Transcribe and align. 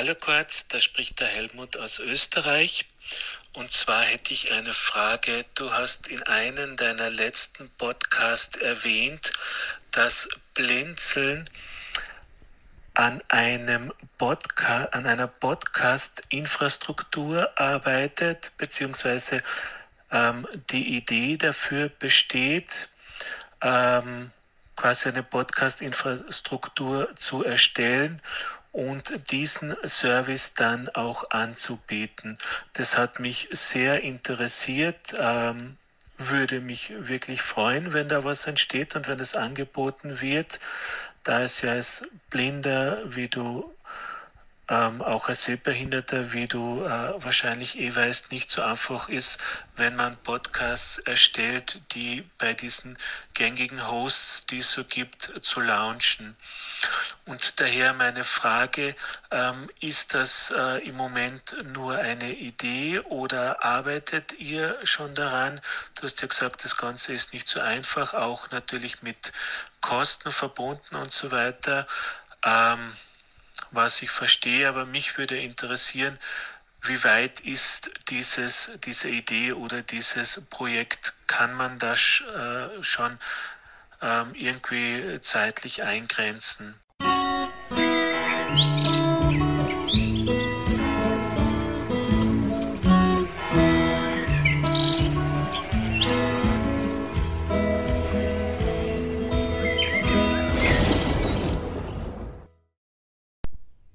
Hallo 0.00 0.14
Kurz, 0.14 0.66
da 0.66 0.80
spricht 0.80 1.20
der 1.20 1.28
Helmut 1.28 1.76
aus 1.76 1.98
Österreich. 1.98 2.86
Und 3.52 3.70
zwar 3.70 4.00
hätte 4.00 4.32
ich 4.32 4.50
eine 4.50 4.72
Frage. 4.72 5.44
Du 5.54 5.74
hast 5.74 6.08
in 6.08 6.22
einem 6.22 6.78
deiner 6.78 7.10
letzten 7.10 7.68
Podcasts 7.76 8.56
erwähnt, 8.56 9.30
dass 9.90 10.26
Blinzeln 10.54 11.50
an 12.94 13.22
einem 13.28 13.92
Podca 14.16 14.84
an 14.92 15.04
einer 15.04 15.26
Podcast-Infrastruktur 15.26 17.60
arbeitet, 17.60 18.52
beziehungsweise 18.56 19.42
ähm, 20.10 20.48
die 20.70 20.96
Idee 20.96 21.36
dafür 21.36 21.90
besteht, 21.90 22.88
ähm, 23.60 24.30
quasi 24.76 25.10
eine 25.10 25.24
Podcast-Infrastruktur 25.24 27.14
zu 27.16 27.44
erstellen 27.44 28.22
und 28.72 29.30
diesen 29.30 29.74
Service 29.84 30.54
dann 30.54 30.88
auch 30.90 31.30
anzubieten. 31.30 32.38
Das 32.74 32.96
hat 32.96 33.20
mich 33.20 33.48
sehr 33.50 34.02
interessiert. 34.02 35.14
Ähm, 35.18 35.76
würde 36.18 36.60
mich 36.60 36.92
wirklich 36.96 37.40
freuen, 37.40 37.94
wenn 37.94 38.08
da 38.08 38.24
was 38.24 38.46
entsteht 38.46 38.94
und 38.94 39.08
wenn 39.08 39.20
es 39.20 39.34
angeboten 39.34 40.20
wird, 40.20 40.60
da 41.22 41.42
es 41.42 41.62
ja 41.62 41.72
als 41.72 42.02
Blinder, 42.28 43.02
wie 43.06 43.28
du 43.28 43.74
ähm, 44.70 45.02
auch 45.02 45.28
als 45.28 45.44
Sehbehinderter, 45.44 46.32
wie 46.32 46.46
du 46.46 46.84
äh, 46.84 47.24
wahrscheinlich 47.24 47.78
eh 47.78 47.94
weißt, 47.94 48.30
nicht 48.30 48.50
so 48.50 48.62
einfach 48.62 49.08
ist, 49.08 49.38
wenn 49.76 49.96
man 49.96 50.16
Podcasts 50.18 50.98
erstellt, 50.98 51.82
die 51.92 52.22
bei 52.38 52.54
diesen 52.54 52.96
gängigen 53.34 53.88
Hosts, 53.88 54.46
die 54.46 54.58
es 54.58 54.70
so 54.70 54.84
gibt, 54.84 55.32
zu 55.42 55.60
launchen. 55.60 56.36
Und 57.26 57.60
daher 57.60 57.94
meine 57.94 58.24
Frage, 58.24 58.94
ähm, 59.30 59.70
ist 59.80 60.14
das 60.14 60.52
äh, 60.56 60.88
im 60.88 60.96
Moment 60.96 61.54
nur 61.72 61.96
eine 61.96 62.32
Idee 62.32 63.00
oder 63.00 63.62
arbeitet 63.62 64.32
ihr 64.32 64.78
schon 64.84 65.14
daran? 65.14 65.60
Du 65.94 66.04
hast 66.04 66.20
ja 66.22 66.28
gesagt, 66.28 66.64
das 66.64 66.76
Ganze 66.76 67.12
ist 67.12 67.32
nicht 67.32 67.48
so 67.48 67.60
einfach, 67.60 68.14
auch 68.14 68.50
natürlich 68.50 69.02
mit 69.02 69.32
Kosten 69.80 70.32
verbunden 70.32 70.96
und 70.96 71.12
so 71.12 71.30
weiter. 71.30 71.86
Ähm, 72.44 72.92
was 73.72 74.02
ich 74.02 74.10
verstehe, 74.10 74.68
aber 74.68 74.86
mich 74.86 75.18
würde 75.18 75.38
interessieren, 75.38 76.18
wie 76.82 77.04
weit 77.04 77.40
ist 77.40 77.90
dieses, 78.08 78.70
diese 78.84 79.08
Idee 79.08 79.52
oder 79.52 79.82
dieses 79.82 80.40
Projekt, 80.48 81.14
kann 81.26 81.54
man 81.54 81.78
das 81.78 82.22
äh, 82.34 82.82
schon 82.82 83.18
ähm, 84.02 84.32
irgendwie 84.34 85.20
zeitlich 85.20 85.82
eingrenzen? 85.82 86.74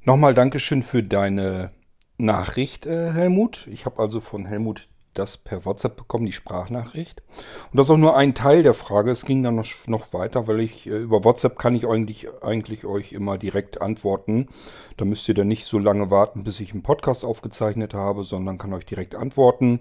Nochmal 0.07 0.35
Dankeschön 0.35 0.83
für 0.83 1.01
deine 1.01 1.71
Nachricht, 2.17 2.85
äh, 2.85 3.11
Helmut. 3.11 3.65
Ich 3.65 3.85
habe 3.85 3.99
also 3.99 4.21
von 4.21 4.45
Helmut 4.45 4.87
das 5.15 5.37
per 5.37 5.65
WhatsApp 5.65 5.95
bekommen, 5.95 6.25
die 6.25 6.31
Sprachnachricht. 6.31 7.23
Und 7.71 7.77
das 7.77 7.87
ist 7.87 7.91
auch 7.91 7.97
nur 7.97 8.15
ein 8.15 8.35
Teil 8.35 8.63
der 8.63 8.73
Frage. 8.73 9.11
Es 9.11 9.25
ging 9.25 9.43
dann 9.43 9.55
noch, 9.55 9.65
noch 9.87 10.13
weiter, 10.13 10.47
weil 10.47 10.59
ich 10.59 10.87
äh, 10.87 10.97
über 10.97 11.23
WhatsApp 11.23 11.57
kann 11.57 11.73
ich 11.73 11.87
eigentlich, 11.87 12.27
eigentlich 12.41 12.85
euch 12.85 13.13
immer 13.13 13.37
direkt 13.37 13.81
antworten. 13.81 14.47
Da 14.97 15.05
müsst 15.05 15.27
ihr 15.27 15.35
dann 15.35 15.47
nicht 15.47 15.65
so 15.65 15.79
lange 15.79 16.11
warten, 16.11 16.43
bis 16.43 16.59
ich 16.59 16.71
einen 16.71 16.83
Podcast 16.83 17.25
aufgezeichnet 17.25 17.93
habe, 17.93 18.23
sondern 18.23 18.57
kann 18.57 18.73
euch 18.73 18.85
direkt 18.85 19.15
antworten. 19.15 19.79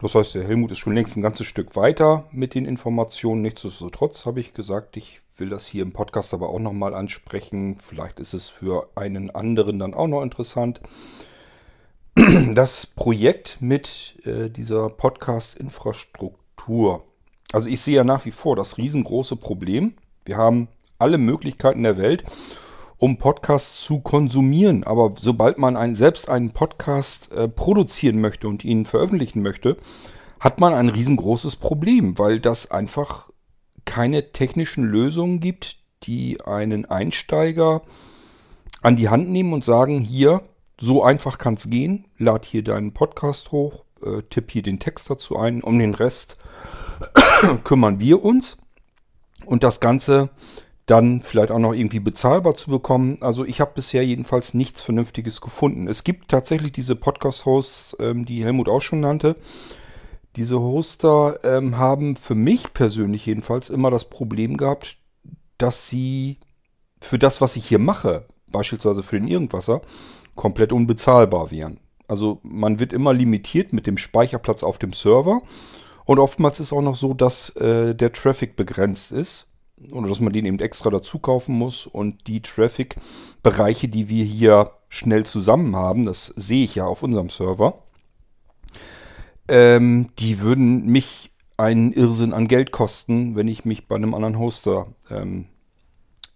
Das 0.00 0.14
heißt, 0.14 0.34
der 0.34 0.44
Helmut 0.44 0.70
ist 0.70 0.78
schon 0.78 0.94
längst 0.94 1.16
ein 1.16 1.22
ganzes 1.22 1.46
Stück 1.46 1.74
weiter 1.74 2.24
mit 2.30 2.54
den 2.54 2.66
Informationen. 2.66 3.42
Nichtsdestotrotz 3.42 4.26
habe 4.26 4.40
ich 4.40 4.52
gesagt, 4.52 4.96
ich 4.96 5.22
will 5.38 5.48
das 5.48 5.66
hier 5.66 5.82
im 5.82 5.92
Podcast 5.92 6.34
aber 6.34 6.50
auch 6.50 6.58
nochmal 6.58 6.94
ansprechen. 6.94 7.76
Vielleicht 7.78 8.20
ist 8.20 8.34
es 8.34 8.48
für 8.48 8.88
einen 8.94 9.30
anderen 9.30 9.78
dann 9.78 9.94
auch 9.94 10.06
noch 10.06 10.22
interessant. 10.22 10.80
Das 12.54 12.86
Projekt 12.86 13.58
mit 13.60 14.22
äh, 14.24 14.48
dieser 14.48 14.88
Podcast-Infrastruktur. 14.88 17.04
Also 17.52 17.68
ich 17.68 17.82
sehe 17.82 17.96
ja 17.96 18.04
nach 18.04 18.24
wie 18.24 18.30
vor 18.30 18.56
das 18.56 18.78
riesengroße 18.78 19.36
Problem. 19.36 19.92
Wir 20.24 20.38
haben 20.38 20.68
alle 20.98 21.18
Möglichkeiten 21.18 21.82
der 21.82 21.98
Welt, 21.98 22.24
um 22.96 23.18
Podcasts 23.18 23.82
zu 23.82 24.00
konsumieren. 24.00 24.82
Aber 24.84 25.12
sobald 25.18 25.58
man 25.58 25.76
einen, 25.76 25.94
selbst 25.94 26.30
einen 26.30 26.52
Podcast 26.52 27.30
äh, 27.32 27.48
produzieren 27.48 28.22
möchte 28.22 28.48
und 28.48 28.64
ihn 28.64 28.86
veröffentlichen 28.86 29.42
möchte, 29.42 29.76
hat 30.40 30.58
man 30.58 30.72
ein 30.72 30.88
riesengroßes 30.88 31.56
Problem, 31.56 32.18
weil 32.18 32.40
das 32.40 32.70
einfach 32.70 33.28
keine 33.84 34.32
technischen 34.32 34.84
Lösungen 34.84 35.40
gibt, 35.40 35.76
die 36.04 36.40
einen 36.40 36.86
Einsteiger 36.86 37.82
an 38.80 38.96
die 38.96 39.10
Hand 39.10 39.28
nehmen 39.28 39.52
und 39.52 39.66
sagen, 39.66 40.00
hier, 40.00 40.40
so 40.80 41.02
einfach 41.02 41.38
kann 41.38 41.54
es 41.54 41.70
gehen, 41.70 42.06
lad 42.18 42.44
hier 42.44 42.62
deinen 42.62 42.92
Podcast 42.92 43.52
hoch, 43.52 43.84
äh, 44.04 44.22
tipp 44.28 44.50
hier 44.50 44.62
den 44.62 44.78
Text 44.78 45.08
dazu 45.08 45.36
ein, 45.36 45.62
um 45.62 45.78
den 45.78 45.94
Rest 45.94 46.36
kümmern 47.64 48.00
wir 48.00 48.22
uns. 48.22 48.56
Und 49.44 49.62
das 49.62 49.80
Ganze 49.80 50.30
dann 50.86 51.20
vielleicht 51.20 51.50
auch 51.50 51.58
noch 51.58 51.72
irgendwie 51.72 52.00
bezahlbar 52.00 52.56
zu 52.56 52.70
bekommen. 52.70 53.18
Also 53.20 53.44
ich 53.44 53.60
habe 53.60 53.72
bisher 53.74 54.04
jedenfalls 54.04 54.54
nichts 54.54 54.80
Vernünftiges 54.80 55.40
gefunden. 55.40 55.88
Es 55.88 56.04
gibt 56.04 56.30
tatsächlich 56.30 56.72
diese 56.72 56.94
Podcast-Hosts, 56.94 57.96
ähm, 58.00 58.24
die 58.24 58.44
Helmut 58.44 58.68
auch 58.68 58.82
schon 58.82 59.00
nannte, 59.00 59.36
diese 60.36 60.60
Hoster 60.60 61.40
ähm, 61.44 61.76
haben 61.76 62.14
für 62.14 62.34
mich 62.34 62.72
persönlich 62.72 63.26
jedenfalls 63.26 63.68
immer 63.68 63.90
das 63.90 64.04
Problem 64.04 64.56
gehabt, 64.56 64.96
dass 65.58 65.88
sie 65.88 66.38
für 67.00 67.18
das, 67.18 67.40
was 67.40 67.56
ich 67.56 67.66
hier 67.66 67.78
mache, 67.78 68.26
beispielsweise 68.52 69.02
für 69.02 69.18
den 69.18 69.28
Irgendwasser, 69.28 69.80
komplett 70.36 70.72
unbezahlbar 70.72 71.50
wären. 71.50 71.80
Also 72.08 72.40
man 72.42 72.78
wird 72.78 72.92
immer 72.92 73.12
limitiert 73.12 73.72
mit 73.72 73.86
dem 73.86 73.98
Speicherplatz 73.98 74.62
auf 74.62 74.78
dem 74.78 74.92
Server 74.92 75.42
und 76.04 76.20
oftmals 76.20 76.60
ist 76.60 76.72
auch 76.72 76.82
noch 76.82 76.94
so, 76.94 77.14
dass 77.14 77.50
äh, 77.56 77.94
der 77.94 78.12
Traffic 78.12 78.54
begrenzt 78.54 79.10
ist 79.10 79.48
oder 79.92 80.08
dass 80.08 80.20
man 80.20 80.32
den 80.32 80.46
eben 80.46 80.60
extra 80.60 80.90
dazu 80.90 81.18
kaufen 81.18 81.56
muss 81.56 81.86
und 81.86 82.28
die 82.28 82.40
Traffic-Bereiche, 82.40 83.88
die 83.88 84.08
wir 84.08 84.24
hier 84.24 84.70
schnell 84.88 85.26
zusammen 85.26 85.74
haben, 85.74 86.04
das 86.04 86.32
sehe 86.36 86.64
ich 86.64 86.76
ja 86.76 86.86
auf 86.86 87.02
unserem 87.02 87.28
Server, 87.28 87.80
ähm, 89.48 90.10
die 90.18 90.40
würden 90.40 90.86
mich 90.86 91.32
einen 91.56 91.92
Irrsinn 91.92 92.32
an 92.32 92.48
Geld 92.48 92.70
kosten, 92.70 93.34
wenn 93.34 93.48
ich 93.48 93.64
mich 93.64 93.88
bei 93.88 93.96
einem 93.96 94.14
anderen 94.14 94.38
Hoster, 94.38 94.86
ähm, 95.10 95.46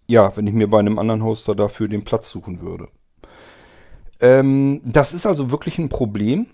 ja, 0.07 0.35
wenn 0.35 0.47
ich 0.47 0.53
mir 0.53 0.67
bei 0.67 0.79
einem 0.79 0.99
anderen 0.99 1.23
Hoster 1.23 1.55
dafür 1.55 1.87
den 1.87 2.03
Platz 2.03 2.29
suchen 2.29 2.61
würde. 2.61 2.87
Ähm, 4.21 4.81
das 4.85 5.13
ist 5.13 5.25
also 5.25 5.51
wirklich 5.51 5.77
ein 5.79 5.89
Problem, 5.89 6.47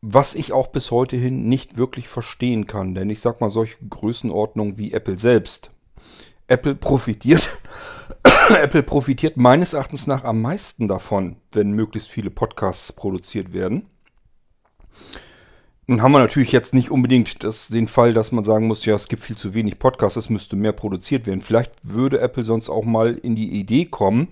was 0.00 0.34
ich 0.34 0.52
auch 0.52 0.68
bis 0.68 0.90
heute 0.90 1.16
hin 1.16 1.48
nicht 1.48 1.76
wirklich 1.76 2.08
verstehen 2.08 2.66
kann. 2.66 2.94
Denn 2.94 3.10
ich 3.10 3.20
sag 3.20 3.40
mal, 3.40 3.50
solche 3.50 3.78
Größenordnungen 3.88 4.78
wie 4.78 4.92
Apple 4.92 5.18
selbst. 5.18 5.70
Apple 6.46 6.74
profitiert, 6.74 7.46
Apple 8.48 8.82
profitiert 8.82 9.36
meines 9.36 9.72
Erachtens 9.72 10.06
nach 10.06 10.24
am 10.24 10.40
meisten 10.40 10.88
davon, 10.88 11.36
wenn 11.52 11.72
möglichst 11.72 12.08
viele 12.08 12.30
Podcasts 12.30 12.92
produziert 12.92 13.52
werden. 13.52 13.86
Nun 15.86 16.02
haben 16.02 16.12
wir 16.12 16.18
natürlich 16.18 16.52
jetzt 16.52 16.74
nicht 16.74 16.90
unbedingt 16.90 17.44
das, 17.44 17.68
den 17.68 17.88
Fall, 17.88 18.12
dass 18.12 18.30
man 18.30 18.44
sagen 18.44 18.66
muss, 18.66 18.84
ja, 18.84 18.94
es 18.94 19.08
gibt 19.08 19.22
viel 19.22 19.36
zu 19.36 19.54
wenig 19.54 19.78
Podcasts, 19.78 20.16
es 20.16 20.30
müsste 20.30 20.54
mehr 20.54 20.72
produziert 20.72 21.26
werden. 21.26 21.40
Vielleicht 21.40 21.72
würde 21.82 22.20
Apple 22.20 22.44
sonst 22.44 22.68
auch 22.68 22.84
mal 22.84 23.14
in 23.14 23.34
die 23.34 23.58
Idee 23.58 23.86
kommen, 23.86 24.28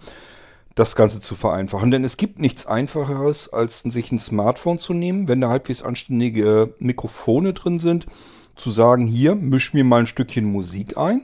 das 0.76 0.94
Ganze 0.94 1.20
zu 1.20 1.34
vereinfachen. 1.34 1.90
Denn 1.90 2.04
es 2.04 2.16
gibt 2.16 2.38
nichts 2.38 2.66
Einfacheres, 2.66 3.52
als 3.52 3.80
sich 3.80 4.12
ein 4.12 4.20
Smartphone 4.20 4.78
zu 4.78 4.92
nehmen, 4.92 5.26
wenn 5.26 5.40
da 5.40 5.48
halbwegs 5.48 5.82
anständige 5.82 6.74
Mikrofone 6.78 7.54
drin 7.54 7.80
sind, 7.80 8.06
zu 8.54 8.70
sagen, 8.70 9.06
hier, 9.06 9.34
misch 9.34 9.74
mir 9.74 9.84
mal 9.84 10.00
ein 10.00 10.06
Stückchen 10.06 10.44
Musik 10.44 10.96
ein. 10.96 11.22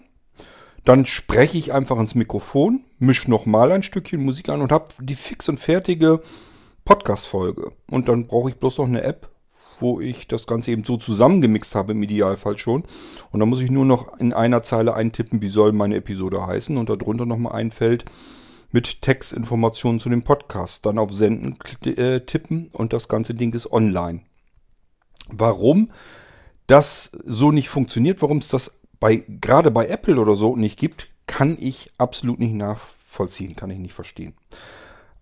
Dann 0.84 1.06
spreche 1.06 1.58
ich 1.58 1.72
einfach 1.72 1.98
ins 1.98 2.14
Mikrofon, 2.14 2.84
misch 2.98 3.28
nochmal 3.28 3.70
ein 3.72 3.82
Stückchen 3.84 4.24
Musik 4.24 4.48
ein 4.48 4.62
und 4.62 4.72
habe 4.72 4.88
die 5.00 5.14
fix 5.14 5.48
und 5.48 5.60
fertige 5.60 6.22
Podcast-Folge. 6.84 7.72
Und 7.90 8.08
dann 8.08 8.26
brauche 8.26 8.48
ich 8.48 8.56
bloß 8.56 8.78
noch 8.78 8.86
eine 8.86 9.02
App, 9.02 9.28
wo 9.80 10.00
ich 10.00 10.28
das 10.28 10.46
Ganze 10.46 10.72
eben 10.72 10.84
so 10.84 10.96
zusammengemixt 10.96 11.74
habe 11.74 11.92
im 11.92 12.02
Idealfall 12.02 12.56
schon. 12.56 12.84
Und 13.30 13.40
dann 13.40 13.50
muss 13.50 13.62
ich 13.62 13.70
nur 13.70 13.84
noch 13.84 14.18
in 14.18 14.32
einer 14.32 14.62
Zeile 14.62 14.94
eintippen, 14.94 15.42
wie 15.42 15.48
soll 15.48 15.72
meine 15.72 15.96
Episode 15.96 16.46
heißen 16.46 16.76
und 16.78 16.88
darunter 16.88 17.26
nochmal 17.26 17.52
ein 17.52 17.70
Feld 17.70 18.06
mit 18.72 19.02
Textinformationen 19.02 20.00
zu 20.00 20.08
dem 20.08 20.22
Podcast. 20.22 20.84
Dann 20.86 20.98
auf 20.98 21.12
Senden 21.12 21.58
äh, 21.84 22.20
tippen 22.20 22.70
und 22.72 22.92
das 22.92 23.08
ganze 23.08 23.34
Ding 23.34 23.52
ist 23.52 23.70
online. 23.70 24.22
Warum 25.28 25.90
das 26.66 27.12
so 27.24 27.52
nicht 27.52 27.68
funktioniert, 27.68 28.22
warum 28.22 28.38
es 28.38 28.48
das 28.48 28.72
bei, 28.98 29.24
gerade 29.28 29.70
bei 29.70 29.88
Apple 29.88 30.18
oder 30.18 30.36
so 30.36 30.56
nicht 30.56 30.78
gibt, 30.78 31.08
kann 31.26 31.56
ich 31.60 31.90
absolut 31.98 32.38
nicht 32.38 32.54
nachvollziehen, 32.54 33.56
kann 33.56 33.70
ich 33.70 33.78
nicht 33.78 33.94
verstehen. 33.94 34.34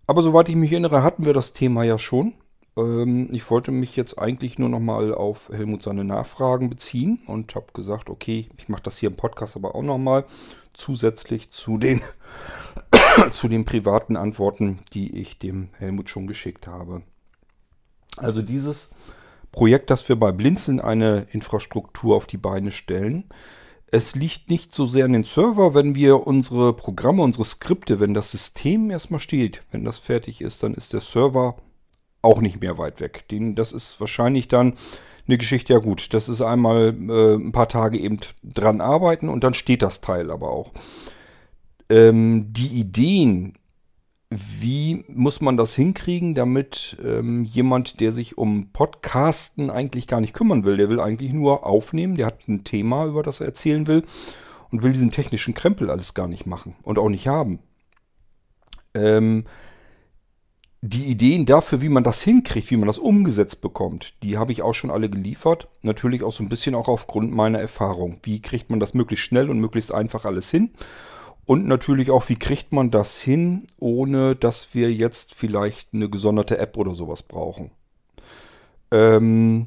aber 0.07 0.23
soweit 0.23 0.49
ich 0.49 0.57
mich 0.57 0.73
erinnere, 0.73 1.03
hatten 1.03 1.25
wir 1.25 1.33
das 1.33 1.53
Thema 1.53 1.85
ja 1.85 1.99
schon. 1.99 2.35
Ähm, 2.77 3.29
ich 3.33 3.49
wollte 3.51 3.71
mich 3.73 3.97
jetzt 3.97 4.19
eigentlich 4.19 4.59
nur 4.59 4.69
nochmal 4.69 5.15
auf 5.15 5.49
Helmut 5.53 5.83
seine 5.83 6.05
Nachfragen 6.05 6.71
beziehen 6.71 7.21
und 7.27 7.55
habe 7.55 7.67
gesagt, 7.73 8.11
okay, 8.11 8.49
ich 8.59 8.69
mache 8.69 8.83
das 8.83 8.99
hier 8.99 9.11
im 9.11 9.17
Podcast 9.17 9.57
aber 9.57 9.75
auch 9.75 9.83
nochmal 9.83 10.25
zusätzlich 10.73 11.51
zu 11.51 11.79
den, 11.79 12.01
zu 13.33 13.49
den 13.49 13.65
privaten 13.65 14.17
Antworten, 14.17 14.81
die 14.93 15.19
ich 15.19 15.39
dem 15.39 15.69
Helmut 15.79 16.11
schon 16.11 16.27
geschickt 16.27 16.67
habe. 16.67 17.03
Also 18.17 18.43
dieses 18.43 18.91
Projekt, 19.53 19.91
dass 19.91 20.09
wir 20.09 20.17
bei 20.17 20.33
Blinzeln 20.33 20.81
eine 20.81 21.27
Infrastruktur 21.31 22.17
auf 22.17 22.27
die 22.27 22.39
Beine 22.39 22.71
stellen, 22.71 23.25
es 23.93 24.15
liegt 24.15 24.51
nicht 24.51 24.73
so 24.73 24.87
sehr 24.87 25.05
an 25.05 25.13
den 25.13 25.25
Server, 25.25 25.75
wenn 25.75 25.97
wir 25.97 26.27
unsere 26.27 26.73
Programme, 26.73 27.23
unsere 27.23 27.45
Skripte, 27.45 27.99
wenn 27.99 28.15
das 28.15 28.31
System 28.31 28.91
erstmal 28.91 29.19
steht, 29.19 29.65
wenn 29.73 29.85
das 29.85 29.99
fertig 29.99 30.41
ist, 30.41 30.63
dann 30.63 30.75
ist 30.75 30.93
der 30.93 31.01
Server 31.01 31.57
auch 32.23 32.41
nicht 32.41 32.61
mehr 32.61 32.79
weit 32.79 33.01
weg. 33.01 33.25
Den, 33.31 33.57
das 33.57 33.73
ist 33.73 33.99
wahrscheinlich 33.99 34.47
dann 34.47 34.75
eine 35.27 35.39
Geschichte, 35.39 35.73
ja 35.73 35.81
gut, 35.81 36.15
das 36.15 36.29
ist 36.29 36.41
einmal 36.41 36.95
äh, 37.09 37.35
ein 37.35 37.53
paar 37.53 37.69
Tage 37.69 37.99
eben 37.99 38.19
dran 38.45 38.81
arbeiten 38.81 39.29
und 39.29 39.43
dann 39.43 39.55
steht 39.55 39.83
das 39.83 40.01
Teil 40.01 40.31
aber 40.31 40.51
auch. 40.51 40.71
Ähm, 41.91 42.53
die 42.53 42.69
Ideen, 42.69 43.55
wie 44.31 45.05
muss 45.09 45.41
man 45.41 45.57
das 45.57 45.75
hinkriegen, 45.75 46.37
damit 46.37 46.97
ähm, 47.05 47.45
jemand, 47.45 47.99
der 47.99 48.13
sich 48.13 48.39
um 48.39 48.69
Podcasten 48.73 49.71
eigentlich 49.71 50.07
gar 50.07 50.21
nicht 50.21 50.33
kümmern 50.33 50.65
will, 50.65 50.77
der 50.77 50.89
will 50.89 51.01
eigentlich 51.01 51.33
nur 51.33 51.67
aufnehmen, 51.67 52.15
der 52.15 52.27
hat 52.27 52.47
ein 52.47 52.63
Thema, 52.63 53.07
über 53.07 53.25
das 53.25 53.41
er 53.41 53.47
erzählen 53.47 53.89
will 53.89 54.05
und 54.71 54.85
will 54.85 54.93
diesen 54.93 55.11
technischen 55.11 55.53
Krempel 55.53 55.91
alles 55.91 56.15
gar 56.15 56.29
nicht 56.29 56.47
machen 56.47 56.77
und 56.83 56.97
auch 56.97 57.09
nicht 57.09 57.27
haben. 57.27 57.59
Ähm, 58.95 59.45
die 60.83 61.07
Ideen 61.07 61.45
dafür, 61.45 61.83
wie 61.83 61.89
man 61.89 62.05
das 62.05 62.23
hinkriegt, 62.23 62.71
wie 62.71 62.77
man 62.77 62.87
das 62.87 62.99
umgesetzt 62.99 63.61
bekommt, 63.61 64.15
die 64.23 64.39
habe 64.39 64.53
ich 64.53 64.63
auch 64.63 64.73
schon 64.73 64.91
alle 64.91 65.11
geliefert. 65.11 65.69
Natürlich 65.83 66.23
auch 66.23 66.33
so 66.33 66.43
ein 66.43 66.49
bisschen 66.49 66.77
auch 66.77 66.89
aufgrund 66.89 67.33
meiner 67.33 67.59
Erfahrung. 67.59 68.19
Wie 68.23 68.41
kriegt 68.41 68.71
man 68.71 68.81
das 68.81 68.95
möglichst 68.95 69.27
schnell 69.27 69.51
und 69.51 69.59
möglichst 69.59 69.93
einfach 69.93 70.25
alles 70.25 70.51
hin? 70.51 70.71
Und 71.51 71.67
natürlich 71.67 72.13
auch, 72.13 72.29
wie 72.29 72.37
kriegt 72.37 72.73
man 72.73 72.93
das 72.93 73.21
hin, 73.21 73.67
ohne 73.81 74.37
dass 74.37 74.73
wir 74.73 74.93
jetzt 74.93 75.35
vielleicht 75.35 75.93
eine 75.93 76.09
gesonderte 76.09 76.59
App 76.59 76.77
oder 76.77 76.95
sowas 76.95 77.25
brauchen. 77.25 77.73
Ähm 78.93 79.67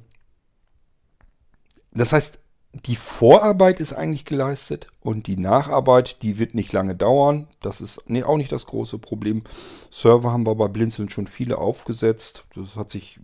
das 1.92 2.14
heißt, 2.14 2.40
die 2.86 2.96
Vorarbeit 2.96 3.82
ist 3.82 3.92
eigentlich 3.92 4.24
geleistet 4.24 4.88
und 5.02 5.28
die 5.28 5.36
Nacharbeit, 5.36 6.24
die 6.24 6.40
wird 6.40 6.56
nicht 6.56 6.72
lange 6.72 6.96
dauern. 6.96 7.50
Das 7.62 7.82
ist 7.82 8.10
nee, 8.10 8.24
auch 8.24 8.38
nicht 8.38 8.54
das 8.54 8.66
große 8.66 8.98
Problem. 8.98 9.44
Server 9.92 10.32
haben 10.32 10.48
wir 10.48 10.56
bei 10.56 10.70
Blinzeln 10.70 11.10
schon 11.10 11.28
viele 11.28 11.58
aufgesetzt. 11.58 12.46
Das 12.56 12.78
hat 12.78 12.92
sich 12.92 13.20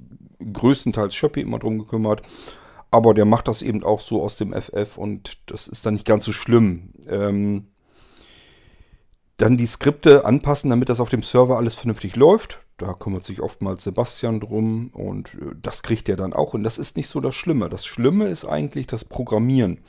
größtenteils 0.51 1.15
Shopee 1.15 1.43
immer 1.43 1.59
drum 1.59 1.79
gekümmert. 1.79 2.23
Aber 2.91 3.13
der 3.13 3.23
macht 3.23 3.47
das 3.47 3.61
eben 3.61 3.85
auch 3.85 4.01
so 4.01 4.21
aus 4.21 4.35
dem 4.35 4.51
FF 4.51 4.97
und 4.97 5.37
das 5.45 5.69
ist 5.69 5.85
dann 5.85 5.93
nicht 5.93 6.05
ganz 6.05 6.25
so 6.25 6.33
schlimm. 6.33 6.89
Ähm 7.07 7.67
dann 9.39 9.57
die 9.57 9.65
Skripte 9.65 10.25
anpassen, 10.25 10.69
damit 10.69 10.89
das 10.89 10.99
auf 10.99 11.09
dem 11.09 11.23
Server 11.23 11.57
alles 11.57 11.75
vernünftig 11.75 12.15
läuft. 12.15 12.59
Da 12.77 12.93
kümmert 12.93 13.25
sich 13.25 13.41
oftmals 13.41 13.83
Sebastian 13.83 14.39
drum 14.39 14.91
und 14.93 15.33
äh, 15.35 15.55
das 15.61 15.81
kriegt 15.81 16.07
er 16.09 16.15
dann 16.15 16.33
auch. 16.33 16.53
Und 16.53 16.63
das 16.63 16.77
ist 16.77 16.97
nicht 16.97 17.07
so 17.07 17.19
das 17.19 17.35
Schlimme. 17.35 17.69
Das 17.69 17.85
Schlimme 17.85 18.27
ist 18.27 18.45
eigentlich 18.45 18.87
das 18.87 19.05
Programmieren. 19.05 19.79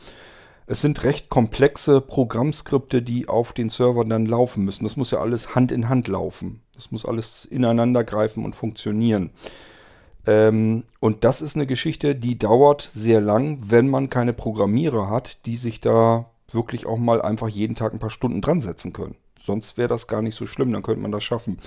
Es 0.66 0.80
sind 0.80 1.02
recht 1.02 1.28
komplexe 1.30 2.00
Programmskripte, 2.00 3.02
die 3.02 3.28
auf 3.28 3.52
den 3.52 3.70
Servern 3.70 4.08
dann 4.08 4.26
laufen 4.26 4.64
müssen. 4.64 4.84
Das 4.84 4.96
muss 4.96 5.10
ja 5.10 5.18
alles 5.18 5.56
Hand 5.56 5.72
in 5.72 5.88
Hand 5.88 6.06
laufen. 6.06 6.62
Das 6.74 6.92
muss 6.92 7.04
alles 7.04 7.44
ineinander 7.44 8.04
greifen 8.04 8.44
und 8.44 8.54
funktionieren. 8.54 9.30
Ähm, 10.26 10.84
und 11.00 11.24
das 11.24 11.42
ist 11.42 11.56
eine 11.56 11.66
Geschichte, 11.66 12.14
die 12.14 12.38
dauert 12.38 12.90
sehr 12.94 13.20
lang, 13.20 13.58
wenn 13.62 13.88
man 13.88 14.10
keine 14.10 14.32
Programmierer 14.32 15.10
hat, 15.10 15.44
die 15.46 15.56
sich 15.56 15.80
da 15.80 16.30
wirklich 16.52 16.86
auch 16.86 16.98
mal 16.98 17.20
einfach 17.20 17.48
jeden 17.48 17.74
Tag 17.74 17.92
ein 17.92 17.98
paar 17.98 18.10
Stunden 18.10 18.40
dran 18.40 18.60
setzen 18.60 18.92
können. 18.92 19.16
Sonst 19.50 19.76
wäre 19.76 19.88
das 19.88 20.06
gar 20.06 20.22
nicht 20.22 20.36
so 20.36 20.46
schlimm, 20.46 20.72
dann 20.72 20.82
könnte 20.82 21.00
man 21.00 21.10
das 21.10 21.24
schaffen. 21.24 21.58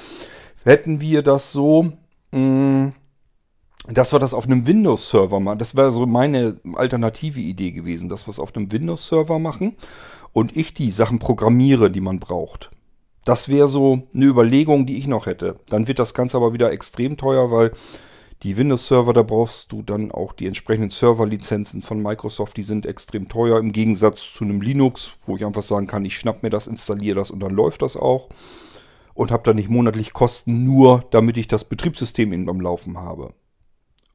Hätten 0.64 1.02
wir 1.02 1.22
das 1.22 1.52
so, 1.52 1.92
mh, 2.32 2.40
mm, 2.40 2.94
dass 3.90 4.14
wir 4.14 4.20
das 4.20 4.34
auf 4.34 4.46
einem 4.46 4.66
Windows-Server 4.66 5.42
machen, 5.42 5.60
das 5.60 5.76
wäre 5.76 5.92
so 5.92 6.06
meine 6.06 6.62
alternative 6.76 7.42
Idee 7.42 7.72
gewesen, 7.72 8.08
dass 8.08 8.26
wir 8.26 8.32
es 8.32 8.40
auf 8.40 8.56
einem 8.56 8.72
Windows-Server 8.72 9.40
machen 9.40 9.76
und 10.32 10.56
ich 10.56 10.74
die 10.74 10.92
Sachen 10.92 11.20
programmiere, 11.20 11.92
die 11.92 12.00
man 12.00 12.20
braucht. 12.20 12.72
Das 13.26 13.50
wäre 13.50 13.68
so 13.68 14.04
eine 14.16 14.26
Überlegung, 14.26 14.86
die 14.86 14.98
ich 14.98 15.08
noch 15.08 15.26
hätte. 15.26 15.56
Dann 15.68 15.88
wird 15.90 16.00
das 16.00 16.14
Ganze 16.14 16.38
aber 16.38 16.54
wieder 16.54 16.72
extrem 16.72 17.18
teuer, 17.18 17.52
weil 17.52 17.72
die 18.44 18.58
Windows-Server, 18.58 19.14
da 19.14 19.24
brauchst 19.24 19.72
du 19.72 19.82
dann 19.82 20.12
auch 20.12 20.34
die 20.34 20.48
entsprechenden 20.48 20.90
Server-Lizenzen 20.90 21.82
von 21.82 22.02
Microsoft. 22.02 22.58
Die 22.58 22.64
sind 22.64 22.86
extrem 22.86 23.30
teuer 23.30 23.58
im 23.58 23.72
Gegensatz 23.72 24.34
zu 24.34 24.44
einem 24.44 24.60
Linux, 24.60 25.14
wo 25.26 25.38
ich 25.38 25.46
einfach 25.46 25.64
sagen 25.64 25.88
kann, 25.88 26.04
ich 26.04 26.18
schnapp 26.18 26.44
mir 26.44 26.50
das, 26.50 26.68
installiere 26.68 27.16
das 27.16 27.32
und 27.32 27.40
dann 27.40 27.54
läuft 27.54 27.82
das 27.82 27.96
auch. 27.96 28.28
Und 29.14 29.32
habe 29.32 29.44
dann 29.44 29.56
nicht 29.56 29.70
monatlich 29.70 30.12
Kosten, 30.12 30.66
nur 30.66 31.06
damit 31.12 31.38
ich 31.38 31.48
das 31.48 31.64
Betriebssystem 31.64 32.34
eben 32.34 32.50
am 32.50 32.60
Laufen 32.60 32.98
habe. 32.98 33.34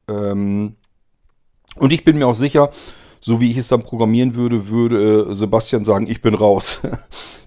Ähm 0.08 0.76
und 1.76 1.92
ich 1.92 2.04
bin 2.04 2.18
mir 2.18 2.26
auch 2.26 2.34
sicher, 2.34 2.70
so 3.20 3.40
wie 3.40 3.50
ich 3.50 3.56
es 3.56 3.68
dann 3.68 3.82
programmieren 3.82 4.34
würde, 4.34 4.68
würde 4.68 5.30
äh, 5.30 5.34
Sebastian 5.34 5.84
sagen, 5.84 6.06
ich 6.06 6.22
bin 6.22 6.34
raus. 6.34 6.80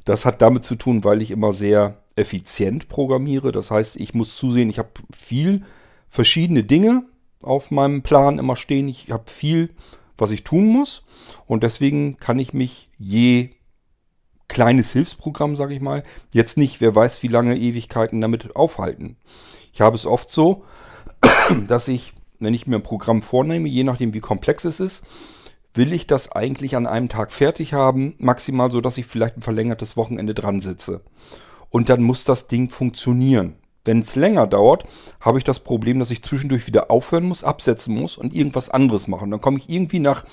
Das 0.03 0.25
hat 0.25 0.41
damit 0.41 0.65
zu 0.65 0.73
tun, 0.73 1.03
weil 1.03 1.21
ich 1.21 1.29
immer 1.29 1.53
sehr 1.53 2.01
effizient 2.15 2.89
programmiere. 2.89 3.51
Das 3.51 3.69
heißt, 3.69 3.97
ich 3.97 4.15
muss 4.15 4.35
zusehen, 4.35 4.71
ich 4.71 4.79
habe 4.79 4.89
viel 5.15 5.61
verschiedene 6.11 6.63
Dinge 6.63 7.05
auf 7.41 7.71
meinem 7.71 8.03
Plan 8.03 8.37
immer 8.37 8.55
stehen. 8.55 8.87
Ich 8.87 9.09
habe 9.09 9.31
viel, 9.31 9.69
was 10.17 10.29
ich 10.29 10.43
tun 10.43 10.67
muss. 10.67 11.03
Und 11.47 11.63
deswegen 11.63 12.17
kann 12.17 12.37
ich 12.37 12.53
mich 12.53 12.89
je 12.99 13.51
kleines 14.47 14.91
Hilfsprogramm, 14.91 15.55
sage 15.55 15.73
ich 15.73 15.81
mal, 15.81 16.03
jetzt 16.33 16.57
nicht, 16.57 16.81
wer 16.81 16.93
weiß 16.93 17.23
wie 17.23 17.29
lange 17.29 17.57
Ewigkeiten 17.57 18.19
damit 18.19 18.55
aufhalten. 18.55 19.15
Ich 19.73 19.79
habe 19.79 19.95
es 19.95 20.05
oft 20.05 20.29
so, 20.29 20.65
dass 21.67 21.87
ich, 21.87 22.13
wenn 22.39 22.53
ich 22.53 22.67
mir 22.67 22.75
ein 22.75 22.83
Programm 22.83 23.21
vornehme, 23.21 23.69
je 23.69 23.85
nachdem 23.85 24.13
wie 24.13 24.19
komplex 24.19 24.65
es 24.65 24.81
ist, 24.81 25.03
will 25.73 25.93
ich 25.93 26.05
das 26.05 26.33
eigentlich 26.33 26.75
an 26.75 26.85
einem 26.85 27.07
Tag 27.07 27.31
fertig 27.31 27.71
haben, 27.71 28.15
maximal 28.17 28.69
so, 28.69 28.81
dass 28.81 28.97
ich 28.97 29.05
vielleicht 29.05 29.37
ein 29.37 29.41
verlängertes 29.41 29.95
Wochenende 29.95 30.33
dran 30.33 30.59
sitze. 30.59 31.01
Und 31.69 31.87
dann 31.87 32.03
muss 32.03 32.25
das 32.25 32.47
Ding 32.47 32.69
funktionieren. 32.69 33.55
Wenn 33.83 33.99
es 33.99 34.15
länger 34.15 34.47
dauert, 34.47 34.83
habe 35.19 35.37
ich 35.37 35.43
das 35.43 35.59
Problem, 35.59 35.99
dass 35.99 36.11
ich 36.11 36.23
zwischendurch 36.23 36.67
wieder 36.67 36.91
aufhören 36.91 37.25
muss, 37.25 37.43
absetzen 37.43 37.95
muss 37.95 38.17
und 38.17 38.35
irgendwas 38.35 38.69
anderes 38.69 39.07
machen. 39.07 39.31
Dann 39.31 39.41
komme 39.41 39.57
ich 39.57 39.69
irgendwie 39.69 39.99
nach 39.99 40.23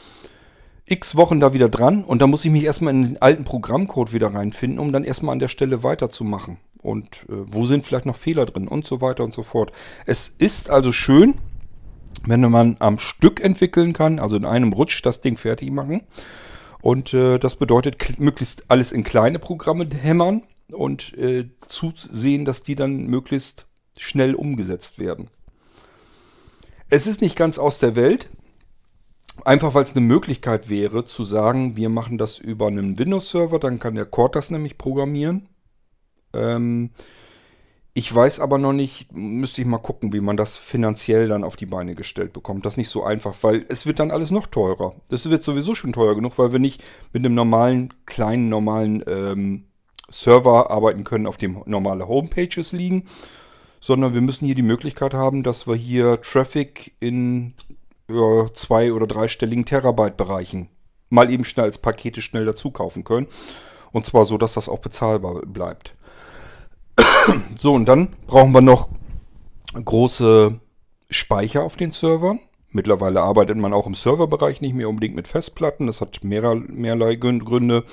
x 0.85 1.17
Wochen 1.17 1.41
da 1.41 1.53
wieder 1.53 1.69
dran 1.69 2.05
und 2.05 2.21
dann 2.21 2.31
muss 2.31 2.45
ich 2.45 2.51
mich 2.51 2.65
erstmal 2.65 2.95
in 2.95 3.05
den 3.05 3.23
alten 3.23 3.45
Programmcode 3.45 4.13
wieder 4.13 4.35
reinfinden, 4.35 4.79
um 4.79 4.93
dann 4.93 5.05
erstmal 5.05 5.33
an 5.33 5.39
der 5.39 5.49
Stelle 5.49 5.83
weiterzumachen. 5.83 6.59
Und 6.81 7.27
äh, 7.29 7.35
wo 7.47 7.67
sind 7.67 7.85
vielleicht 7.85 8.07
noch 8.07 8.17
Fehler 8.17 8.47
drin 8.47 8.69
und 8.69 8.87
so 8.87 9.01
weiter 9.01 9.25
und 9.25 9.35
so 9.35 9.43
fort. 9.43 9.73
Es 10.07 10.35
ist 10.39 10.71
also 10.71 10.93
schön, 10.93 11.35
wenn 12.25 12.41
man 12.51 12.77
am 12.79 12.99
Stück 12.99 13.43
entwickeln 13.43 13.93
kann, 13.93 14.19
also 14.19 14.37
in 14.37 14.45
einem 14.45 14.73
Rutsch 14.73 15.03
das 15.05 15.21
Ding 15.21 15.37
fertig 15.37 15.71
machen. 15.71 16.03
Und 16.81 17.13
äh, 17.13 17.39
das 17.39 17.57
bedeutet, 17.57 18.19
möglichst 18.19 18.71
alles 18.71 18.93
in 18.93 19.05
kleine 19.05 19.39
Programme 19.39 19.89
hämmern 19.91 20.43
und 20.73 21.17
äh, 21.17 21.49
zusehen, 21.61 22.45
dass 22.45 22.63
die 22.63 22.75
dann 22.75 23.07
möglichst 23.07 23.67
schnell 23.97 24.35
umgesetzt 24.35 24.99
werden. 24.99 25.29
Es 26.91 27.07
ist 27.07 27.21
nicht 27.21 27.37
ganz 27.37 27.59
aus 27.59 27.79
der 27.79 27.97
Welt, 27.97 28.31
einfach 29.45 29.75
weil 29.75 29.85
es 29.85 29.93
eine 29.93 30.01
Möglichkeit 30.01 30.69
wäre 30.69 31.05
zu 31.05 31.25
sagen, 31.25 31.77
wir 31.77 31.89
machen 31.89 32.19
das 32.19 32.39
über 32.39 32.67
einen 32.67 32.99
Windows-Server, 32.99 33.59
dann 33.59 33.79
kann 33.79 33.95
der 33.95 34.07
Cord 34.07 34.37
das 34.37 34.51
nämlich 34.51 34.79
programmieren. 34.79 35.49
Ähm, 36.33 36.91
ich 37.95 38.15
weiß 38.15 38.39
aber 38.41 38.59
noch 38.59 38.73
nicht, 38.73 39.13
müsste 39.13 39.61
ich 39.61 39.67
mal 39.67 39.79
gucken, 39.79 40.13
wie 40.13 40.21
man 40.21 40.37
das 40.37 40.57
finanziell 40.57 41.27
dann 41.27 41.43
auf 41.43 41.57
die 41.57 41.67
Beine 41.67 41.95
gestellt 41.95 42.33
bekommt. 42.33 42.65
Das 42.65 42.75
ist 42.75 42.77
nicht 42.77 42.91
so 42.91 43.03
einfach, 43.03 43.35
weil 43.43 43.67
es 43.69 43.87
wird 43.87 43.99
dann 43.99 44.13
alles 44.13 44.31
noch 44.31 44.47
teurer. 44.47 44.95
Das 45.09 45.29
wird 45.29 45.43
sowieso 45.43 45.75
schon 45.75 45.93
teuer 45.93 46.15
genug, 46.15 46.39
weil 46.39 46.53
wir 46.53 46.61
nicht 46.61 46.83
mit 47.13 47.25
einem 47.25 47.35
normalen, 47.35 47.93
kleinen, 48.07 48.49
normalen 48.49 49.03
ähm, 49.09 49.68
Server 50.11 50.71
arbeiten 50.71 51.05
können, 51.05 51.27
auf 51.27 51.37
dem 51.37 51.63
normale 51.67 52.09
Homepages 52.09 52.73
liegen, 52.73 53.07
sondern 53.81 54.15
wir 54.15 54.21
müssen 54.21 54.47
hier 54.47 54.55
die 54.55 54.63
Möglichkeit 54.63 55.15
haben, 55.15 55.43
dass 55.43 55.67
wir 55.67 55.75
hier 55.75 56.21
Traffic 56.21 56.95
in 57.01 57.55
ja, 58.11 58.47
zwei- 58.55 58.93
oder 58.93 59.07
dreistelligen 59.07 59.65
Terabyte-Bereichen 59.65 60.69
mal 61.11 61.31
eben 61.31 61.45
schnell 61.45 61.67
als 61.67 61.79
Pakete 61.79 62.23
schnell 62.23 62.45
dazu 62.45 62.71
kaufen 62.71 63.05
können. 63.05 63.27
Und 63.93 64.05
zwar 64.05 64.25
so, 64.25 64.37
dass 64.37 64.55
das 64.55 64.69
auch 64.69 64.81
bezahlbar 64.81 65.43
bleibt. 65.47 65.95
so, 67.59 67.73
und 67.75 67.87
dann 67.87 68.09
brauchen 68.27 68.53
wir 68.53 68.61
noch 68.61 68.89
große 69.73 70.61
Speicher 71.11 71.63
auf 71.63 71.77
den 71.77 71.93
Servern. 71.93 72.41
Mittlerweile 72.71 73.23
arbeitet 73.23 73.57
man 73.57 73.73
auch 73.73 73.87
im 73.87 73.95
Serverbereich 73.95 74.61
nicht 74.61 74.75
mehr 74.75 74.89
unbedingt 74.89 75.17
mit 75.17 75.27
Festplatten. 75.27 75.87
Das 75.87 76.01
hat 76.01 76.23
mehrerlei 76.23 77.15
Gründe. 77.17 77.85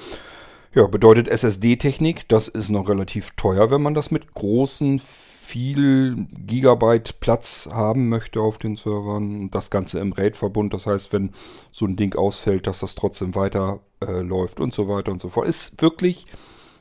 Ja, 0.75 0.87
bedeutet 0.87 1.29
SSD-Technik, 1.29 2.27
das 2.27 2.49
ist 2.49 2.69
noch 2.69 2.89
relativ 2.89 3.31
teuer, 3.37 3.71
wenn 3.71 3.81
man 3.81 3.93
das 3.93 4.11
mit 4.11 4.33
großen 4.33 4.99
viel 4.99 6.27
Gigabyte 6.45 7.21
Platz 7.21 7.69
haben 7.71 8.09
möchte 8.09 8.41
auf 8.41 8.57
den 8.57 8.75
Servern. 8.75 9.49
Das 9.51 9.69
Ganze 9.69 9.99
im 9.99 10.11
RAID-Verbund. 10.11 10.73
Das 10.73 10.85
heißt, 10.85 11.13
wenn 11.13 11.31
so 11.71 11.85
ein 11.85 11.95
Ding 11.95 12.15
ausfällt, 12.15 12.67
dass 12.67 12.79
das 12.79 12.93
trotzdem 12.93 13.35
weiter 13.35 13.79
äh, 14.01 14.19
und 14.19 14.73
so 14.73 14.89
weiter 14.89 15.13
und 15.13 15.21
so 15.21 15.29
fort. 15.29 15.47
Ist 15.47 15.81
wirklich 15.81 16.25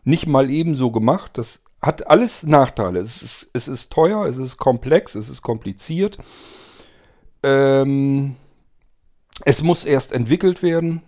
nicht 0.03 0.27
mal 0.27 0.51
ebenso 0.51 0.91
gemacht. 0.91 1.39
Das 1.39 1.61
hat 1.81 2.09
alles 2.09 2.43
Nachteile. 2.43 2.99
Es 2.99 3.23
ist, 3.23 3.51
es 3.53 3.69
ist 3.69 3.93
teuer, 3.93 4.27
es 4.27 4.39
ist 4.39 4.57
komplex, 4.57 5.15
es 5.15 5.29
ist 5.29 5.43
kompliziert. 5.43 6.19
Ähm, 7.45 8.35
es 9.45 9.63
muss 9.63 9.85
erst 9.85 10.13
entwickelt 10.13 10.65
werden. 10.65 11.03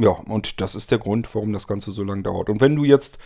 Ja, 0.00 0.10
und 0.10 0.60
das 0.60 0.74
ist 0.76 0.90
der 0.92 0.98
Grund, 0.98 1.34
warum 1.34 1.52
das 1.52 1.66
Ganze 1.66 1.90
so 1.90 2.04
lange 2.04 2.22
dauert. 2.22 2.48
Und 2.48 2.60
wenn 2.60 2.76
du 2.76 2.84
jetzt 2.84 3.18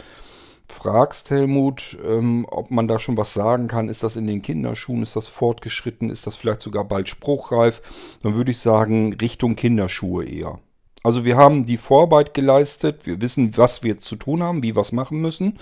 fragst, 0.67 1.31
Helmut, 1.31 1.99
ähm, 2.05 2.47
ob 2.51 2.71
man 2.71 2.89
da 2.89 2.99
schon 2.99 3.17
was 3.19 3.35
sagen 3.35 3.69
kann, 3.69 3.91
ist 3.91 4.03
das 4.03 4.17
in 4.17 4.27
den 4.27 4.41
Kinderschuhen, 4.41 5.03
ist 5.03 5.15
das 5.17 5.29
fortgeschritten, 5.29 6.09
ist 6.09 6.27
das 6.27 6.35
vielleicht 6.35 6.63
sogar 6.63 6.85
bald 6.85 7.11
spruchreif, 7.11 7.83
dann 8.23 8.35
würde 8.35 8.53
ich 8.53 8.59
sagen, 8.59 9.13
Richtung 9.21 9.55
Kinderschuhe 9.55 10.25
eher. 10.25 10.61
Also 11.03 11.25
wir 11.25 11.37
haben 11.37 11.65
die 11.67 11.77
Vorarbeit 11.77 12.33
geleistet, 12.33 13.07
wir 13.07 13.21
wissen, 13.21 13.57
was 13.59 13.83
wir 13.83 13.99
zu 13.99 14.17
tun 14.17 14.43
haben, 14.43 14.63
wie 14.63 14.75
wir 14.75 14.81
es 14.81 14.93
machen 14.93 15.21
müssen, 15.21 15.59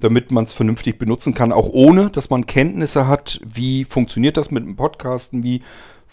damit 0.00 0.32
man 0.32 0.44
es 0.44 0.52
vernünftig 0.52 0.98
benutzen 0.98 1.32
kann, 1.32 1.52
auch 1.52 1.68
ohne, 1.70 2.10
dass 2.10 2.28
man 2.28 2.46
Kenntnisse 2.46 3.06
hat, 3.06 3.40
wie 3.44 3.84
funktioniert 3.84 4.36
das 4.36 4.50
mit 4.50 4.64
dem 4.64 4.76
Podcasten, 4.76 5.42
wie 5.42 5.62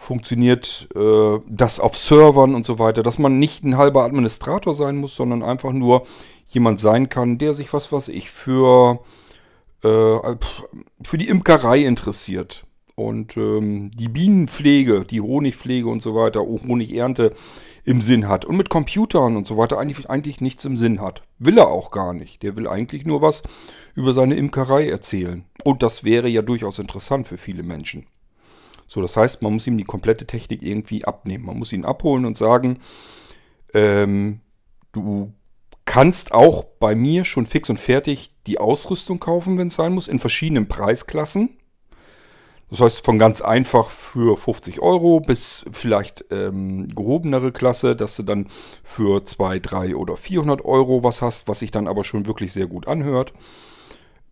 funktioniert 0.03 0.89
äh, 0.95 1.39
das 1.47 1.79
auf 1.79 1.97
Servern 1.97 2.55
und 2.55 2.65
so 2.65 2.77
weiter, 2.77 3.03
dass 3.03 3.17
man 3.17 3.39
nicht 3.39 3.63
ein 3.63 3.77
halber 3.77 4.03
Administrator 4.03 4.73
sein 4.73 4.97
muss, 4.97 5.15
sondern 5.15 5.43
einfach 5.43 5.71
nur 5.71 6.05
jemand 6.47 6.79
sein 6.79 7.09
kann, 7.09 7.37
der 7.37 7.53
sich 7.53 7.73
was 7.73 7.91
weiß 7.91 8.09
ich 8.09 8.29
für, 8.29 8.99
äh, 9.83 9.87
für 11.01 11.17
die 11.17 11.29
Imkerei 11.29 11.79
interessiert. 11.79 12.65
Und 12.95 13.37
ähm, 13.37 13.89
die 13.95 14.09
Bienenpflege, 14.09 15.03
die 15.03 15.21
Honigpflege 15.21 15.87
und 15.87 16.03
so 16.03 16.13
weiter, 16.13 16.41
Honigernte 16.41 17.33
im 17.85 18.01
Sinn 18.01 18.27
hat. 18.27 18.45
Und 18.45 18.55
mit 18.55 18.69
Computern 18.69 19.35
und 19.35 19.47
so 19.47 19.57
weiter 19.57 19.79
eigentlich, 19.79 20.09
eigentlich 20.09 20.41
nichts 20.41 20.63
im 20.65 20.77
Sinn 20.77 21.01
hat. 21.01 21.23
Will 21.39 21.57
er 21.57 21.69
auch 21.69 21.89
gar 21.89 22.13
nicht. 22.13 22.43
Der 22.43 22.55
will 22.55 22.67
eigentlich 22.67 23.03
nur 23.03 23.23
was 23.23 23.41
über 23.95 24.13
seine 24.13 24.35
Imkerei 24.35 24.87
erzählen. 24.87 25.45
Und 25.63 25.81
das 25.81 26.03
wäre 26.03 26.27
ja 26.27 26.43
durchaus 26.43 26.77
interessant 26.77 27.27
für 27.27 27.37
viele 27.37 27.63
Menschen. 27.63 28.05
So, 28.87 29.01
das 29.01 29.17
heißt, 29.17 29.41
man 29.41 29.53
muss 29.53 29.67
ihm 29.67 29.77
die 29.77 29.83
komplette 29.83 30.25
Technik 30.25 30.61
irgendwie 30.61 31.05
abnehmen. 31.05 31.45
Man 31.45 31.57
muss 31.57 31.73
ihn 31.73 31.85
abholen 31.85 32.25
und 32.25 32.37
sagen, 32.37 32.79
ähm, 33.73 34.41
du 34.91 35.33
kannst 35.85 36.31
auch 36.31 36.63
bei 36.79 36.95
mir 36.95 37.25
schon 37.25 37.45
fix 37.45 37.69
und 37.69 37.79
fertig 37.79 38.31
die 38.47 38.59
Ausrüstung 38.59 39.19
kaufen, 39.19 39.57
wenn 39.57 39.67
es 39.67 39.75
sein 39.75 39.93
muss, 39.93 40.07
in 40.07 40.19
verschiedenen 40.19 40.67
Preisklassen. 40.67 41.57
Das 42.69 42.79
heißt, 42.79 43.05
von 43.05 43.19
ganz 43.19 43.41
einfach 43.41 43.91
für 43.91 44.35
50 44.35 44.79
Euro 44.79 45.19
bis 45.19 45.63
vielleicht 45.71 46.25
ähm, 46.31 46.87
gehobenere 46.87 47.51
Klasse, 47.51 47.95
dass 47.95 48.15
du 48.15 48.23
dann 48.23 48.47
für 48.83 49.23
2, 49.23 49.59
3 49.59 49.95
oder 49.95 50.17
400 50.17 50.65
Euro 50.65 51.03
was 51.03 51.21
hast, 51.21 51.47
was 51.47 51.59
sich 51.59 51.69
dann 51.69 51.87
aber 51.87 52.03
schon 52.03 52.25
wirklich 52.25 52.51
sehr 52.51 52.65
gut 52.65 52.87
anhört. 52.87 53.33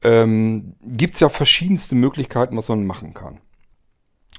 Ähm, 0.02 0.74
Gibt 0.82 1.16
es 1.16 1.20
ja 1.20 1.30
verschiedenste 1.30 1.94
Möglichkeiten, 1.94 2.58
was 2.58 2.70
man 2.70 2.88
machen 2.88 3.14
kann. 3.14 3.42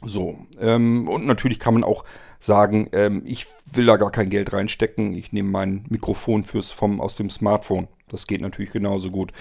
So, 0.05 0.39
ähm, 0.61 1.09
und 1.09 1.27
natürlich 1.27 1.61
kann 1.61 1.75
man 1.75 1.85
auch 1.85 2.05
sagen, 2.41 2.89
ähm, 2.93 3.23
ich 3.25 3.47
will 3.73 3.87
da 3.87 3.97
gar 3.97 4.11
kein 4.11 4.31
Geld 4.31 4.53
reinstecken, 4.53 5.15
ich 5.15 5.33
nehme 5.33 5.51
mein 5.51 5.85
Mikrofon 5.89 6.45
fürs 6.45 6.73
vom, 6.73 7.01
aus 7.01 7.15
dem 7.15 7.31
Smartphone. 7.31 7.89
Das 8.09 8.27
geht 8.27 8.41
natürlich 8.41 8.73
genauso 8.73 9.11
gut. 9.11 9.33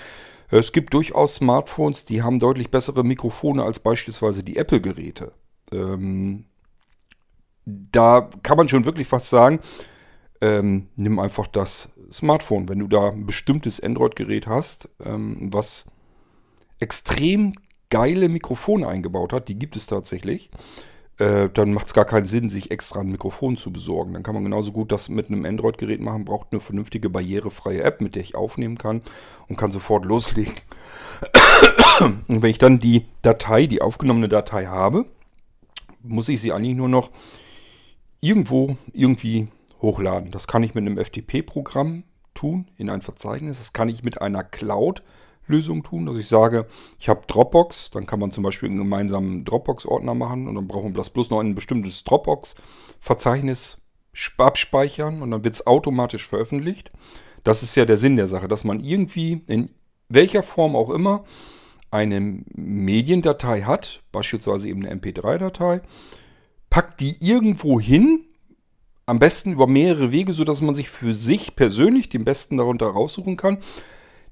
Es 0.50 0.72
gibt 0.72 0.94
durchaus 0.94 1.36
Smartphones, 1.36 2.06
die 2.06 2.22
haben 2.22 2.38
deutlich 2.38 2.70
bessere 2.70 3.04
Mikrofone 3.04 3.64
als 3.64 3.80
beispielsweise 3.80 4.44
die 4.44 4.58
Apple-Geräte. 4.58 5.32
Ähm, 5.72 6.46
da 7.66 8.30
kann 8.44 8.58
man 8.58 8.68
schon 8.68 8.86
wirklich 8.86 9.08
fast 9.08 9.30
sagen, 9.30 9.60
ähm, 10.42 10.88
nimm 10.96 11.20
einfach 11.20 11.48
das 11.48 11.90
Smartphone. 12.12 12.68
Wenn 12.68 12.80
du 12.80 12.88
da 12.88 13.10
ein 13.10 13.26
bestimmtes 13.26 13.80
Android-Gerät 13.80 14.48
hast, 14.48 14.90
ähm, 15.04 15.50
was 15.54 15.86
extrem 16.80 17.54
geile 17.92 18.28
Mikrofone 18.28 18.88
eingebaut 18.88 19.34
hat, 19.34 19.48
die 19.48 19.60
gibt 19.60 19.76
es 19.76 19.86
tatsächlich, 19.86 20.50
äh, 21.22 21.50
dann 21.54 21.74
macht 21.74 21.86
es 21.86 21.94
gar 21.94 22.06
keinen 22.06 22.26
Sinn, 22.26 22.50
sich 22.50 22.72
extra 22.72 23.02
ein 23.02 23.12
Mikrofon 23.12 23.56
zu 23.56 23.72
besorgen. 23.72 24.14
Dann 24.14 24.24
kann 24.24 24.34
man 24.34 24.44
genauso 24.44 24.72
gut 24.72 24.92
das 24.92 25.08
mit 25.10 25.28
einem 25.28 25.46
Android-Gerät 25.46 26.02
machen, 26.02 26.26
braucht 26.26 26.48
eine 26.52 26.62
vernünftige 26.62 27.12
barrierefreie 27.12 27.84
App, 27.84 28.02
mit 28.02 28.16
der 28.16 28.24
ich 28.24 28.34
aufnehmen 28.34 28.80
kann 28.80 29.04
und 29.48 29.56
kann 29.56 29.72
sofort 29.72 30.06
loslegen. 30.06 30.56
und 32.28 32.42
wenn 32.42 32.50
ich 32.50 32.58
dann 32.58 32.80
die 32.80 33.06
Datei, 33.22 33.68
die 33.68 33.84
aufgenommene 33.84 34.30
Datei 34.30 34.66
habe, 34.66 35.06
muss 36.02 36.28
ich 36.28 36.42
sie 36.42 36.54
eigentlich 36.54 36.76
nur 36.76 36.90
noch 36.90 37.12
irgendwo 38.20 38.78
irgendwie 38.92 39.48
hochladen. 39.80 40.32
Das 40.32 40.48
kann 40.48 40.64
ich 40.64 40.74
mit 40.74 40.88
einem 40.88 40.98
FTP-Programm 40.98 42.04
tun 42.34 42.68
in 42.78 42.90
ein 42.90 43.02
Verzeichnis. 43.02 43.60
Das 43.60 43.74
kann 43.74 43.90
ich 43.90 44.04
mit 44.04 44.22
einer 44.22 44.44
Cloud 44.44 45.04
Lösung 45.48 45.84
tun, 45.84 46.06
dass 46.06 46.18
ich 46.18 46.28
sage, 46.28 46.66
ich 47.00 47.10
habe 47.10 47.22
Dropbox, 47.28 47.92
dann 47.92 48.06
kann 48.06 48.20
man 48.20 48.32
zum 48.32 48.44
Beispiel 48.44 48.70
einen 48.70 48.78
gemeinsamen 48.78 49.44
Dropbox-Ordner 49.46 50.14
machen 50.14 50.48
und 50.48 50.56
dann 50.56 50.68
braucht 50.68 50.84
man 50.84 50.94
bloß 50.94 51.30
noch 51.30 51.40
ein 51.40 51.56
bestimmtes 51.56 52.04
Dropbox-Verzeichnis 52.04 53.78
abspeichern 54.38 55.22
und 55.22 55.32
dann 55.32 55.44
wird 55.44 55.56
es 55.56 55.68
automatisch 55.68 56.28
veröffentlicht. 56.28 56.92
Das 57.44 57.64
ist 57.64 57.76
ja 57.76 57.86
der 57.86 57.98
Sinn 57.98 58.18
der 58.18 58.28
Sache, 58.28 58.48
dass 58.48 58.64
man 58.64 58.80
irgendwie 58.80 59.44
in 59.48 59.72
welcher 60.10 60.44
Form 60.44 60.76
auch 60.76 60.90
immer 60.90 61.24
eine 61.90 62.44
Mediendatei 62.56 63.64
hat, 63.64 64.04
beispielsweise 64.12 64.70
eben 64.70 64.86
eine 64.86 65.00
MP3-Datei, 65.00 65.82
packt 66.70 67.02
die 67.02 67.18
irgendwo 67.20 67.80
hin, 67.80 68.26
am 69.06 69.20
besten 69.20 69.52
über 69.52 69.68
mehrere 69.68 70.12
Wege, 70.12 70.32
sodass 70.32 70.62
man 70.62 70.76
sich 70.76 70.90
für 70.90 71.14
sich 71.14 71.56
persönlich 71.56 72.08
den 72.08 72.24
besten 72.24 72.58
darunter 72.58 72.88
raussuchen 72.88 73.36
kann. 73.36 73.58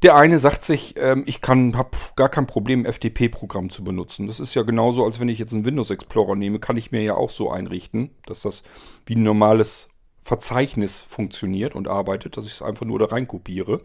Der 0.02 0.16
eine 0.16 0.40
sagt 0.40 0.64
sich, 0.64 0.96
ähm, 0.98 1.24
ich 1.26 1.42
kann, 1.42 1.76
habe 1.76 1.92
gar 2.16 2.30
kein 2.30 2.48
Problem, 2.48 2.86
FTP-Programm 2.86 3.70
zu 3.70 3.84
benutzen. 3.84 4.28
Das 4.28 4.40
ist 4.40 4.54
ja 4.54 4.64
genauso, 4.64 5.04
als 5.04 5.20
wenn 5.20 5.28
ich 5.28 5.40
jetzt 5.40 5.54
einen 5.54 5.66
Windows 5.66 5.90
Explorer 5.90 6.36
nehme, 6.36 6.60
kann 6.60 6.78
ich 6.78 6.92
mir 6.92 7.02
ja 7.02 7.16
auch 7.16 7.30
so 7.30 7.52
einrichten, 7.52 8.12
dass 8.26 8.42
das 8.42 8.64
wie 9.06 9.16
ein 9.16 9.24
normales 9.24 9.90
Verzeichnis 10.22 11.02
funktioniert 11.02 11.76
und 11.76 11.88
arbeitet, 11.88 12.38
dass 12.38 12.46
ich 12.46 12.54
es 12.54 12.62
einfach 12.62 12.86
nur 12.86 13.00
da 13.00 13.06
rein 13.06 13.28
kopiere. 13.28 13.82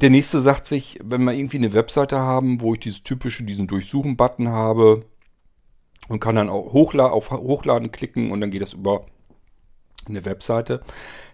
Der 0.00 0.10
nächste 0.10 0.40
sagt 0.40 0.66
sich, 0.66 0.98
wenn 1.02 1.22
wir 1.24 1.32
irgendwie 1.32 1.58
eine 1.58 1.72
Webseite 1.72 2.18
haben, 2.18 2.60
wo 2.60 2.72
ich 2.74 2.80
dieses 2.80 3.02
typische, 3.02 3.44
diesen 3.44 3.66
Durchsuchen-Button 3.66 4.48
habe 4.48 5.04
und 6.08 6.20
kann 6.20 6.34
dann 6.34 6.48
auch 6.48 6.72
hochla 6.72 7.08
auf 7.08 7.30
Hochladen 7.30 7.92
klicken 7.92 8.32
und 8.32 8.40
dann 8.40 8.50
geht 8.50 8.62
das 8.62 8.72
über 8.72 9.06
eine 10.08 10.24
Webseite. 10.24 10.80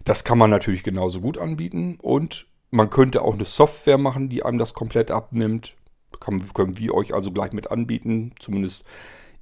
Das 0.05 0.25
kann 0.25 0.37
man 0.37 0.51
natürlich 0.51 0.83
genauso 0.83 1.21
gut 1.21 1.39
anbieten 1.39 1.99
und 2.03 2.47
man 2.77 2.91
könnte 2.91 3.23
auch 3.23 3.35
eine 3.35 3.45
Software 3.45 3.99
machen, 3.99 4.29
die 4.29 4.45
einem 4.45 4.59
das 4.59 4.75
komplett 4.75 5.11
abnimmt. 5.11 5.75
Kann, 6.21 6.43
können 6.55 6.79
wir 6.79 6.95
euch 6.95 7.15
also 7.15 7.33
gleich 7.33 7.53
mit 7.53 7.71
anbieten. 7.71 8.33
Zumindest 8.39 8.85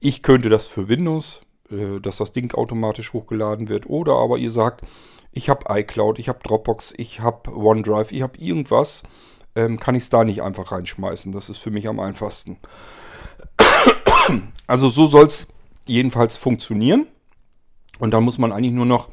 ich 0.00 0.22
könnte 0.22 0.48
das 0.48 0.66
für 0.66 0.88
Windows, 0.88 1.40
äh, 1.70 2.00
dass 2.00 2.18
das 2.18 2.32
Ding 2.32 2.54
automatisch 2.54 3.12
hochgeladen 3.12 3.68
wird. 3.68 3.86
Oder 3.86 4.14
aber 4.14 4.38
ihr 4.38 4.50
sagt, 4.50 4.86
ich 5.32 5.48
habe 5.48 5.66
iCloud, 5.68 6.18
ich 6.18 6.28
habe 6.28 6.38
Dropbox, 6.44 6.94
ich 6.96 7.20
habe 7.20 7.54
OneDrive, 7.54 8.12
ich 8.12 8.22
habe 8.22 8.38
irgendwas. 8.38 9.02
Ähm, 9.56 9.78
kann 9.78 9.94
ich 9.94 10.04
es 10.04 10.08
da 10.08 10.24
nicht 10.24 10.42
einfach 10.42 10.72
reinschmeißen. 10.72 11.32
Das 11.32 11.48
ist 11.48 11.58
für 11.58 11.70
mich 11.70 11.88
am 11.88 12.00
einfachsten. 12.00 12.58
Also 14.66 14.88
so 14.88 15.06
soll 15.06 15.26
es 15.26 15.48
jedenfalls 15.86 16.36
funktionieren. 16.36 17.06
Und 17.98 18.12
da 18.12 18.20
muss 18.20 18.38
man 18.38 18.52
eigentlich 18.52 18.72
nur 18.72 18.86
noch 18.86 19.10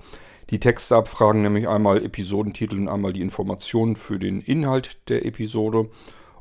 die 0.52 0.60
Texte 0.60 0.98
abfragen, 0.98 1.42
nämlich 1.42 1.68
einmal 1.68 2.04
Episodentitel 2.04 2.78
und 2.78 2.90
einmal 2.90 3.14
die 3.14 3.22
Informationen 3.22 3.96
für 3.96 4.20
den 4.20 4.42
Inhalt 4.42 5.10
der 5.10 5.26
Episode. 5.26 5.90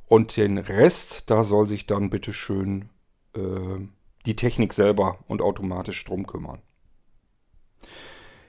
Und 0.09 0.37
den 0.37 0.59
Rest, 0.59 1.31
da 1.31 1.45
soll 1.45 1.69
sich 1.69 1.87
dann 1.87 2.11
bitteschön 2.11 2.89
äh, 3.37 3.41
die 4.27 4.35
Technik 4.35 4.73
selber 4.73 5.19
und 5.29 5.41
automatisch 5.41 6.05
drum 6.05 6.27
kümmern. 6.27 6.59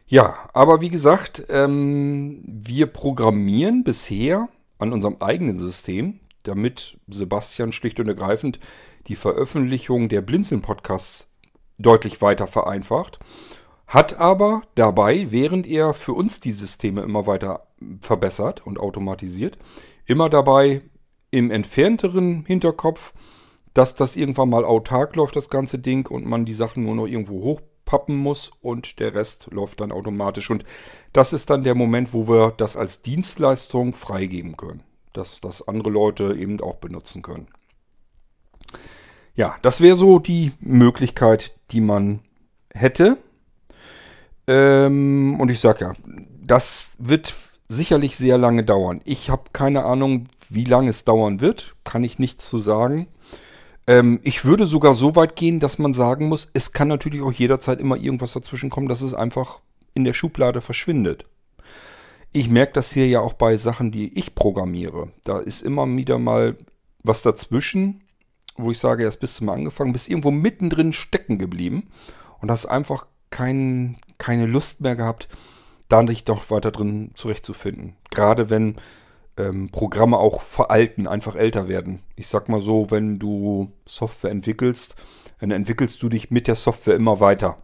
Ja, 0.08 0.50
aber 0.54 0.82
wie 0.82 0.90
gesagt, 0.90 1.46
ähm, 1.50 2.42
wir 2.44 2.88
programmieren 2.88 3.84
bisher 3.84 4.50
an 4.80 4.92
unserem 4.92 5.18
eigenen 5.20 5.60
System, 5.60 6.20
damit 6.42 6.98
Sebastian 7.08 7.72
schlicht 7.72 8.00
und 8.00 8.08
ergreifend 8.08 8.60
die 9.06 9.16
Veröffentlichung 9.16 10.10
der 10.10 10.22
Blinzeln-Podcasts 10.22 11.28
deutlich 11.78 12.22
weiter 12.24 12.48
vereinfacht 12.48 13.20
hat 13.92 14.18
aber 14.18 14.62
dabei, 14.76 15.28
während 15.32 15.68
er 15.68 15.94
für 15.94 16.14
uns 16.14 16.40
die 16.40 16.52
Systeme 16.52 17.02
immer 17.02 17.28
weiter 17.28 17.68
verbessert 18.00 18.66
und 18.66 18.80
automatisiert, 18.80 19.58
immer 20.06 20.30
dabei 20.30 20.82
im 21.30 21.52
entfernteren 21.52 22.46
Hinterkopf, 22.46 23.12
dass 23.74 23.96
das 23.96 24.16
irgendwann 24.16 24.50
mal 24.50 24.64
autark 24.64 25.18
läuft, 25.18 25.36
das 25.36 25.50
ganze 25.50 25.78
Ding, 25.78 26.08
und 26.08 26.26
man 26.26 26.46
die 26.46 26.54
Sachen 26.54 26.84
nur 26.84 26.96
noch 26.96 27.06
irgendwo 27.06 27.42
hochpappen 27.44 28.16
muss 28.16 28.54
und 28.62 29.02
der 29.02 29.14
Rest 29.14 29.50
läuft 29.52 29.82
dann 29.82 29.92
automatisch. 29.92 30.50
Und 30.50 30.64
das 31.12 31.34
ist 31.34 31.50
dann 31.50 31.64
der 31.64 31.76
Moment, 31.76 32.14
wo 32.14 32.30
wir 32.30 32.54
das 32.56 32.78
als 32.78 33.02
Dienstleistung 33.02 33.94
freigeben 33.94 34.56
können, 34.56 34.84
dass 35.12 35.42
das 35.42 35.68
andere 35.68 35.90
Leute 35.90 36.34
eben 36.38 36.62
auch 36.62 36.78
benutzen 36.78 37.24
können. 37.24 37.48
Ja, 39.36 39.58
das 39.64 39.82
wäre 39.82 39.98
so 39.98 40.20
die 40.20 40.54
Möglichkeit, 40.62 41.58
die 41.72 41.82
man 41.82 42.22
hätte. 42.74 43.18
Ähm, 44.52 45.40
und 45.40 45.50
ich 45.50 45.62
sage 45.62 45.86
ja, 45.86 45.94
das 46.42 46.92
wird 47.00 47.34
sicherlich 47.70 48.18
sehr 48.18 48.38
lange 48.38 48.66
dauern. 48.66 49.00
Ich 49.06 49.30
habe 49.30 49.44
keine 49.54 49.86
Ahnung, 49.86 50.26
wie 50.50 50.66
lange 50.66 50.90
es 50.90 51.06
dauern 51.06 51.40
wird. 51.40 51.74
Kann 51.86 52.04
ich 52.04 52.20
nichts 52.20 52.50
zu 52.50 52.60
sagen. 52.60 53.08
Ähm, 53.88 54.20
ich 54.24 54.44
würde 54.44 54.66
sogar 54.66 54.94
so 54.94 55.16
weit 55.16 55.38
gehen, 55.38 55.62
dass 55.62 55.80
man 55.80 55.94
sagen 55.94 56.28
muss, 56.28 56.52
es 56.54 56.74
kann 56.74 56.90
natürlich 56.90 57.22
auch 57.22 57.32
jederzeit 57.32 57.80
immer 57.80 57.96
irgendwas 57.96 58.34
dazwischen 58.34 58.70
kommen, 58.70 58.90
dass 58.90 59.02
es 59.02 59.14
einfach 59.14 59.62
in 59.94 60.04
der 60.04 60.14
Schublade 60.14 60.60
verschwindet. 60.60 61.26
Ich 62.34 62.50
merke 62.50 62.74
das 62.74 62.92
hier 62.92 63.08
ja 63.08 63.22
auch 63.22 63.34
bei 63.34 63.56
Sachen, 63.56 63.92
die 63.92 64.18
ich 64.20 64.36
programmiere. 64.36 65.12
Da 65.24 65.40
ist 65.40 65.62
immer 65.62 65.88
wieder 65.96 66.18
mal 66.20 66.58
was 67.04 67.22
dazwischen, 67.22 68.02
wo 68.58 68.72
ich 68.72 68.80
sage, 68.80 69.04
erst 69.04 69.22
bist 69.22 69.40
du 69.40 69.46
mal 69.46 69.54
angefangen, 69.54 69.94
bist 69.94 70.10
irgendwo 70.10 70.32
mittendrin 70.32 70.92
stecken 70.92 71.38
geblieben 71.38 71.88
und 72.42 72.52
hast 72.52 72.66
einfach 72.66 73.08
kein, 73.32 73.98
keine 74.18 74.46
Lust 74.46 74.82
mehr 74.82 74.96
gehabt, 74.96 75.28
da 75.90 76.04
dich 76.04 76.24
doch 76.24 76.52
weiter 76.52 76.72
drin 76.72 77.12
zurechtzufinden. 77.16 77.96
Gerade 78.12 78.50
wenn 78.50 78.76
ähm, 79.38 79.70
Programme 79.70 80.18
auch 80.18 80.42
veralten, 80.42 81.08
einfach 81.08 81.36
älter 81.36 81.68
werden. 81.68 82.02
Ich 82.16 82.28
sag 82.28 82.50
mal 82.50 82.62
so, 82.62 82.92
wenn 82.92 83.20
du 83.20 83.72
Software 83.86 84.32
entwickelst, 84.32 84.96
dann 85.40 85.52
entwickelst 85.52 86.02
du 86.04 86.10
dich 86.10 86.30
mit 86.30 86.48
der 86.48 86.56
Software 86.56 86.96
immer 86.96 87.20
weiter. 87.20 87.58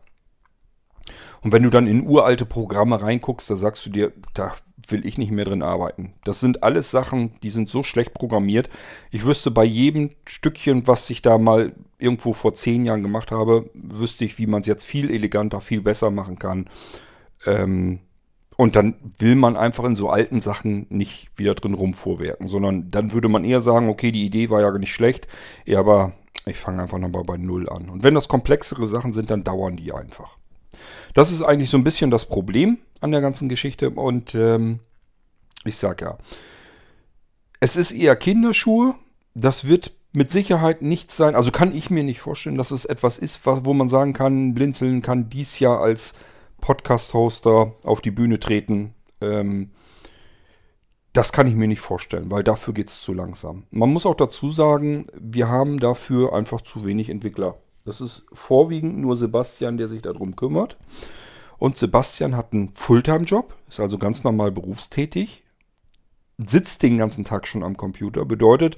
Und 1.41 1.53
wenn 1.53 1.63
du 1.63 1.69
dann 1.69 1.87
in 1.87 2.07
uralte 2.07 2.45
Programme 2.45 3.01
reinguckst, 3.01 3.49
da 3.49 3.55
sagst 3.55 3.85
du 3.85 3.89
dir, 3.89 4.13
da 4.33 4.53
will 4.89 5.05
ich 5.05 5.17
nicht 5.17 5.31
mehr 5.31 5.45
drin 5.45 5.61
arbeiten. 5.61 6.13
Das 6.23 6.39
sind 6.39 6.63
alles 6.63 6.91
Sachen, 6.91 7.33
die 7.43 7.49
sind 7.49 7.69
so 7.69 7.83
schlecht 7.83 8.13
programmiert. 8.13 8.69
Ich 9.11 9.25
wüsste 9.25 9.51
bei 9.51 9.63
jedem 9.63 10.11
Stückchen, 10.25 10.87
was 10.87 11.09
ich 11.09 11.21
da 11.21 11.37
mal 11.37 11.73
irgendwo 11.99 12.33
vor 12.33 12.53
zehn 12.53 12.85
Jahren 12.85 13.03
gemacht 13.03 13.31
habe, 13.31 13.69
wüsste 13.73 14.25
ich, 14.25 14.37
wie 14.37 14.47
man 14.47 14.61
es 14.61 14.67
jetzt 14.67 14.83
viel 14.83 15.09
eleganter, 15.09 15.61
viel 15.61 15.81
besser 15.81 16.11
machen 16.11 16.37
kann. 16.37 16.69
Ähm, 17.45 17.99
und 18.55 18.75
dann 18.75 18.95
will 19.19 19.35
man 19.35 19.55
einfach 19.55 19.83
in 19.83 19.95
so 19.95 20.09
alten 20.09 20.41
Sachen 20.41 20.87
nicht 20.89 21.29
wieder 21.37 21.53
drin 21.53 21.75
rumvorwerken, 21.75 22.47
sondern 22.47 22.89
dann 22.89 23.11
würde 23.11 23.29
man 23.29 23.43
eher 23.43 23.61
sagen, 23.61 23.87
okay, 23.87 24.11
die 24.11 24.25
Idee 24.25 24.49
war 24.49 24.61
ja 24.61 24.71
nicht 24.77 24.93
schlecht, 24.93 25.27
ja, 25.65 25.79
aber 25.79 26.13
ich 26.45 26.57
fange 26.57 26.81
einfach 26.81 26.97
nochmal 26.97 27.23
bei 27.23 27.37
Null 27.37 27.69
an. 27.69 27.89
Und 27.89 28.03
wenn 28.03 28.15
das 28.15 28.27
komplexere 28.27 28.87
Sachen 28.87 29.13
sind, 29.13 29.29
dann 29.29 29.43
dauern 29.43 29.75
die 29.75 29.91
einfach. 29.91 30.37
Das 31.13 31.31
ist 31.31 31.43
eigentlich 31.43 31.69
so 31.69 31.77
ein 31.77 31.83
bisschen 31.83 32.11
das 32.11 32.25
Problem 32.25 32.77
an 33.01 33.11
der 33.11 33.21
ganzen 33.21 33.49
Geschichte. 33.49 33.89
Und 33.89 34.33
ähm, 34.35 34.79
ich 35.65 35.75
sage 35.77 36.05
ja, 36.05 36.17
es 37.59 37.75
ist 37.75 37.91
eher 37.91 38.15
Kinderschuhe. 38.15 38.95
Das 39.33 39.67
wird 39.67 39.96
mit 40.17 40.31
Sicherheit 40.31 40.81
nichts 40.81 41.15
sein. 41.15 41.35
Also 41.35 41.51
kann 41.51 41.75
ich 41.75 41.91
mir 41.91 42.01
nicht 42.01 42.21
vorstellen, 42.21 42.57
dass 42.57 42.71
es 42.71 42.85
etwas 42.85 43.19
ist, 43.19 43.41
wo 43.45 43.73
man 43.75 43.87
sagen 43.87 44.13
kann, 44.13 44.55
Blinzeln 44.55 45.03
kann 45.03 45.29
dies 45.29 45.59
Jahr 45.59 45.79
als 45.79 46.15
Podcast-Hoster 46.59 47.75
auf 47.85 48.01
die 48.01 48.09
Bühne 48.09 48.39
treten. 48.39 48.95
Ähm, 49.21 49.69
das 51.13 51.31
kann 51.31 51.45
ich 51.45 51.53
mir 51.53 51.67
nicht 51.67 51.81
vorstellen, 51.81 52.31
weil 52.31 52.43
dafür 52.43 52.73
geht 52.73 52.89
es 52.89 53.01
zu 53.01 53.13
langsam. 53.13 53.65
Man 53.69 53.93
muss 53.93 54.07
auch 54.07 54.15
dazu 54.15 54.49
sagen, 54.49 55.05
wir 55.13 55.49
haben 55.49 55.79
dafür 55.79 56.33
einfach 56.33 56.61
zu 56.61 56.83
wenig 56.83 57.11
Entwickler. 57.11 57.53
Das 57.85 58.01
ist 58.01 58.25
vorwiegend 58.33 58.97
nur 58.97 59.17
Sebastian, 59.17 59.77
der 59.77 59.87
sich 59.87 60.01
darum 60.01 60.35
kümmert. 60.35 60.77
Und 61.59 61.77
Sebastian 61.77 62.35
hat 62.35 62.53
einen 62.53 62.69
Fulltime-Job, 62.73 63.53
ist 63.69 63.79
also 63.79 63.99
ganz 63.99 64.23
normal 64.23 64.51
berufstätig, 64.51 65.43
sitzt 66.39 66.81
den 66.81 66.97
ganzen 66.97 67.23
Tag 67.23 67.45
schon 67.45 67.61
am 67.61 67.77
Computer. 67.77 68.25
Bedeutet, 68.25 68.77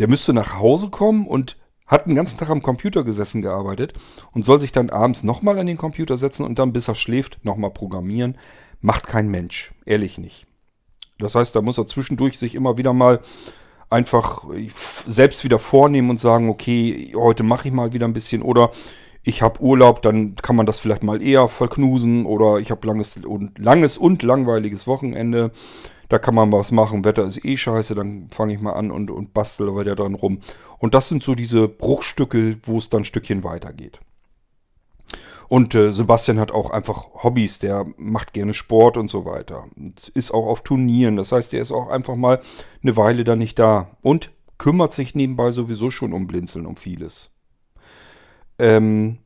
der 0.00 0.08
müsste 0.08 0.32
nach 0.32 0.58
Hause 0.58 0.88
kommen 0.88 1.26
und 1.26 1.56
hat 1.86 2.06
den 2.06 2.14
ganzen 2.14 2.38
Tag 2.38 2.50
am 2.50 2.62
Computer 2.62 3.04
gesessen 3.04 3.42
gearbeitet 3.42 3.94
und 4.32 4.44
soll 4.44 4.60
sich 4.60 4.72
dann 4.72 4.90
abends 4.90 5.22
nochmal 5.22 5.58
an 5.58 5.66
den 5.66 5.76
Computer 5.76 6.16
setzen 6.16 6.44
und 6.44 6.58
dann, 6.58 6.72
bis 6.72 6.88
er 6.88 6.94
schläft, 6.94 7.44
nochmal 7.44 7.70
programmieren. 7.70 8.38
Macht 8.80 9.06
kein 9.06 9.28
Mensch. 9.28 9.72
Ehrlich 9.84 10.16
nicht. 10.16 10.46
Das 11.18 11.34
heißt, 11.34 11.54
da 11.54 11.62
muss 11.62 11.78
er 11.78 11.86
zwischendurch 11.86 12.38
sich 12.38 12.54
immer 12.54 12.78
wieder 12.78 12.92
mal 12.92 13.20
einfach 13.90 14.44
selbst 15.06 15.44
wieder 15.44 15.58
vornehmen 15.58 16.10
und 16.10 16.20
sagen, 16.20 16.48
okay, 16.48 17.12
heute 17.16 17.42
mache 17.42 17.68
ich 17.68 17.74
mal 17.74 17.92
wieder 17.92 18.06
ein 18.06 18.12
bisschen 18.12 18.40
oder 18.40 18.70
ich 19.22 19.42
habe 19.42 19.60
Urlaub, 19.60 20.00
dann 20.00 20.34
kann 20.36 20.56
man 20.56 20.64
das 20.64 20.80
vielleicht 20.80 21.02
mal 21.02 21.20
eher 21.20 21.48
verknusen 21.48 22.24
oder 22.24 22.58
ich 22.58 22.70
habe 22.70 22.86
langes 22.86 23.16
und, 23.16 23.58
langes 23.58 23.98
und 23.98 24.22
langweiliges 24.22 24.86
Wochenende. 24.86 25.50
Da 26.10 26.18
kann 26.18 26.34
man 26.34 26.50
was 26.52 26.72
machen. 26.72 27.04
Wetter 27.04 27.24
ist 27.24 27.44
eh 27.44 27.56
scheiße, 27.56 27.94
dann 27.94 28.28
fange 28.30 28.52
ich 28.52 28.60
mal 28.60 28.72
an 28.72 28.90
und, 28.90 29.10
und 29.10 29.32
bastel 29.32 29.74
weiter 29.76 29.94
dran 29.94 30.16
rum. 30.16 30.40
Und 30.78 30.94
das 30.94 31.08
sind 31.08 31.22
so 31.22 31.36
diese 31.36 31.68
Bruchstücke, 31.68 32.58
wo 32.64 32.78
es 32.78 32.90
dann 32.90 33.02
ein 33.02 33.04
Stückchen 33.04 33.44
weitergeht. 33.44 34.00
Und 35.48 35.74
äh, 35.76 35.92
Sebastian 35.92 36.40
hat 36.40 36.50
auch 36.50 36.70
einfach 36.70 37.06
Hobbys, 37.22 37.60
der 37.60 37.86
macht 37.96 38.32
gerne 38.32 38.54
Sport 38.54 38.96
und 38.96 39.08
so 39.08 39.24
weiter. 39.24 39.64
Und 39.76 40.08
ist 40.08 40.32
auch 40.32 40.46
auf 40.46 40.62
Turnieren. 40.62 41.16
Das 41.16 41.30
heißt, 41.30 41.54
er 41.54 41.62
ist 41.62 41.72
auch 41.72 41.88
einfach 41.88 42.16
mal 42.16 42.40
eine 42.82 42.96
Weile 42.96 43.22
da 43.22 43.36
nicht 43.36 43.60
da. 43.60 43.96
Und 44.02 44.32
kümmert 44.58 44.92
sich 44.92 45.14
nebenbei 45.14 45.52
sowieso 45.52 45.92
schon 45.92 46.12
um 46.12 46.26
Blinzeln, 46.26 46.66
um 46.66 46.76
vieles. 46.76 47.30
Ähm, 48.58 49.18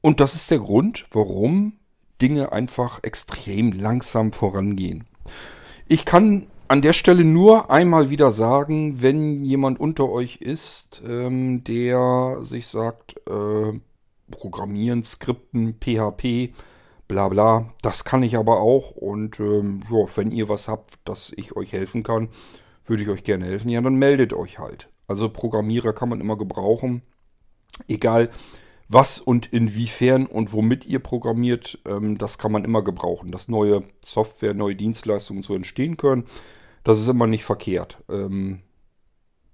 und 0.00 0.20
das 0.20 0.34
ist 0.34 0.50
der 0.50 0.60
Grund, 0.60 1.06
warum 1.10 1.74
Dinge 2.22 2.52
einfach 2.52 3.00
extrem 3.02 3.72
langsam 3.72 4.32
vorangehen. 4.32 5.04
Ich 5.86 6.04
kann 6.06 6.46
an 6.66 6.80
der 6.80 6.94
Stelle 6.94 7.24
nur 7.24 7.70
einmal 7.70 8.08
wieder 8.08 8.30
sagen, 8.30 9.02
wenn 9.02 9.44
jemand 9.44 9.78
unter 9.78 10.08
euch 10.08 10.36
ist, 10.36 11.02
ähm, 11.06 11.62
der 11.64 12.38
sich 12.40 12.66
sagt, 12.68 13.16
äh, 13.28 13.78
Programmieren, 14.30 15.04
Skripten, 15.04 15.74
PHP, 15.78 16.54
bla 17.06 17.28
bla. 17.28 17.68
Das 17.82 18.04
kann 18.04 18.22
ich 18.22 18.36
aber 18.36 18.60
auch. 18.60 18.92
Und 18.92 19.38
ähm, 19.40 19.82
jo, 19.90 20.08
wenn 20.14 20.30
ihr 20.30 20.48
was 20.48 20.68
habt, 20.68 20.94
dass 21.04 21.32
ich 21.36 21.54
euch 21.54 21.72
helfen 21.72 22.02
kann, 22.02 22.30
würde 22.86 23.02
ich 23.02 23.10
euch 23.10 23.22
gerne 23.22 23.44
helfen. 23.44 23.68
Ja, 23.68 23.82
dann 23.82 23.96
meldet 23.96 24.32
euch 24.32 24.58
halt. 24.58 24.88
Also 25.06 25.28
Programmierer 25.28 25.92
kann 25.92 26.08
man 26.08 26.20
immer 26.20 26.38
gebrauchen. 26.38 27.02
Egal 27.88 28.30
was 28.88 29.18
und 29.18 29.52
inwiefern 29.52 30.26
und 30.26 30.52
womit 30.52 30.86
ihr 30.86 30.98
programmiert, 30.98 31.78
ähm, 31.86 32.18
das 32.18 32.38
kann 32.38 32.52
man 32.52 32.64
immer 32.64 32.82
gebrauchen. 32.82 33.32
Dass 33.32 33.48
neue 33.48 33.82
Software, 34.04 34.54
neue 34.54 34.76
Dienstleistungen 34.76 35.42
so 35.42 35.54
entstehen 35.54 35.96
können, 35.96 36.24
das 36.82 37.00
ist 37.00 37.08
immer 37.08 37.26
nicht 37.26 37.44
verkehrt. 37.44 38.02
Ähm, 38.08 38.60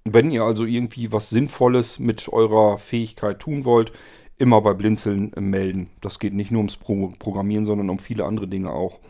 wenn 0.05 0.31
ihr 0.31 0.43
also 0.43 0.65
irgendwie 0.65 1.13
was 1.13 1.31
Sinnvolles 1.31 1.99
mit 1.99 2.29
eurer 2.29 2.79
Fähigkeit 2.79 3.39
tun 3.39 3.65
wollt, 3.65 3.93
immer 4.41 4.61
bei 4.63 4.73
Blinzeln 4.73 5.33
äh, 5.35 5.41
melden. 5.41 5.91
Das 6.01 6.19
geht 6.19 6.33
nicht 6.33 6.51
nur 6.51 6.61
ums 6.61 6.77
Pro 6.77 7.13
Programmieren, 7.19 7.67
sondern 7.67 7.91
um 7.91 7.99
viele 7.99 8.25
andere 8.25 8.49
Dinge 8.49 8.73
auch. 8.73 9.01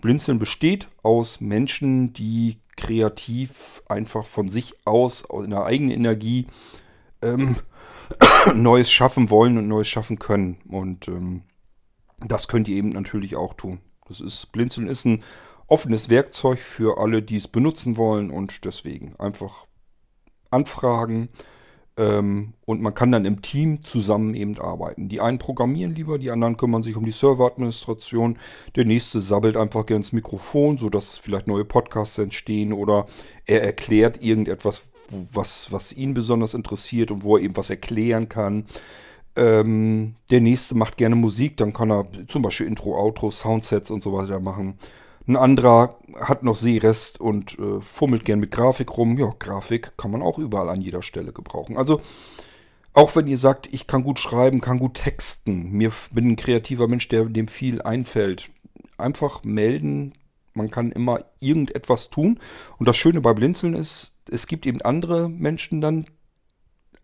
Blinzeln 0.00 0.40
besteht 0.40 0.88
aus 1.02 1.40
Menschen, 1.40 2.12
die 2.12 2.58
kreativ 2.76 3.82
einfach 3.88 4.26
von 4.26 4.48
sich 4.48 4.74
aus, 4.84 5.24
in 5.30 5.50
der 5.50 5.64
eigenen 5.64 5.92
Energie, 5.92 6.46
ähm, 7.22 7.56
Neues 8.54 8.90
schaffen 8.90 9.30
wollen 9.30 9.58
und 9.58 9.68
Neues 9.68 9.88
schaffen 9.88 10.18
können. 10.18 10.58
Und 10.68 11.08
ähm, 11.08 11.42
das 12.26 12.48
könnt 12.48 12.68
ihr 12.68 12.76
eben 12.76 12.90
natürlich 12.90 13.36
auch 13.36 13.54
tun. 13.54 13.80
Das 14.08 14.20
ist, 14.20 14.52
Blinzeln 14.52 14.88
ist 14.88 15.04
ein 15.04 15.22
offenes 15.66 16.08
Werkzeug 16.08 16.58
für 16.58 16.98
alle, 16.98 17.22
die 17.22 17.36
es 17.36 17.48
benutzen 17.48 17.96
wollen 17.96 18.30
und 18.30 18.64
deswegen 18.64 19.16
einfach 19.16 19.66
anfragen. 20.50 21.28
Ähm, 21.96 22.54
und 22.64 22.80
man 22.80 22.94
kann 22.94 23.12
dann 23.12 23.26
im 23.26 23.42
Team 23.42 23.82
zusammen 23.82 24.34
eben 24.34 24.58
arbeiten. 24.58 25.08
Die 25.08 25.20
einen 25.20 25.38
programmieren 25.38 25.94
lieber, 25.94 26.18
die 26.18 26.30
anderen 26.30 26.56
kümmern 26.56 26.82
sich 26.82 26.96
um 26.96 27.04
die 27.04 27.12
Serveradministration. 27.12 28.38
Der 28.76 28.86
nächste 28.86 29.20
sabbelt 29.20 29.56
einfach 29.56 29.84
gerne 29.84 29.98
ins 29.98 30.12
Mikrofon, 30.12 30.78
sodass 30.78 31.18
vielleicht 31.18 31.48
neue 31.48 31.66
Podcasts 31.66 32.16
entstehen 32.16 32.72
oder 32.72 33.06
er 33.44 33.62
erklärt 33.62 34.22
irgendetwas, 34.22 34.91
was, 35.32 35.72
was 35.72 35.92
ihn 35.92 36.14
besonders 36.14 36.54
interessiert 36.54 37.10
und 37.10 37.22
wo 37.22 37.36
er 37.36 37.42
eben 37.42 37.56
was 37.56 37.70
erklären 37.70 38.28
kann. 38.28 38.66
Ähm, 39.34 40.14
der 40.30 40.40
nächste 40.40 40.74
macht 40.74 40.96
gerne 40.96 41.16
Musik, 41.16 41.56
dann 41.56 41.72
kann 41.72 41.90
er 41.90 42.06
zum 42.28 42.42
Beispiel 42.42 42.66
Intro, 42.66 42.98
Outro, 42.98 43.30
Soundsets 43.30 43.90
und 43.90 44.02
so 44.02 44.12
weiter 44.12 44.40
machen. 44.40 44.78
Ein 45.26 45.36
anderer 45.36 45.96
hat 46.20 46.42
noch 46.42 46.56
Sehrest 46.56 47.20
und 47.20 47.58
äh, 47.58 47.80
fummelt 47.80 48.24
gern 48.24 48.40
mit 48.40 48.50
Grafik 48.50 48.96
rum. 48.96 49.16
Ja, 49.18 49.32
Grafik 49.38 49.96
kann 49.96 50.10
man 50.10 50.20
auch 50.20 50.38
überall 50.38 50.68
an 50.68 50.80
jeder 50.80 51.02
Stelle 51.02 51.32
gebrauchen. 51.32 51.76
Also, 51.76 52.00
auch 52.92 53.14
wenn 53.16 53.26
ihr 53.26 53.38
sagt, 53.38 53.72
ich 53.72 53.86
kann 53.86 54.02
gut 54.02 54.18
schreiben, 54.18 54.60
kann 54.60 54.78
gut 54.78 54.94
texten, 54.94 55.70
mir 55.72 55.92
bin 56.10 56.30
ein 56.30 56.36
kreativer 56.36 56.88
Mensch, 56.88 57.08
der 57.08 57.24
dem 57.24 57.48
viel 57.48 57.80
einfällt, 57.80 58.50
einfach 58.98 59.44
melden. 59.44 60.12
Man 60.54 60.70
kann 60.70 60.92
immer 60.92 61.24
irgendetwas 61.40 62.10
tun. 62.10 62.38
Und 62.78 62.88
das 62.88 62.96
Schöne 62.96 63.20
bei 63.20 63.32
Blinzeln 63.32 63.74
ist, 63.74 64.12
es 64.30 64.46
gibt 64.46 64.66
eben 64.66 64.82
andere 64.82 65.28
Menschen 65.28 65.80
dann 65.80 66.06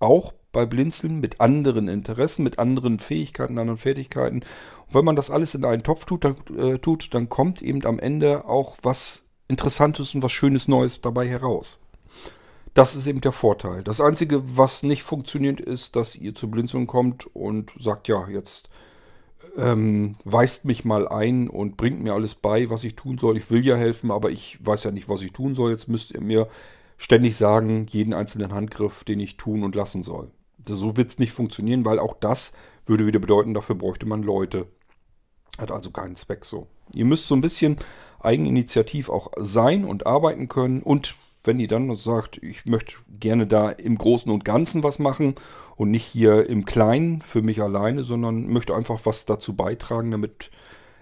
auch 0.01 0.33
bei 0.53 0.65
Blinzeln 0.67 1.21
mit 1.21 1.41
anderen 1.41 1.89
Interessen, 1.89 2.43
mit 2.43 2.59
anderen 2.59 2.99
Fähigkeiten, 2.99 3.59
anderen 3.59 3.79
Fertigkeiten. 3.79 4.41
Und 4.87 4.95
wenn 4.95 5.05
man 5.05 5.17
das 5.17 5.31
alles 5.31 5.55
in 5.55 5.65
einen 5.65 5.83
Topf 5.83 6.05
tut, 6.05 6.25
dann, 6.25 6.37
äh, 6.57 6.79
tut, 6.79 7.13
dann 7.15 7.29
kommt 7.29 7.63
eben 7.63 7.85
am 7.85 7.99
Ende 7.99 8.47
auch 8.47 8.77
was 8.83 9.25
Interessantes 9.49 10.15
und 10.15 10.23
was 10.23 10.33
Schönes 10.33 10.69
Neues 10.69 11.01
dabei 11.01 11.27
heraus. 11.27 11.79
Das 12.75 12.95
ist 12.95 13.07
eben 13.07 13.21
der 13.21 13.33
Vorteil. 13.33 13.83
Das 13.83 14.01
Einzige, 14.01 14.57
was 14.57 14.83
nicht 14.83 15.03
funktioniert, 15.03 15.61
ist, 15.61 15.97
dass 15.97 16.17
ihr 16.17 16.35
zu 16.35 16.51
Blinzeln 16.51 16.87
kommt 16.87 17.27
und 17.35 17.73
sagt, 17.79 18.09
ja, 18.09 18.29
jetzt 18.29 18.69
ähm, 19.59 20.17
weist 20.25 20.65
mich 20.65 20.85
mal 20.85 21.09
ein 21.09 21.49
und 21.49 21.77
bringt 21.77 22.03
mir 22.03 22.15
alles 22.15 22.35
bei, 22.35 22.71
was 22.71 22.85
ich 22.85 22.95
tun 22.95 23.19
soll. 23.19 23.37
Ich 23.37 23.51
will 23.51 23.65
ja 23.65 23.77
helfen, 23.77 24.11
aber 24.11 24.31
ich 24.31 24.65
weiß 24.65 24.85
ja 24.85 24.91
nicht, 24.91 25.09
was 25.09 25.23
ich 25.23 25.33
tun 25.33 25.55
soll. 25.55 25.71
Jetzt 25.71 25.89
müsst 25.89 26.13
ihr 26.13 26.21
mir 26.21 26.49
ständig 26.97 27.37
sagen, 27.37 27.87
jeden 27.89 28.15
einzelnen 28.15 28.53
Handgriff, 28.53 29.05
den 29.05 29.21
ich 29.21 29.37
tun 29.37 29.63
und 29.63 29.75
lassen 29.75 30.03
soll. 30.03 30.31
So 30.67 30.97
wird 30.97 31.11
es 31.11 31.19
nicht 31.19 31.33
funktionieren, 31.33 31.85
weil 31.85 31.99
auch 31.99 32.15
das 32.15 32.53
würde 32.87 33.07
wieder 33.07 33.21
bedeuten, 33.21 33.55
dafür 33.55 33.77
bräuchte 33.77 34.07
man 34.07 34.23
Leute. 34.23 34.67
Hat 35.59 35.71
also 35.71 35.91
keinen 35.91 36.17
Zweck 36.17 36.45
so. 36.45 36.67
Ihr 36.95 37.05
müsst 37.05 37.27
so 37.27 37.35
ein 37.35 37.41
bisschen 37.41 37.77
eigeninitiativ 38.21 39.09
auch 39.11 39.33
sein 39.37 39.85
und 39.85 40.07
arbeiten 40.07 40.49
können 40.49 40.83
und 40.83 41.17
wenn 41.45 41.61
ihr 41.61 41.69
dann 41.69 41.95
sagt, 41.97 42.43
ich 42.43 42.67
möchte 42.67 42.97
gerne 43.09 43.47
da 43.47 43.71
im 43.71 43.97
Großen 43.97 44.31
und 44.31 44.45
Ganzen 44.45 44.83
was 44.83 44.99
machen 44.99 45.35
und 45.77 45.91
nicht 45.91 46.05
hier 46.05 46.49
im 46.49 46.65
Kleinen 46.65 47.23
für 47.23 47.43
mich 47.43 47.63
alleine, 47.63 48.05
sondern 48.05 48.49
möchte 48.49 48.75
einfach 48.75 49.01
was 49.05 49.25
dazu 49.25 49.55
beitragen, 49.55 50.11
damit 50.11 50.51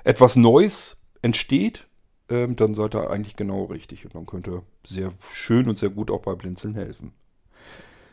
etwas 0.05 0.37
Neues 0.37 0.99
entsteht, 1.23 1.87
ähm, 2.29 2.57
dann 2.57 2.75
seid 2.75 2.95
ihr 2.95 3.11
eigentlich 3.11 3.37
genau 3.37 3.65
richtig 3.65 4.05
und 4.05 4.15
dann 4.15 4.27
könnt 4.27 4.49
ihr 4.49 4.63
sehr 4.87 5.13
schön 5.33 5.69
und 5.69 5.79
sehr 5.79 5.91
gut 5.91 6.11
auch 6.11 6.23
bei 6.23 6.35
Blinzeln 6.35 6.75
helfen. 6.75 7.13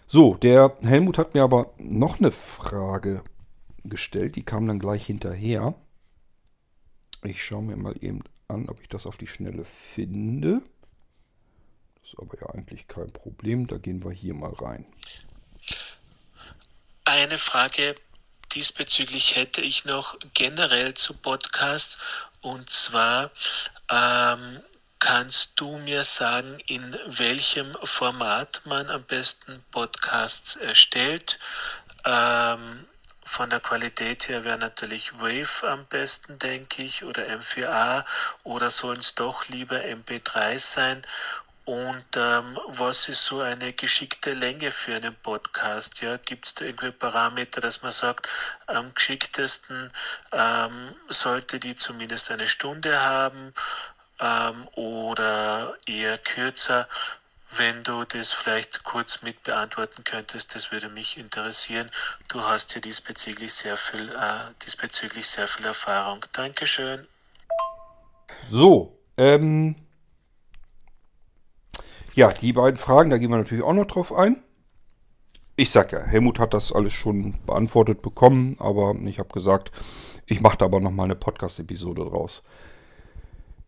So, 0.08 0.36
der 0.36 0.78
Helmut 0.82 1.18
hat 1.18 1.34
mir 1.34 1.44
aber 1.44 1.74
noch 1.78 2.20
eine 2.20 2.32
Frage 2.32 3.22
gestellt, 3.84 4.36
die 4.36 4.44
kam 4.44 4.68
dann 4.68 4.80
gleich 4.80 5.06
hinterher. 5.06 5.76
Ich 7.24 7.44
schaue 7.44 7.64
mir 7.64 7.78
mal 7.78 7.96
eben 8.02 8.22
an, 8.48 8.70
ob 8.70 8.82
ich 8.82 8.88
das 8.88 9.06
auf 9.06 9.18
die 9.18 9.28
Schnelle 9.28 9.64
finde. 9.66 10.62
Ist 12.04 12.20
aber 12.20 12.40
ja 12.40 12.48
eigentlich 12.50 12.88
kein 12.88 13.12
Problem. 13.12 13.68
Da 13.68 13.78
gehen 13.78 14.04
wir 14.04 14.12
hier 14.12 14.34
mal 14.34 14.54
rein. 14.54 14.86
Eine 17.06 17.38
Frage 17.38 17.96
diesbezüglich 18.54 19.36
hätte 19.36 19.62
ich 19.62 19.86
noch 19.86 20.18
generell 20.34 20.94
zu 20.94 21.14
Podcasts. 21.16 21.98
Und 22.42 22.70
zwar 22.70 23.32
ähm, 23.90 24.60
kannst 25.00 25.60
du 25.60 25.78
mir 25.80 26.04
sagen, 26.04 26.60
in 26.68 26.98
welchem 27.06 27.76
Format 27.84 28.62
man 28.66 28.90
am 28.90 29.04
besten 29.04 29.64
Podcasts 29.72 30.56
erstellt? 30.56 31.40
Ähm, 32.06 32.86
von 33.26 33.50
der 33.50 33.62
Qualität 33.62 34.28
her 34.28 34.44
wäre 34.44 34.58
natürlich 34.58 35.14
Wave 35.20 35.68
am 35.70 35.86
besten, 35.86 36.38
denke 36.40 36.84
ich, 36.84 37.04
oder 37.04 37.24
M4A, 37.24 38.06
oder 38.44 38.70
sollen 38.70 39.00
es 39.00 39.16
doch 39.16 39.48
lieber 39.48 39.78
MP3 39.78 40.60
sein? 40.60 41.02
Und 41.66 42.06
ähm, 42.18 42.60
was 42.68 43.08
ist 43.08 43.26
so 43.26 43.40
eine 43.40 43.72
geschickte 43.72 44.34
Länge 44.34 44.70
für 44.70 44.96
einen 44.96 45.16
Podcast? 45.16 46.02
Ja, 46.02 46.18
gibt 46.18 46.46
es 46.46 46.56
da 46.56 46.66
irgendwie 46.66 46.92
Parameter, 46.92 47.62
dass 47.62 47.82
man 47.82 47.92
sagt, 47.92 48.28
am 48.68 48.94
geschicktesten 48.94 49.90
ähm, 50.34 50.96
sollte 51.08 51.60
die 51.60 51.76
zumindest 51.76 52.32
eine 52.32 52.48
Stunde 52.48 53.02
haben 53.02 53.54
ähm, 54.20 54.68
oder 54.76 55.78
eher 55.88 56.18
kürzer? 56.18 56.88
Wenn 57.56 57.84
du 57.84 58.04
das 58.04 58.34
vielleicht 58.34 58.84
kurz 58.84 59.22
mit 59.22 59.42
beantworten 59.44 60.04
könntest, 60.04 60.56
das 60.56 60.72
würde 60.72 60.90
mich 60.90 61.18
interessieren. 61.18 61.90
Du 62.28 62.42
hast 62.42 62.76
ja 62.76 62.82
diesbezüglich 62.82 63.54
sehr 63.54 63.78
viel, 63.78 64.10
äh, 64.10 64.54
diesbezüglich 64.66 65.28
sehr 65.28 65.48
viel 65.48 65.66
Erfahrung. 65.66 66.26
Dankeschön. 66.34 67.08
So, 68.50 68.98
ähm, 69.18 69.83
ja, 72.16 72.32
die 72.32 72.54
beiden 72.54 72.78
Fragen, 72.78 73.10
da 73.10 73.18
gehen 73.18 73.32
wir 73.32 73.38
natürlich 73.38 73.64
auch 73.64 73.74
noch 73.74 73.88
drauf 73.88 74.14
ein. 74.14 74.42
Ich 75.56 75.70
sag 75.70 75.92
ja, 75.92 76.00
Helmut 76.00 76.40
hat 76.40 76.54
das 76.54 76.72
alles 76.72 76.94
schon 76.94 77.36
beantwortet 77.46 78.02
bekommen, 78.02 78.56
aber 78.60 78.96
ich 79.06 79.20
habe 79.20 79.30
gesagt, 79.30 79.72
ich 80.26 80.42
mache 80.42 80.58
da 80.58 80.66
aber 80.66 80.80
nochmal 80.80 81.06
eine 81.06 81.16
Podcast-Episode 81.16 82.06
draus. 82.06 82.44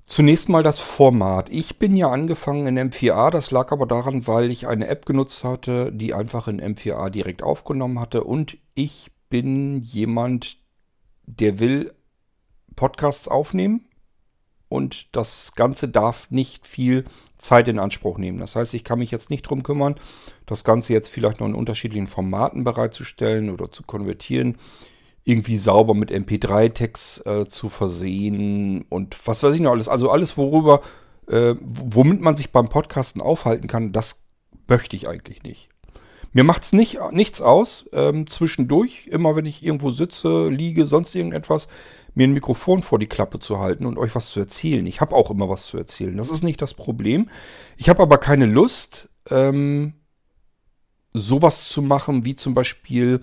Zunächst 0.07 0.49
mal 0.49 0.63
das 0.63 0.79
Format. 0.79 1.49
Ich 1.49 1.79
bin 1.79 1.95
ja 1.95 2.11
angefangen 2.11 2.67
in 2.67 2.91
M4A, 2.91 3.31
das 3.31 3.49
lag 3.51 3.71
aber 3.71 3.87
daran, 3.87 4.27
weil 4.27 4.51
ich 4.51 4.67
eine 4.67 4.87
App 4.87 5.05
genutzt 5.05 5.43
hatte, 5.43 5.91
die 5.91 6.13
einfach 6.13 6.47
in 6.47 6.61
M4A 6.61 7.09
direkt 7.09 7.41
aufgenommen 7.43 7.99
hatte 7.99 8.23
und 8.23 8.57
ich 8.75 9.11
bin 9.29 9.81
jemand, 9.81 10.57
der 11.25 11.59
will 11.59 11.93
Podcasts 12.75 13.27
aufnehmen 13.27 13.87
und 14.69 15.15
das 15.15 15.53
Ganze 15.55 15.87
darf 15.87 16.29
nicht 16.31 16.67
viel 16.67 17.05
Zeit 17.37 17.67
in 17.67 17.79
Anspruch 17.79 18.17
nehmen. 18.17 18.39
Das 18.39 18.55
heißt, 18.55 18.73
ich 18.73 18.83
kann 18.83 18.99
mich 18.99 19.11
jetzt 19.11 19.29
nicht 19.29 19.45
darum 19.45 19.63
kümmern, 19.63 19.95
das 20.45 20.63
Ganze 20.63 20.93
jetzt 20.93 21.09
vielleicht 21.09 21.39
noch 21.39 21.47
in 21.47 21.55
unterschiedlichen 21.55 22.07
Formaten 22.07 22.63
bereitzustellen 22.63 23.49
oder 23.49 23.71
zu 23.71 23.83
konvertieren, 23.83 24.57
irgendwie 25.23 25.57
sauber 25.57 25.93
mit 25.93 26.11
MP3-Text 26.11 27.25
äh, 27.25 27.47
zu 27.47 27.69
versehen 27.69 28.85
und 28.89 29.15
was 29.27 29.43
weiß 29.43 29.55
ich 29.55 29.61
noch 29.61 29.71
alles. 29.71 29.87
Also 29.87 30.11
alles, 30.11 30.37
worüber, 30.37 30.81
äh, 31.27 31.55
womit 31.61 32.21
man 32.21 32.37
sich 32.37 32.51
beim 32.51 32.69
Podcasten 32.69 33.21
aufhalten 33.21 33.67
kann, 33.67 33.91
das 33.91 34.25
möchte 34.67 34.95
ich 34.95 35.07
eigentlich 35.07 35.43
nicht. 35.43 35.69
Mir 36.35 36.43
macht 36.43 36.63
es 36.63 36.73
nicht, 36.73 36.99
nichts 37.11 37.41
aus, 37.41 37.89
ähm, 37.93 38.27
zwischendurch, 38.27 39.07
immer 39.07 39.35
wenn 39.37 39.45
ich 39.45 39.63
irgendwo 39.63 39.91
sitze, 39.91 40.49
liege, 40.49 40.85
sonst 40.85 41.15
irgendetwas, 41.15 41.69
mir 42.15 42.27
ein 42.27 42.33
Mikrofon 42.33 42.81
vor 42.81 42.97
die 42.97 43.07
Klappe 43.07 43.39
zu 43.39 43.59
halten 43.59 43.85
und 43.85 43.97
euch 43.97 44.15
was 44.15 44.29
zu 44.29 44.39
erzählen. 44.39 44.85
Ich 44.85 45.01
habe 45.01 45.15
auch 45.15 45.29
immer 45.29 45.49
was 45.49 45.67
zu 45.67 45.77
erzählen. 45.77 46.17
Das 46.17 46.29
ist 46.29 46.43
nicht 46.43 46.61
das 46.61 46.73
Problem. 46.73 47.29
Ich 47.77 47.89
habe 47.89 48.01
aber 48.01 48.17
keine 48.17 48.45
Lust, 48.45 49.09
ähm, 49.29 49.93
sowas 51.13 51.67
zu 51.67 51.81
machen, 51.81 52.25
wie 52.25 52.35
zum 52.35 52.53
Beispiel 52.53 53.21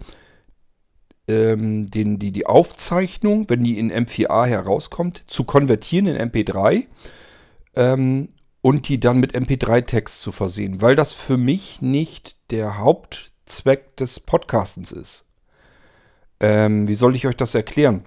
ähm, 1.29 1.87
den, 1.87 2.19
die, 2.19 2.33
die 2.33 2.47
Aufzeichnung, 2.47 3.49
wenn 3.49 3.65
die 3.65 3.79
in 3.79 3.93
M4A 3.93 4.47
herauskommt, 4.47 5.25
zu 5.27 5.45
konvertieren 5.45 6.07
in 6.07 6.31
MP3 6.31 6.87
ähm, 7.77 8.29
und 8.61 8.89
die 8.89 9.01
dann 9.01 9.21
mit 9.21 9.35
MP3-Text 9.35 10.21
zu 10.21 10.33
versehen, 10.33 10.81
weil 10.81 10.97
das 10.97 11.13
für 11.13 11.37
mich 11.37 11.81
nicht 11.81 12.37
der 12.51 12.79
Hauptzweck 12.79 13.97
des 13.97 14.21
Podcastens 14.21 14.93
ist. 14.93 15.25
Ähm, 16.41 16.89
wie 16.89 16.95
soll 16.95 17.15
ich 17.15 17.27
euch 17.27 17.37
das 17.37 17.55
erklären? 17.55 18.03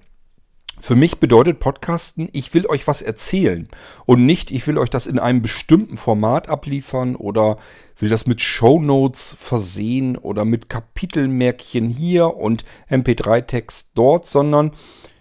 Für 0.79 0.95
mich 0.95 1.19
bedeutet 1.19 1.59
Podcasten, 1.59 2.29
ich 2.33 2.53
will 2.53 2.67
euch 2.67 2.85
was 2.85 3.01
erzählen 3.01 3.69
und 4.05 4.25
nicht, 4.25 4.51
ich 4.51 4.67
will 4.67 4.77
euch 4.77 4.89
das 4.89 5.07
in 5.07 5.19
einem 5.19 5.41
bestimmten 5.41 5.97
Format 5.97 6.49
abliefern 6.49 7.15
oder 7.15 7.57
will 7.97 8.09
das 8.09 8.27
mit 8.27 8.41
Shownotes 8.41 9.35
versehen 9.39 10.17
oder 10.17 10.43
mit 10.43 10.69
Kapitelmärkchen 10.69 11.87
hier 11.89 12.35
und 12.35 12.65
MP3-Text 12.89 13.91
dort, 13.95 14.27
sondern 14.27 14.71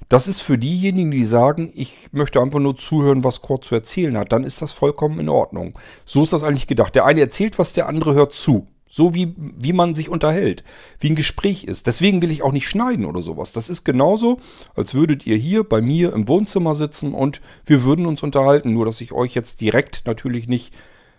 das 0.09 0.29
ist 0.29 0.41
für 0.41 0.59
diejenigen, 0.59 1.13
die 1.13 1.25
sagen, 1.25 1.73
ich 1.75 2.09
möchte 2.13 2.41
einfach 2.41 2.61
nur 2.61 2.77
zuhören, 2.77 3.25
was 3.25 3.41
Kurt 3.41 3.65
zu 3.65 3.75
erzählen 3.75 4.19
hat, 4.19 4.33
dann 4.33 4.45
ist 4.45 4.61
das 4.61 4.73
vollkommen 4.73 5.19
in 5.19 5.29
Ordnung. 5.29 5.79
So 6.05 6.23
ist 6.23 6.33
das 6.33 6.43
eigentlich 6.43 6.67
gedacht. 6.67 6.95
Der 6.95 7.07
eine 7.07 7.21
erzählt 7.21 7.59
was, 7.59 7.73
der 7.73 7.89
andere 7.89 8.15
hört 8.15 8.33
zu. 8.33 8.67
So 8.95 9.13
wie, 9.13 9.35
wie 9.37 9.73
man 9.73 9.97
sich 9.97 10.09
unterhält, 10.09 10.63
wie 11.01 11.11
ein 11.11 11.17
Gespräch 11.17 11.65
ist. 11.65 11.89
Deswegen 11.89 12.23
will 12.23 12.31
ich 12.31 12.45
auch 12.45 12.53
nicht 12.53 12.69
schneiden 12.69 13.07
oder 13.07 13.23
sowas. 13.23 13.51
Das 13.51 13.69
ist 13.69 13.83
genauso, 13.83 14.39
als 14.77 14.95
würdet 14.95 15.27
ihr 15.27 15.35
hier 15.35 15.65
bei 15.65 15.83
mir 15.83 16.13
im 16.13 16.29
Wohnzimmer 16.29 16.77
sitzen 16.77 17.13
und 17.13 17.41
wir 17.67 17.83
würden 17.83 18.07
uns 18.07 18.23
unterhalten. 18.23 18.73
Nur, 18.73 18.87
dass 18.87 19.01
ich 19.01 19.11
euch 19.11 19.35
jetzt 19.35 19.61
direkt 19.61 20.03
natürlich 20.07 20.47
nicht 20.47 20.73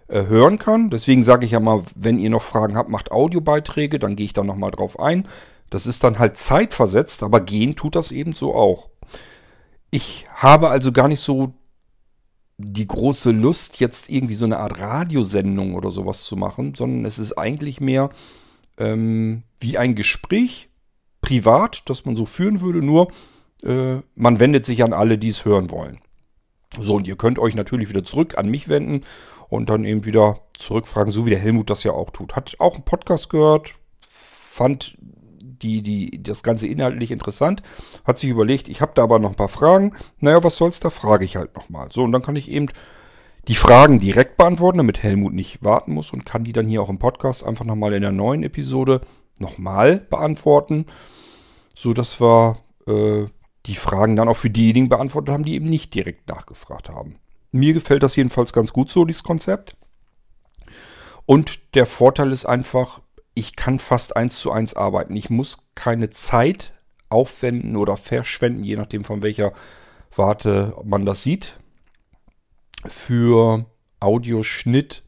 äh, 0.08 0.26
hören 0.26 0.58
kann. 0.58 0.90
Deswegen 0.90 1.22
sage 1.22 1.46
ich 1.46 1.52
ja 1.52 1.60
mal, 1.60 1.84
wenn 1.96 2.18
ihr 2.18 2.30
noch 2.30 2.44
Fragen 2.44 2.78
habt, 2.78 2.88
macht 2.90 3.12
Audiobeiträge, 3.12 4.00
dann 4.00 4.16
gehe 4.16 4.28
ich 4.28 4.34
da 4.34 4.46
nochmal 4.46 4.72
drauf 4.72 4.98
ein. 4.98 5.28
Das 5.70 5.86
ist 5.86 6.06
dann 6.06 6.18
halt 6.18 6.38
zeitversetzt, 6.38 7.24
aber 7.24 7.42
gehen 7.42 7.76
tut 7.76 7.98
das 7.98 8.14
eben 8.14 8.32
so 8.32 8.56
auch. 8.56 8.88
Ich 9.92 10.28
habe 10.34 10.70
also 10.70 10.94
gar 10.94 11.10
nicht 11.10 11.20
so 11.20 11.54
die 12.58 12.88
große 12.88 13.32
Lust, 13.32 13.80
jetzt 13.80 14.10
irgendwie 14.10 14.36
so 14.36 14.46
eine 14.46 14.60
Art 14.60 14.80
Radiosendung 14.80 15.76
oder 15.76 15.92
sowas 15.92 16.24
zu 16.24 16.36
machen, 16.36 16.74
sondern 16.74 17.06
es 17.06 17.20
ist 17.20 17.34
eigentlich 17.34 17.82
mehr 17.82 18.10
ähm, 18.78 19.44
wie 19.60 19.78
ein 19.78 19.96
Gespräch, 19.96 20.70
privat, 21.22 21.84
das 21.90 22.06
man 22.06 22.16
so 22.16 22.26
führen 22.26 22.62
würde, 22.62 22.82
nur 22.82 23.12
äh, 23.64 23.98
man 24.16 24.40
wendet 24.40 24.66
sich 24.66 24.84
an 24.84 24.94
alle, 24.94 25.18
die 25.18 25.30
es 25.30 25.44
hören 25.44 25.70
wollen. 25.72 26.00
So, 26.80 26.96
und 26.96 27.08
ihr 27.08 27.16
könnt 27.16 27.40
euch 27.40 27.56
natürlich 27.56 27.90
wieder 27.90 28.04
zurück 28.04 28.38
an 28.38 28.50
mich 28.50 28.68
wenden 28.70 29.04
und 29.50 29.70
dann 29.70 29.86
eben 29.86 30.06
wieder 30.06 30.40
zurückfragen, 30.58 31.12
so 31.12 31.26
wie 31.26 31.30
der 31.32 31.40
Helmut 31.40 31.70
das 31.70 31.84
ja 31.84 31.92
auch 31.92 32.10
tut. 32.10 32.36
Hat 32.36 32.56
auch 32.60 32.76
einen 32.76 32.86
Podcast 32.86 33.30
gehört, 33.30 33.74
fand 34.02 34.98
die, 35.62 35.82
die, 35.82 36.22
das 36.22 36.44
Ganze 36.44 36.68
inhaltlich 36.68 37.12
interessant, 37.12 37.62
hat 38.04 38.20
sich 38.20 38.30
überlegt, 38.30 38.68
ich 38.68 38.82
habe 38.82 38.92
da 38.96 39.04
aber 39.04 39.20
noch 39.20 39.30
ein 39.30 39.36
paar 39.36 39.50
Fragen. 39.50 39.96
Naja, 40.20 40.44
was 40.44 40.58
soll's, 40.58 40.80
da 40.80 40.90
frage 40.90 41.26
ich 41.26 41.36
halt 41.36 41.56
nochmal. 41.56 41.90
So, 41.92 42.04
und 42.04 42.12
dann 42.12 42.22
kann 42.22 42.36
ich 42.36 42.50
eben 42.50 42.68
die 43.48 43.56
Fragen 43.56 44.00
direkt 44.00 44.38
beantworten, 44.38 44.78
damit 44.78 45.04
Helmut 45.04 45.34
nicht 45.34 45.64
warten 45.64 45.94
muss 45.94 46.12
und 46.14 46.26
kann 46.26 46.44
die 46.44 46.54
dann 46.54 46.68
hier 46.68 46.82
auch 46.82 46.90
im 46.90 47.00
Podcast 47.00 47.46
einfach 47.46 47.66
nochmal 47.66 47.94
in 47.94 48.02
der 48.02 48.12
neuen 48.12 48.44
Episode 48.44 49.02
nochmal 49.40 49.98
beantworten, 50.10 50.86
so 51.76 51.94
dass 51.94 52.20
wir 52.20 52.58
äh, 52.88 53.26
die 53.66 53.76
Fragen 53.76 54.16
dann 54.16 54.30
auch 54.30 54.38
für 54.38 54.50
diejenigen 54.50 54.90
beantwortet 54.90 55.34
haben, 55.34 55.46
die 55.46 55.56
eben 55.56 55.70
nicht 55.70 55.94
direkt 55.94 56.30
nachgefragt 56.30 56.90
haben. 56.90 57.16
Mir 57.52 57.74
gefällt 57.74 58.04
das 58.04 58.16
jedenfalls 58.16 58.54
ganz 58.54 58.74
gut 58.74 58.92
so, 58.92 59.06
dieses 59.06 59.24
Konzept. 59.24 59.76
Und 61.26 61.76
der 61.76 61.86
Vorteil 61.86 62.32
ist 62.32 62.46
einfach, 62.46 63.02
ich 63.36 63.56
kann 63.56 63.80
fast 63.80 64.16
eins 64.16 64.40
zu 64.40 64.52
eins 64.52 64.74
arbeiten. 64.74 65.16
Ich 65.16 65.30
muss 65.30 65.60
keine 65.76 66.10
Zeit 66.10 66.74
aufwenden 67.10 67.76
oder 67.76 67.98
verschwenden, 67.98 68.64
je 68.64 68.78
nachdem 68.78 69.04
von 69.04 69.22
welcher 69.22 69.54
Warte 70.16 70.74
man 70.84 71.06
das 71.06 71.24
sieht, 71.24 71.60
für 72.88 73.66
Audioschnitt, 74.00 75.04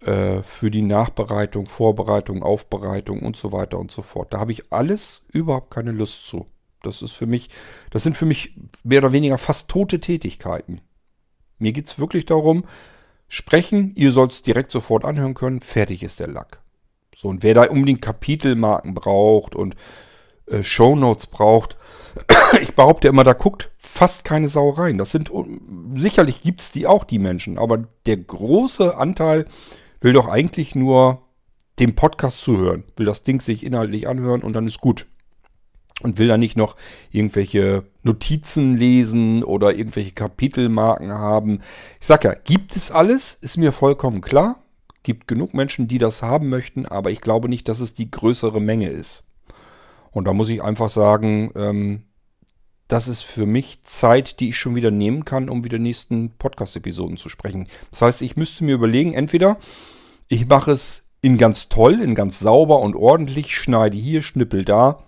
äh, 0.00 0.42
für 0.42 0.70
die 0.70 0.82
Nachbereitung, 0.82 1.66
Vorbereitung, 1.66 2.42
Aufbereitung 2.42 3.20
und 3.20 3.36
so 3.36 3.52
weiter 3.52 3.78
und 3.78 3.90
so 3.90 4.02
fort. 4.02 4.34
Da 4.34 4.38
habe 4.38 4.52
ich 4.52 4.72
alles 4.72 5.24
überhaupt 5.32 5.70
keine 5.70 5.92
Lust 5.92 6.26
zu. 6.26 6.46
Das 6.82 7.00
ist 7.00 7.12
für 7.12 7.26
mich, 7.26 7.48
das 7.90 8.02
sind 8.02 8.16
für 8.16 8.26
mich 8.26 8.54
mehr 8.84 8.98
oder 8.98 9.12
weniger 9.12 9.38
fast 9.38 9.70
tote 9.70 10.00
Tätigkeiten. 10.00 10.82
Mir 11.58 11.72
geht 11.72 11.86
es 11.86 11.98
wirklich 11.98 12.26
darum, 12.26 12.64
sprechen, 13.28 13.94
ihr 13.96 14.12
sollt 14.12 14.32
es 14.32 14.42
direkt 14.42 14.70
sofort 14.70 15.06
anhören 15.06 15.34
können, 15.34 15.60
fertig 15.60 16.02
ist 16.02 16.20
der 16.20 16.28
Lack. 16.28 16.60
So, 17.18 17.28
und 17.28 17.42
wer 17.42 17.54
da 17.54 17.64
unbedingt 17.64 18.02
Kapitelmarken 18.02 18.92
braucht 18.92 19.56
und 19.56 19.74
äh, 20.44 20.62
Shownotes 20.62 21.28
braucht, 21.28 21.78
ich 22.60 22.74
behaupte 22.74 23.08
immer, 23.08 23.24
da 23.24 23.32
guckt 23.32 23.70
fast 23.78 24.24
keine 24.24 24.48
Sau 24.48 24.68
rein. 24.68 24.98
Das 24.98 25.12
sind, 25.12 25.32
sicherlich 25.94 26.42
gibt 26.42 26.60
es 26.60 26.72
die 26.72 26.86
auch, 26.86 27.04
die 27.04 27.18
Menschen, 27.18 27.56
aber 27.56 27.84
der 28.04 28.18
große 28.18 28.98
Anteil 28.98 29.46
will 30.02 30.12
doch 30.12 30.28
eigentlich 30.28 30.74
nur 30.74 31.22
dem 31.78 31.94
Podcast 31.94 32.42
zuhören, 32.42 32.84
will 32.96 33.06
das 33.06 33.22
Ding 33.22 33.40
sich 33.40 33.64
inhaltlich 33.64 34.08
anhören 34.08 34.42
und 34.42 34.52
dann 34.52 34.66
ist 34.66 34.82
gut. 34.82 35.06
Und 36.02 36.18
will 36.18 36.28
da 36.28 36.36
nicht 36.36 36.58
noch 36.58 36.76
irgendwelche 37.10 37.84
Notizen 38.02 38.76
lesen 38.76 39.42
oder 39.42 39.74
irgendwelche 39.74 40.12
Kapitelmarken 40.12 41.10
haben. 41.10 41.62
Ich 41.98 42.06
sag 42.06 42.24
ja, 42.24 42.34
gibt 42.34 42.76
es 42.76 42.90
alles, 42.90 43.38
ist 43.40 43.56
mir 43.56 43.72
vollkommen 43.72 44.20
klar. 44.20 44.62
Gibt 45.06 45.28
genug 45.28 45.54
Menschen, 45.54 45.86
die 45.86 45.98
das 45.98 46.20
haben 46.20 46.48
möchten, 46.48 46.84
aber 46.84 47.12
ich 47.12 47.20
glaube 47.20 47.48
nicht, 47.48 47.68
dass 47.68 47.78
es 47.78 47.94
die 47.94 48.10
größere 48.10 48.60
Menge 48.60 48.88
ist. 48.88 49.22
Und 50.10 50.24
da 50.24 50.32
muss 50.32 50.48
ich 50.48 50.64
einfach 50.64 50.88
sagen, 50.88 51.52
ähm, 51.54 52.02
das 52.88 53.06
ist 53.06 53.22
für 53.22 53.46
mich 53.46 53.84
Zeit, 53.84 54.40
die 54.40 54.48
ich 54.48 54.58
schon 54.58 54.74
wieder 54.74 54.90
nehmen 54.90 55.24
kann, 55.24 55.48
um 55.48 55.62
wieder 55.62 55.78
nächsten 55.78 56.30
Podcast-Episoden 56.30 57.18
zu 57.18 57.28
sprechen. 57.28 57.68
Das 57.92 58.02
heißt, 58.02 58.22
ich 58.22 58.34
müsste 58.34 58.64
mir 58.64 58.74
überlegen, 58.74 59.12
entweder 59.12 59.58
ich 60.26 60.48
mache 60.48 60.72
es 60.72 61.04
in 61.22 61.38
ganz 61.38 61.68
toll, 61.68 62.00
in 62.00 62.16
ganz 62.16 62.40
sauber 62.40 62.80
und 62.80 62.96
ordentlich, 62.96 63.56
schneide 63.56 63.96
hier, 63.96 64.22
schnippel 64.22 64.64
da, 64.64 65.04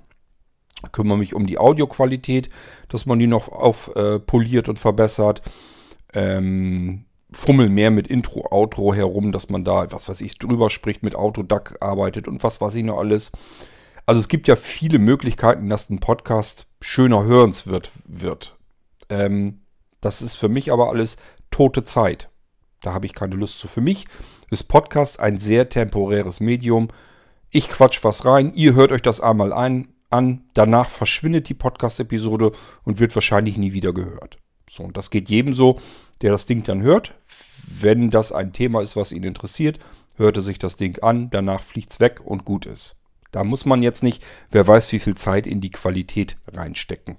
kümmere 0.93 1.19
mich 1.19 1.35
um 1.35 1.49
die 1.49 1.59
Audioqualität, 1.59 2.51
dass 2.87 3.05
man 3.05 3.19
die 3.19 3.27
noch 3.27 3.49
aufpoliert 3.49 4.69
äh, 4.69 4.71
und 4.71 4.79
verbessert. 4.79 5.43
Ähm, 6.15 7.07
fummel 7.33 7.69
mehr 7.69 7.91
mit 7.91 8.09
Intro, 8.09 8.47
Outro 8.51 8.95
herum, 8.95 9.33
dass 9.33 9.49
man 9.49 9.65
da, 9.65 9.91
was 9.93 10.09
weiß 10.09 10.21
ich, 10.21 10.39
drüber 10.39 10.71
spricht, 10.71 11.03
mit 11.03 11.15
Autoduck 11.15 11.77
arbeitet 11.81 12.29
und 12.29 12.43
was 12.43 12.61
weiß 12.61 12.75
ich 12.75 12.85
noch 12.85 12.99
alles. 12.99 13.33
Also 14.07 14.21
es 14.21 14.29
gibt 14.29 14.49
ja 14.49 14.57
viele 14.57 14.99
Möglichkeiten, 14.99 15.69
dass 15.69 15.91
ein 15.91 16.01
Podcast 16.01 16.67
schöner 16.81 17.25
hörenswert 17.25 17.91
wird. 18.07 18.57
Ähm, 19.11 19.61
das 20.01 20.23
ist 20.23 20.37
für 20.37 20.49
mich 20.49 20.73
aber 20.73 20.89
alles 20.89 21.17
tote 21.51 21.85
Zeit. 21.85 22.31
Da 22.81 22.95
habe 22.95 23.07
ich 23.07 23.15
keine 23.15 23.35
Lust 23.35 23.59
zu. 23.59 23.69
Für 23.69 23.81
mich 23.81 24.07
ist 24.51 24.65
Podcast 24.65 25.21
ein 25.21 25.39
sehr 25.39 25.69
temporäres 25.69 26.41
Medium. 26.41 26.89
Ich 27.51 27.69
quatsch 27.69 28.03
was 28.05 28.25
rein, 28.25 28.53
ihr 28.55 28.75
hört 28.75 28.93
euch 28.93 29.03
das 29.03 29.21
einmal 29.21 29.53
ein, 29.53 29.95
an, 30.11 30.45
danach 30.55 30.89
verschwindet 30.89 31.49
die 31.49 31.55
Podcast-Episode 31.55 32.53
und 32.85 33.01
wird 33.01 33.15
wahrscheinlich 33.15 33.59
nie 33.59 33.73
wieder 33.73 33.93
gehört. 33.93 34.39
So, 34.71 34.83
und 34.83 34.97
das 34.97 35.11
geht 35.11 35.29
jedem 35.29 35.55
so, 35.55 35.79
der 36.23 36.33
das 36.33 36.47
Ding 36.47 36.63
dann 36.63 36.83
hört. 36.83 37.15
Wenn 37.81 38.11
das 38.11 38.33
ein 38.33 38.53
Thema 38.53 38.83
ist, 38.83 38.97
was 38.97 39.13
ihn 39.13 39.25
interessiert, 39.25 39.79
hört 40.17 40.37
er 40.37 40.43
sich 40.43 40.59
das 40.59 40.77
Ding 40.77 41.03
an, 41.03 41.31
danach 41.31 41.63
fliegt 41.63 41.93
es 41.93 42.01
weg 42.01 42.21
und 42.25 42.45
gut 42.45 42.67
ist. 42.67 42.97
Da 43.31 43.45
muss 43.45 43.67
man 43.67 43.83
jetzt 43.83 44.03
nicht, 44.03 44.25
wer 44.51 44.67
weiß, 44.67 44.91
wie 44.93 44.99
viel 44.99 45.15
Zeit 45.15 45.47
in 45.47 45.61
die 45.61 45.71
Qualität 45.71 46.37
reinstecken. 46.53 47.17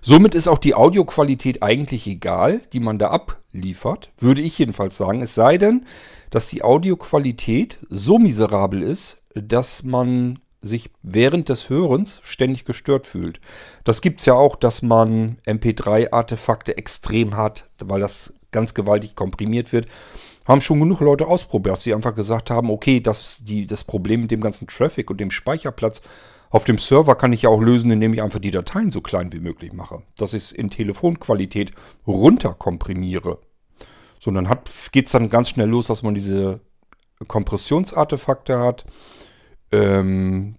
Somit 0.00 0.34
ist 0.34 0.48
auch 0.48 0.58
die 0.58 0.74
Audioqualität 0.74 1.62
eigentlich 1.62 2.06
egal, 2.06 2.60
die 2.72 2.80
man 2.80 2.98
da 2.98 3.10
abliefert, 3.10 4.10
würde 4.18 4.42
ich 4.42 4.58
jedenfalls 4.58 4.96
sagen. 4.96 5.22
Es 5.22 5.34
sei 5.34 5.56
denn, 5.56 5.86
dass 6.30 6.48
die 6.48 6.62
Audioqualität 6.62 7.78
so 7.88 8.18
miserabel 8.18 8.82
ist, 8.82 9.22
dass 9.34 9.82
man 9.82 10.40
sich 10.66 10.90
während 11.02 11.48
des 11.48 11.68
Hörens 11.68 12.20
ständig 12.24 12.64
gestört 12.64 13.06
fühlt. 13.06 13.40
Das 13.84 14.00
gibt 14.00 14.20
es 14.20 14.26
ja 14.26 14.34
auch, 14.34 14.56
dass 14.56 14.82
man 14.82 15.38
MP3-Artefakte 15.46 16.76
extrem 16.76 17.36
hat, 17.36 17.66
weil 17.78 18.00
das 18.00 18.34
ganz 18.50 18.74
gewaltig 18.74 19.14
komprimiert 19.14 19.72
wird 19.72 19.86
haben 20.46 20.60
schon 20.60 20.80
genug 20.80 21.00
Leute 21.00 21.26
ausprobiert, 21.26 21.80
sie 21.80 21.94
einfach 21.94 22.14
gesagt 22.14 22.50
haben, 22.50 22.70
okay, 22.70 23.00
das, 23.00 23.42
die, 23.42 23.66
das 23.66 23.84
Problem 23.84 24.22
mit 24.22 24.30
dem 24.30 24.40
ganzen 24.40 24.66
Traffic 24.66 25.10
und 25.10 25.18
dem 25.18 25.30
Speicherplatz 25.30 26.02
auf 26.50 26.64
dem 26.64 26.78
Server 26.78 27.16
kann 27.16 27.32
ich 27.32 27.42
ja 27.42 27.48
auch 27.48 27.60
lösen, 27.60 27.90
indem 27.90 28.12
ich 28.12 28.22
einfach 28.22 28.38
die 28.38 28.52
Dateien 28.52 28.90
so 28.90 29.00
klein 29.00 29.32
wie 29.32 29.40
möglich 29.40 29.72
mache. 29.72 30.02
Dass 30.16 30.34
ich 30.34 30.44
es 30.44 30.52
in 30.52 30.70
Telefonqualität 30.70 31.72
runterkomprimiere. 32.06 33.38
So, 34.20 34.30
dann 34.30 34.48
geht 34.92 35.06
es 35.06 35.12
dann 35.12 35.30
ganz 35.30 35.48
schnell 35.48 35.68
los, 35.68 35.88
dass 35.88 36.04
man 36.04 36.14
diese 36.14 36.60
Kompressionsartefakte 37.26 38.60
hat. 38.60 38.84
Ähm, 39.74 40.56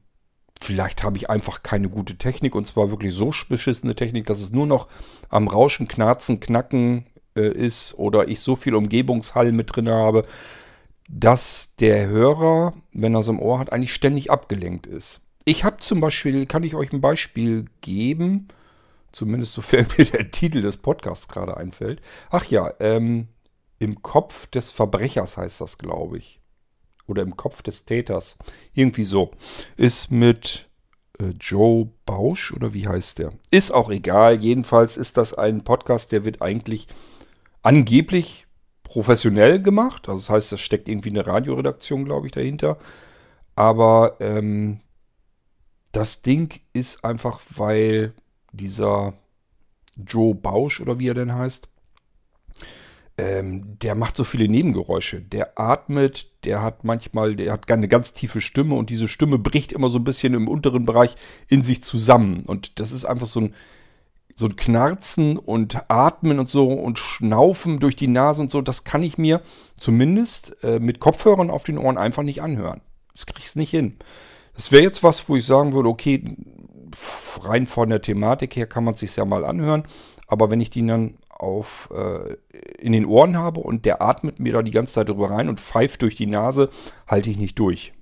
vielleicht 0.60 1.04
habe 1.04 1.18
ich 1.18 1.30
einfach 1.30 1.64
keine 1.64 1.90
gute 1.90 2.18
Technik 2.18 2.56
und 2.56 2.68
zwar 2.68 2.90
wirklich 2.90 3.14
so 3.14 3.32
beschissene 3.48 3.96
Technik, 3.96 4.26
dass 4.26 4.40
es 4.40 4.52
nur 4.52 4.68
noch 4.68 4.88
am 5.30 5.48
Rauschen, 5.48 5.88
Knarzen, 5.88 6.40
Knacken, 6.40 7.06
äh, 7.36 7.48
ist 7.48 7.98
oder 7.98 8.28
ich 8.28 8.40
so 8.40 8.56
viel 8.56 8.76
Umgebungshall 8.76 9.52
mit 9.52 9.76
drin 9.76 9.90
habe, 9.90 10.26
dass 11.08 11.76
der 11.80 12.08
Hörer, 12.08 12.74
wenn 12.94 13.14
er 13.14 13.20
es 13.20 13.28
im 13.28 13.40
Ohr 13.40 13.60
hat, 13.60 13.72
eigentlich 13.72 13.94
ständig 13.94 14.32
abgelenkt 14.32 14.88
ist. 14.88 15.22
Ich 15.46 15.64
habe 15.64 15.78
zum 15.78 16.02
Beispiel, 16.02 16.46
kann 16.48 16.64
ich 16.64 16.76
euch 16.76 16.92
ein 16.92 17.02
Beispiel 17.02 17.66
geben, 17.82 18.48
zumindest 19.12 19.54
sofern 19.54 19.88
mir 19.98 20.06
der 20.06 20.32
Titel 20.32 20.62
des 20.62 20.78
Podcasts 20.78 21.28
gerade 21.28 21.56
einfällt. 21.58 22.02
Ach 22.32 22.46
ja, 22.46 22.74
ähm, 22.80 23.28
im 23.78 24.02
Kopf 24.02 24.48
des 24.48 24.72
Verbrechers 24.72 25.38
heißt 25.38 25.62
das, 25.62 25.78
glaube 25.78 26.18
ich. 26.18 26.40
Oder 27.08 27.22
im 27.22 27.36
Kopf 27.36 27.62
des 27.62 27.86
Täters. 27.86 28.38
Irgendwie 28.74 29.04
so. 29.04 29.32
Ist 29.78 30.12
mit 30.12 30.68
äh, 31.20 31.34
Joe 31.40 31.90
Bausch 32.06 32.52
oder 32.54 32.74
wie 32.74 32.88
heißt 32.88 33.20
der? 33.20 33.34
Ist 33.52 33.72
auch 33.72 33.90
egal. 33.90 34.42
Jedenfalls 34.42 34.98
ist 34.98 35.18
das 35.18 35.34
ein 35.34 35.64
Podcast, 35.64 36.12
der 36.12 36.26
wird 36.26 36.42
eigentlich 36.42 36.88
angeblich 37.62 38.48
professionell 38.84 39.62
gemacht. 39.62 40.08
Also 40.08 40.20
das 40.20 40.30
heißt, 40.30 40.52
da 40.54 40.58
steckt 40.58 40.88
irgendwie 40.90 41.10
eine 41.10 41.26
Radioredaktion, 41.26 42.06
glaube 42.06 42.28
ich, 42.28 42.34
dahinter. 42.34 42.78
Aber 43.56 44.18
ähm, 44.20 44.82
das 45.92 46.22
Ding 46.22 46.60
ist 46.74 47.06
einfach, 47.06 47.40
weil 47.56 48.14
dieser 48.52 49.14
Joe 49.96 50.36
Bausch 50.36 50.82
oder 50.82 51.00
wie 51.00 51.10
er 51.10 51.14
denn 51.14 51.34
heißt, 51.34 51.70
ähm, 53.18 53.80
der 53.80 53.96
macht 53.96 54.18
so 54.18 54.24
viele 54.24 54.48
Nebengeräusche. 54.48 55.22
Der 55.22 55.60
atmet, 55.60 56.30
der 56.44 56.62
hat 56.62 56.84
manchmal, 56.84 57.36
der 57.36 57.54
hat 57.54 57.72
eine 57.72 57.88
ganz 57.88 58.14
tiefe 58.14 58.42
Stimme 58.42 58.76
und 58.76 58.90
diese 58.90 59.08
Stimme 59.08 59.38
bricht 59.38 59.72
immer 59.72 59.90
so 59.90 60.00
ein 60.00 60.04
bisschen 60.04 60.34
im 60.34 60.48
unteren 60.48 60.86
Bereich 60.86 61.16
in 61.48 61.64
sich 61.64 61.82
zusammen. 61.82 62.44
Und 62.46 62.80
das 62.80 62.92
ist 62.92 63.06
einfach 63.06 63.28
so 63.28 63.42
ein 63.42 63.54
so 64.38 64.48
ein 64.48 64.58
Knarzen 64.58 65.38
und 65.38 65.90
Atmen 65.90 66.40
und 66.40 66.50
so 66.50 66.68
und 66.68 67.00
Schnaufen 67.00 67.80
durch 67.80 67.96
die 67.96 68.08
Nase 68.08 68.42
und 68.42 68.52
so, 68.52 68.62
das 68.62 68.84
kann 68.84 69.02
ich 69.02 69.18
mir 69.18 69.42
zumindest 69.78 70.58
äh, 70.62 70.80
mit 70.80 71.00
Kopfhörern 71.00 71.50
auf 71.50 71.64
den 71.64 71.78
Ohren 71.78 71.98
einfach 71.98 72.24
nicht 72.24 72.42
anhören. 72.42 72.82
Das 73.14 73.26
kriege 73.26 73.40
ich 73.42 73.56
nicht 73.56 73.72
hin. 73.72 73.96
Das 74.54 74.74
wäre 74.74 74.84
jetzt 74.84 75.04
was, 75.04 75.30
wo 75.30 75.38
ich 75.38 75.46
sagen 75.46 75.72
würde, 75.72 75.88
okay, 75.88 76.36
rein 77.44 77.66
von 77.66 77.90
der 77.90 78.02
Thematik 78.02 78.58
her 78.58 78.68
kann 78.68 78.84
man 78.84 78.96
es 78.96 79.00
sich 79.00 79.16
ja 79.16 79.24
mal 79.24 79.46
anhören, 79.46 79.84
aber 80.28 80.52
wenn 80.52 80.60
ich 80.60 80.70
die 80.70 80.86
dann 80.86 81.18
auf 81.36 81.90
äh, 81.94 82.36
in 82.80 82.92
den 82.92 83.06
Ohren 83.06 83.38
habe 83.38 83.60
und 83.60 83.86
der 83.86 84.02
atmet 84.02 84.40
mir 84.40 84.54
da 84.54 84.64
die 84.64 84.72
ganze 84.72 84.94
Zeit 84.94 85.10
drüber 85.10 85.32
rein 85.32 85.50
und 85.50 85.60
pfeift 85.60 86.02
durch 86.02 86.16
die 86.16 86.26
Nase, 86.26 86.70
halte 87.08 87.30
ich 87.30 87.38
nicht 87.38 87.60
durch 87.60 87.94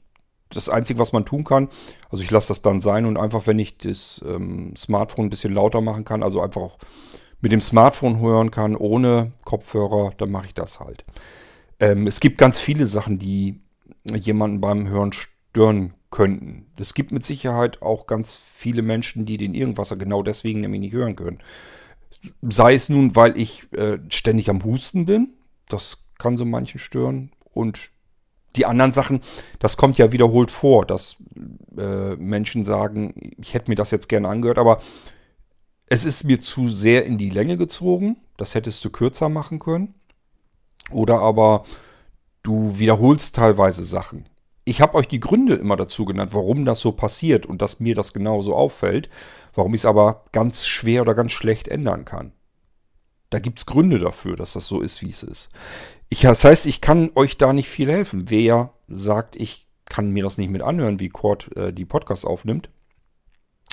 das 0.56 0.69
Einzige, 0.69 1.00
was 1.00 1.13
man 1.13 1.26
tun 1.26 1.43
kann, 1.43 1.67
also 2.10 2.24
ich 2.24 2.32
lasse 2.32 2.50
das 2.50 2.62
dann 2.62 2.82
sein 2.82 3.06
und 3.06 3.17
einfach, 3.17 3.48
wenn 3.48 3.60
ich 3.60 3.78
das 3.78 4.24
ähm, 4.28 4.76
Smartphone 4.76 5.26
ein 5.26 5.30
bisschen 5.30 5.54
lauter 5.54 5.82
machen 5.82 6.06
kann, 6.06 6.24
also 6.24 6.41
einfach 6.41 6.62
auch 6.62 6.78
mit 7.41 7.52
dem 7.52 7.62
Smartphone 7.62 8.19
hören 8.19 8.52
kann, 8.52 8.76
ohne 8.76 9.34
Kopfhörer, 9.43 10.13
dann 10.17 10.32
mache 10.32 10.48
ich 10.48 10.54
das 10.54 10.80
halt. 10.80 11.04
Ähm, 11.80 12.08
es 12.08 12.19
gibt 12.19 12.38
ganz 12.38 12.60
viele 12.60 12.88
Sachen, 12.88 13.19
die 13.19 13.60
jemanden 14.13 14.62
beim 14.62 14.88
Hören 14.88 15.12
stören 15.12 15.93
könnten. 16.10 16.67
Es 16.78 16.93
gibt 16.93 17.12
mit 17.12 17.26
Sicherheit 17.26 17.82
auch 17.82 18.08
ganz 18.08 18.36
viele 18.36 18.82
Menschen, 18.82 19.26
die 19.26 19.38
den 19.38 19.54
Irgendwasser 19.54 19.96
genau 19.96 20.24
deswegen 20.24 20.62
nämlich 20.62 20.82
nicht 20.82 20.93
hören 20.93 21.15
können. 21.15 21.39
Sei 22.41 22.73
es 22.73 22.89
nun, 22.89 23.15
weil 23.15 23.38
ich 23.38 23.71
äh, 23.73 23.99
ständig 24.10 24.49
am 24.49 24.63
Husten 24.63 25.06
bin, 25.06 25.34
das 25.69 26.04
kann 26.17 26.38
so 26.38 26.45
manchen 26.45 26.80
stören. 26.80 27.32
Und 27.54 27.91
die 28.56 28.65
anderen 28.65 28.93
Sachen, 28.93 29.21
das 29.60 29.78
kommt 29.78 29.97
ja 29.97 30.12
wiederholt 30.12 30.52
vor, 30.52 30.86
dass 30.86 31.17
äh, 31.78 32.15
Menschen 32.15 32.65
sagen, 32.65 33.34
ich 33.38 33.54
hätte 33.54 33.69
mir 33.69 33.76
das 33.76 33.91
jetzt 33.91 34.10
gerne 34.10 34.30
angehört, 34.30 34.60
aber 34.60 34.82
es 35.88 36.06
ist 36.06 36.23
mir 36.23 36.41
zu 36.41 36.69
sehr 36.69 37.06
in 37.06 37.17
die 37.17 37.30
Länge 37.30 37.58
gezogen. 37.58 38.17
Das 38.38 38.56
hättest 38.56 38.84
du 38.86 38.89
kürzer 38.89 39.30
machen 39.30 39.60
können. 39.60 39.93
Oder 40.91 41.19
aber 41.19 41.65
Du 42.43 42.78
wiederholst 42.78 43.36
teilweise 43.38 43.86
Sachen. 43.86 44.26
Ich 44.65 44.82
habe 44.82 44.95
euch 44.95 45.08
die 45.08 45.19
Gründe 45.19 45.56
immer 45.56 45.76
dazu 45.76 46.06
genannt, 46.06 46.34
warum 46.34 46.63
das 46.65 46.80
so 46.80 46.93
passiert 46.93 47.45
und 47.45 47.62
dass 47.62 47.80
mir 47.80 47.95
das 47.95 48.13
genauso 48.13 48.56
auffällt, 48.56 49.10
warum 49.54 49.73
ich 49.73 49.82
es 49.82 49.86
aber 49.86 50.23
ganz 50.32 50.65
schwer 50.65 51.02
oder 51.02 51.15
ganz 51.15 51.34
schlecht 51.34 51.67
ändern 51.67 52.06
kann. 52.06 52.32
Da 53.30 53.39
gibt 53.39 53.60
es 53.60 53.65
Gründe 53.65 53.99
dafür, 53.99 54.36
dass 54.36 54.54
das 54.54 54.67
so 54.67 54.82
ist, 54.82 55.02
wie 55.02 55.10
es 55.10 55.23
ist. 55.23 55.49
Ich, 56.10 56.21
das 56.21 56.45
heißt, 56.45 56.65
ich 56.67 56.82
kann 56.82 57.12
euch 57.15 57.38
da 57.38 57.52
nicht 57.52 57.67
viel 57.67 57.91
helfen. 57.91 58.30
Wer 58.30 58.73
sagt, 58.88 59.36
ich 59.36 59.67
kann 59.86 60.12
mir 60.12 60.23
das 60.23 60.38
nicht 60.38 60.49
mit 60.49 60.62
anhören, 60.62 60.99
wie 60.99 61.10
Cord 61.10 61.56
äh, 61.58 61.73
die 61.73 61.86
Podcasts 61.86 62.26
aufnimmt, 62.26 62.69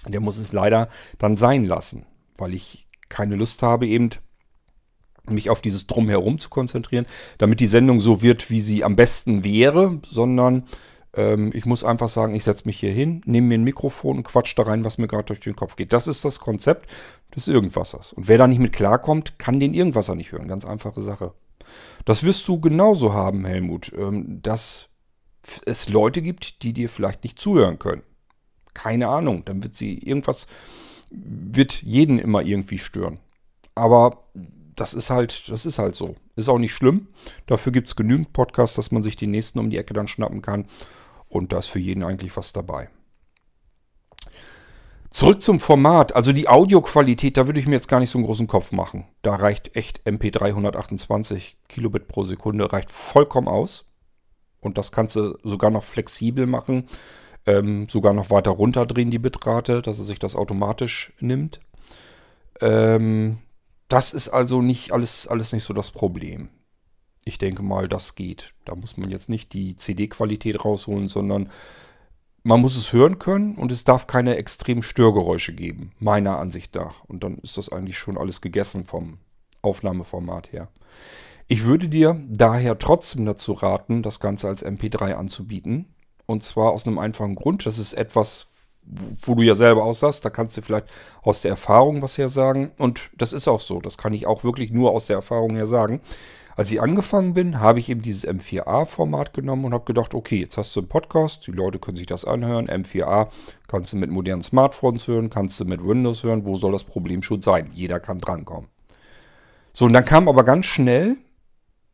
der 0.07 0.21
muss 0.21 0.39
es 0.39 0.53
leider 0.53 0.89
dann 1.19 1.37
sein 1.37 1.65
lassen, 1.65 2.07
weil 2.37 2.55
ich 2.55 2.89
keine 3.09 3.37
Lust 3.37 3.63
habe, 3.63 3.87
eben 3.87 4.11
mich 5.31 5.51
auf 5.51 5.61
dieses 5.61 5.87
Drumherum 5.87 6.39
zu 6.39 6.51
konzentrieren, 6.51 7.07
damit 7.39 7.61
die 7.61 7.67
Sendung 7.67 8.01
so 8.01 8.23
wird, 8.23 8.51
wie 8.51 8.61
sie 8.61 8.85
am 8.85 8.97
besten 8.97 9.45
wäre, 9.45 10.01
sondern 10.09 10.65
ähm, 11.15 11.51
ich 11.55 11.67
muss 11.67 11.85
einfach 11.85 12.09
sagen, 12.09 12.35
ich 12.35 12.45
setze 12.45 12.67
mich 12.67 12.79
hier 12.79 12.93
hin, 12.93 13.23
nehme 13.25 13.49
mir 13.49 13.59
ein 13.59 13.65
Mikrofon 13.65 14.19
und 14.19 14.25
quatsch 14.25 14.57
da 14.57 14.63
rein, 14.63 14.85
was 14.85 14.99
mir 14.99 15.09
gerade 15.09 15.25
durch 15.25 15.41
den 15.41 15.57
Kopf 15.57 15.77
geht. 15.77 15.93
Das 15.93 16.07
ist 16.07 16.25
das 16.25 16.41
Konzept 16.41 16.91
des 17.35 17.49
Irgendwassers. 17.49 18.13
Und 18.13 18.29
wer 18.29 18.39
da 18.39 18.47
nicht 18.47 18.61
mit 18.61 18.73
klarkommt, 18.73 19.39
kann 19.39 19.61
den 19.61 19.75
Irgendwasser 19.75 20.15
nicht 20.15 20.33
hören. 20.33 20.49
Ganz 20.49 20.65
einfache 20.65 21.03
Sache. 21.03 21.33
Das 22.05 22.25
wirst 22.25 22.47
du 22.49 22.61
genauso 22.61 23.13
haben, 23.13 23.45
Helmut, 23.45 23.93
ähm, 23.97 24.41
dass 24.43 24.89
es 25.65 25.89
Leute 25.89 26.23
gibt, 26.23 26.63
die 26.63 26.73
dir 26.73 26.89
vielleicht 26.89 27.25
nicht 27.25 27.39
zuhören 27.39 27.79
können. 27.79 28.03
Keine 28.75 29.09
Ahnung, 29.09 29.45
dann 29.45 29.63
wird 29.63 29.77
sie 29.77 29.99
irgendwas, 29.99 30.47
wird 31.11 31.83
jeden 31.83 32.19
immer 32.19 32.43
irgendwie 32.43 32.79
stören. 32.79 33.19
Aber 33.75 34.25
das 34.81 34.95
ist 34.95 35.11
halt, 35.11 35.49
das 35.51 35.67
ist 35.67 35.79
halt 35.79 35.95
so. 35.95 36.17
Ist 36.37 36.49
auch 36.49 36.59
nicht 36.59 36.73
schlimm. 36.73 37.09
Dafür 37.47 37.71
gibt 37.71 37.89
es 37.89 37.97
genügend 37.97 38.33
Podcasts, 38.33 38.77
dass 38.77 38.91
man 38.91 39.03
sich 39.03 39.15
die 39.15 39.27
nächsten 39.27 39.59
um 39.59 39.69
die 39.69 39.77
Ecke 39.77 39.93
dann 39.93 40.09
schnappen 40.09 40.41
kann. 40.41 40.67
Und 41.29 41.53
da 41.53 41.59
ist 41.59 41.67
für 41.67 41.79
jeden 41.79 42.03
eigentlich 42.03 42.35
was 42.37 42.55
dabei. 42.55 42.89
Zurück 45.11 45.43
zum 45.43 45.61
Format. 45.61 46.17
Also 46.17 46.33
die 46.33 46.49
Audioqualität, 46.49 47.37
da 47.37 47.47
würde 47.47 47.61
ich 47.61 47.67
mir 47.67 47.75
jetzt 47.75 47.89
gar 47.89 48.01
nicht 48.01 48.09
so 48.09 48.17
einen 48.17 48.25
großen 48.25 48.47
Kopf 48.47 48.73
machen. 48.73 49.07
Da 49.21 49.35
reicht 49.35 49.77
echt 49.77 50.07
MP3 50.07 50.47
128 50.47 51.59
Kilobit 51.69 52.09
pro 52.09 52.25
Sekunde, 52.25 52.73
reicht 52.73 52.91
vollkommen 52.91 53.49
aus. 53.49 53.85
Und 54.61 54.79
das 54.79 54.93
kannst 54.93 55.17
du 55.17 55.37
sogar 55.43 55.71
noch 55.71 55.85
flexibel 55.85 56.47
machen. 56.47 56.89
Ähm, 57.45 57.87
sogar 57.89 58.15
noch 58.15 58.31
weiter 58.31 58.53
runterdrehen 58.53 59.11
die 59.11 59.19
Bitrate, 59.19 59.83
dass 59.83 59.99
er 59.99 60.05
sich 60.05 60.19
das 60.19 60.37
automatisch 60.37 61.13
nimmt. 61.21 61.61
Ähm, 62.61 63.39
das 63.91 64.13
ist 64.13 64.29
also 64.29 64.63
nicht 64.63 64.93
alles, 64.93 65.27
alles 65.27 65.53
nicht 65.53 65.65
so 65.65 65.75
das 65.75 65.91
Problem. 65.91 66.49
Ich 67.25 67.39
denke 67.39 67.63
mal, 67.63 67.89
das 67.89 68.15
geht. 68.15 68.55
Da 68.65 68.75
muss 68.75 68.97
man 68.97 69.11
jetzt 69.11 69.29
nicht 69.29 69.53
die 69.53 69.77
CD-Qualität 69.77 70.65
rausholen, 70.65 71.09
sondern 71.09 71.51
man 72.43 72.61
muss 72.61 72.77
es 72.77 72.93
hören 72.93 73.19
können 73.19 73.57
und 73.57 73.71
es 73.71 73.85
darf 73.85 74.07
keine 74.07 74.37
extremen 74.37 74.83
Störgeräusche 74.83 75.55
geben, 75.55 75.93
meiner 75.99 76.39
Ansicht 76.39 76.75
nach. 76.75 77.05
Und 77.05 77.23
dann 77.23 77.39
ist 77.39 77.59
das 77.59 77.69
eigentlich 77.69 77.99
schon 77.99 78.17
alles 78.17 78.41
gegessen 78.41 78.85
vom 78.87 79.19
Aufnahmeformat 79.61 80.53
her. 80.53 80.69
Ich 81.49 81.65
würde 81.65 81.89
dir 81.89 82.19
daher 82.29 82.79
trotzdem 82.79 83.27
dazu 83.27 83.53
raten, 83.53 84.03
das 84.03 84.21
Ganze 84.21 84.49
als 84.49 84.65
MP3 84.65 85.15
anzubieten. 85.15 85.95
Und 86.27 86.45
zwar 86.45 86.71
aus 86.71 86.87
einem 86.87 87.01
einfachen 87.01 87.35
Grund. 87.35 87.67
Das 87.67 87.77
ist 87.77 87.93
etwas, 87.93 88.47
wo 88.83 89.35
du 89.35 89.43
ja 89.43 89.55
selber 89.55 89.85
aussahst, 89.85 90.25
da 90.25 90.31
kannst 90.31 90.57
du 90.57 90.63
vielleicht 90.63 90.87
aus 91.23 91.43
der 91.43 91.53
Erfahrung 91.53 92.03
was 92.03 92.19
her 92.19 92.29
sagen. 92.29 92.73
Und 92.79 93.11
das 93.17 93.33
ist 93.33 93.49
auch 93.49 93.61
so, 93.61 93.81
das 93.81 93.99
kann 93.99 94.13
ich 94.13 94.27
auch 94.27 94.45
wirklich 94.45 94.71
nur 94.71 94.91
aus 94.93 95.07
der 95.07 95.17
Erfahrung 95.17 95.55
her 95.55 95.67
sagen. 95.67 96.01
Als 96.57 96.71
ich 96.71 96.83
angefangen 96.83 97.33
bin, 97.33 97.61
habe 97.61 97.79
ich 97.79 97.89
eben 97.89 98.03
dieses 98.03 98.27
M4A-Format 98.27 99.33
genommen 99.33 99.65
und 99.65 99.73
habe 99.73 99.85
gedacht, 99.85 100.15
okay, 100.15 100.41
jetzt 100.41 100.59
hast 100.59 100.75
du 100.77 100.81
einen 100.81 100.89
Podcast, 100.89 101.47
die 101.47 101.53
Leute 101.53 101.79
können 101.79 101.97
sich 101.97 102.07
das 102.07 102.25
anhören. 102.25 102.69
M4A 102.69 103.29
kannst 103.67 103.93
du 103.93 103.97
mit 103.97 104.11
modernen 104.11 104.43
Smartphones 104.43 105.07
hören, 105.07 105.31
kannst 105.31 105.59
du 105.61 105.65
mit 105.65 105.83
Windows 105.83 106.23
hören. 106.23 106.45
Wo 106.45 106.57
soll 106.57 106.73
das 106.73 106.85
Problem 106.85 107.23
schon 107.23 107.41
sein? 107.41 107.71
Jeder 107.73 108.01
kann 108.01 108.19
drankommen. 108.19 108.69
So, 109.73 109.87
und 109.87 109.93
dann 109.93 110.05
kam 110.05 110.29
aber 110.29 110.45
ganz 110.45 110.67
schnell, 110.67 111.17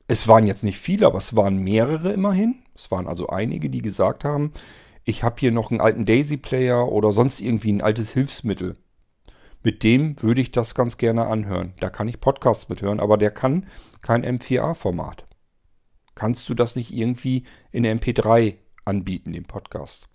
es 0.09 0.27
waren 0.27 0.47
jetzt 0.47 0.65
nicht 0.65 0.79
viele, 0.79 1.07
aber 1.07 1.19
es 1.19 1.37
waren 1.37 1.63
mehrere 1.63 2.13
immerhin. 2.13 2.57
Es 2.75 2.91
waren 2.91 3.07
also 3.07 3.29
einige, 3.29 3.71
die 3.71 3.83
gesagt 3.83 4.25
haben, 4.25 4.53
ich 5.07 5.23
habe 5.23 5.37
hier 5.39 5.53
noch 5.53 5.71
einen 5.71 5.81
alten 5.81 6.05
Daisy-Player 6.05 6.89
oder 6.89 7.13
sonst 7.13 7.41
irgendwie 7.41 7.73
ein 7.73 7.81
altes 7.81 8.13
Hilfsmittel. 8.13 8.77
Mit 9.63 9.85
dem 9.85 10.21
würde 10.21 10.41
ich 10.41 10.51
das 10.51 10.75
ganz 10.75 10.99
gerne 10.99 11.29
anhören. 11.29 11.75
Da 11.79 11.91
kann 11.91 12.09
ich 12.09 12.21
Podcasts 12.21 12.69
mithören, 12.69 12.99
aber 12.99 13.17
der 13.17 13.31
kann 13.31 13.67
kein 14.03 14.25
M4A-Format. 14.25 15.25
Kannst 16.17 16.49
du 16.49 16.55
das 16.55 16.75
nicht 16.75 16.93
irgendwie 16.93 17.45
in 17.71 17.85
der 17.85 17.97
MP3 17.97 18.57
anbieten, 18.85 19.33
den 19.33 19.45
Podcast? 19.45 20.09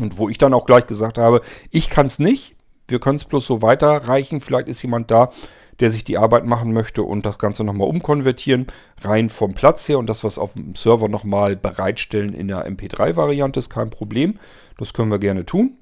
Und 0.00 0.18
wo 0.18 0.28
ich 0.28 0.38
dann 0.38 0.54
auch 0.54 0.66
gleich 0.66 0.86
gesagt 0.86 1.18
habe, 1.18 1.40
ich 1.70 1.90
kann 1.90 2.06
es 2.06 2.20
nicht, 2.20 2.56
wir 2.86 3.00
können 3.00 3.16
es 3.16 3.24
bloß 3.24 3.44
so 3.44 3.60
weiterreichen. 3.60 4.40
Vielleicht 4.40 4.68
ist 4.68 4.82
jemand 4.82 5.10
da, 5.10 5.32
der 5.80 5.90
sich 5.90 6.04
die 6.04 6.18
Arbeit 6.18 6.44
machen 6.44 6.72
möchte 6.72 7.02
und 7.02 7.26
das 7.26 7.38
Ganze 7.38 7.64
nochmal 7.64 7.88
umkonvertieren, 7.88 8.66
rein 9.00 9.30
vom 9.30 9.54
Platz 9.54 9.88
her 9.88 9.98
und 9.98 10.08
das, 10.08 10.24
was 10.24 10.38
auf 10.38 10.54
dem 10.54 10.74
Server 10.74 11.08
nochmal 11.08 11.56
bereitstellen 11.56 12.34
in 12.34 12.48
der 12.48 12.66
MP3-Variante, 12.68 13.58
ist 13.58 13.70
kein 13.70 13.90
Problem. 13.90 14.38
Das 14.78 14.92
können 14.92 15.10
wir 15.10 15.18
gerne 15.18 15.46
tun. 15.46 15.76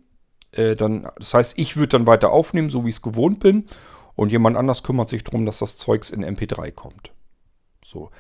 Äh, 0.53 0.77
dann, 0.77 1.09
das 1.17 1.35
heißt, 1.35 1.59
ich 1.59 1.77
würde 1.77 1.89
dann 1.89 2.07
weiter 2.07 2.31
aufnehmen, 2.31 2.71
so 2.71 2.85
wie 2.85 2.89
ich 2.89 2.97
es 2.97 3.03
gewohnt 3.03 3.41
bin. 3.41 3.67
Und 4.17 4.31
jemand 4.31 4.57
anders 4.57 4.83
kümmert 4.83 5.09
sich 5.09 5.25
darum, 5.25 5.47
dass 5.47 5.59
das 5.61 5.79
Zeugs 5.79 6.11
in 6.11 6.25
MP3 6.25 6.73
kommt. 6.73 7.13
So. 7.85 8.11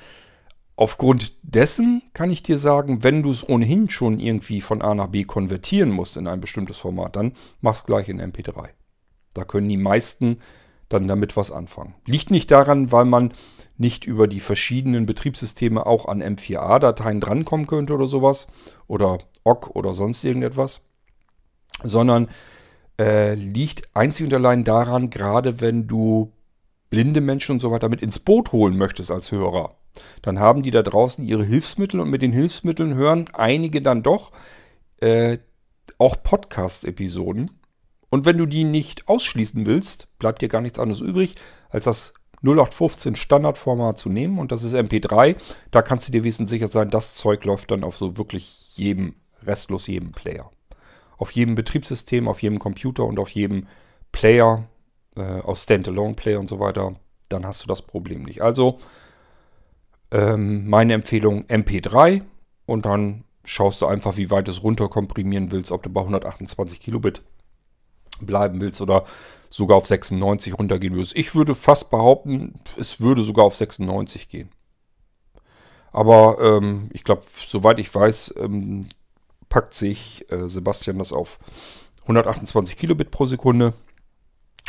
Aufgrund 0.76 1.34
dessen 1.42 2.02
kann 2.14 2.30
ich 2.30 2.42
dir 2.42 2.56
sagen, 2.56 3.02
wenn 3.02 3.22
du 3.22 3.30
es 3.30 3.46
ohnehin 3.46 3.90
schon 3.90 4.18
irgendwie 4.18 4.62
von 4.62 4.80
A 4.80 4.94
nach 4.94 5.08
B 5.08 5.24
konvertieren 5.24 5.90
musst 5.90 6.16
in 6.16 6.26
ein 6.26 6.40
bestimmtes 6.40 6.78
Format, 6.78 7.16
dann 7.16 7.34
mach's 7.60 7.84
gleich 7.84 8.08
in 8.08 8.18
MP3. 8.18 8.70
Da 9.34 9.44
können 9.44 9.68
die 9.68 9.76
meisten 9.76 10.38
dann 10.90 11.08
damit 11.08 11.36
was 11.36 11.50
anfangen. 11.50 11.94
Liegt 12.04 12.30
nicht 12.30 12.50
daran, 12.50 12.92
weil 12.92 13.06
man 13.06 13.32
nicht 13.78 14.04
über 14.04 14.28
die 14.28 14.40
verschiedenen 14.40 15.06
Betriebssysteme 15.06 15.86
auch 15.86 16.06
an 16.06 16.22
M4A-Dateien 16.22 17.20
drankommen 17.20 17.66
könnte 17.66 17.94
oder 17.94 18.06
sowas 18.06 18.48
oder 18.86 19.20
OGG 19.44 19.70
oder 19.70 19.94
sonst 19.94 20.22
irgendetwas, 20.22 20.82
sondern 21.82 22.28
äh, 23.00 23.34
liegt 23.34 23.88
einzig 23.94 24.26
und 24.26 24.34
allein 24.34 24.64
daran, 24.64 25.08
gerade 25.08 25.62
wenn 25.62 25.86
du 25.86 26.32
blinde 26.90 27.22
Menschen 27.22 27.52
und 27.52 27.60
so 27.60 27.70
weiter 27.70 27.88
mit 27.88 28.02
ins 28.02 28.18
Boot 28.18 28.52
holen 28.52 28.76
möchtest 28.76 29.10
als 29.10 29.32
Hörer, 29.32 29.76
dann 30.20 30.40
haben 30.40 30.62
die 30.62 30.72
da 30.72 30.82
draußen 30.82 31.24
ihre 31.24 31.44
Hilfsmittel 31.44 32.00
und 32.00 32.10
mit 32.10 32.20
den 32.20 32.32
Hilfsmitteln 32.32 32.94
hören 32.94 33.26
einige 33.32 33.80
dann 33.80 34.02
doch 34.02 34.32
äh, 35.00 35.38
auch 35.98 36.22
Podcast-Episoden 36.22 37.59
und 38.10 38.24
wenn 38.26 38.38
du 38.38 38.46
die 38.46 38.64
nicht 38.64 39.08
ausschließen 39.08 39.66
willst, 39.66 40.08
bleibt 40.18 40.42
dir 40.42 40.48
gar 40.48 40.60
nichts 40.60 40.78
anderes 40.78 41.00
übrig, 41.00 41.36
als 41.70 41.84
das 41.84 42.12
0815 42.42 43.16
Standardformat 43.16 43.98
zu 43.98 44.08
nehmen 44.08 44.38
und 44.38 44.50
das 44.50 44.62
ist 44.62 44.74
MP3. 44.74 45.36
Da 45.70 45.82
kannst 45.82 46.08
du 46.08 46.12
dir 46.12 46.24
wesentlich 46.24 46.50
sicher 46.50 46.68
sein, 46.68 46.90
das 46.90 47.14
Zeug 47.14 47.44
läuft 47.44 47.70
dann 47.70 47.84
auf 47.84 47.96
so 47.96 48.16
wirklich 48.16 48.76
jedem, 48.76 49.14
restlos 49.42 49.86
jedem 49.86 50.12
Player. 50.12 50.50
Auf 51.18 51.30
jedem 51.32 51.54
Betriebssystem, 51.54 52.28
auf 52.28 52.42
jedem 52.42 52.58
Computer 52.58 53.04
und 53.04 53.18
auf 53.18 53.28
jedem 53.30 53.66
Player, 54.10 54.64
äh, 55.16 55.22
aus 55.22 55.64
Standalone-Player 55.64 56.40
und 56.40 56.48
so 56.48 56.58
weiter. 56.58 56.94
Dann 57.28 57.46
hast 57.46 57.62
du 57.62 57.66
das 57.66 57.82
Problem 57.82 58.22
nicht. 58.22 58.42
Also 58.42 58.78
ähm, 60.10 60.68
meine 60.68 60.94
Empfehlung 60.94 61.44
MP3 61.44 62.22
und 62.66 62.86
dann 62.86 63.24
schaust 63.44 63.82
du 63.82 63.86
einfach, 63.86 64.16
wie 64.16 64.30
weit 64.30 64.48
es 64.48 64.62
runterkomprimieren 64.62 65.52
willst, 65.52 65.72
ob 65.72 65.82
du 65.82 65.90
bei 65.90 66.00
128 66.00 66.80
Kilobit 66.80 67.22
bleiben 68.26 68.60
willst 68.60 68.80
oder 68.80 69.04
sogar 69.50 69.76
auf 69.76 69.86
96 69.86 70.58
runtergehen 70.58 70.94
würdest. 70.94 71.16
Ich 71.16 71.34
würde 71.34 71.54
fast 71.54 71.90
behaupten, 71.90 72.54
es 72.78 73.00
würde 73.00 73.22
sogar 73.22 73.44
auf 73.44 73.56
96 73.56 74.28
gehen. 74.28 74.50
Aber 75.92 76.38
ähm, 76.40 76.88
ich 76.92 77.02
glaube, 77.02 77.22
soweit 77.34 77.80
ich 77.80 77.92
weiß, 77.92 78.34
ähm, 78.38 78.88
packt 79.48 79.74
sich 79.74 80.30
äh, 80.30 80.48
Sebastian 80.48 80.98
das 80.98 81.12
auf 81.12 81.40
128 82.02 82.76
Kilobit 82.76 83.10
pro 83.10 83.26
Sekunde. 83.26 83.74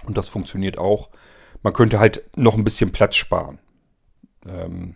Und 0.05 0.17
das 0.17 0.27
funktioniert 0.27 0.79
auch. 0.79 1.09
Man 1.61 1.73
könnte 1.73 1.99
halt 1.99 2.23
noch 2.35 2.55
ein 2.55 2.63
bisschen 2.63 2.91
Platz 2.91 3.15
sparen. 3.15 3.59
Ähm, 4.47 4.95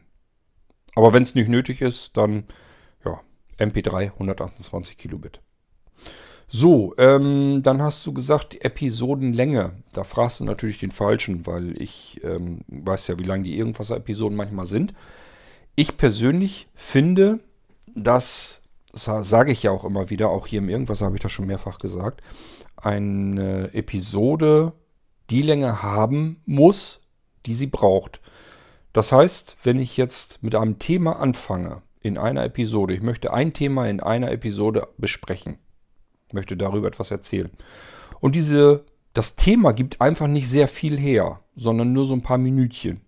aber 0.96 1.14
wenn 1.14 1.24
es 1.24 1.36
nicht 1.36 1.48
nötig 1.48 1.82
ist, 1.82 2.18
dann 2.18 2.46
ja, 3.06 3.22
MP3 3.60 4.14
128 4.14 4.98
Kilobit. 4.98 5.42
So, 6.48 6.94
ähm, 6.98 7.64
dann 7.64 7.82
hast 7.82 8.06
du 8.06 8.14
gesagt, 8.14 8.64
Episodenlänge. 8.64 9.74
Da 9.94 10.04
fragst 10.04 10.40
du 10.40 10.46
natürlich 10.46 10.80
den 10.80 10.92
Falschen, 10.92 11.46
weil 11.48 11.80
ich 11.82 12.22
ähm, 12.24 12.60
weiß 12.68 13.08
ja, 13.08 13.20
wie 13.20 13.24
lang 13.24 13.44
die 13.44 13.58
Irgendwas-Episoden 13.58 14.38
manchmal 14.38 14.68
sind. 14.68 14.94
Ich 15.76 15.98
persönlich 15.98 16.68
finde, 16.76 17.40
dass, 17.96 18.62
das 18.92 19.30
sage 19.30 19.52
ich 19.52 19.64
ja 19.64 19.72
auch 19.72 19.84
immer 19.84 20.10
wieder, 20.10 20.30
auch 20.30 20.48
hier 20.48 20.60
im 20.60 20.70
Irgendwas 20.70 21.02
habe 21.02 21.16
ich 21.16 21.22
das 21.22 21.32
schon 21.32 21.48
mehrfach 21.48 21.80
gesagt, 21.80 22.22
eine 22.78 23.74
Episode 23.74 24.74
die 25.30 25.42
Länge 25.42 25.82
haben 25.82 26.42
muss, 26.46 27.02
die 27.46 27.54
sie 27.54 27.68
braucht. 27.68 28.22
Das 28.94 29.12
heißt, 29.12 29.58
wenn 29.64 29.80
ich 29.80 29.98
jetzt 29.98 30.44
mit 30.44 30.56
einem 30.56 30.80
Thema 30.80 31.20
anfange, 31.20 31.82
in 32.06 32.20
einer 32.20 32.44
Episode. 32.44 32.94
Ich 32.94 33.02
möchte 33.02 33.34
ein 33.34 33.52
Thema 33.52 33.88
in 33.90 34.00
einer 34.00 34.32
Episode 34.32 34.88
besprechen. 35.00 35.58
Möchte 36.36 36.56
darüber 36.56 36.88
etwas 36.88 37.10
erzählen. 37.10 37.50
Und 38.20 38.36
diese, 38.36 38.86
das 39.14 39.36
Thema 39.36 39.74
gibt 39.74 40.02
einfach 40.02 40.28
nicht 40.28 40.48
sehr 40.48 40.68
viel 40.68 40.98
her, 40.98 41.40
sondern 41.56 41.94
nur 41.94 42.06
so 42.06 42.14
ein 42.14 42.22
paar 42.22 42.38
Minütchen. 42.38 43.02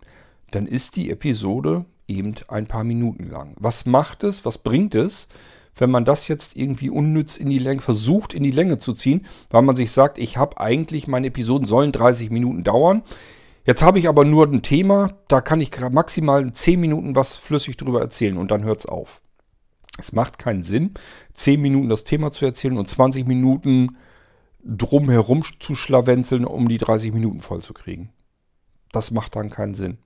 Dann 0.51 0.65
ist 0.65 0.95
die 0.95 1.11
Episode 1.11 1.85
eben 2.07 2.33
ein 2.47 2.65
paar 2.65 2.83
Minuten 2.83 3.29
lang. 3.29 3.53
Was 3.59 3.85
macht 3.85 4.23
es, 4.23 4.45
was 4.45 4.57
bringt 4.57 4.95
es, 4.95 5.27
wenn 5.75 5.91
man 5.91 6.05
das 6.05 6.27
jetzt 6.27 6.55
irgendwie 6.55 6.89
unnütz 6.89 7.37
in 7.37 7.49
die 7.49 7.59
Länge 7.59 7.81
versucht, 7.81 8.33
in 8.33 8.43
die 8.43 8.51
Länge 8.51 8.79
zu 8.79 8.93
ziehen, 8.93 9.25
weil 9.49 9.61
man 9.61 9.75
sich 9.75 9.91
sagt, 9.91 10.17
ich 10.17 10.37
habe 10.37 10.59
eigentlich, 10.59 11.07
meine 11.07 11.27
Episoden 11.27 11.67
sollen 11.67 11.91
30 11.91 12.31
Minuten 12.31 12.63
dauern. 12.63 13.03
Jetzt 13.65 13.83
habe 13.83 13.99
ich 13.99 14.07
aber 14.07 14.23
nur 14.23 14.47
ein 14.47 14.61
Thema, 14.61 15.17
da 15.27 15.41
kann 15.41 15.61
ich 15.61 15.71
maximal 15.91 16.51
10 16.51 16.79
Minuten 16.79 17.15
was 17.15 17.35
flüssig 17.35 17.77
drüber 17.77 17.99
erzählen 18.01 18.37
und 18.37 18.49
dann 18.49 18.63
hört 18.63 18.79
es 18.79 18.85
auf. 18.85 19.21
Es 19.97 20.11
macht 20.11 20.37
keinen 20.37 20.63
Sinn, 20.63 20.93
10 21.33 21.61
Minuten 21.61 21.89
das 21.89 22.03
Thema 22.03 22.31
zu 22.31 22.45
erzählen 22.45 22.77
und 22.77 22.87
20 22.87 23.27
Minuten 23.27 23.97
drumherum 24.63 25.43
zu 25.59 25.75
schlawenzeln, 25.75 26.45
um 26.45 26.67
die 26.67 26.77
30 26.77 27.13
Minuten 27.13 27.39
voll 27.41 27.61
zu 27.61 27.73
kriegen. 27.73 28.11
Das 28.91 29.11
macht 29.11 29.35
dann 29.35 29.49
keinen 29.49 29.73
Sinn. 29.73 29.97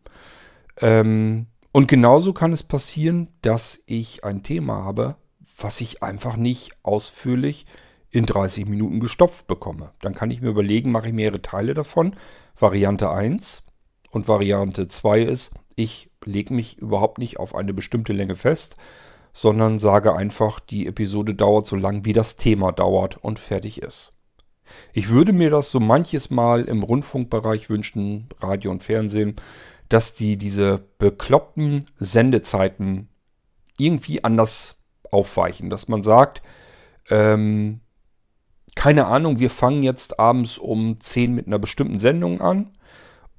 Ähm, 0.78 1.48
und 1.72 1.88
genauso 1.88 2.34
kann 2.34 2.54
es 2.54 2.64
passieren, 2.64 3.30
dass 3.42 3.82
ich 3.86 4.24
ein 4.24 4.44
Thema 4.44 4.84
habe, 4.84 5.16
was 5.58 5.82
ich 5.82 6.04
einfach 6.04 6.36
nicht 6.36 6.72
ausführlich 6.84 7.66
in 8.10 8.26
30 8.26 8.66
Minuten 8.66 9.00
gestopft 9.00 9.48
bekomme. 9.48 9.92
Dann 10.02 10.14
kann 10.14 10.32
ich 10.32 10.42
mir 10.42 10.50
überlegen, 10.50 10.92
mache 10.92 11.08
ich 11.08 11.14
mehrere 11.14 11.42
Teile 11.42 11.74
davon. 11.74 12.16
Variante 12.58 13.10
1 13.10 13.64
und 14.10 14.28
Variante 14.28 14.88
2 14.88 15.22
ist, 15.22 15.52
ich 15.76 16.12
lege 16.26 16.54
mich 16.54 16.78
überhaupt 16.78 17.18
nicht 17.18 17.40
auf 17.40 17.56
eine 17.56 17.74
bestimmte 17.74 18.12
Länge 18.12 18.36
fest, 18.36 18.76
sondern 19.34 19.80
sage 19.80 20.14
einfach, 20.16 20.60
die 20.60 20.88
Episode 20.88 21.36
dauert 21.36 21.68
so 21.68 21.76
lang, 21.76 22.06
wie 22.06 22.14
das 22.14 22.38
Thema 22.38 22.72
dauert 22.72 23.18
und 23.18 23.40
fertig 23.40 23.82
ist. 23.82 24.14
Ich 24.94 25.10
würde 25.10 25.34
mir 25.34 25.50
das 25.50 25.70
so 25.70 25.80
manches 25.80 26.30
Mal 26.30 26.64
im 26.64 26.84
Rundfunkbereich 26.84 27.70
wünschen, 27.70 28.30
Radio 28.40 28.72
und 28.72 28.84
Fernsehen, 28.84 29.36
dass 29.90 30.14
die 30.14 30.38
diese 30.38 30.84
bekloppten 30.98 31.86
Sendezeiten 31.98 33.10
irgendwie 33.78 34.24
anders 34.24 34.78
aufweichen. 35.12 35.70
Dass 35.70 35.88
man 35.88 36.04
sagt, 36.04 36.42
ähm, 37.10 37.82
keine 38.76 39.08
Ahnung, 39.08 39.40
wir 39.40 39.50
fangen 39.50 39.84
jetzt 39.84 40.20
abends 40.20 40.58
um 40.58 41.00
10 41.00 41.34
mit 41.34 41.48
einer 41.48 41.60
bestimmten 41.60 42.00
Sendung 42.00 42.42
an, 42.42 42.72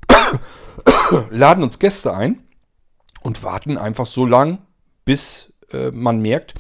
laden 1.30 1.64
uns 1.64 1.78
Gäste 1.78 2.14
ein 2.14 2.43
und 3.22 3.43
warten 3.43 3.78
einfach 3.78 4.07
so 4.07 4.26
lang, 4.26 4.59
bis 5.05 5.51
äh, 5.72 5.90
man 5.90 6.20
merkt, 6.20 6.54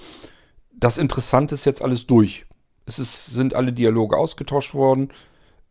das 0.72 0.98
Interessante 0.98 1.54
ist 1.54 1.64
jetzt 1.64 1.82
alles 1.82 2.06
durch. 2.06 2.46
Es 2.86 2.98
ist, 2.98 3.26
sind 3.26 3.54
alle 3.54 3.72
Dialoge 3.72 4.16
ausgetauscht 4.16 4.74
worden. 4.74 5.12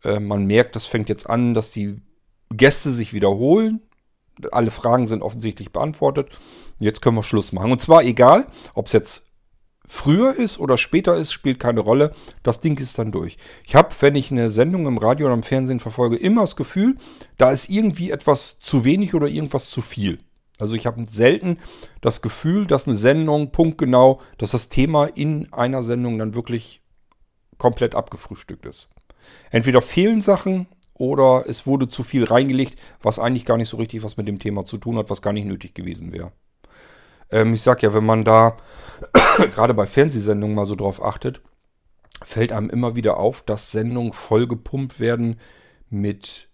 Äh, 0.03 0.19
man 0.19 0.45
merkt, 0.45 0.75
das 0.75 0.85
fängt 0.85 1.09
jetzt 1.09 1.29
an, 1.29 1.53
dass 1.53 1.71
die 1.71 2.01
Gäste 2.49 2.91
sich 2.91 3.13
wiederholen. 3.13 3.81
Alle 4.51 4.71
Fragen 4.71 5.07
sind 5.07 5.21
offensichtlich 5.21 5.71
beantwortet. 5.71 6.29
Jetzt 6.79 7.01
können 7.01 7.17
wir 7.17 7.23
Schluss 7.23 7.51
machen. 7.51 7.71
Und 7.71 7.81
zwar 7.81 8.03
egal, 8.03 8.47
ob 8.73 8.87
es 8.87 8.93
jetzt 8.93 9.23
früher 9.85 10.33
ist 10.35 10.57
oder 10.57 10.77
später 10.77 11.15
ist, 11.17 11.33
spielt 11.33 11.59
keine 11.59 11.81
Rolle. 11.81 12.13
Das 12.43 12.61
Ding 12.61 12.79
ist 12.79 12.97
dann 12.97 13.11
durch. 13.11 13.37
Ich 13.65 13.75
habe, 13.75 13.89
wenn 13.99 14.15
ich 14.15 14.31
eine 14.31 14.49
Sendung 14.49 14.87
im 14.87 14.97
Radio 14.97 15.27
oder 15.27 15.35
im 15.35 15.43
Fernsehen 15.43 15.81
verfolge, 15.81 16.15
immer 16.15 16.41
das 16.41 16.55
Gefühl, 16.55 16.95
da 17.37 17.51
ist 17.51 17.69
irgendwie 17.69 18.11
etwas 18.11 18.59
zu 18.59 18.85
wenig 18.85 19.13
oder 19.13 19.27
irgendwas 19.27 19.69
zu 19.69 19.81
viel. 19.81 20.19
Also 20.61 20.75
ich 20.75 20.85
habe 20.85 21.03
selten 21.09 21.57
das 22.01 22.21
Gefühl, 22.21 22.67
dass 22.67 22.87
eine 22.87 22.95
Sendung 22.95 23.51
punktgenau, 23.51 24.21
dass 24.37 24.51
das 24.51 24.69
Thema 24.69 25.05
in 25.05 25.51
einer 25.51 25.81
Sendung 25.81 26.19
dann 26.19 26.35
wirklich 26.35 26.83
komplett 27.57 27.95
abgefrühstückt 27.95 28.67
ist. 28.67 28.89
Entweder 29.49 29.81
fehlen 29.81 30.21
Sachen 30.21 30.67
oder 30.93 31.45
es 31.47 31.65
wurde 31.65 31.89
zu 31.89 32.03
viel 32.03 32.25
reingelegt, 32.25 32.79
was 33.01 33.17
eigentlich 33.17 33.45
gar 33.45 33.57
nicht 33.57 33.69
so 33.69 33.77
richtig 33.77 34.03
was 34.03 34.17
mit 34.17 34.27
dem 34.27 34.37
Thema 34.37 34.63
zu 34.63 34.77
tun 34.77 34.97
hat, 34.97 35.09
was 35.09 35.23
gar 35.23 35.33
nicht 35.33 35.45
nötig 35.45 35.73
gewesen 35.73 36.13
wäre. 36.13 36.31
Ähm, 37.31 37.55
ich 37.55 37.63
sag 37.63 37.81
ja, 37.81 37.95
wenn 37.95 38.05
man 38.05 38.23
da 38.23 38.57
gerade 39.37 39.73
bei 39.73 39.87
Fernsehsendungen 39.87 40.55
mal 40.55 40.67
so 40.67 40.75
drauf 40.75 41.03
achtet, 41.03 41.41
fällt 42.21 42.51
einem 42.51 42.69
immer 42.69 42.95
wieder 42.95 43.17
auf, 43.17 43.41
dass 43.41 43.71
Sendungen 43.71 44.13
vollgepumpt 44.13 44.99
werden 44.99 45.39
mit 45.89 46.49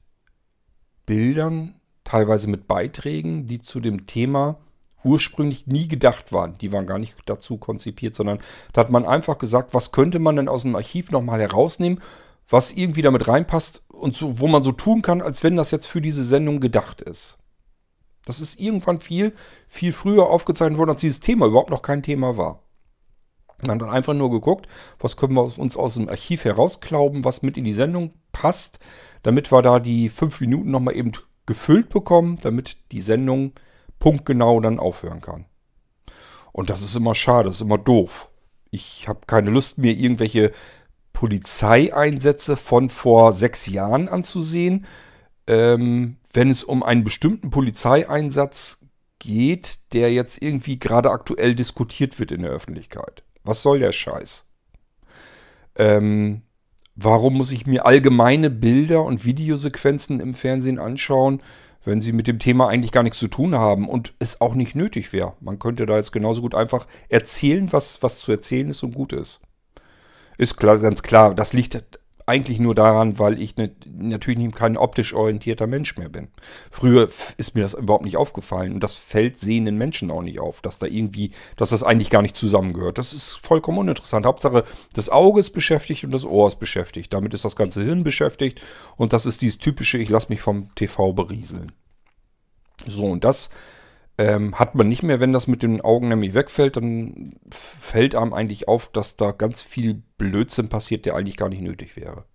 Bildern, 1.05 1.76
teilweise 2.08 2.49
mit 2.49 2.68
Beiträgen, 2.68 3.45
die 3.45 3.62
zu 3.62 3.80
dem 3.80 4.08
Thema 4.08 4.60
ursprünglich 5.03 5.68
nie 5.68 5.88
gedacht 5.88 6.32
waren. 6.32 6.58
Die 6.60 6.72
waren 6.72 6.86
gar 6.86 6.99
nicht 6.99 7.16
dazu 7.26 7.58
konzipiert, 7.58 8.16
sondern 8.16 8.39
da 8.74 8.82
hat 8.82 8.89
man 8.89 9.05
einfach 9.05 9.38
gesagt, 9.38 9.74
was 9.74 9.91
könnte 9.91 10.20
man 10.20 10.38
denn 10.38 10.49
aus 10.49 10.64
dem 10.64 10.76
Archiv 10.76 11.12
nochmal 11.12 11.41
herausnehmen, 11.41 12.01
was 12.49 12.72
irgendwie 12.72 13.01
damit 13.01 13.28
reinpasst 13.28 13.84
und 13.89 14.16
so, 14.16 14.39
wo 14.39 14.47
man 14.47 14.64
so 14.64 14.72
tun 14.72 15.01
kann, 15.01 15.22
als 15.22 15.43
wenn 15.43 15.58
das 15.58 15.72
jetzt 15.72 15.86
für 15.86 16.01
diese 16.01 16.24
Sendung 16.24 16.60
gedacht 16.60 17.01
ist. 17.01 17.38
Das 18.26 18.39
ist 18.39 18.60
irgendwann 18.60 18.99
viel, 18.99 19.34
viel 19.68 19.93
früher 19.93 20.28
aufgezeichnet 20.28 20.78
worden, 20.78 20.91
als 20.91 21.01
dieses 21.01 21.20
Thema 21.20 21.45
überhaupt 21.45 21.70
noch 21.70 21.82
kein 21.82 22.03
Thema 22.03 22.38
war. 22.38 22.64
Man 23.62 23.72
hat 23.72 23.82
dann 23.82 23.89
einfach 23.89 24.14
nur 24.14 24.30
geguckt, 24.30 24.68
was 24.99 25.18
können 25.18 25.34
wir 25.34 25.41
uns 25.41 25.76
aus 25.76 25.95
dem 25.95 26.10
Archiv 26.10 26.45
herausklauben, 26.45 27.26
was 27.26 27.41
mit 27.41 27.58
in 27.58 27.64
die 27.64 27.74
Sendung 27.74 28.14
passt, 28.32 28.80
damit 29.24 29.51
wir 29.51 29.62
da 29.62 29.80
die 29.80 30.10
fünf 30.10 30.39
Minuten 30.39 30.72
nochmal 30.72 30.95
eben 30.95 31.12
gefüllt 31.47 31.89
bekommen, 31.89 32.37
damit 32.41 32.77
die 32.91 33.01
Sendung 33.01 33.53
punktgenau 33.97 34.59
dann 34.59 34.79
aufhören 34.79 35.21
kann. 35.21 35.45
Und 36.51 36.69
das 36.69 36.83
ist 36.83 36.95
immer 36.95 37.15
schade, 37.15 37.47
das 37.47 37.55
ist 37.55 37.61
immer 37.61 37.79
doof. 37.79 38.29
Ich 38.69 39.07
habe 39.07 39.21
keine 39.25 39.49
Lust, 39.49 39.79
mir 39.79 39.93
irgendwelche 39.93 40.51
Polizeieinsätze 41.13 42.57
von 42.57 42.91
vor 42.91 43.33
sechs 43.33 43.65
Jahren 43.65 44.07
anzusehen. 44.07 44.85
Ähm, 45.47 46.17
wenn 46.33 46.49
es 46.49 46.63
um 46.63 46.83
einen 46.83 47.03
bestimmten 47.03 47.49
Polizeieinsatz 47.49 48.79
geht, 49.19 49.93
der 49.93 50.11
jetzt 50.13 50.41
irgendwie 50.41 50.77
gerade 50.77 51.09
aktuell 51.09 51.55
diskutiert 51.55 52.19
wird 52.19 52.31
in 52.31 52.43
der 52.43 52.51
Öffentlichkeit. 52.51 53.23
Was 53.43 53.61
soll 53.61 53.79
der 53.79 53.91
Scheiß? 53.91 54.45
Ähm, 55.75 56.41
warum 56.97 57.35
muss 57.35 57.51
ich 57.51 57.65
mir 57.65 57.85
allgemeine 57.85 58.49
Bilder 58.49 59.03
und 59.03 59.23
Videosequenzen 59.23 60.19
im 60.19 60.33
Fernsehen 60.33 60.79
anschauen, 60.79 61.41
wenn 61.85 62.01
sie 62.01 62.11
mit 62.11 62.27
dem 62.27 62.39
Thema 62.39 62.67
eigentlich 62.67 62.91
gar 62.91 63.03
nichts 63.03 63.19
zu 63.19 63.29
tun 63.29 63.55
haben 63.55 63.87
und 63.87 64.13
es 64.19 64.41
auch 64.41 64.55
nicht 64.55 64.75
nötig 64.75 65.13
wäre? 65.13 65.33
Man 65.39 65.59
könnte 65.59 65.85
da 65.85 65.95
jetzt 65.95 66.11
genauso 66.11 66.41
gut 66.41 66.55
einfach 66.55 66.87
erzählen, 67.07 67.71
was, 67.71 68.03
was 68.03 68.19
zu 68.19 68.31
erzählen 68.31 68.69
ist 68.69 68.83
und 68.83 68.95
gut 68.95 69.13
ist. 69.13 69.39
Ist 70.37 70.57
klar, 70.57 70.77
ganz 70.79 71.03
klar, 71.03 71.33
das 71.33 71.53
liegt 71.53 71.81
eigentlich 72.28 72.59
nur 72.59 72.75
daran, 72.75 73.19
weil 73.19 73.41
ich 73.41 73.55
ne, 73.55 73.71
natürlich 73.86 74.53
kein 74.53 74.75
optisch 74.75 75.13
orientierter 75.13 75.65
Mensch 75.65 75.97
mehr 75.97 76.09
bin. 76.09 76.28
Früher 76.69 77.09
ist 77.38 77.55
mir 77.55 77.61
das 77.61 77.73
überhaupt 77.73 78.03
nicht 78.03 78.17
aufgefallen 78.17 78.73
und 78.73 78.82
das 78.82 78.95
fällt 78.95 79.39
sehenden 79.39 79.78
Menschen 79.78 80.11
auch 80.11 80.21
nicht 80.21 80.39
auf, 80.39 80.61
dass 80.61 80.78
da 80.78 80.88
irgendwie, 80.88 81.32
dass 81.55 81.69
das 81.69 81.84
eigentlich 81.84 82.09
gar 82.09 82.21
nicht 82.21 82.36
zusammengehört. 82.36 82.97
Das 82.97 83.13
ist 83.13 83.36
vollkommen 83.36 83.78
uninteressant. 83.78 84.25
Hauptsache, 84.25 84.65
das 84.93 85.09
Auge 85.09 85.39
ist 85.39 85.51
beschäftigt 85.51 86.03
und 86.03 86.11
das 86.11 86.25
Ohr 86.25 86.47
ist 86.47 86.59
beschäftigt. 86.59 87.13
Damit 87.13 87.34
ist 87.34 87.45
das 87.45 87.55
ganze 87.55 87.82
Hirn 87.82 88.03
beschäftigt 88.03 88.61
und 88.97 89.13
das 89.13 89.25
ist 89.25 89.41
dieses 89.41 89.57
typische, 89.57 89.97
ich 89.97 90.09
lasse 90.09 90.28
mich 90.28 90.41
vom 90.41 90.75
TV 90.75 91.13
berieseln. 91.13 91.71
So, 92.86 93.05
und 93.05 93.23
das 93.23 93.49
ähm, 94.18 94.55
hat 94.55 94.76
man 94.76 94.89
nicht 94.89 95.03
mehr, 95.03 95.20
wenn 95.20 95.34
das 95.34 95.47
mit 95.47 95.63
den 95.63 95.82
Augen 95.82 96.09
nämlich 96.09 96.34
wegfällt, 96.34 96.78
dann 96.78 97.36
fällt 97.51 98.15
einem 98.15 98.34
eigentlich 98.34 98.68
auf, 98.68 98.89
dass 98.91 99.15
da 99.15 99.32
ganz 99.32 99.61
viel 99.61 100.01
Blödsinn 100.18 100.70
passiert, 100.70 101.05
der 101.05 101.15
eigentlich 101.15 101.38
gar 101.38 101.49
nicht 101.49 101.61
nötig 101.61 101.95
wäre. 101.95 102.26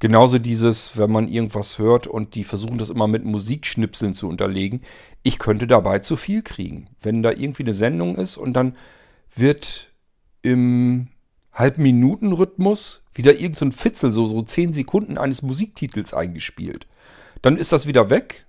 Genauso 0.00 0.38
dieses, 0.38 0.98
wenn 0.98 1.12
man 1.12 1.28
irgendwas 1.28 1.78
hört 1.78 2.08
und 2.08 2.34
die 2.34 2.42
versuchen 2.42 2.78
das 2.78 2.90
immer 2.90 3.06
mit 3.06 3.24
Musikschnipseln 3.24 4.14
zu 4.14 4.28
unterlegen. 4.28 4.80
Ich 5.22 5.38
könnte 5.38 5.68
dabei 5.68 6.00
zu 6.00 6.16
viel 6.16 6.42
kriegen. 6.42 6.88
Wenn 7.00 7.22
da 7.22 7.30
irgendwie 7.30 7.62
eine 7.62 7.74
Sendung 7.74 8.16
ist 8.16 8.36
und 8.36 8.54
dann 8.54 8.76
wird 9.34 9.92
im 10.42 11.08
Halbminuten-Rhythmus 11.52 13.04
wieder 13.14 13.34
irgendein 13.34 13.70
so 13.70 13.76
Fitzel, 13.76 14.12
so, 14.12 14.26
so 14.28 14.42
10 14.42 14.72
Sekunden 14.72 15.18
eines 15.18 15.42
Musiktitels 15.42 16.14
eingespielt. 16.14 16.86
Dann 17.42 17.56
ist 17.56 17.72
das 17.72 17.86
wieder 17.86 18.10
weg 18.10 18.46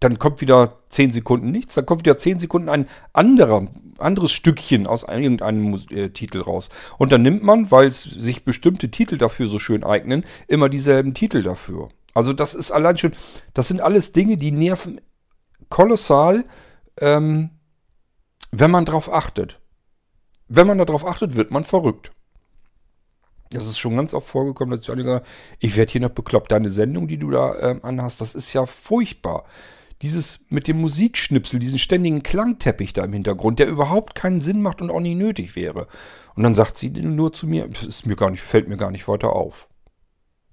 dann 0.00 0.18
kommt 0.18 0.40
wieder 0.40 0.78
10 0.88 1.12
Sekunden 1.12 1.50
nichts, 1.50 1.74
dann 1.74 1.84
kommt 1.84 2.00
wieder 2.00 2.18
10 2.18 2.40
Sekunden 2.40 2.70
ein 2.70 2.88
anderer, 3.12 3.66
anderes 3.98 4.32
Stückchen 4.32 4.86
aus 4.86 5.02
irgendeinem 5.02 5.74
äh, 5.90 6.08
Titel 6.08 6.40
raus. 6.40 6.70
Und 6.98 7.12
dann 7.12 7.22
nimmt 7.22 7.42
man, 7.42 7.70
weil 7.70 7.86
es 7.86 8.02
sich 8.02 8.44
bestimmte 8.44 8.90
Titel 8.90 9.18
dafür 9.18 9.46
so 9.46 9.58
schön 9.58 9.84
eignen, 9.84 10.24
immer 10.48 10.70
dieselben 10.70 11.12
Titel 11.12 11.42
dafür. 11.42 11.90
Also 12.14 12.32
das 12.32 12.54
ist 12.54 12.70
allein 12.70 12.96
schon, 12.96 13.12
das 13.52 13.68
sind 13.68 13.82
alles 13.82 14.12
Dinge, 14.12 14.38
die 14.38 14.52
nerven 14.52 15.00
kolossal, 15.68 16.44
ähm, 16.98 17.50
wenn 18.50 18.70
man 18.70 18.86
drauf 18.86 19.12
achtet. 19.12 19.60
Wenn 20.48 20.66
man 20.66 20.78
darauf 20.78 21.06
achtet, 21.06 21.36
wird 21.36 21.50
man 21.50 21.64
verrückt. 21.64 22.10
Das 23.52 23.66
ist 23.66 23.78
schon 23.78 23.96
ganz 23.96 24.14
oft 24.14 24.28
vorgekommen, 24.28 24.76
dass 24.76 24.88
ich, 24.88 25.20
ich 25.58 25.76
werde 25.76 25.92
hier 25.92 26.00
noch 26.00 26.10
bekloppt. 26.10 26.50
Deine 26.50 26.70
Sendung, 26.70 27.06
die 27.06 27.18
du 27.18 27.30
da 27.30 27.54
ähm, 27.60 27.80
anhast, 27.84 28.20
das 28.20 28.34
ist 28.34 28.52
ja 28.52 28.64
furchtbar 28.66 29.44
dieses 30.02 30.40
mit 30.48 30.66
dem 30.66 30.80
Musikschnipsel, 30.80 31.60
diesen 31.60 31.78
ständigen 31.78 32.22
Klangteppich 32.22 32.92
da 32.92 33.04
im 33.04 33.12
Hintergrund, 33.12 33.58
der 33.58 33.68
überhaupt 33.68 34.14
keinen 34.14 34.40
Sinn 34.40 34.62
macht 34.62 34.80
und 34.80 34.90
auch 34.90 35.00
nicht 35.00 35.16
nötig 35.16 35.56
wäre. 35.56 35.86
Und 36.34 36.42
dann 36.42 36.54
sagt 36.54 36.78
sie 36.78 36.90
nur 36.90 37.32
zu 37.32 37.46
mir, 37.46 37.68
das 37.68 37.84
ist 37.84 38.06
mir 38.06 38.16
gar 38.16 38.30
nicht, 38.30 38.40
fällt 38.40 38.68
mir 38.68 38.76
gar 38.78 38.90
nicht 38.90 39.08
weiter 39.08 39.34
auf. 39.34 39.68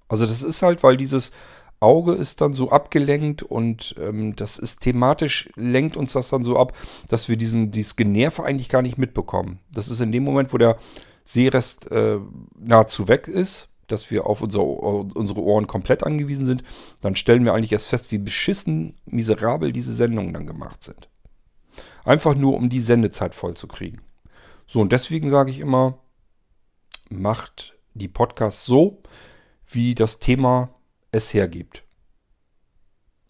Also 0.08 0.26
das 0.26 0.42
ist 0.42 0.62
halt, 0.62 0.82
weil 0.82 0.96
dieses 0.96 1.32
Auge 1.80 2.12
ist 2.12 2.40
dann 2.40 2.54
so 2.54 2.70
abgelenkt 2.70 3.42
und 3.42 3.94
ähm, 4.00 4.34
das 4.34 4.58
ist 4.58 4.80
thematisch, 4.80 5.48
lenkt 5.54 5.96
uns 5.96 6.12
das 6.12 6.28
dann 6.28 6.42
so 6.42 6.58
ab, 6.58 6.72
dass 7.08 7.28
wir 7.28 7.36
diesen, 7.36 7.70
dieses 7.70 7.96
Generve 7.96 8.42
eigentlich 8.42 8.68
gar 8.68 8.82
nicht 8.82 8.98
mitbekommen. 8.98 9.60
Das 9.72 9.88
ist 9.88 10.00
in 10.00 10.10
dem 10.10 10.24
Moment, 10.24 10.52
wo 10.52 10.58
der 10.58 10.76
Sehrest 11.24 11.90
äh, 11.90 12.18
nahezu 12.58 13.06
weg 13.06 13.28
ist, 13.28 13.68
dass 13.88 14.10
wir 14.10 14.26
auf 14.26 14.40
unser, 14.40 14.64
unsere 14.64 15.42
Ohren 15.42 15.66
komplett 15.66 16.04
angewiesen 16.04 16.46
sind, 16.46 16.62
dann 17.00 17.16
stellen 17.16 17.44
wir 17.44 17.54
eigentlich 17.54 17.72
erst 17.72 17.88
fest, 17.88 18.12
wie 18.12 18.18
beschissen, 18.18 18.96
miserabel 19.06 19.72
diese 19.72 19.92
Sendungen 19.92 20.32
dann 20.32 20.46
gemacht 20.46 20.84
sind. 20.84 21.08
Einfach 22.04 22.34
nur, 22.34 22.54
um 22.54 22.68
die 22.68 22.80
Sendezeit 22.80 23.34
voll 23.34 23.54
zu 23.54 23.68
kriegen. 23.68 24.00
So, 24.66 24.80
und 24.80 24.92
deswegen 24.92 25.30
sage 25.30 25.50
ich 25.50 25.60
immer, 25.60 25.98
macht 27.08 27.74
die 27.94 28.08
Podcasts 28.08 28.64
so, 28.66 29.02
wie 29.66 29.94
das 29.94 30.18
Thema 30.18 30.70
es 31.10 31.32
hergibt. 31.34 31.84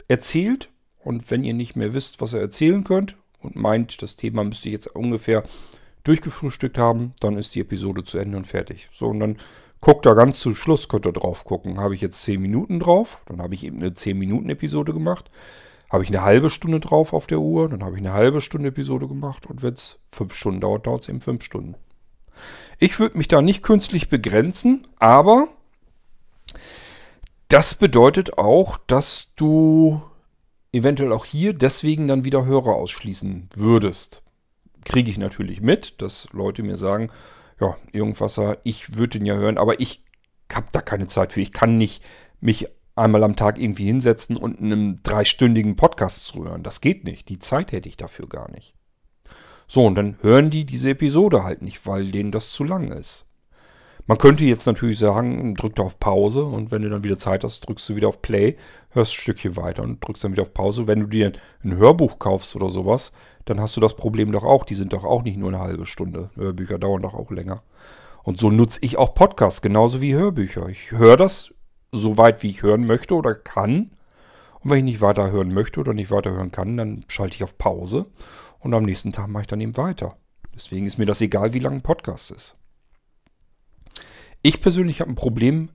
Erzählt, 0.07 0.69
und 1.03 1.29
wenn 1.31 1.43
ihr 1.43 1.53
nicht 1.53 1.75
mehr 1.75 1.93
wisst, 1.93 2.21
was 2.21 2.33
ihr 2.33 2.41
erzählen 2.41 2.83
könnt 2.83 3.15
und 3.39 3.55
meint, 3.55 4.01
das 4.01 4.15
Thema 4.15 4.43
müsste 4.43 4.67
ich 4.67 4.73
jetzt 4.73 4.87
ungefähr 4.87 5.43
durchgefrühstückt 6.03 6.77
haben, 6.77 7.13
dann 7.19 7.37
ist 7.37 7.55
die 7.55 7.61
Episode 7.61 8.03
zu 8.03 8.17
Ende 8.17 8.37
und 8.37 8.47
fertig. 8.47 8.89
So, 8.91 9.07
und 9.07 9.19
dann 9.19 9.37
guckt 9.81 10.05
da 10.05 10.13
ganz 10.13 10.39
zu 10.39 10.55
Schluss, 10.55 10.87
könnt 10.87 11.05
ihr 11.05 11.13
drauf 11.13 11.45
gucken. 11.45 11.79
Habe 11.79 11.95
ich 11.95 12.01
jetzt 12.01 12.21
10 12.23 12.41
Minuten 12.41 12.79
drauf, 12.79 13.21
dann 13.27 13.41
habe 13.41 13.53
ich 13.53 13.63
eben 13.63 13.77
eine 13.77 13.89
10-Minuten-Episode 13.89 14.93
gemacht. 14.93 15.29
Habe 15.89 16.03
ich 16.03 16.09
eine 16.09 16.21
halbe 16.21 16.49
Stunde 16.49 16.79
drauf 16.79 17.13
auf 17.13 17.25
der 17.25 17.39
Uhr, 17.39 17.67
dann 17.67 17.83
habe 17.83 17.95
ich 17.95 18.01
eine 18.01 18.13
halbe 18.13 18.41
Stunde 18.41 18.69
Episode 18.69 19.07
gemacht 19.07 19.47
und 19.47 19.63
wenn 19.63 19.73
es 19.73 19.97
5 20.11 20.35
Stunden 20.35 20.61
dauert, 20.61 20.85
dauert 20.85 21.01
es 21.01 21.09
eben 21.09 21.21
5 21.21 21.43
Stunden. 21.43 21.75
Ich 22.77 22.99
würde 22.99 23.17
mich 23.17 23.27
da 23.27 23.41
nicht 23.41 23.63
künstlich 23.63 24.07
begrenzen, 24.07 24.87
aber 24.99 25.47
das 27.47 27.73
bedeutet 27.73 28.37
auch, 28.37 28.77
dass 28.85 29.33
du 29.35 30.01
eventuell 30.71 31.11
auch 31.11 31.25
hier 31.25 31.53
deswegen 31.53 32.07
dann 32.07 32.23
wieder 32.23 32.45
Hörer 32.45 32.75
ausschließen 32.75 33.49
würdest. 33.55 34.21
Kriege 34.85 35.09
ich 35.09 35.17
natürlich 35.17 35.59
mit, 35.59 36.01
dass 36.01 36.27
Leute 36.31 36.61
mir 36.61 36.77
sagen, 36.77 37.09
ja, 37.59 37.77
Irgendwasser, 37.91 38.57
ich 38.63 38.95
würde 38.95 39.19
den 39.19 39.25
ja 39.25 39.35
hören, 39.35 39.57
aber 39.57 39.79
ich 39.79 40.03
habe 40.51 40.67
da 40.71 40.81
keine 40.81 41.07
Zeit 41.07 41.33
für. 41.33 41.41
Ich 41.41 41.53
kann 41.53 41.77
nicht 41.77 42.03
mich 42.39 42.67
einmal 42.95 43.23
am 43.23 43.35
Tag 43.35 43.59
irgendwie 43.59 43.85
hinsetzen 43.85 44.37
und 44.37 44.59
einem 44.59 45.01
dreistündigen 45.03 45.75
Podcast 45.75 46.25
zuhören. 46.25 46.63
Das 46.63 46.81
geht 46.81 47.03
nicht. 47.03 47.29
Die 47.29 47.39
Zeit 47.39 47.71
hätte 47.71 47.89
ich 47.89 47.97
dafür 47.97 48.27
gar 48.27 48.51
nicht. 48.51 48.75
So, 49.67 49.85
und 49.85 49.95
dann 49.95 50.17
hören 50.21 50.49
die 50.49 50.65
diese 50.65 50.91
Episode 50.91 51.43
halt 51.43 51.61
nicht, 51.61 51.85
weil 51.85 52.11
denen 52.11 52.31
das 52.31 52.51
zu 52.51 52.63
lang 52.63 52.91
ist. 52.91 53.25
Man 54.09 54.17
könnte 54.17 54.43
jetzt 54.43 54.65
natürlich 54.65 54.97
sagen, 54.97 55.53
drück 55.53 55.75
da 55.75 55.83
auf 55.83 55.99
Pause 55.99 56.43
und 56.43 56.71
wenn 56.71 56.81
du 56.81 56.89
dann 56.89 57.03
wieder 57.03 57.19
Zeit 57.19 57.43
hast, 57.43 57.67
drückst 57.67 57.89
du 57.89 57.95
wieder 57.95 58.07
auf 58.07 58.23
Play, 58.23 58.57
hörst 58.89 59.11
ein 59.11 59.21
Stückchen 59.21 59.55
weiter 59.55 59.83
und 59.83 60.03
drückst 60.03 60.23
dann 60.23 60.31
wieder 60.31 60.41
auf 60.41 60.53
Pause. 60.55 60.87
Wenn 60.87 61.01
du 61.01 61.05
dir 61.05 61.31
ein 61.63 61.77
Hörbuch 61.77 62.17
kaufst 62.17 62.55
oder 62.55 62.71
sowas, 62.71 63.11
dann 63.45 63.61
hast 63.61 63.77
du 63.77 63.81
das 63.81 63.95
Problem 63.95 64.31
doch 64.31 64.43
auch. 64.43 64.65
Die 64.65 64.73
sind 64.73 64.93
doch 64.93 65.03
auch 65.03 65.21
nicht 65.21 65.37
nur 65.37 65.49
eine 65.49 65.59
halbe 65.59 65.85
Stunde. 65.85 66.31
Hörbücher 66.33 66.79
dauern 66.79 67.03
doch 67.03 67.13
auch 67.13 67.29
länger. 67.29 67.61
Und 68.23 68.39
so 68.39 68.49
nutze 68.49 68.79
ich 68.81 68.97
auch 68.97 69.13
Podcasts 69.13 69.61
genauso 69.61 70.01
wie 70.01 70.15
Hörbücher. 70.15 70.67
Ich 70.69 70.91
höre 70.91 71.15
das 71.15 71.53
so 71.91 72.17
weit, 72.17 72.41
wie 72.41 72.49
ich 72.49 72.63
hören 72.63 72.87
möchte 72.87 73.13
oder 73.13 73.35
kann. 73.35 73.91
Und 74.61 74.71
wenn 74.71 74.79
ich 74.79 74.85
nicht 74.85 75.01
weiter 75.01 75.29
hören 75.29 75.53
möchte 75.53 75.79
oder 75.79 75.93
nicht 75.93 76.09
weiter 76.09 76.31
hören 76.31 76.51
kann, 76.51 76.77
dann 76.77 77.05
schalte 77.09 77.35
ich 77.35 77.43
auf 77.43 77.59
Pause 77.59 78.07
und 78.57 78.73
am 78.73 78.85
nächsten 78.85 79.11
Tag 79.11 79.27
mache 79.27 79.41
ich 79.41 79.47
dann 79.47 79.61
eben 79.61 79.77
weiter. 79.77 80.17
Deswegen 80.55 80.87
ist 80.87 80.97
mir 80.97 81.05
das 81.05 81.21
egal, 81.21 81.53
wie 81.53 81.59
lang 81.59 81.73
ein 81.73 81.83
Podcast 81.83 82.31
ist. 82.31 82.55
Ich 84.41 84.61
persönlich 84.61 85.01
habe 85.01 85.11
ein 85.11 85.15
Problem 85.15 85.69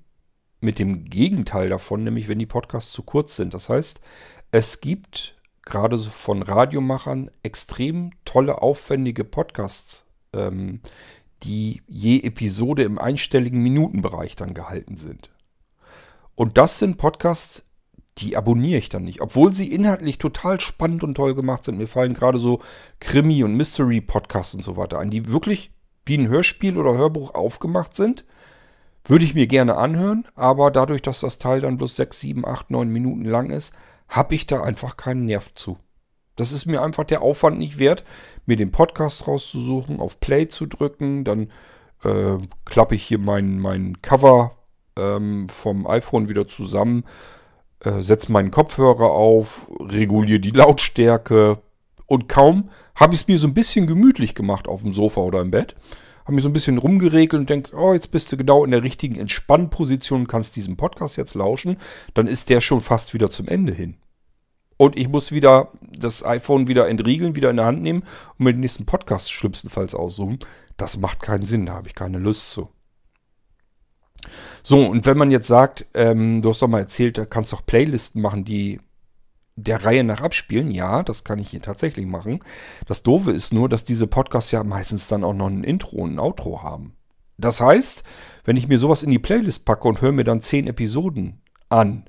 mit 0.60 0.78
dem 0.78 1.04
Gegenteil 1.04 1.68
davon, 1.68 2.02
nämlich 2.02 2.28
wenn 2.28 2.38
die 2.38 2.46
Podcasts 2.46 2.92
zu 2.92 3.02
kurz 3.02 3.36
sind. 3.36 3.52
Das 3.52 3.68
heißt, 3.68 4.00
es 4.52 4.80
gibt 4.80 5.36
gerade 5.66 5.98
so 5.98 6.08
von 6.08 6.42
Radiomachern 6.42 7.30
extrem 7.42 8.12
tolle, 8.24 8.62
aufwendige 8.62 9.24
Podcasts, 9.24 10.06
ähm, 10.32 10.80
die 11.42 11.82
je 11.86 12.20
Episode 12.20 12.84
im 12.84 12.98
einstelligen 12.98 13.62
Minutenbereich 13.62 14.34
dann 14.34 14.54
gehalten 14.54 14.96
sind. 14.96 15.30
Und 16.34 16.56
das 16.56 16.78
sind 16.78 16.96
Podcasts, 16.96 17.64
die 18.16 18.34
abonniere 18.34 18.78
ich 18.78 18.88
dann 18.88 19.04
nicht, 19.04 19.20
obwohl 19.20 19.52
sie 19.52 19.70
inhaltlich 19.70 20.16
total 20.16 20.60
spannend 20.60 21.04
und 21.04 21.16
toll 21.16 21.34
gemacht 21.34 21.66
sind. 21.66 21.76
Mir 21.76 21.86
fallen 21.86 22.14
gerade 22.14 22.38
so 22.38 22.60
Krimi- 22.98 23.44
und 23.44 23.56
Mystery-Podcasts 23.56 24.54
und 24.54 24.62
so 24.62 24.78
weiter 24.78 25.00
ein, 25.00 25.10
die 25.10 25.30
wirklich 25.30 25.70
wie 26.06 26.16
ein 26.16 26.28
Hörspiel 26.28 26.78
oder 26.78 26.96
Hörbuch 26.96 27.34
aufgemacht 27.34 27.94
sind 27.94 28.24
würde 29.04 29.24
ich 29.24 29.34
mir 29.34 29.46
gerne 29.46 29.76
anhören, 29.76 30.26
aber 30.34 30.70
dadurch, 30.70 31.02
dass 31.02 31.20
das 31.20 31.38
Teil 31.38 31.60
dann 31.60 31.76
bloß 31.76 31.96
6, 31.96 32.20
7, 32.20 32.46
8, 32.46 32.70
9 32.70 32.88
Minuten 32.88 33.24
lang 33.24 33.50
ist, 33.50 33.72
habe 34.08 34.34
ich 34.34 34.46
da 34.46 34.62
einfach 34.62 34.96
keinen 34.96 35.26
Nerv 35.26 35.52
zu. 35.54 35.78
Das 36.36 36.52
ist 36.52 36.66
mir 36.66 36.82
einfach 36.82 37.04
der 37.04 37.22
Aufwand 37.22 37.58
nicht 37.58 37.78
wert, 37.78 38.04
mir 38.46 38.56
den 38.56 38.72
Podcast 38.72 39.28
rauszusuchen, 39.28 40.00
auf 40.00 40.20
Play 40.20 40.48
zu 40.48 40.66
drücken, 40.66 41.24
dann 41.24 41.50
äh, 42.02 42.38
klappe 42.64 42.94
ich 42.94 43.04
hier 43.04 43.18
mein, 43.18 43.58
mein 43.58 44.00
Cover 44.02 44.56
ähm, 44.96 45.48
vom 45.48 45.86
iPhone 45.86 46.28
wieder 46.28 46.48
zusammen, 46.48 47.04
äh, 47.80 48.00
setze 48.00 48.32
meinen 48.32 48.50
Kopfhörer 48.50 49.10
auf, 49.10 49.68
reguliere 49.80 50.40
die 50.40 50.50
Lautstärke 50.50 51.58
und 52.06 52.28
kaum 52.28 52.70
habe 52.94 53.14
ich 53.14 53.22
es 53.22 53.28
mir 53.28 53.38
so 53.38 53.46
ein 53.46 53.54
bisschen 53.54 53.86
gemütlich 53.86 54.34
gemacht 54.34 54.66
auf 54.66 54.82
dem 54.82 54.92
Sofa 54.92 55.20
oder 55.20 55.40
im 55.40 55.50
Bett 55.50 55.76
habe 56.24 56.34
mich 56.34 56.42
so 56.42 56.48
ein 56.48 56.54
bisschen 56.54 56.78
rumgeregelt 56.78 57.40
und 57.40 57.50
denke, 57.50 57.76
oh, 57.76 57.92
jetzt 57.92 58.10
bist 58.10 58.32
du 58.32 58.36
genau 58.36 58.64
in 58.64 58.70
der 58.70 58.82
richtigen 58.82 59.16
Entspannposition 59.16 60.22
und 60.22 60.26
kannst 60.26 60.56
diesem 60.56 60.76
Podcast 60.76 61.16
jetzt 61.16 61.34
lauschen, 61.34 61.76
dann 62.14 62.26
ist 62.26 62.50
der 62.50 62.60
schon 62.60 62.80
fast 62.80 63.14
wieder 63.14 63.30
zum 63.30 63.48
Ende 63.48 63.72
hin. 63.72 63.96
Und 64.76 64.98
ich 64.98 65.08
muss 65.08 65.32
wieder 65.32 65.70
das 65.80 66.24
iPhone 66.24 66.66
wieder 66.66 66.88
entriegeln, 66.88 67.36
wieder 67.36 67.50
in 67.50 67.56
der 67.56 67.66
Hand 67.66 67.82
nehmen 67.82 68.02
und 68.38 68.44
mir 68.44 68.52
den 68.52 68.60
nächsten 68.60 68.86
Podcast 68.86 69.30
schlimmstenfalls 69.30 69.94
aussuchen. 69.94 70.38
Das 70.76 70.96
macht 70.96 71.20
keinen 71.20 71.46
Sinn, 71.46 71.66
da 71.66 71.74
habe 71.74 71.88
ich 71.88 71.94
keine 71.94 72.18
Lust 72.18 72.50
zu. 72.50 72.68
So, 74.62 74.78
und 74.86 75.06
wenn 75.06 75.18
man 75.18 75.30
jetzt 75.30 75.46
sagt, 75.46 75.86
ähm, 75.94 76.42
du 76.42 76.48
hast 76.48 76.62
doch 76.62 76.68
mal 76.68 76.80
erzählt, 76.80 77.18
da 77.18 77.26
kannst 77.26 77.52
du 77.52 77.56
auch 77.56 77.66
Playlisten 77.66 78.22
machen, 78.22 78.44
die 78.44 78.80
der 79.56 79.84
Reihe 79.84 80.04
nach 80.04 80.20
abspielen. 80.20 80.70
Ja, 80.70 81.02
das 81.02 81.24
kann 81.24 81.38
ich 81.38 81.50
hier 81.50 81.62
tatsächlich 81.62 82.06
machen. 82.06 82.40
Das 82.86 83.02
Doofe 83.02 83.30
ist 83.30 83.52
nur, 83.52 83.68
dass 83.68 83.84
diese 83.84 84.06
Podcasts 84.06 84.50
ja 84.50 84.64
meistens 84.64 85.08
dann 85.08 85.24
auch 85.24 85.34
noch 85.34 85.48
ein 85.48 85.64
Intro 85.64 85.96
und 85.98 86.14
ein 86.14 86.18
Outro 86.18 86.62
haben. 86.62 86.96
Das 87.38 87.60
heißt, 87.60 88.04
wenn 88.44 88.56
ich 88.56 88.68
mir 88.68 88.78
sowas 88.78 89.02
in 89.02 89.10
die 89.10 89.18
Playlist 89.18 89.64
packe 89.64 89.88
und 89.88 90.00
höre 90.00 90.12
mir 90.12 90.24
dann 90.24 90.42
zehn 90.42 90.66
Episoden 90.66 91.40
an, 91.68 92.04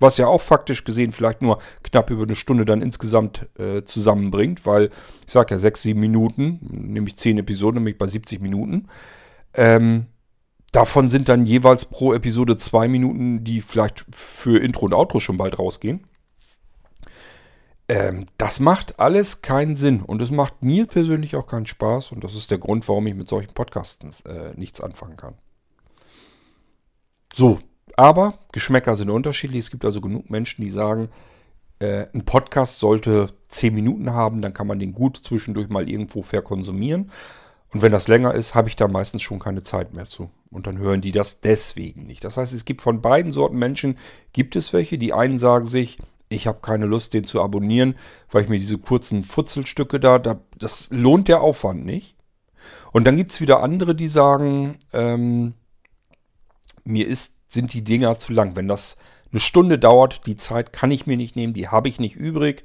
was 0.00 0.16
ja 0.16 0.28
auch 0.28 0.40
faktisch 0.40 0.84
gesehen 0.84 1.12
vielleicht 1.12 1.42
nur 1.42 1.58
knapp 1.82 2.10
über 2.10 2.22
eine 2.22 2.36
Stunde 2.36 2.64
dann 2.64 2.82
insgesamt 2.82 3.48
äh, 3.58 3.82
zusammenbringt, 3.84 4.64
weil 4.64 4.90
ich 5.26 5.32
sage 5.32 5.54
ja 5.54 5.58
sechs, 5.58 5.82
sieben 5.82 6.00
Minuten, 6.00 6.60
nämlich 6.62 7.16
zehn 7.16 7.38
Episoden, 7.38 7.76
nämlich 7.80 7.98
bei 7.98 8.06
70 8.06 8.40
Minuten. 8.40 8.86
Ähm, 9.54 10.06
davon 10.70 11.10
sind 11.10 11.28
dann 11.28 11.46
jeweils 11.46 11.84
pro 11.84 12.14
Episode 12.14 12.56
zwei 12.56 12.86
Minuten, 12.86 13.42
die 13.42 13.60
vielleicht 13.60 14.04
für 14.12 14.60
Intro 14.60 14.86
und 14.86 14.94
Outro 14.94 15.18
schon 15.18 15.36
bald 15.36 15.58
rausgehen. 15.58 16.04
Ähm, 17.88 18.26
das 18.36 18.60
macht 18.60 19.00
alles 19.00 19.40
keinen 19.40 19.74
Sinn 19.74 20.02
und 20.02 20.20
es 20.20 20.30
macht 20.30 20.62
mir 20.62 20.86
persönlich 20.86 21.36
auch 21.36 21.46
keinen 21.46 21.66
Spaß 21.66 22.12
und 22.12 22.22
das 22.22 22.34
ist 22.34 22.50
der 22.50 22.58
Grund, 22.58 22.86
warum 22.86 23.06
ich 23.06 23.14
mit 23.14 23.28
solchen 23.28 23.54
Podcasts 23.54 24.20
äh, 24.22 24.52
nichts 24.56 24.80
anfangen 24.80 25.16
kann. 25.16 25.34
So, 27.34 27.60
aber 27.96 28.38
Geschmäcker 28.52 28.94
sind 28.94 29.10
unterschiedlich. 29.10 29.60
Es 29.60 29.70
gibt 29.70 29.84
also 29.84 30.00
genug 30.00 30.28
Menschen, 30.28 30.62
die 30.62 30.70
sagen, 30.70 31.08
äh, 31.78 32.06
ein 32.12 32.24
Podcast 32.24 32.80
sollte 32.80 33.32
10 33.48 33.74
Minuten 33.74 34.12
haben, 34.12 34.42
dann 34.42 34.52
kann 34.52 34.66
man 34.66 34.78
den 34.78 34.92
gut 34.92 35.16
zwischendurch 35.16 35.68
mal 35.68 35.88
irgendwo 35.88 36.22
verkonsumieren. 36.22 37.10
Und 37.72 37.82
wenn 37.82 37.92
das 37.92 38.08
länger 38.08 38.34
ist, 38.34 38.54
habe 38.54 38.68
ich 38.68 38.76
da 38.76 38.88
meistens 38.88 39.22
schon 39.22 39.38
keine 39.38 39.62
Zeit 39.62 39.92
mehr 39.94 40.06
zu. 40.06 40.30
Und 40.50 40.66
dann 40.66 40.78
hören 40.78 41.00
die 41.00 41.12
das 41.12 41.40
deswegen 41.40 42.06
nicht. 42.06 42.24
Das 42.24 42.36
heißt, 42.36 42.54
es 42.54 42.64
gibt 42.64 42.80
von 42.80 43.02
beiden 43.02 43.32
Sorten 43.32 43.58
Menschen, 43.58 43.98
gibt 44.32 44.56
es 44.56 44.72
welche. 44.72 44.96
Die 44.96 45.12
einen 45.12 45.38
sagen 45.38 45.66
sich, 45.66 45.98
ich 46.28 46.46
habe 46.46 46.60
keine 46.60 46.86
Lust, 46.86 47.14
den 47.14 47.24
zu 47.24 47.42
abonnieren, 47.42 47.94
weil 48.30 48.42
ich 48.42 48.48
mir 48.48 48.58
diese 48.58 48.78
kurzen 48.78 49.22
Futzelstücke 49.22 49.98
da, 49.98 50.18
da 50.18 50.40
das 50.58 50.88
lohnt 50.90 51.28
der 51.28 51.40
Aufwand 51.40 51.84
nicht. 51.84 52.16
Und 52.92 53.04
dann 53.06 53.16
gibt 53.16 53.32
es 53.32 53.40
wieder 53.40 53.62
andere, 53.62 53.94
die 53.94 54.08
sagen, 54.08 54.78
ähm, 54.92 55.54
mir 56.84 57.06
ist, 57.06 57.36
sind 57.48 57.72
die 57.72 57.84
Dinger 57.84 58.18
zu 58.18 58.32
lang. 58.32 58.56
Wenn 58.56 58.68
das 58.68 58.96
eine 59.30 59.40
Stunde 59.40 59.78
dauert, 59.78 60.26
die 60.26 60.36
Zeit 60.36 60.72
kann 60.72 60.90
ich 60.90 61.06
mir 61.06 61.16
nicht 61.16 61.36
nehmen, 61.36 61.54
die 61.54 61.68
habe 61.68 61.88
ich 61.88 62.00
nicht 62.00 62.16
übrig. 62.16 62.64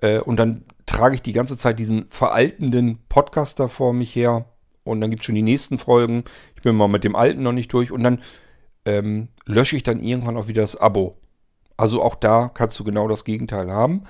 Äh, 0.00 0.20
und 0.20 0.36
dann 0.36 0.64
trage 0.86 1.16
ich 1.16 1.22
die 1.22 1.32
ganze 1.32 1.58
Zeit 1.58 1.78
diesen 1.78 2.06
veraltenden 2.10 2.98
Podcaster 3.08 3.68
vor 3.68 3.92
mich 3.92 4.14
her. 4.14 4.46
Und 4.84 5.00
dann 5.00 5.10
gibt 5.10 5.22
es 5.22 5.26
schon 5.26 5.34
die 5.34 5.42
nächsten 5.42 5.78
Folgen. 5.78 6.24
Ich 6.54 6.62
bin 6.62 6.76
mal 6.76 6.88
mit 6.88 7.04
dem 7.04 7.16
alten 7.16 7.42
noch 7.42 7.52
nicht 7.52 7.72
durch. 7.72 7.90
Und 7.90 8.04
dann 8.04 8.22
ähm, 8.84 9.28
lösche 9.44 9.76
ich 9.76 9.82
dann 9.82 10.00
irgendwann 10.00 10.36
auch 10.36 10.48
wieder 10.48 10.62
das 10.62 10.76
Abo. 10.76 11.18
Also 11.76 12.02
auch 12.02 12.14
da 12.14 12.50
kannst 12.52 12.78
du 12.78 12.84
genau 12.84 13.08
das 13.08 13.24
Gegenteil 13.24 13.70
haben. 13.70 14.04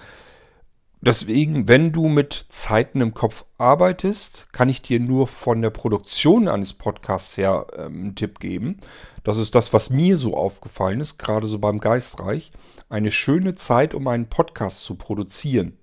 Deswegen, 1.06 1.68
wenn 1.68 1.92
du 1.92 2.08
mit 2.08 2.46
Zeiten 2.48 3.00
im 3.00 3.12
Kopf 3.14 3.44
arbeitest, 3.58 4.48
kann 4.52 4.68
ich 4.68 4.82
dir 4.82 4.98
nur 4.98 5.26
von 5.26 5.60
der 5.62 5.70
Produktion 5.70 6.48
eines 6.48 6.72
Podcasts 6.72 7.36
her 7.36 7.66
ähm, 7.76 8.00
einen 8.00 8.14
Tipp 8.14 8.40
geben. 8.40 8.78
Das 9.22 9.36
ist 9.36 9.54
das, 9.54 9.72
was 9.72 9.90
mir 9.90 10.16
so 10.16 10.36
aufgefallen 10.36 11.00
ist, 11.00 11.18
gerade 11.18 11.48
so 11.48 11.58
beim 11.58 11.78
Geistreich. 11.78 12.50
Eine 12.88 13.10
schöne 13.10 13.54
Zeit, 13.54 13.94
um 13.94 14.08
einen 14.08 14.28
Podcast 14.28 14.84
zu 14.84 14.94
produzieren. 14.94 15.76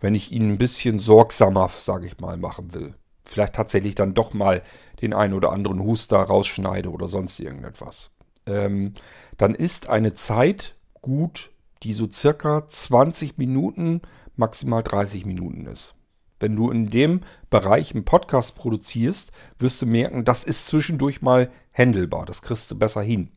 Wenn 0.00 0.14
ich 0.14 0.30
ihn 0.30 0.52
ein 0.52 0.58
bisschen 0.58 1.00
sorgsamer, 1.00 1.68
sage 1.78 2.06
ich 2.06 2.18
mal, 2.18 2.36
machen 2.36 2.72
will. 2.72 2.94
Vielleicht 3.24 3.54
tatsächlich 3.54 3.96
dann 3.96 4.14
doch 4.14 4.32
mal 4.32 4.62
den 5.02 5.12
einen 5.12 5.34
oder 5.34 5.50
anderen 5.50 5.82
Huster 5.82 6.18
rausschneide 6.18 6.90
oder 6.90 7.08
sonst 7.08 7.40
irgendetwas. 7.40 8.10
Ähm, 8.46 8.94
dann 9.36 9.54
ist 9.54 9.90
eine 9.90 10.14
Zeit 10.14 10.74
gut, 11.08 11.50
die 11.82 11.94
so 11.94 12.06
circa 12.10 12.68
20 12.68 13.38
Minuten 13.38 14.02
maximal 14.36 14.82
30 14.82 15.24
Minuten 15.24 15.64
ist. 15.64 15.94
Wenn 16.38 16.54
du 16.54 16.70
in 16.70 16.90
dem 16.90 17.22
Bereich 17.48 17.94
einen 17.94 18.04
Podcast 18.04 18.54
produzierst, 18.56 19.32
wirst 19.58 19.80
du 19.80 19.86
merken, 19.86 20.26
das 20.26 20.44
ist 20.44 20.66
zwischendurch 20.66 21.22
mal 21.22 21.50
händelbar. 21.70 22.26
Das 22.26 22.42
kriegst 22.42 22.70
du 22.70 22.78
besser 22.78 23.00
hin. 23.00 23.32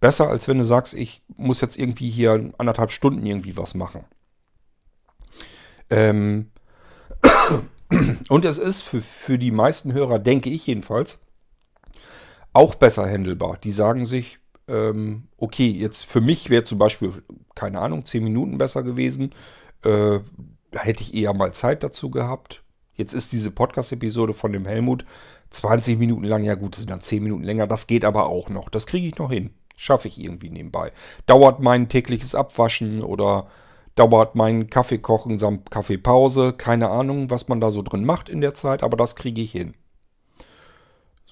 Besser 0.00 0.28
als 0.28 0.48
wenn 0.48 0.58
du 0.58 0.64
sagst, 0.64 0.94
ich 0.94 1.22
muss 1.36 1.60
jetzt 1.60 1.78
irgendwie 1.78 2.08
hier 2.08 2.52
anderthalb 2.56 2.90
Stunden 2.90 3.24
irgendwie 3.26 3.56
was 3.58 3.74
machen. 3.74 4.06
Ähm 5.90 6.50
Und 8.30 8.46
es 8.46 8.56
ist 8.56 8.80
für, 8.80 9.02
für 9.02 9.38
die 9.38 9.50
meisten 9.50 9.92
Hörer, 9.92 10.18
denke 10.18 10.48
ich 10.48 10.66
jedenfalls, 10.66 11.18
auch 12.54 12.74
besser 12.74 13.06
händelbar. 13.06 13.58
Die 13.58 13.72
sagen 13.72 14.06
sich, 14.06 14.38
ähm, 14.68 15.28
okay, 15.36 15.68
jetzt 15.68 16.04
für 16.04 16.20
mich 16.20 16.50
wäre 16.50 16.64
zum 16.64 16.78
Beispiel, 16.78 17.12
keine 17.54 17.80
Ahnung, 17.80 18.04
10 18.04 18.24
Minuten 18.24 18.58
besser 18.58 18.82
gewesen. 18.82 19.32
Äh, 19.84 20.20
hätte 20.72 21.02
ich 21.02 21.14
eher 21.14 21.34
mal 21.34 21.52
Zeit 21.52 21.82
dazu 21.82 22.10
gehabt. 22.10 22.62
Jetzt 22.94 23.12
ist 23.12 23.32
diese 23.32 23.50
Podcast-Episode 23.50 24.34
von 24.34 24.52
dem 24.52 24.66
Helmut 24.66 25.04
20 25.50 25.98
Minuten 25.98 26.24
lang. 26.24 26.42
Ja 26.42 26.54
gut, 26.54 26.76
sind 26.76 26.90
dann 26.90 27.00
10 27.00 27.22
Minuten 27.22 27.44
länger. 27.44 27.66
Das 27.66 27.86
geht 27.86 28.04
aber 28.04 28.26
auch 28.26 28.48
noch. 28.48 28.68
Das 28.68 28.86
kriege 28.86 29.06
ich 29.06 29.18
noch 29.18 29.30
hin. 29.30 29.50
Schaffe 29.76 30.08
ich 30.08 30.20
irgendwie 30.20 30.50
nebenbei. 30.50 30.92
Dauert 31.26 31.60
mein 31.60 31.88
tägliches 31.88 32.34
Abwaschen 32.34 33.02
oder 33.02 33.48
dauert 33.96 34.34
mein 34.34 34.70
Kaffeekochen 34.70 35.38
samt 35.38 35.70
Kaffeepause. 35.70 36.52
Keine 36.52 36.90
Ahnung, 36.90 37.30
was 37.30 37.48
man 37.48 37.60
da 37.60 37.70
so 37.70 37.82
drin 37.82 38.04
macht 38.04 38.28
in 38.28 38.40
der 38.40 38.54
Zeit, 38.54 38.82
aber 38.82 38.96
das 38.96 39.16
kriege 39.16 39.40
ich 39.40 39.52
hin. 39.52 39.74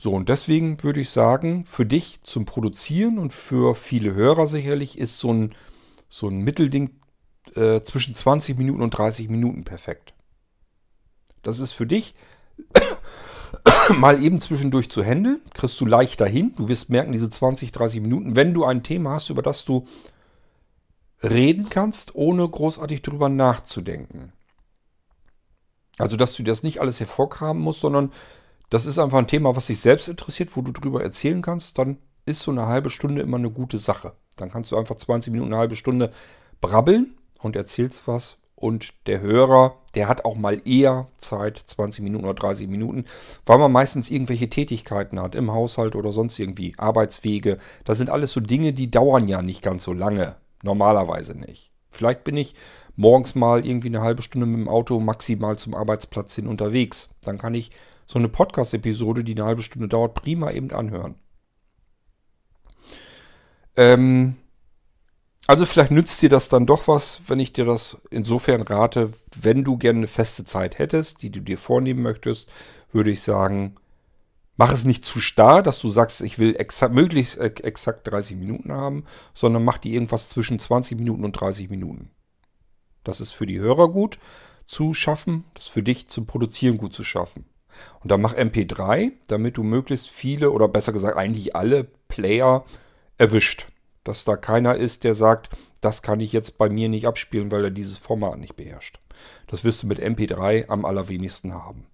So, 0.02 0.10
und 0.10 0.28
deswegen 0.28 0.82
würde 0.82 0.98
ich 0.98 1.10
sagen, 1.10 1.64
für 1.64 1.86
dich 1.86 2.24
zum 2.24 2.44
Produzieren 2.44 3.20
und 3.20 3.32
für 3.32 3.76
viele 3.76 4.12
Hörer 4.14 4.48
sicherlich 4.48 4.98
ist 4.98 5.20
so 5.20 5.32
ein, 5.32 5.54
so 6.08 6.26
ein 6.26 6.38
Mittelding 6.38 6.90
äh, 7.54 7.82
zwischen 7.82 8.12
20 8.12 8.58
Minuten 8.58 8.82
und 8.82 8.90
30 8.90 9.28
Minuten 9.28 9.62
perfekt. 9.62 10.12
Das 11.42 11.60
ist 11.60 11.70
für 11.70 11.86
dich 11.86 12.16
mal 13.96 14.20
eben 14.20 14.40
zwischendurch 14.40 14.90
zu 14.90 15.04
handeln, 15.04 15.40
kriegst 15.54 15.80
du 15.80 15.86
leichter 15.86 16.26
hin. 16.26 16.52
Du 16.56 16.68
wirst 16.68 16.90
merken, 16.90 17.12
diese 17.12 17.30
20, 17.30 17.70
30 17.70 18.00
Minuten, 18.00 18.34
wenn 18.34 18.54
du 18.54 18.64
ein 18.64 18.82
Thema 18.82 19.12
hast, 19.12 19.30
über 19.30 19.42
das 19.42 19.64
du 19.64 19.86
reden 21.22 21.70
kannst, 21.70 22.16
ohne 22.16 22.48
großartig 22.48 23.02
drüber 23.02 23.28
nachzudenken. 23.28 24.32
Also, 25.98 26.16
dass 26.16 26.34
du 26.34 26.42
das 26.42 26.64
nicht 26.64 26.80
alles 26.80 26.98
hervorkramen 26.98 27.62
musst, 27.62 27.82
sondern 27.82 28.10
das 28.72 28.86
ist 28.86 28.98
einfach 28.98 29.18
ein 29.18 29.26
Thema, 29.26 29.54
was 29.54 29.66
dich 29.66 29.80
selbst 29.80 30.08
interessiert, 30.08 30.56
wo 30.56 30.62
du 30.62 30.72
drüber 30.72 31.02
erzählen 31.02 31.42
kannst, 31.42 31.76
dann 31.76 31.98
ist 32.24 32.40
so 32.40 32.50
eine 32.50 32.66
halbe 32.66 32.88
Stunde 32.88 33.20
immer 33.20 33.36
eine 33.36 33.50
gute 33.50 33.76
Sache. 33.76 34.14
Dann 34.38 34.50
kannst 34.50 34.72
du 34.72 34.78
einfach 34.78 34.96
20 34.96 35.30
Minuten, 35.30 35.52
eine 35.52 35.60
halbe 35.60 35.76
Stunde 35.76 36.10
brabbeln 36.62 37.14
und 37.38 37.54
erzählst 37.54 38.08
was. 38.08 38.38
Und 38.54 38.94
der 39.08 39.20
Hörer, 39.20 39.76
der 39.94 40.08
hat 40.08 40.24
auch 40.24 40.36
mal 40.36 40.62
eher 40.66 41.08
Zeit, 41.18 41.58
20 41.58 42.02
Minuten 42.02 42.24
oder 42.24 42.32
30 42.32 42.66
Minuten, 42.66 43.04
weil 43.44 43.58
man 43.58 43.72
meistens 43.72 44.10
irgendwelche 44.10 44.48
Tätigkeiten 44.48 45.20
hat, 45.20 45.34
im 45.34 45.52
Haushalt 45.52 45.94
oder 45.94 46.12
sonst 46.12 46.38
irgendwie, 46.38 46.72
Arbeitswege. 46.78 47.58
Das 47.84 47.98
sind 47.98 48.08
alles 48.08 48.32
so 48.32 48.40
Dinge, 48.40 48.72
die 48.72 48.90
dauern 48.90 49.28
ja 49.28 49.42
nicht 49.42 49.60
ganz 49.60 49.84
so 49.84 49.92
lange. 49.92 50.36
Normalerweise 50.62 51.36
nicht. 51.36 51.72
Vielleicht 51.90 52.24
bin 52.24 52.38
ich 52.38 52.54
morgens 52.96 53.34
mal 53.34 53.66
irgendwie 53.66 53.88
eine 53.88 54.00
halbe 54.00 54.22
Stunde 54.22 54.46
mit 54.46 54.60
dem 54.60 54.68
Auto 54.68 54.98
maximal 54.98 55.58
zum 55.58 55.74
Arbeitsplatz 55.74 56.34
hin 56.36 56.46
unterwegs. 56.46 57.10
Dann 57.20 57.36
kann 57.36 57.52
ich 57.52 57.70
so 58.06 58.18
eine 58.18 58.28
Podcast-Episode, 58.28 59.24
die 59.24 59.34
eine 59.34 59.44
halbe 59.44 59.62
Stunde 59.62 59.88
dauert, 59.88 60.14
prima 60.14 60.50
eben 60.50 60.70
anhören. 60.70 61.14
Ähm, 63.76 64.36
also 65.46 65.66
vielleicht 65.66 65.90
nützt 65.90 66.22
dir 66.22 66.28
das 66.28 66.48
dann 66.48 66.66
doch 66.66 66.88
was, 66.88 67.22
wenn 67.26 67.40
ich 67.40 67.52
dir 67.52 67.64
das 67.64 68.00
insofern 68.10 68.62
rate, 68.62 69.12
wenn 69.40 69.64
du 69.64 69.76
gerne 69.76 69.98
eine 69.98 70.06
feste 70.06 70.44
Zeit 70.44 70.78
hättest, 70.78 71.22
die 71.22 71.30
du 71.30 71.40
dir 71.40 71.58
vornehmen 71.58 72.02
möchtest, 72.02 72.50
würde 72.92 73.10
ich 73.10 73.22
sagen, 73.22 73.74
mach 74.56 74.72
es 74.72 74.84
nicht 74.84 75.04
zu 75.04 75.18
starr, 75.18 75.62
dass 75.62 75.80
du 75.80 75.88
sagst, 75.88 76.20
ich 76.20 76.38
will 76.38 76.54
exakt, 76.56 76.94
möglichst 76.94 77.38
exakt 77.38 78.06
30 78.06 78.36
Minuten 78.36 78.70
haben, 78.70 79.04
sondern 79.34 79.64
mach 79.64 79.78
die 79.78 79.94
irgendwas 79.94 80.28
zwischen 80.28 80.58
20 80.58 80.98
Minuten 80.98 81.24
und 81.24 81.32
30 81.32 81.70
Minuten. 81.70 82.10
Das 83.02 83.20
ist 83.20 83.32
für 83.32 83.46
die 83.46 83.58
Hörer 83.58 83.88
gut 83.88 84.18
zu 84.64 84.94
schaffen, 84.94 85.44
das 85.54 85.64
ist 85.64 85.70
für 85.70 85.82
dich 85.82 86.08
zum 86.08 86.26
Produzieren 86.26 86.78
gut 86.78 86.94
zu 86.94 87.02
schaffen. 87.02 87.44
Und 88.00 88.10
dann 88.10 88.20
mach 88.20 88.34
MP3, 88.34 89.12
damit 89.28 89.56
du 89.56 89.62
möglichst 89.62 90.10
viele 90.10 90.50
oder 90.50 90.68
besser 90.68 90.92
gesagt 90.92 91.16
eigentlich 91.16 91.54
alle 91.54 91.84
Player 92.08 92.64
erwischt. 93.18 93.68
Dass 94.04 94.24
da 94.24 94.36
keiner 94.36 94.76
ist, 94.76 95.04
der 95.04 95.14
sagt, 95.14 95.50
das 95.80 96.02
kann 96.02 96.20
ich 96.20 96.32
jetzt 96.32 96.58
bei 96.58 96.68
mir 96.68 96.88
nicht 96.88 97.06
abspielen, 97.06 97.50
weil 97.50 97.64
er 97.64 97.70
dieses 97.70 97.98
Format 97.98 98.38
nicht 98.38 98.56
beherrscht. 98.56 98.98
Das 99.46 99.64
wirst 99.64 99.82
du 99.82 99.86
mit 99.86 100.00
MP3 100.00 100.68
am 100.68 100.84
allerwenigsten 100.84 101.54
haben. 101.54 101.86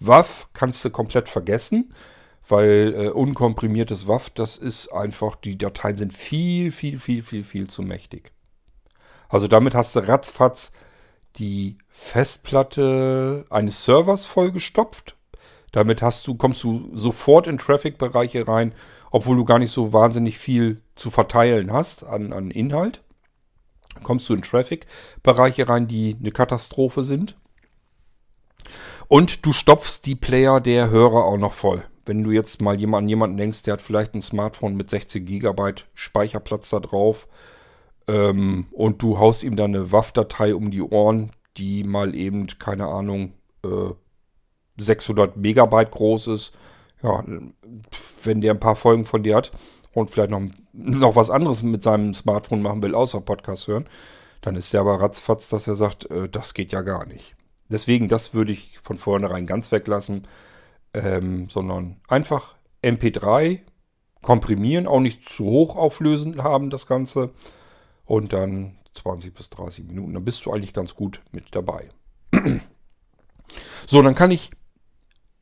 WAV 0.00 0.48
kannst 0.52 0.84
du 0.84 0.90
komplett 0.90 1.28
vergessen, 1.28 1.92
weil 2.48 2.94
äh, 2.96 3.08
unkomprimiertes 3.08 4.06
WAV, 4.06 4.30
das 4.30 4.56
ist 4.56 4.88
einfach, 4.88 5.36
die 5.36 5.58
Dateien 5.58 5.98
sind 5.98 6.12
viel, 6.12 6.72
viel, 6.72 6.98
viel, 6.98 7.22
viel, 7.22 7.44
viel 7.44 7.68
zu 7.68 7.82
mächtig. 7.82 8.32
Also 9.28 9.48
damit 9.48 9.74
hast 9.74 9.96
du 9.96 10.00
ratzfatz 10.00 10.72
die 11.38 11.78
Festplatte 11.88 13.46
eines 13.50 13.84
Servers 13.84 14.26
vollgestopft. 14.26 15.16
Damit 15.72 16.02
hast 16.02 16.26
du, 16.26 16.34
kommst 16.34 16.62
du 16.64 16.90
sofort 16.94 17.46
in 17.46 17.58
Traffic-Bereiche 17.58 18.48
rein, 18.48 18.72
obwohl 19.10 19.36
du 19.36 19.44
gar 19.44 19.58
nicht 19.58 19.72
so 19.72 19.92
wahnsinnig 19.92 20.38
viel 20.38 20.80
zu 20.94 21.10
verteilen 21.10 21.72
hast 21.72 22.04
an, 22.04 22.32
an 22.32 22.50
Inhalt. 22.50 23.02
Kommst 24.02 24.28
du 24.28 24.34
in 24.34 24.42
Traffic-Bereiche 24.42 25.68
rein, 25.68 25.86
die 25.86 26.16
eine 26.18 26.30
Katastrophe 26.30 27.04
sind. 27.04 27.36
Und 29.08 29.46
du 29.46 29.52
stopfst 29.52 30.02
die 30.04 30.16
Player 30.16 30.60
der 30.60 30.90
Hörer 30.90 31.24
auch 31.24 31.38
noch 31.38 31.52
voll. 31.52 31.84
Wenn 32.04 32.22
du 32.22 32.30
jetzt 32.30 32.60
mal 32.60 32.76
an 32.76 33.08
jemanden 33.08 33.36
denkst, 33.36 33.62
der 33.62 33.74
hat 33.74 33.82
vielleicht 33.82 34.14
ein 34.14 34.22
Smartphone 34.22 34.76
mit 34.76 34.90
16 34.90 35.24
GB 35.24 35.74
Speicherplatz 35.94 36.70
da 36.70 36.80
drauf 36.80 37.26
ähm, 38.08 38.66
und 38.72 39.02
du 39.02 39.18
haust 39.18 39.42
ihm 39.42 39.56
dann 39.56 39.74
eine 39.74 39.92
WAV-Datei 39.92 40.54
um 40.54 40.70
die 40.70 40.82
Ohren, 40.82 41.32
die 41.56 41.84
mal 41.84 42.14
eben, 42.14 42.46
keine 42.58 42.86
Ahnung, 42.86 43.34
äh, 43.64 43.94
600 44.78 45.36
Megabyte 45.36 45.90
groß 45.90 46.28
ist. 46.28 46.54
Ja, 47.02 47.22
wenn 48.22 48.40
der 48.40 48.54
ein 48.54 48.60
paar 48.60 48.76
Folgen 48.76 49.04
von 49.04 49.22
dir 49.22 49.36
hat 49.36 49.52
und 49.92 50.10
vielleicht 50.10 50.30
noch, 50.30 50.42
noch 50.72 51.16
was 51.16 51.30
anderes 51.30 51.62
mit 51.62 51.82
seinem 51.82 52.14
Smartphone 52.14 52.62
machen 52.62 52.82
will, 52.82 52.94
außer 52.94 53.20
Podcast 53.20 53.68
hören, 53.68 53.86
dann 54.40 54.56
ist 54.56 54.72
der 54.72 54.80
aber 54.80 55.00
ratzfatz, 55.00 55.48
dass 55.48 55.66
er 55.66 55.74
sagt, 55.74 56.10
äh, 56.10 56.28
das 56.28 56.54
geht 56.54 56.72
ja 56.72 56.82
gar 56.82 57.06
nicht. 57.06 57.36
Deswegen, 57.68 58.08
das 58.08 58.32
würde 58.32 58.52
ich 58.52 58.78
von 58.82 58.96
vornherein 58.96 59.46
ganz 59.46 59.72
weglassen, 59.72 60.26
ähm, 60.94 61.48
sondern 61.50 62.00
einfach 62.08 62.54
MP3 62.82 63.60
komprimieren, 64.22 64.86
auch 64.86 65.00
nicht 65.00 65.28
zu 65.28 65.44
hoch 65.44 65.76
auflösend 65.76 66.42
haben 66.42 66.70
das 66.70 66.86
Ganze 66.86 67.30
und 68.06 68.32
dann 68.32 68.78
20 68.94 69.34
bis 69.34 69.50
30 69.50 69.84
Minuten. 69.84 70.14
Dann 70.14 70.24
bist 70.24 70.46
du 70.46 70.52
eigentlich 70.52 70.72
ganz 70.72 70.94
gut 70.94 71.20
mit 71.32 71.54
dabei. 71.54 71.88
so, 73.86 74.02
dann 74.02 74.14
kann 74.14 74.30
ich 74.30 74.50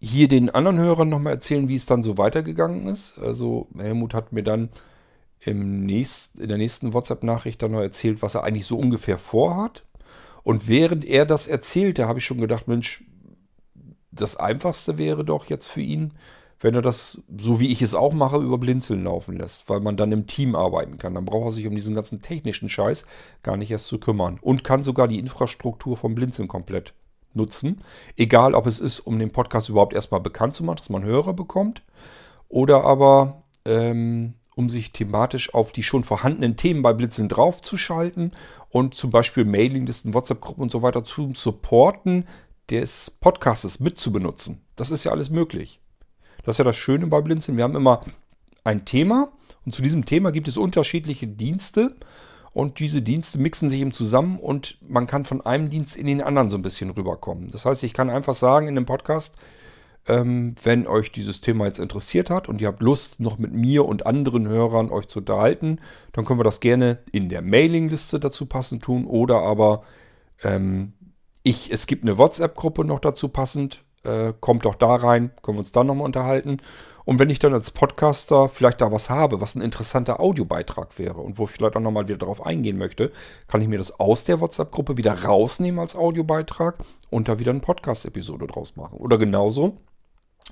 hier 0.00 0.28
den 0.28 0.50
anderen 0.50 0.78
Hörern 0.78 1.08
nochmal 1.08 1.34
erzählen, 1.34 1.68
wie 1.68 1.76
es 1.76 1.86
dann 1.86 2.02
so 2.02 2.18
weitergegangen 2.18 2.88
ist. 2.88 3.18
Also 3.18 3.68
Helmut 3.76 4.12
hat 4.12 4.32
mir 4.32 4.42
dann 4.42 4.70
im 5.40 5.84
nächst, 5.84 6.38
in 6.38 6.48
der 6.48 6.58
nächsten 6.58 6.92
WhatsApp-Nachricht 6.92 7.62
dann 7.62 7.72
noch 7.72 7.80
erzählt, 7.80 8.22
was 8.22 8.34
er 8.34 8.44
eigentlich 8.44 8.66
so 8.66 8.76
ungefähr 8.76 9.18
vorhat. 9.18 9.84
Und 10.42 10.68
während 10.68 11.04
er 11.04 11.24
das 11.24 11.46
erzählte, 11.46 12.06
habe 12.06 12.18
ich 12.18 12.24
schon 12.24 12.38
gedacht, 12.38 12.68
Mensch, 12.68 13.04
das 14.10 14.36
Einfachste 14.36 14.98
wäre 14.98 15.24
doch 15.24 15.46
jetzt 15.46 15.66
für 15.66 15.80
ihn, 15.80 16.12
wenn 16.64 16.74
er 16.74 16.80
das, 16.80 17.20
so 17.36 17.60
wie 17.60 17.70
ich 17.70 17.82
es 17.82 17.94
auch 17.94 18.14
mache, 18.14 18.38
über 18.38 18.56
Blinzeln 18.56 19.04
laufen 19.04 19.36
lässt, 19.36 19.68
weil 19.68 19.80
man 19.80 19.98
dann 19.98 20.12
im 20.12 20.26
Team 20.26 20.54
arbeiten 20.54 20.96
kann. 20.96 21.12
Dann 21.12 21.26
braucht 21.26 21.44
er 21.44 21.52
sich 21.52 21.66
um 21.66 21.74
diesen 21.74 21.94
ganzen 21.94 22.22
technischen 22.22 22.70
Scheiß 22.70 23.04
gar 23.42 23.58
nicht 23.58 23.70
erst 23.70 23.86
zu 23.86 23.98
kümmern 23.98 24.38
und 24.40 24.64
kann 24.64 24.82
sogar 24.82 25.06
die 25.06 25.18
Infrastruktur 25.18 25.98
vom 25.98 26.14
Blinzeln 26.14 26.48
komplett 26.48 26.94
nutzen. 27.34 27.82
Egal, 28.16 28.54
ob 28.54 28.66
es 28.66 28.80
ist, 28.80 29.00
um 29.00 29.18
den 29.18 29.30
Podcast 29.30 29.68
überhaupt 29.68 29.92
erstmal 29.92 30.22
bekannt 30.22 30.54
zu 30.54 30.64
machen, 30.64 30.78
dass 30.78 30.88
man 30.88 31.04
Hörer 31.04 31.34
bekommt, 31.34 31.82
oder 32.48 32.84
aber 32.84 33.42
ähm, 33.66 34.32
um 34.56 34.70
sich 34.70 34.92
thematisch 34.92 35.52
auf 35.52 35.70
die 35.70 35.82
schon 35.82 36.02
vorhandenen 36.02 36.56
Themen 36.56 36.80
bei 36.80 36.94
Blinzeln 36.94 37.28
draufzuschalten 37.28 38.32
und 38.70 38.94
zum 38.94 39.10
Beispiel 39.10 39.44
Mailinglisten, 39.44 40.14
WhatsApp-Gruppen 40.14 40.62
und 40.62 40.72
so 40.72 40.80
weiter 40.80 41.04
zum 41.04 41.34
Supporten 41.34 42.24
des 42.70 43.10
Podcastes 43.20 43.80
mitzubenutzen. 43.80 44.62
Das 44.76 44.90
ist 44.90 45.04
ja 45.04 45.12
alles 45.12 45.28
möglich. 45.28 45.82
Das 46.44 46.54
ist 46.54 46.58
ja 46.58 46.64
das 46.64 46.76
Schöne 46.76 47.06
bei 47.06 47.20
Blinzeln. 47.20 47.56
Wir 47.56 47.64
haben 47.64 47.76
immer 47.76 48.02
ein 48.64 48.84
Thema 48.84 49.32
und 49.64 49.74
zu 49.74 49.82
diesem 49.82 50.04
Thema 50.06 50.32
gibt 50.32 50.48
es 50.48 50.56
unterschiedliche 50.56 51.26
Dienste 51.26 51.94
und 52.52 52.78
diese 52.78 53.02
Dienste 53.02 53.38
mixen 53.38 53.68
sich 53.68 53.80
eben 53.80 53.92
zusammen 53.92 54.38
und 54.38 54.78
man 54.86 55.06
kann 55.06 55.24
von 55.24 55.44
einem 55.44 55.70
Dienst 55.70 55.96
in 55.96 56.06
den 56.06 56.22
anderen 56.22 56.50
so 56.50 56.56
ein 56.56 56.62
bisschen 56.62 56.90
rüberkommen. 56.90 57.48
Das 57.48 57.66
heißt, 57.66 57.82
ich 57.82 57.94
kann 57.94 58.10
einfach 58.10 58.34
sagen 58.34 58.68
in 58.68 58.76
dem 58.76 58.86
Podcast, 58.86 59.34
ähm, 60.06 60.54
wenn 60.62 60.86
euch 60.86 61.12
dieses 61.12 61.40
Thema 61.40 61.66
jetzt 61.66 61.78
interessiert 61.78 62.30
hat 62.30 62.48
und 62.48 62.60
ihr 62.60 62.68
habt 62.68 62.82
Lust, 62.82 63.20
noch 63.20 63.38
mit 63.38 63.52
mir 63.52 63.86
und 63.86 64.06
anderen 64.06 64.46
Hörern 64.46 64.90
euch 64.90 65.08
zu 65.08 65.20
unterhalten, 65.20 65.80
dann 66.12 66.24
können 66.24 66.38
wir 66.38 66.44
das 66.44 66.60
gerne 66.60 66.98
in 67.10 67.28
der 67.28 67.42
Mailingliste 67.42 68.20
dazu 68.20 68.46
passend 68.46 68.82
tun 68.82 69.06
oder 69.06 69.40
aber 69.40 69.82
ähm, 70.42 70.92
ich, 71.42 71.72
es 71.72 71.86
gibt 71.86 72.04
eine 72.04 72.18
WhatsApp-Gruppe 72.18 72.84
noch 72.84 73.00
dazu 73.00 73.28
passend. 73.28 73.82
Äh, 74.04 74.34
kommt 74.40 74.64
doch 74.64 74.74
da 74.74 74.94
rein, 74.96 75.30
können 75.42 75.56
wir 75.56 75.60
uns 75.60 75.72
dann 75.72 75.86
nochmal 75.86 76.04
unterhalten. 76.04 76.58
Und 77.04 77.18
wenn 77.18 77.30
ich 77.30 77.38
dann 77.38 77.52
als 77.52 77.70
Podcaster 77.70 78.48
vielleicht 78.48 78.80
da 78.80 78.90
was 78.90 79.10
habe, 79.10 79.40
was 79.40 79.54
ein 79.54 79.60
interessanter 79.60 80.20
Audiobeitrag 80.20 80.98
wäre 80.98 81.20
und 81.20 81.38
wo 81.38 81.44
ich 81.44 81.50
vielleicht 81.50 81.76
auch 81.76 81.80
nochmal 81.80 82.08
wieder 82.08 82.18
darauf 82.18 82.44
eingehen 82.44 82.78
möchte, 82.78 83.12
kann 83.46 83.60
ich 83.60 83.68
mir 83.68 83.78
das 83.78 83.98
aus 84.00 84.24
der 84.24 84.40
WhatsApp-Gruppe 84.40 84.96
wieder 84.96 85.24
rausnehmen 85.24 85.80
als 85.80 85.96
Audiobeitrag 85.96 86.78
und 87.10 87.28
da 87.28 87.38
wieder 87.38 87.50
eine 87.50 87.60
Podcast-Episode 87.60 88.46
draus 88.46 88.76
machen. 88.76 88.98
Oder 88.98 89.18
genauso, 89.18 89.78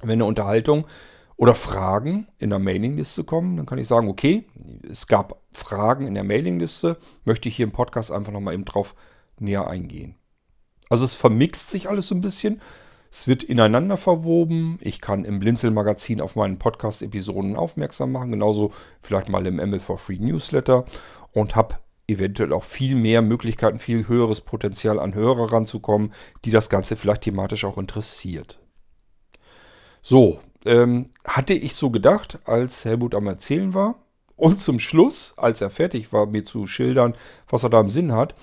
wenn 0.03 0.13
eine 0.13 0.27
Unterhaltung 0.27 0.87
oder 1.37 1.55
Fragen 1.55 2.29
in 2.39 2.51
der 2.51 2.59
Mailingliste 2.59 3.25
kommen, 3.25 3.57
dann 3.57 3.67
kann 3.67 3.79
ich 3.79 3.89
sagen, 3.89 4.09
okay, 4.09 4.45
es 4.89 5.07
gab 5.07 5.41
Fragen 5.53 6.07
in 6.07 6.15
der 6.15 6.25
Mailingliste, 6.25 6.99
möchte 7.25 7.49
ich 7.49 7.57
hier 7.57 7.65
im 7.65 7.73
Podcast 7.73 8.13
einfach 8.13 8.33
nochmal 8.33 8.55
eben 8.55 8.65
drauf 8.65 8.95
näher 9.39 9.67
eingehen. 9.67 10.17
Also 10.91 11.07
es 11.07 11.15
vermixt 11.15 11.71
sich 11.71 11.89
alles 11.89 12.09
so 12.09 12.15
ein 12.15 12.21
bisschen. 12.21 12.61
Es 13.15 13.29
wird 13.29 13.45
ineinander 13.45 13.99
verwoben. 13.99 14.79
Ich 14.81 15.03
kann 15.03 15.27
im 15.27 15.39
Blinzeln-Magazin 15.39 16.23
auf 16.23 16.35
meinen 16.35 16.59
Podcast-Episoden 16.59 17.57
aufmerksam 17.57 18.11
machen. 18.11 18.33
Genauso 18.33 18.73
vielleicht 19.03 19.29
mal 19.29 19.47
im 19.47 19.61
ML4Free 19.61 20.19
Newsletter. 20.19 20.87
Und 21.33 21.55
habe 21.55 21.75
eventuell 22.09 22.55
auch 22.55 22.65
viel 22.65 22.97
mehr 22.97 23.21
Möglichkeiten, 23.21 23.79
viel 23.79 24.09
höheres 24.09 24.41
Potenzial 24.41 24.99
an 24.99 25.15
Hörer 25.15 25.53
ranzukommen, 25.53 26.15
die 26.47 26.51
das 26.51 26.71
Ganze 26.71 26.97
vielleicht 26.97 27.23
thematisch 27.23 27.67
auch 27.67 27.77
interessiert. 27.77 28.59
So, 30.01 30.41
ähm, 30.65 31.07
hatte 31.27 31.53
ich 31.53 31.75
so 31.75 31.91
gedacht, 31.91 32.39
als 32.47 32.87
Helmut 32.87 33.15
am 33.15 33.27
Erzählen 33.27 33.75
war. 33.75 33.97
Und 34.37 34.63
zum 34.63 34.81
Schluss, 34.81 35.35
als 35.37 35.61
er 35.61 35.69
fertig 35.69 36.15
war, 36.15 36.25
mir 36.25 36.47
zu 36.47 36.67
schildern, 36.67 37.13
was 37.47 37.63
er 37.63 37.69
da 37.69 37.81
im 37.81 37.91
Sinn 37.91 38.13
hat, 38.13 38.35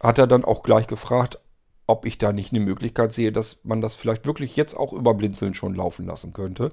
hat 0.00 0.18
er 0.18 0.26
dann 0.26 0.44
auch 0.44 0.62
gleich 0.62 0.86
gefragt, 0.86 1.38
ob 1.86 2.06
ich 2.06 2.18
da 2.18 2.32
nicht 2.32 2.52
eine 2.52 2.64
Möglichkeit 2.64 3.12
sehe, 3.12 3.32
dass 3.32 3.64
man 3.64 3.80
das 3.80 3.94
vielleicht 3.94 4.26
wirklich 4.26 4.56
jetzt 4.56 4.74
auch 4.74 4.92
über 4.92 5.14
Blinzeln 5.14 5.54
schon 5.54 5.74
laufen 5.74 6.06
lassen 6.06 6.32
könnte. 6.32 6.72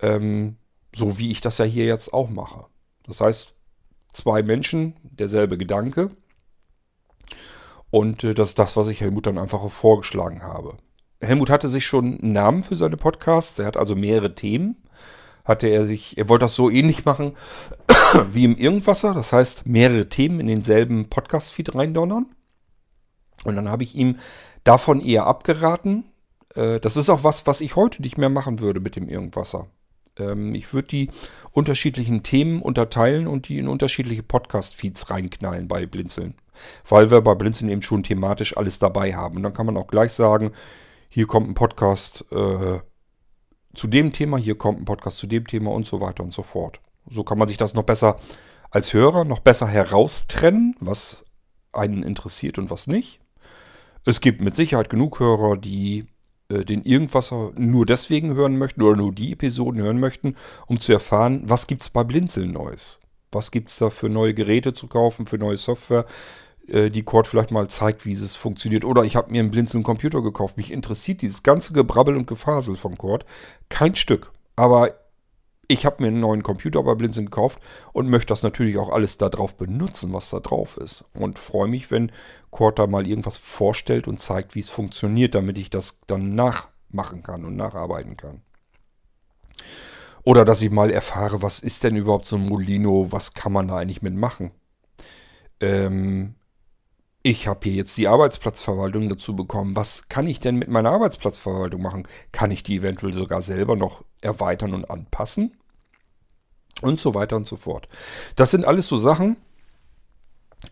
Ähm, 0.00 0.56
so 0.94 1.18
wie 1.18 1.30
ich 1.30 1.40
das 1.40 1.58
ja 1.58 1.64
hier 1.64 1.84
jetzt 1.84 2.12
auch 2.12 2.30
mache. 2.30 2.66
Das 3.06 3.20
heißt, 3.20 3.54
zwei 4.12 4.42
Menschen, 4.42 4.94
derselbe 5.02 5.58
Gedanke. 5.58 6.10
Und 7.90 8.24
äh, 8.24 8.34
das 8.34 8.50
ist 8.50 8.58
das, 8.58 8.76
was 8.76 8.88
ich 8.88 9.00
Helmut 9.00 9.26
dann 9.26 9.38
einfach 9.38 9.68
vorgeschlagen 9.70 10.42
habe. 10.42 10.76
Helmut 11.20 11.50
hatte 11.50 11.68
sich 11.68 11.86
schon 11.86 12.20
einen 12.20 12.32
Namen 12.32 12.62
für 12.62 12.76
seine 12.76 12.96
Podcasts. 12.96 13.58
Er 13.58 13.66
hat 13.66 13.76
also 13.76 13.96
mehrere 13.96 14.34
Themen. 14.34 14.76
Hatte 15.44 15.66
er 15.68 15.86
sich, 15.86 16.18
er 16.18 16.28
wollte 16.28 16.44
das 16.44 16.54
so 16.54 16.70
ähnlich 16.70 17.04
machen 17.04 17.32
wie 18.30 18.44
im 18.44 18.56
Irgendwasser. 18.56 19.14
Das 19.14 19.32
heißt, 19.32 19.66
mehrere 19.66 20.08
Themen 20.08 20.40
in 20.40 20.46
denselben 20.46 21.08
Podcast-Feed 21.08 21.74
reindonnern. 21.74 22.26
Und 23.44 23.56
dann 23.56 23.68
habe 23.68 23.82
ich 23.82 23.94
ihm 23.94 24.16
davon 24.64 25.00
eher 25.00 25.26
abgeraten. 25.26 26.04
Äh, 26.54 26.80
das 26.80 26.96
ist 26.96 27.08
auch 27.08 27.24
was, 27.24 27.46
was 27.46 27.60
ich 27.60 27.76
heute 27.76 28.02
nicht 28.02 28.18
mehr 28.18 28.28
machen 28.28 28.60
würde 28.60 28.80
mit 28.80 28.96
dem 28.96 29.08
Irgendwasser. 29.08 29.68
Ähm, 30.18 30.54
ich 30.54 30.72
würde 30.72 30.88
die 30.88 31.10
unterschiedlichen 31.52 32.22
Themen 32.22 32.62
unterteilen 32.62 33.26
und 33.26 33.48
die 33.48 33.58
in 33.58 33.68
unterschiedliche 33.68 34.22
Podcast-Feeds 34.22 35.10
reinknallen 35.10 35.68
bei 35.68 35.86
Blinzeln. 35.86 36.34
Weil 36.88 37.10
wir 37.10 37.20
bei 37.20 37.34
Blinzeln 37.34 37.70
eben 37.70 37.82
schon 37.82 38.02
thematisch 38.02 38.56
alles 38.56 38.78
dabei 38.78 39.14
haben. 39.14 39.36
Und 39.36 39.42
dann 39.44 39.54
kann 39.54 39.66
man 39.66 39.76
auch 39.76 39.86
gleich 39.86 40.12
sagen, 40.12 40.50
hier 41.08 41.26
kommt 41.26 41.48
ein 41.48 41.54
Podcast 41.54 42.24
äh, 42.32 42.80
zu 43.74 43.86
dem 43.86 44.12
Thema, 44.12 44.36
hier 44.36 44.58
kommt 44.58 44.80
ein 44.80 44.84
Podcast 44.84 45.18
zu 45.18 45.26
dem 45.26 45.46
Thema 45.46 45.70
und 45.70 45.86
so 45.86 46.00
weiter 46.00 46.24
und 46.24 46.34
so 46.34 46.42
fort. 46.42 46.80
So 47.08 47.22
kann 47.22 47.38
man 47.38 47.48
sich 47.48 47.56
das 47.56 47.74
noch 47.74 47.84
besser 47.84 48.18
als 48.70 48.92
Hörer 48.92 49.24
noch 49.24 49.38
besser 49.38 49.66
heraustrennen, 49.66 50.76
was 50.80 51.24
einen 51.72 52.02
interessiert 52.02 52.58
und 52.58 52.70
was 52.70 52.86
nicht. 52.86 53.20
Es 54.08 54.22
gibt 54.22 54.40
mit 54.40 54.56
Sicherheit 54.56 54.88
genug 54.88 55.20
Hörer, 55.20 55.58
die 55.58 56.06
äh, 56.48 56.64
den 56.64 56.80
Irgendwasser 56.82 57.52
nur 57.56 57.84
deswegen 57.84 58.32
hören 58.32 58.56
möchten 58.56 58.80
oder 58.80 58.96
nur 58.96 59.12
die 59.12 59.32
Episoden 59.32 59.82
hören 59.82 60.00
möchten, 60.00 60.34
um 60.66 60.80
zu 60.80 60.94
erfahren, 60.94 61.42
was 61.44 61.66
gibt 61.66 61.82
es 61.82 61.90
bei 61.90 62.04
Blinzeln 62.04 62.52
Neues. 62.52 63.00
Was 63.30 63.50
gibt 63.50 63.68
es 63.68 63.76
da 63.76 63.90
für 63.90 64.08
neue 64.08 64.32
Geräte 64.32 64.72
zu 64.72 64.86
kaufen, 64.86 65.26
für 65.26 65.36
neue 65.36 65.58
Software, 65.58 66.06
äh, 66.68 66.88
die 66.88 67.02
Cord 67.02 67.26
vielleicht 67.26 67.50
mal 67.50 67.68
zeigt, 67.68 68.06
wie 68.06 68.12
es 68.12 68.34
funktioniert. 68.34 68.86
Oder 68.86 69.04
ich 69.04 69.14
habe 69.14 69.30
mir 69.30 69.40
einen 69.40 69.50
Blinzeln 69.50 69.82
Computer 69.82 70.22
gekauft. 70.22 70.56
Mich 70.56 70.72
interessiert 70.72 71.20
dieses 71.20 71.42
ganze 71.42 71.74
Gebrabbel 71.74 72.16
und 72.16 72.26
Gefasel 72.26 72.76
von 72.76 72.96
Cord 72.96 73.26
kein 73.68 73.94
Stück. 73.94 74.32
Aber 74.56 74.94
ich 75.68 75.84
habe 75.84 76.02
mir 76.02 76.08
einen 76.08 76.20
neuen 76.20 76.42
Computer 76.42 76.82
bei 76.82 76.94
Blinzeln 76.94 77.26
gekauft 77.26 77.60
und 77.92 78.08
möchte 78.08 78.28
das 78.28 78.42
natürlich 78.42 78.78
auch 78.78 78.88
alles 78.88 79.18
darauf 79.18 79.56
benutzen, 79.56 80.14
was 80.14 80.30
da 80.30 80.40
drauf 80.40 80.78
ist. 80.78 81.04
Und 81.12 81.38
freue 81.38 81.68
mich, 81.68 81.90
wenn 81.90 82.10
da 82.74 82.86
mal 82.86 83.06
irgendwas 83.06 83.36
vorstellt 83.36 84.08
und 84.08 84.20
zeigt, 84.20 84.54
wie 84.54 84.60
es 84.60 84.70
funktioniert, 84.70 85.34
damit 85.34 85.58
ich 85.58 85.68
das 85.68 86.00
dann 86.06 86.34
nachmachen 86.34 87.22
kann 87.22 87.44
und 87.44 87.54
nacharbeiten 87.54 88.16
kann. 88.16 88.40
Oder 90.24 90.46
dass 90.46 90.62
ich 90.62 90.70
mal 90.70 90.90
erfahre, 90.90 91.42
was 91.42 91.60
ist 91.60 91.84
denn 91.84 91.96
überhaupt 91.96 92.26
so 92.26 92.36
ein 92.36 92.46
Molino, 92.46 93.08
was 93.10 93.34
kann 93.34 93.52
man 93.52 93.68
da 93.68 93.76
eigentlich 93.76 94.02
mitmachen. 94.02 94.52
Ähm, 95.60 96.34
ich 97.22 97.46
habe 97.46 97.60
hier 97.64 97.74
jetzt 97.74 97.98
die 97.98 98.08
Arbeitsplatzverwaltung 98.08 99.10
dazu 99.10 99.36
bekommen. 99.36 99.76
Was 99.76 100.08
kann 100.08 100.26
ich 100.26 100.40
denn 100.40 100.56
mit 100.56 100.68
meiner 100.68 100.92
Arbeitsplatzverwaltung 100.92 101.82
machen? 101.82 102.08
Kann 102.32 102.50
ich 102.50 102.62
die 102.62 102.76
eventuell 102.76 103.12
sogar 103.12 103.42
selber 103.42 103.76
noch 103.76 104.02
erweitern 104.22 104.72
und 104.72 104.90
anpassen? 104.90 105.57
Und 106.80 107.00
so 107.00 107.14
weiter 107.14 107.36
und 107.36 107.46
so 107.46 107.56
fort. 107.56 107.88
Das 108.36 108.50
sind 108.50 108.64
alles 108.64 108.86
so 108.86 108.96
Sachen, 108.96 109.36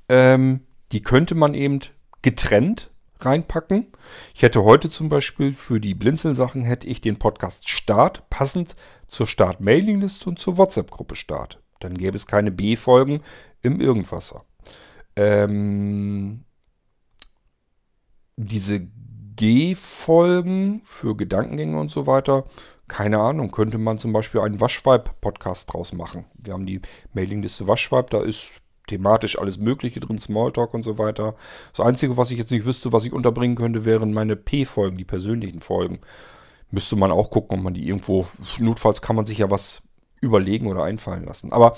ähm, 0.09 0.61
die 0.93 1.03
könnte 1.03 1.35
man 1.35 1.55
eben 1.55 1.81
getrennt 2.23 2.91
reinpacken. 3.21 3.89
Ich 4.35 4.43
hätte 4.43 4.63
heute 4.65 4.91
zum 4.91 5.09
Beispiel 5.09 5.55
für 5.55 5.81
die 5.81 5.95
Blinzeln-Sachen 5.95 6.65
hätte 6.65 6.87
ich 6.87 7.01
den 7.01 7.19
Podcast 7.19 7.69
Start 7.69 8.29
passend 8.31 8.77
zur 9.07 9.27
Start-Mailing-Liste 9.27 10.29
und 10.29 10.39
zur 10.39 10.59
WhatsApp-Gruppe 10.59 11.17
Start. 11.17 11.63
Dann 11.81 11.97
gäbe 11.97 12.17
es 12.17 12.27
keine 12.27 12.51
B-Folgen 12.51 13.21
im 13.63 13.81
Irgendwasser. 13.81 14.45
Ähm, 15.17 16.45
diese 18.37 18.87
G-Folgen 19.37 20.83
für 20.85 21.17
Gedankengänge 21.17 21.79
und 21.79 21.91
so 21.91 22.07
weiter, 22.07 22.45
keine 22.89 23.19
Ahnung, 23.19 23.51
könnte 23.51 23.79
man 23.79 23.99
zum 23.99 24.13
Beispiel 24.13 24.41
einen 24.41 24.61
Waschweib-Podcast 24.61 25.73
draus 25.73 25.93
machen. 25.93 26.25
Wir 26.35 26.53
haben 26.53 26.67
die 26.67 26.81
Mailingliste 27.13 27.69
Waschweib, 27.69 28.11
da 28.11 28.21
ist 28.21 28.53
thematisch 28.87 29.39
alles 29.39 29.59
Mögliche 29.59 30.01
drin, 30.01 30.19
Smalltalk 30.19 30.73
und 30.73 30.85
so 30.85 30.97
weiter. 30.97 31.35
Das 31.75 31.85
Einzige, 31.85 32.17
was 32.17 32.31
ich 32.31 32.39
jetzt 32.39 32.51
nicht 32.51 32.65
wüsste, 32.65 32.93
was 32.93 33.05
ich 33.05 33.13
unterbringen 33.13 33.57
könnte, 33.57 33.85
wären 33.85 34.13
meine 34.13 34.37
P-Folgen, 34.37 34.97
die 34.97 35.05
persönlichen 35.05 35.61
Folgen. 35.61 36.01
Müsste 36.71 36.97
man 36.97 37.11
auch 37.11 37.31
gucken, 37.31 37.59
ob 37.59 37.65
man 37.65 37.75
die 37.75 37.87
irgendwo, 37.87 38.27
notfalls 38.59 39.03
kann 39.03 39.17
man 39.17 39.27
sich 39.27 39.39
ja 39.39 39.51
was 39.51 39.83
überlegen 40.21 40.69
oder 40.69 40.85
einfallen 40.85 41.25
lassen. 41.25 41.53
Aber 41.53 41.77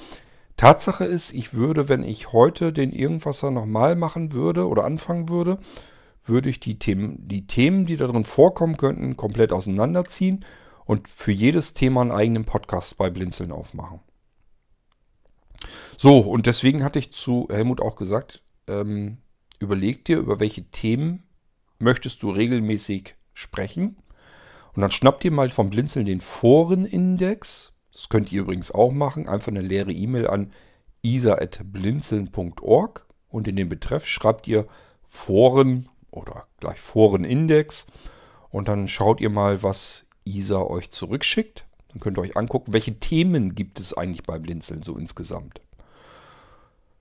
Tatsache 0.56 1.04
ist, 1.04 1.32
ich 1.32 1.54
würde, 1.54 1.88
wenn 1.88 2.02
ich 2.02 2.32
heute 2.32 2.72
den 2.72 2.92
Irgendwasser 2.92 3.50
nochmal 3.50 3.96
machen 3.96 4.32
würde 4.32 4.66
oder 4.66 4.84
anfangen 4.84 5.28
würde, 5.28 5.58
würde 6.28 6.50
ich 6.50 6.60
die 6.60 6.78
Themen, 6.78 7.28
die 7.28 7.46
Themen, 7.46 7.86
die 7.86 7.96
da 7.96 8.06
drin 8.06 8.24
vorkommen 8.24 8.76
könnten, 8.76 9.16
komplett 9.16 9.52
auseinanderziehen 9.52 10.44
und 10.84 11.08
für 11.08 11.32
jedes 11.32 11.74
Thema 11.74 12.02
einen 12.02 12.12
eigenen 12.12 12.44
Podcast 12.44 12.96
bei 12.96 13.10
Blinzeln 13.10 13.52
aufmachen. 13.52 14.00
So, 15.96 16.18
und 16.18 16.46
deswegen 16.46 16.84
hatte 16.84 16.98
ich 16.98 17.12
zu 17.12 17.48
Helmut 17.50 17.80
auch 17.80 17.96
gesagt, 17.96 18.42
ähm, 18.68 19.18
überleg 19.58 20.04
dir, 20.04 20.18
über 20.18 20.40
welche 20.40 20.70
Themen 20.70 21.24
möchtest 21.78 22.22
du 22.22 22.30
regelmäßig 22.30 23.16
sprechen. 23.34 23.96
Und 24.74 24.82
dann 24.82 24.90
schnappt 24.90 25.24
ihr 25.24 25.32
mal 25.32 25.50
vom 25.50 25.70
Blinzeln 25.70 26.06
den 26.06 26.20
Forenindex. 26.20 27.72
Das 27.92 28.08
könnt 28.08 28.32
ihr 28.32 28.42
übrigens 28.42 28.70
auch 28.70 28.92
machen. 28.92 29.28
Einfach 29.28 29.48
eine 29.48 29.62
leere 29.62 29.92
E-Mail 29.92 30.28
an 30.28 30.52
isa.blinzeln.org 31.02 33.06
und 33.28 33.48
in 33.48 33.56
den 33.56 33.68
Betreff 33.68 34.06
schreibt 34.06 34.46
ihr 34.46 34.68
Foren 35.08 35.88
oder 36.10 36.46
gleich 36.60 36.80
Forenindex 36.80 37.86
und 38.50 38.68
dann 38.68 38.88
schaut 38.88 39.20
ihr 39.20 39.30
mal, 39.30 39.62
was 39.62 40.06
ISA 40.24 40.60
euch 40.62 40.90
zurückschickt. 40.90 41.66
Dann 41.88 42.00
könnt 42.00 42.18
ihr 42.18 42.22
euch 42.22 42.36
angucken, 42.36 42.72
welche 42.72 42.98
Themen 42.98 43.54
gibt 43.54 43.80
es 43.80 43.94
eigentlich 43.94 44.24
bei 44.24 44.38
Blinzeln 44.38 44.82
so 44.82 44.96
insgesamt. 44.96 45.60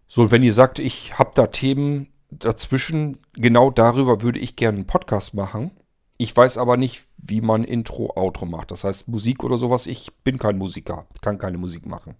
So, 0.08 0.32
wenn 0.32 0.44
ihr 0.44 0.54
sagt, 0.54 0.80
ich 0.80 1.20
habe 1.20 1.32
da 1.34 1.48
Themen 1.48 2.14
dazwischen, 2.30 3.20
genau 3.34 3.72
darüber 3.72 4.22
würde 4.22 4.40
ich 4.40 4.56
gerne 4.56 4.78
einen 4.78 4.88
Podcast 4.88 5.34
machen. 5.34 5.72
Ich 6.18 6.36
weiß 6.36 6.58
aber 6.58 6.78
nicht, 6.78 7.08
wie 7.18 7.42
man 7.42 7.64
Intro, 7.64 8.14
Outro 8.16 8.46
macht. 8.46 8.72
Das 8.72 8.84
heißt 8.84 9.08
Musik 9.08 9.44
oder 9.44 9.58
sowas. 9.58 9.86
Ich 9.86 10.14
bin 10.24 10.38
kein 10.38 10.58
Musiker, 10.58 11.06
kann 11.22 11.38
keine 11.38 11.58
Musik 11.58 11.86
machen. 11.86 12.16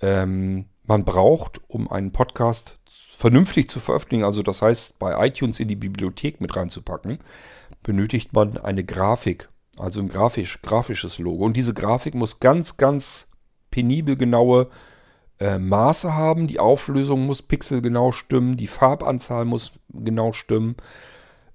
Ähm, 0.00 0.66
man 0.84 1.04
braucht, 1.04 1.60
um 1.68 1.90
einen 1.90 2.12
Podcast 2.12 2.78
vernünftig 3.22 3.70
zu 3.70 3.78
veröffentlichen, 3.78 4.24
also 4.24 4.42
das 4.42 4.62
heißt 4.62 4.98
bei 4.98 5.28
iTunes 5.28 5.60
in 5.60 5.68
die 5.68 5.76
Bibliothek 5.76 6.40
mit 6.40 6.56
reinzupacken, 6.56 7.20
benötigt 7.84 8.32
man 8.32 8.58
eine 8.58 8.82
Grafik, 8.82 9.48
also 9.78 10.00
ein 10.00 10.08
grafisch, 10.08 10.60
grafisches 10.60 11.20
Logo. 11.20 11.44
Und 11.44 11.56
diese 11.56 11.72
Grafik 11.72 12.16
muss 12.16 12.40
ganz, 12.40 12.78
ganz 12.78 13.28
penibel 13.70 14.16
genaue 14.16 14.70
äh, 15.38 15.60
Maße 15.60 16.12
haben. 16.14 16.48
Die 16.48 16.58
Auflösung 16.58 17.24
muss 17.26 17.42
pixelgenau 17.42 18.10
stimmen, 18.10 18.56
die 18.56 18.66
Farbanzahl 18.66 19.44
muss 19.44 19.70
genau 19.88 20.32
stimmen, 20.32 20.74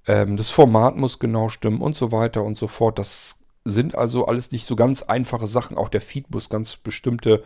ähm, 0.07 0.37
das 0.37 0.49
Format 0.49 0.95
muss 0.95 1.19
genau 1.19 1.49
stimmen 1.49 1.81
und 1.81 1.97
so 1.97 2.13
weiter 2.13 2.45
und 2.45 2.55
so 2.55 2.69
fort. 2.69 2.97
Das 2.97 3.39
sind 3.65 3.93
also 3.93 4.25
alles 4.25 4.53
nicht 4.53 4.65
so 4.65 4.77
ganz 4.77 5.03
einfache 5.03 5.47
Sachen. 5.47 5.77
Auch 5.77 5.89
der 5.89 5.99
Feed 5.99 6.31
muss 6.31 6.47
ganz 6.47 6.77
bestimmte 6.77 7.43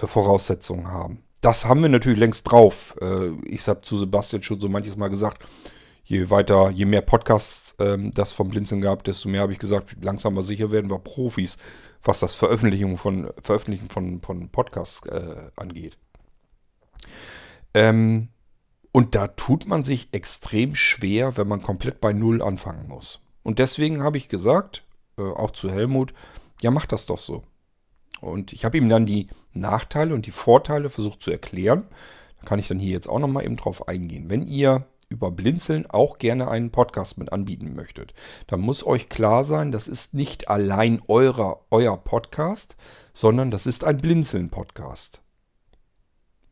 äh, 0.00 0.06
Voraussetzungen 0.06 0.86
haben. 0.86 1.25
Das 1.46 1.64
haben 1.64 1.80
wir 1.80 1.88
natürlich 1.88 2.18
längst 2.18 2.50
drauf. 2.50 2.96
Äh, 3.00 3.28
ich 3.44 3.68
habe 3.68 3.82
zu 3.82 3.96
Sebastian 3.98 4.42
schon 4.42 4.58
so 4.58 4.68
manches 4.68 4.96
Mal 4.96 5.10
gesagt, 5.10 5.46
je 6.02 6.28
weiter, 6.28 6.70
je 6.70 6.86
mehr 6.86 7.02
Podcasts 7.02 7.76
ähm, 7.78 8.10
das 8.10 8.32
vom 8.32 8.48
Blinzeln 8.48 8.80
gab, 8.80 9.04
desto 9.04 9.28
mehr 9.28 9.42
habe 9.42 9.52
ich 9.52 9.60
gesagt, 9.60 9.96
langsam 10.00 10.34
aber 10.34 10.42
sicher 10.42 10.72
werden 10.72 10.90
wir 10.90 10.98
Profis, 10.98 11.56
was 12.02 12.18
das 12.18 12.34
Veröffentlichen 12.34 12.96
von, 12.96 13.30
Veröffentlichen 13.40 13.88
von, 13.90 14.20
von 14.22 14.48
Podcasts 14.48 15.06
äh, 15.06 15.52
angeht. 15.54 15.96
Ähm, 17.74 18.30
und 18.90 19.14
da 19.14 19.28
tut 19.28 19.68
man 19.68 19.84
sich 19.84 20.08
extrem 20.10 20.74
schwer, 20.74 21.36
wenn 21.36 21.46
man 21.46 21.62
komplett 21.62 22.00
bei 22.00 22.12
Null 22.12 22.42
anfangen 22.42 22.88
muss. 22.88 23.20
Und 23.44 23.60
deswegen 23.60 24.02
habe 24.02 24.16
ich 24.16 24.28
gesagt, 24.28 24.82
äh, 25.16 25.22
auch 25.22 25.52
zu 25.52 25.70
Helmut, 25.70 26.12
ja, 26.60 26.72
mach 26.72 26.86
das 26.86 27.06
doch 27.06 27.20
so. 27.20 27.44
Und 28.20 28.52
ich 28.52 28.64
habe 28.64 28.78
ihm 28.78 28.88
dann 28.88 29.06
die 29.06 29.28
Nachteile 29.52 30.14
und 30.14 30.26
die 30.26 30.30
Vorteile 30.30 30.90
versucht 30.90 31.22
zu 31.22 31.30
erklären. 31.30 31.86
Da 32.40 32.46
kann 32.46 32.58
ich 32.58 32.68
dann 32.68 32.78
hier 32.78 32.92
jetzt 32.92 33.08
auch 33.08 33.18
nochmal 33.18 33.44
eben 33.44 33.56
drauf 33.56 33.88
eingehen. 33.88 34.28
Wenn 34.28 34.46
ihr 34.46 34.86
über 35.08 35.30
Blinzeln 35.30 35.86
auch 35.86 36.18
gerne 36.18 36.48
einen 36.48 36.70
Podcast 36.70 37.18
mit 37.18 37.32
anbieten 37.32 37.74
möchtet, 37.74 38.12
dann 38.46 38.60
muss 38.60 38.84
euch 38.84 39.08
klar 39.08 39.44
sein, 39.44 39.70
das 39.70 39.88
ist 39.88 40.14
nicht 40.14 40.48
allein 40.48 41.00
eurer, 41.06 41.60
euer 41.70 41.96
Podcast, 41.96 42.76
sondern 43.12 43.50
das 43.50 43.66
ist 43.66 43.84
ein 43.84 43.98
Blinzeln-Podcast. 43.98 45.22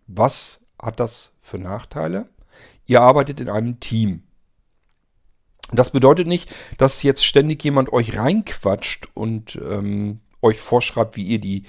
Was 0.07 0.65
hat 0.81 1.01
das 1.01 1.33
für 1.41 1.59
Nachteile? 1.59 2.29
Ihr 2.87 3.01
arbeitet 3.01 3.41
in 3.41 3.49
einem 3.49 3.81
Team. 3.81 4.23
Das 5.73 5.91
bedeutet 5.91 6.27
nicht, 6.27 6.55
dass 6.79 7.03
jetzt 7.03 7.25
ständig 7.25 7.65
jemand 7.65 7.93
euch 7.93 8.19
reinquatscht 8.19 9.09
und 9.15 9.57
ähm, 9.57 10.21
euch 10.45 10.61
vorschreibt, 10.61 11.17
wie 11.17 11.25
ihr 11.25 11.41
die, 11.41 11.65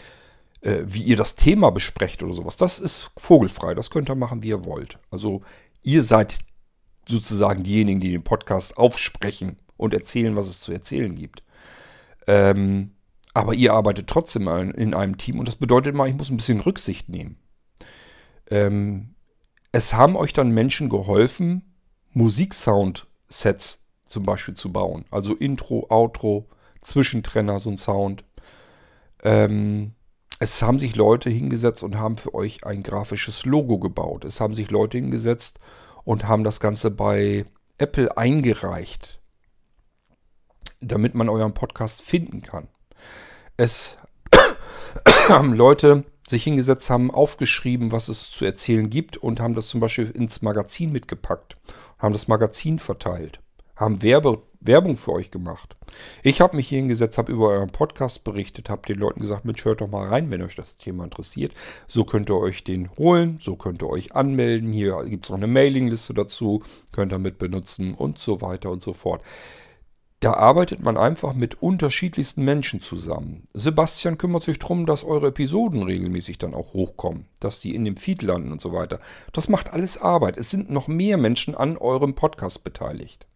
äh, 0.62 0.84
wie 0.86 1.02
ihr 1.02 1.16
das 1.16 1.36
Thema 1.36 1.72
besprecht 1.72 2.22
oder 2.22 2.34
sowas. 2.34 2.58
Das 2.58 2.80
ist 2.80 3.12
vogelfrei. 3.18 3.74
Das 3.74 3.90
könnt 3.90 4.10
ihr 4.10 4.16
machen, 4.16 4.44
wie 4.44 4.50
ihr 4.50 4.66
wollt. 4.66 5.00
Also 5.10 5.42
ihr 5.82 6.04
seid 6.04 6.40
sozusagen 7.08 7.64
diejenigen, 7.64 8.00
die 8.00 8.12
den 8.12 8.24
Podcast 8.24 8.78
aufsprechen 8.78 9.58
und 9.78 9.94
erzählen, 9.94 10.36
was 10.36 10.48
es 10.48 10.60
zu 10.60 10.72
erzählen 10.72 11.16
gibt. 11.16 11.44
Ähm, 12.28 12.92
aber 13.34 13.54
ihr 13.54 13.74
arbeitet 13.74 14.08
trotzdem 14.08 14.48
in 14.48 14.94
einem 14.94 15.18
Team 15.18 15.40
und 15.40 15.48
das 15.48 15.58
bedeutet 15.58 15.94
mal, 15.94 16.08
ich 16.08 16.16
muss 16.16 16.30
ein 16.30 16.38
bisschen 16.38 16.62
Rücksicht 16.62 17.10
nehmen. 17.10 17.38
Ähm, 18.50 19.16
es 19.72 19.94
haben 19.94 20.16
euch 20.16 20.32
dann 20.32 20.52
Menschen 20.52 20.88
geholfen, 20.90 21.76
Musiksound-Sets 22.14 23.80
zum 24.06 24.24
Beispiel 24.24 24.54
zu 24.54 24.72
bauen. 24.72 25.06
Also 25.12 25.36
Intro, 25.36 25.86
Outro, 25.90 26.48
Zwischentrenner, 26.82 27.60
so 27.60 27.70
ein 27.70 27.78
Sound. 27.78 28.24
Ähm, 29.26 29.94
es 30.40 30.62
haben 30.62 30.80
sich 30.80 30.96
Leute 30.96 31.30
hingesetzt 31.30 31.84
und 31.84 31.98
haben 31.98 32.18
für 32.18 32.34
euch 32.34 32.64
ein 32.66 32.84
grafisches 32.84 33.46
Logo 33.46 33.80
gebaut. 33.80 34.24
Es 34.24 34.40
haben 34.40 34.54
sich 34.54 34.70
Leute 34.70 35.00
hingesetzt 35.00 35.60
und 36.04 36.28
haben 36.28 36.44
das 36.44 36.60
Ganze 36.60 36.92
bei 36.92 37.46
Apple 37.80 38.16
eingereicht, 38.16 39.20
damit 40.80 41.16
man 41.16 41.28
euren 41.28 41.54
Podcast 41.54 42.04
finden 42.04 42.44
kann. 42.44 42.68
Es 43.58 43.98
haben 45.28 45.54
Leute 45.54 46.06
sich 46.28 46.44
hingesetzt, 46.44 46.90
haben 46.90 47.12
aufgeschrieben, 47.12 47.92
was 47.92 48.08
es 48.08 48.30
zu 48.30 48.46
erzählen 48.46 48.90
gibt 48.90 49.18
und 49.18 49.40
haben 49.40 49.56
das 49.56 49.68
zum 49.68 49.80
Beispiel 49.80 50.12
ins 50.12 50.42
Magazin 50.42 50.92
mitgepackt, 50.92 51.58
haben 51.98 52.14
das 52.14 52.28
Magazin 52.28 52.78
verteilt, 52.78 53.42
haben 53.76 54.02
Werbe, 54.02 54.42
Werbung 54.62 54.98
für 54.98 55.14
euch 55.14 55.32
gemacht. 55.32 55.76
Ich 56.24 56.42
habe 56.42 56.56
mich 56.56 56.68
hier 56.68 56.80
hingesetzt, 56.80 57.18
habe 57.18 57.32
über 57.32 57.50
euren 57.50 57.72
Podcast 57.72 58.24
berichtet, 58.24 58.70
habe 58.70 58.88
den 58.88 58.98
Leuten 58.98 59.20
gesagt, 59.20 59.46
Mensch, 59.46 59.64
hört 59.66 59.82
doch 59.82 59.90
mal 59.90 60.08
rein, 60.08 60.32
wenn 60.32 60.42
euch 60.42 60.56
das 60.56 60.78
Thema 60.78 61.04
interessiert. 61.04 61.54
So 61.88 62.04
könnt 62.04 62.30
ihr 62.30 62.38
euch 62.38 62.64
den 62.64 62.90
holen, 62.98 63.38
so 63.42 63.56
könnt 63.56 63.84
ihr 63.84 63.90
euch 63.90 64.16
anmelden. 64.16 64.72
Hier 64.72 65.04
gibt 65.06 65.26
es 65.26 65.30
noch 65.30 65.38
eine 65.38 65.48
Mailingliste 65.48 66.14
dazu, 66.14 66.64
könnt 66.92 67.14
ihr 67.14 67.20
mit 67.20 67.38
benutzen 67.38 67.94
und 67.94 68.18
so 68.18 68.42
weiter 68.42 68.72
und 68.72 68.82
so 68.82 68.94
fort. 68.94 69.22
Da 70.22 70.34
arbeitet 70.34 70.82
man 70.82 70.98
einfach 70.98 71.36
mit 71.36 71.62
unterschiedlichsten 71.62 72.44
Menschen 72.44 72.82
zusammen. 72.82 73.44
Sebastian 73.54 74.18
kümmert 74.18 74.44
sich 74.44 74.58
darum, 74.58 74.86
dass 74.88 75.04
eure 75.04 75.28
Episoden 75.28 75.84
regelmäßig 75.84 76.40
dann 76.40 76.56
auch 76.56 76.74
hochkommen, 76.74 77.28
dass 77.40 77.60
die 77.60 77.76
in 77.76 77.86
dem 77.86 77.98
Feed 77.98 78.24
landen 78.24 78.52
und 78.52 78.62
so 78.62 78.74
weiter. 78.74 79.00
Das 79.34 79.50
macht 79.50 79.74
alles 79.74 80.02
Arbeit. 80.02 80.38
Es 80.38 80.50
sind 80.50 80.72
noch 80.72 80.88
mehr 80.88 81.18
Menschen 81.18 81.54
an 81.54 81.78
eurem 81.78 82.16
Podcast 82.16 82.64
beteiligt. 82.64 83.28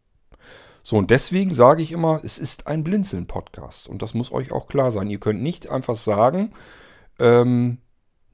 So, 0.83 0.97
und 0.97 1.11
deswegen 1.11 1.53
sage 1.53 1.81
ich 1.81 1.91
immer, 1.91 2.21
es 2.23 2.37
ist 2.37 2.67
ein 2.67 2.83
Blinzeln-Podcast. 2.83 3.87
Und 3.87 4.01
das 4.01 4.13
muss 4.13 4.31
euch 4.31 4.51
auch 4.51 4.67
klar 4.67 4.91
sein. 4.91 5.09
Ihr 5.09 5.19
könnt 5.19 5.41
nicht 5.41 5.69
einfach 5.69 5.95
sagen, 5.95 6.51
ähm, 7.19 7.79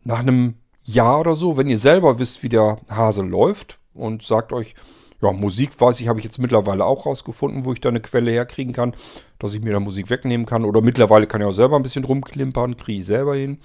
nach 0.03 0.19
einem 0.19 0.55
Jahr 0.85 1.19
oder 1.19 1.35
so, 1.35 1.57
wenn 1.57 1.67
ihr 1.67 1.79
selber 1.79 2.19
wisst, 2.19 2.43
wie 2.43 2.49
der 2.49 2.79
Hase 2.89 3.23
läuft 3.23 3.79
und 3.93 4.21
sagt 4.23 4.53
euch, 4.53 4.75
ja, 5.21 5.31
Musik 5.31 5.79
weiß 5.79 5.99
ich, 5.99 6.07
habe 6.07 6.19
ich 6.19 6.25
jetzt 6.25 6.39
mittlerweile 6.39 6.85
auch 6.85 7.05
rausgefunden, 7.05 7.65
wo 7.65 7.73
ich 7.73 7.81
da 7.81 7.89
eine 7.89 8.01
Quelle 8.01 8.31
herkriegen 8.31 8.73
kann, 8.73 8.93
dass 9.39 9.53
ich 9.53 9.61
mir 9.61 9.73
da 9.73 9.79
Musik 9.79 10.09
wegnehmen 10.09 10.45
kann. 10.45 10.65
Oder 10.65 10.81
mittlerweile 10.81 11.25
kann 11.25 11.41
ich 11.41 11.47
auch 11.47 11.53
selber 11.53 11.77
ein 11.77 11.83
bisschen 11.83 12.03
rumklimpern, 12.03 12.77
kriege 12.77 12.99
ich 12.99 13.07
selber 13.07 13.35
hin. 13.35 13.59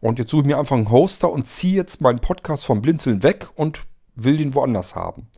Und 0.00 0.18
jetzt 0.18 0.30
suche 0.30 0.42
ich 0.42 0.46
mir 0.46 0.58
einfach 0.58 0.76
einen 0.76 0.90
Hoster 0.90 1.30
und 1.30 1.48
ziehe 1.48 1.76
jetzt 1.76 2.00
meinen 2.00 2.20
Podcast 2.20 2.64
vom 2.64 2.80
Blinzeln 2.80 3.22
weg 3.22 3.48
und 3.54 3.80
will 4.14 4.36
den 4.36 4.54
woanders 4.54 4.94
haben. 4.94 5.28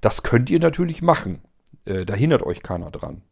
Das 0.00 0.22
könnt 0.22 0.50
ihr 0.50 0.60
natürlich 0.60 1.02
machen. 1.02 1.40
Äh, 1.86 2.04
da 2.04 2.14
hindert 2.14 2.42
euch 2.42 2.62
keiner 2.62 2.90
dran. 2.90 3.22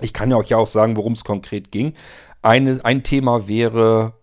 Ich 0.00 0.12
kann 0.12 0.30
ja 0.30 0.36
euch 0.36 0.48
ja 0.48 0.56
auch 0.56 0.66
sagen, 0.66 0.96
worum 0.96 1.12
es 1.12 1.24
konkret 1.24 1.70
ging. 1.70 1.94
Eine, 2.42 2.84
ein 2.84 3.04
Thema 3.04 3.46
wäre 3.48 4.14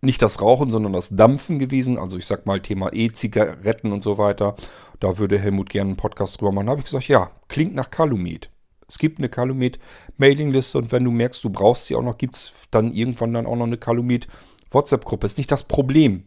nicht 0.00 0.22
das 0.22 0.40
Rauchen, 0.40 0.70
sondern 0.70 0.92
das 0.92 1.08
Dampfen 1.10 1.58
gewesen. 1.58 1.98
Also 1.98 2.18
ich 2.18 2.26
sag 2.26 2.46
mal 2.46 2.60
Thema 2.60 2.92
E-Zigaretten 2.92 3.92
und 3.92 4.02
so 4.02 4.18
weiter. 4.18 4.54
Da 5.00 5.18
würde 5.18 5.38
Helmut 5.38 5.70
gerne 5.70 5.90
einen 5.90 5.96
Podcast 5.96 6.40
drüber 6.40 6.52
machen. 6.52 6.66
Da 6.66 6.70
habe 6.72 6.80
ich 6.80 6.86
gesagt, 6.86 7.08
ja, 7.08 7.30
klingt 7.48 7.74
nach 7.74 7.90
Calumet. 7.90 8.50
Es 8.86 8.98
gibt 8.98 9.18
eine 9.18 9.28
Calumet-Mailingliste 9.28 10.78
und 10.78 10.92
wenn 10.92 11.04
du 11.04 11.10
merkst, 11.10 11.44
du 11.44 11.50
brauchst 11.50 11.86
sie 11.86 11.94
auch 11.94 12.02
noch, 12.02 12.16
gibt 12.16 12.36
es 12.36 12.52
dann 12.70 12.92
irgendwann 12.92 13.34
dann 13.34 13.46
auch 13.46 13.56
noch 13.56 13.66
eine 13.66 13.76
Calumet-WhatsApp-Gruppe. 13.76 15.26
Ist 15.26 15.36
nicht 15.36 15.52
das 15.52 15.64
Problem. 15.64 16.24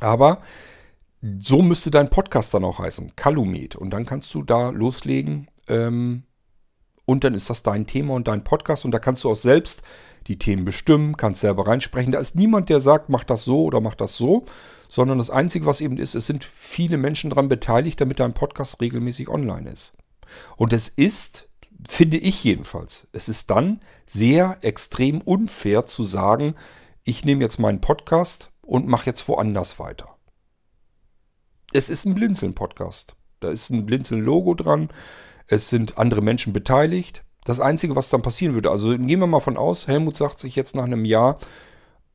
Aber 0.00 0.42
so 1.22 1.62
müsste 1.62 1.90
dein 1.90 2.10
Podcast 2.10 2.52
dann 2.54 2.64
auch 2.64 2.78
heißen, 2.78 3.16
Kalumet. 3.16 3.76
Und 3.76 3.90
dann 3.90 4.06
kannst 4.06 4.32
du 4.34 4.42
da 4.42 4.70
loslegen 4.70 5.48
ähm, 5.68 6.24
und 7.04 7.24
dann 7.24 7.34
ist 7.34 7.50
das 7.50 7.62
dein 7.62 7.86
Thema 7.86 8.14
und 8.14 8.28
dein 8.28 8.44
Podcast 8.44 8.84
und 8.84 8.90
da 8.90 8.98
kannst 8.98 9.24
du 9.24 9.30
auch 9.30 9.36
selbst 9.36 9.82
die 10.26 10.38
Themen 10.38 10.64
bestimmen, 10.64 11.16
kannst 11.16 11.40
selber 11.40 11.66
reinsprechen. 11.66 12.12
Da 12.12 12.18
ist 12.18 12.34
niemand, 12.34 12.68
der 12.68 12.80
sagt, 12.80 13.08
mach 13.08 13.24
das 13.24 13.44
so 13.44 13.62
oder 13.62 13.80
mach 13.80 13.94
das 13.94 14.16
so, 14.16 14.44
sondern 14.88 15.18
das 15.18 15.30
Einzige, 15.30 15.66
was 15.66 15.80
eben 15.80 15.98
ist, 15.98 16.14
es 16.14 16.26
sind 16.26 16.44
viele 16.44 16.96
Menschen 16.96 17.30
daran 17.30 17.48
beteiligt, 17.48 18.00
damit 18.00 18.20
dein 18.20 18.34
Podcast 18.34 18.80
regelmäßig 18.80 19.28
online 19.28 19.70
ist. 19.70 19.92
Und 20.56 20.72
es 20.72 20.88
ist, 20.88 21.48
finde 21.88 22.16
ich 22.16 22.42
jedenfalls, 22.42 23.06
es 23.12 23.28
ist 23.28 23.50
dann 23.50 23.80
sehr 24.04 24.58
extrem 24.62 25.20
unfair 25.20 25.86
zu 25.86 26.02
sagen, 26.02 26.56
ich 27.04 27.24
nehme 27.24 27.42
jetzt 27.42 27.60
meinen 27.60 27.80
Podcast 27.80 28.50
und 28.62 28.88
mache 28.88 29.06
jetzt 29.06 29.28
woanders 29.28 29.78
weiter 29.78 30.15
es 31.72 31.88
ist 31.88 32.04
ein 32.04 32.14
Blinzeln-Podcast. 32.14 33.16
Da 33.40 33.50
ist 33.50 33.70
ein 33.70 33.86
Blinzeln-Logo 33.86 34.54
dran. 34.54 34.88
Es 35.46 35.68
sind 35.68 35.98
andere 35.98 36.22
Menschen 36.22 36.52
beteiligt. 36.52 37.22
Das 37.44 37.60
Einzige, 37.60 37.94
was 37.94 38.10
dann 38.10 38.22
passieren 38.22 38.54
würde, 38.54 38.70
also 38.70 38.90
gehen 38.90 39.20
wir 39.20 39.26
mal 39.26 39.40
von 39.40 39.56
aus, 39.56 39.86
Helmut 39.86 40.16
sagt 40.16 40.40
sich 40.40 40.56
jetzt 40.56 40.74
nach 40.74 40.84
einem 40.84 41.04
Jahr, 41.04 41.38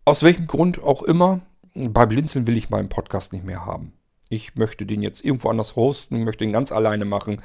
aus 0.04 0.24
welchem 0.24 0.48
Grund 0.48 0.84
auch 0.84 1.04
immer, 1.04 1.40
bei 1.74 2.06
Blinzeln 2.06 2.48
will 2.48 2.58
ich 2.58 2.70
meinen 2.70 2.90
Podcast 2.90 3.32
nicht 3.32 3.46
mehr 3.46 3.66
haben. 3.66 3.94
Ich 4.28 4.56
möchte 4.56 4.86
den 4.86 5.02
jetzt 5.02 5.24
irgendwo 5.24 5.50
anders 5.50 5.76
hosten, 5.76 6.26
möchte 6.26 6.44
ihn 6.44 6.52
ganz 6.52 6.72
alleine 6.72 7.06
machen, 7.06 7.42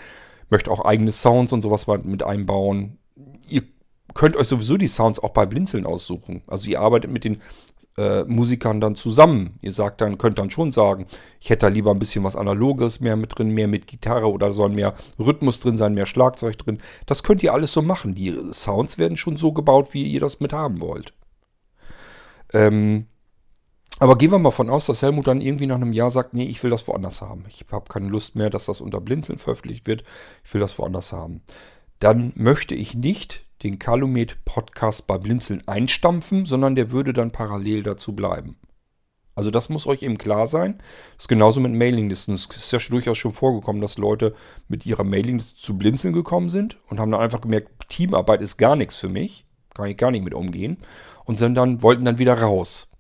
möchte 0.51 0.71
auch 0.71 0.85
eigene 0.85 1.13
Sounds 1.13 1.53
und 1.53 1.63
sowas 1.63 1.87
mit 1.87 2.23
einbauen. 2.25 2.99
Ihr 3.49 3.63
könnt 4.17 4.37
euch 4.37 4.49
sowieso 4.49 4.77
die 4.77 4.89
Sounds 4.89 5.23
auch 5.23 5.31
bei 5.31 5.47
Blinzeln 5.47 5.87
aussuchen. 5.87 6.43
Also 6.47 6.71
ihr 6.71 6.81
arbeitet 6.81 7.11
mit 7.11 7.25
den 7.25 7.41
äh, 7.99 8.25
Musikern 8.25 8.81
dann 8.81 8.97
zusammen. 8.97 9.59
Ihr 9.61 9.73
sagt 9.73 10.01
dann, 10.01 10.17
könnt 10.17 10.39
dann 10.39 10.51
schon 10.51 10.73
sagen, 10.73 11.07
ich 11.39 11.51
hätte 11.51 11.67
da 11.67 11.69
lieber 11.69 11.91
ein 11.91 11.99
bisschen 11.99 12.25
was 12.25 12.35
Analoges 12.35 13.01
mehr 13.01 13.17
mit 13.17 13.39
drin, 13.39 13.51
mehr 13.51 13.69
mit 13.69 13.87
Gitarre 13.87 14.31
oder 14.31 14.53
soll 14.53 14.71
mehr 14.71 14.95
Rhythmus 15.19 15.61
drin 15.61 15.77
sein, 15.77 15.95
mehr 15.95 16.07
Schlagzeug 16.07 16.57
drin. 16.59 16.79
Das 17.05 17.23
könnt 17.23 17.43
ihr 17.43 17.53
alles 17.53 17.73
so 17.73 17.83
machen. 17.83 18.15
Die 18.15 18.35
Sounds 18.53 18.99
werden 18.99 19.19
schon 19.19 19.37
so 19.37 19.53
gebaut, 19.53 19.93
wie 19.93 20.05
ihr 20.05 20.21
das 20.21 20.41
mit 20.41 20.55
haben 20.55 20.81
wollt. 20.81 21.13
Ähm, 22.55 23.07
aber 23.99 24.17
gehen 24.17 24.31
wir 24.31 24.39
mal 24.39 24.51
von 24.51 24.71
aus, 24.71 24.87
dass 24.87 25.03
Helmut 25.03 25.27
dann 25.27 25.41
irgendwie 25.41 25.67
nach 25.67 25.77
einem 25.77 25.93
Jahr 25.93 26.11
sagt, 26.11 26.35
nee, 26.35 26.45
ich 26.45 26.63
will 26.63 26.71
das 26.71 26.89
woanders 26.89 27.23
haben. 27.23 27.45
Ich 27.49 27.65
habe 27.71 27.89
keine 27.89 28.09
Lust 28.09 28.35
mehr, 28.35 28.51
dass 28.51 28.67
das 28.67 28.81
unter 28.81 29.01
Blinzeln 29.01 29.39
veröffentlicht 29.39 29.87
wird. 29.87 30.05
Ich 30.43 30.53
will 30.55 30.61
das 30.61 30.79
woanders 30.79 31.13
haben. 31.13 31.43
Dann 31.99 32.33
möchte 32.37 32.75
ich 32.75 32.95
nicht 32.95 33.46
den 33.63 33.79
Calumet 33.79 34.45
Podcast 34.45 35.07
bei 35.07 35.19
Blinzeln 35.19 35.67
einstampfen, 35.67 36.45
sondern 36.45 36.75
der 36.75 36.91
würde 36.91 37.13
dann 37.13 37.33
parallel 37.33 37.83
dazu 37.83 38.15
bleiben. 38.15 38.57
Also 39.37 39.51
das 39.51 39.69
muss 39.69 39.87
euch 39.87 40.03
eben 40.03 40.17
klar 40.17 40.47
sein. 40.47 40.79
Das 41.17 41.25
ist 41.25 41.29
genauso 41.29 41.61
mit 41.61 41.73
Mailinglisten. 41.73 42.35
Es 42.35 42.47
ist 42.47 42.73
ja 42.73 42.79
durchaus 42.79 43.19
schon 43.19 43.35
vorgekommen, 43.35 43.83
dass 43.83 43.99
Leute 43.99 44.35
mit 44.67 44.87
ihrer 44.87 45.05
Mailingliste 45.05 45.61
zu 45.61 45.77
Blinzeln 45.77 46.15
gekommen 46.15 46.49
sind 46.49 46.79
und 46.89 46.99
haben 46.99 47.11
dann 47.11 47.21
einfach 47.21 47.43
gemerkt, 47.43 47.91
Teamarbeit 47.91 48.41
ist 48.41 48.57
gar 48.57 48.77
nichts 48.77 48.97
für 48.97 49.11
mich. 49.11 49.47
Kann 49.75 49.89
ich 49.89 49.99
gar 49.99 50.11
nicht 50.11 50.25
mit 50.25 50.33
umgehen. 50.33 50.79
Und 51.27 51.39
sind 51.39 51.55
dann, 51.55 51.83
wollten 51.83 52.07
dann 52.07 52.19
wieder 52.19 52.41
raus. 52.41 52.91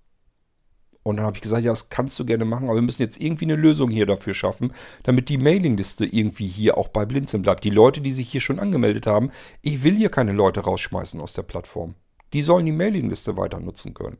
Und 1.06 1.18
dann 1.18 1.26
habe 1.26 1.36
ich 1.36 1.42
gesagt, 1.42 1.62
ja, 1.62 1.70
das 1.70 1.88
kannst 1.88 2.18
du 2.18 2.24
gerne 2.24 2.44
machen, 2.44 2.64
aber 2.64 2.74
wir 2.74 2.82
müssen 2.82 3.00
jetzt 3.00 3.20
irgendwie 3.20 3.44
eine 3.44 3.54
Lösung 3.54 3.90
hier 3.90 4.06
dafür 4.06 4.34
schaffen, 4.34 4.72
damit 5.04 5.28
die 5.28 5.38
Mailingliste 5.38 6.04
irgendwie 6.04 6.48
hier 6.48 6.76
auch 6.76 6.88
bei 6.88 7.06
Blinzeln 7.06 7.44
bleibt. 7.44 7.62
Die 7.62 7.70
Leute, 7.70 8.00
die 8.00 8.10
sich 8.10 8.28
hier 8.28 8.40
schon 8.40 8.58
angemeldet 8.58 9.06
haben, 9.06 9.30
ich 9.62 9.84
will 9.84 9.94
hier 9.94 10.08
keine 10.08 10.32
Leute 10.32 10.60
rausschmeißen 10.60 11.20
aus 11.20 11.32
der 11.32 11.42
Plattform. 11.42 11.94
Die 12.32 12.42
sollen 12.42 12.66
die 12.66 12.72
Mailingliste 12.72 13.36
weiter 13.36 13.60
nutzen 13.60 13.94
können. 13.94 14.18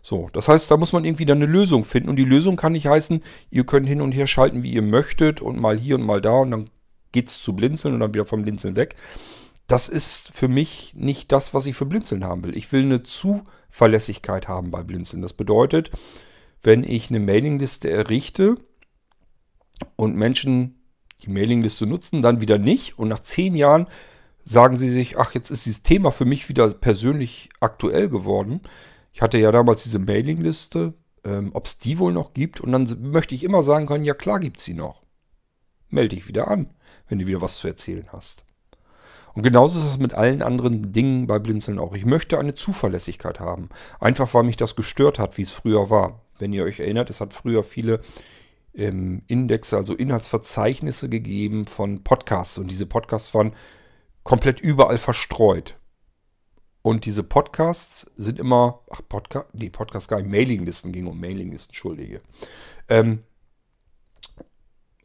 So, 0.00 0.30
das 0.32 0.48
heißt, 0.48 0.70
da 0.70 0.78
muss 0.78 0.94
man 0.94 1.04
irgendwie 1.04 1.26
dann 1.26 1.42
eine 1.42 1.52
Lösung 1.52 1.84
finden. 1.84 2.08
Und 2.08 2.16
die 2.16 2.24
Lösung 2.24 2.56
kann 2.56 2.72
nicht 2.72 2.86
heißen, 2.86 3.22
ihr 3.50 3.66
könnt 3.66 3.86
hin 3.86 4.00
und 4.00 4.12
her 4.12 4.26
schalten, 4.26 4.62
wie 4.62 4.72
ihr 4.72 4.80
möchtet 4.80 5.42
und 5.42 5.60
mal 5.60 5.78
hier 5.78 5.96
und 5.96 6.06
mal 6.06 6.22
da 6.22 6.38
und 6.38 6.50
dann 6.50 6.70
geht's 7.12 7.42
zu 7.42 7.54
Blinzeln 7.54 7.92
und 7.92 8.00
dann 8.00 8.14
wieder 8.14 8.24
vom 8.24 8.40
Blinzeln 8.40 8.74
weg 8.74 8.96
das 9.68 9.88
ist 9.88 10.32
für 10.32 10.48
mich 10.48 10.94
nicht 10.96 11.30
das, 11.30 11.52
was 11.52 11.66
ich 11.66 11.76
für 11.76 11.86
Blinzeln 11.86 12.24
haben 12.24 12.42
will. 12.42 12.56
Ich 12.56 12.72
will 12.72 12.82
eine 12.82 13.02
Zuverlässigkeit 13.02 14.48
haben 14.48 14.70
bei 14.70 14.82
Blinzeln. 14.82 15.20
Das 15.20 15.34
bedeutet, 15.34 15.90
wenn 16.62 16.82
ich 16.84 17.10
eine 17.10 17.20
Mailingliste 17.20 17.90
errichte 17.90 18.56
und 19.94 20.16
Menschen 20.16 20.82
die 21.22 21.30
Mailingliste 21.30 21.86
nutzen, 21.86 22.22
dann 22.22 22.40
wieder 22.40 22.58
nicht 22.58 22.98
und 22.98 23.08
nach 23.08 23.20
zehn 23.20 23.54
Jahren 23.54 23.88
sagen 24.42 24.76
sie 24.76 24.88
sich, 24.88 25.18
ach, 25.18 25.34
jetzt 25.34 25.50
ist 25.50 25.66
dieses 25.66 25.82
Thema 25.82 26.12
für 26.12 26.24
mich 26.24 26.48
wieder 26.48 26.72
persönlich 26.72 27.50
aktuell 27.60 28.08
geworden. 28.08 28.62
Ich 29.12 29.20
hatte 29.20 29.36
ja 29.36 29.52
damals 29.52 29.82
diese 29.82 29.98
Mailingliste, 29.98 30.94
ähm, 31.24 31.50
ob 31.52 31.66
es 31.66 31.78
die 31.78 31.98
wohl 31.98 32.12
noch 32.12 32.32
gibt 32.32 32.60
und 32.60 32.72
dann 32.72 32.88
möchte 33.10 33.34
ich 33.34 33.44
immer 33.44 33.62
sagen 33.62 33.86
können, 33.86 34.04
ja 34.04 34.14
klar 34.14 34.40
gibt 34.40 34.58
es 34.58 34.64
sie 34.64 34.74
noch. 34.74 35.02
Melde 35.90 36.16
dich 36.16 36.26
wieder 36.26 36.48
an, 36.48 36.70
wenn 37.08 37.18
du 37.18 37.26
wieder 37.26 37.42
was 37.42 37.56
zu 37.56 37.68
erzählen 37.68 38.08
hast. 38.12 38.47
Und 39.38 39.44
genauso 39.44 39.78
ist 39.78 39.84
es 39.84 39.98
mit 40.00 40.14
allen 40.14 40.42
anderen 40.42 40.90
Dingen 40.92 41.28
bei 41.28 41.38
Blinzeln 41.38 41.78
auch. 41.78 41.94
Ich 41.94 42.04
möchte 42.04 42.40
eine 42.40 42.56
Zuverlässigkeit 42.56 43.38
haben. 43.38 43.68
Einfach 44.00 44.34
weil 44.34 44.42
mich 44.42 44.56
das 44.56 44.74
gestört 44.74 45.20
hat, 45.20 45.38
wie 45.38 45.42
es 45.42 45.52
früher 45.52 45.90
war. 45.90 46.22
Wenn 46.40 46.52
ihr 46.52 46.64
euch 46.64 46.80
erinnert, 46.80 47.08
es 47.08 47.20
hat 47.20 47.32
früher 47.32 47.62
viele 47.62 48.00
ähm, 48.74 49.22
Indexe, 49.28 49.76
also 49.76 49.94
Inhaltsverzeichnisse 49.94 51.08
gegeben 51.08 51.68
von 51.68 52.02
Podcasts. 52.02 52.58
Und 52.58 52.68
diese 52.72 52.86
Podcasts 52.86 53.32
waren 53.32 53.52
komplett 54.24 54.58
überall 54.58 54.98
verstreut. 54.98 55.78
Und 56.82 57.04
diese 57.04 57.22
Podcasts 57.22 58.10
sind 58.16 58.40
immer, 58.40 58.80
ach, 58.90 59.02
Podcast, 59.08 59.46
nee, 59.52 59.70
Podcast 59.70 60.08
gar 60.08 60.16
nicht, 60.16 60.32
Mailinglisten, 60.32 60.90
ging 60.90 61.06
um 61.06 61.20
Mailinglisten, 61.20 61.70
entschuldige. 61.70 62.22
Ähm, 62.88 63.22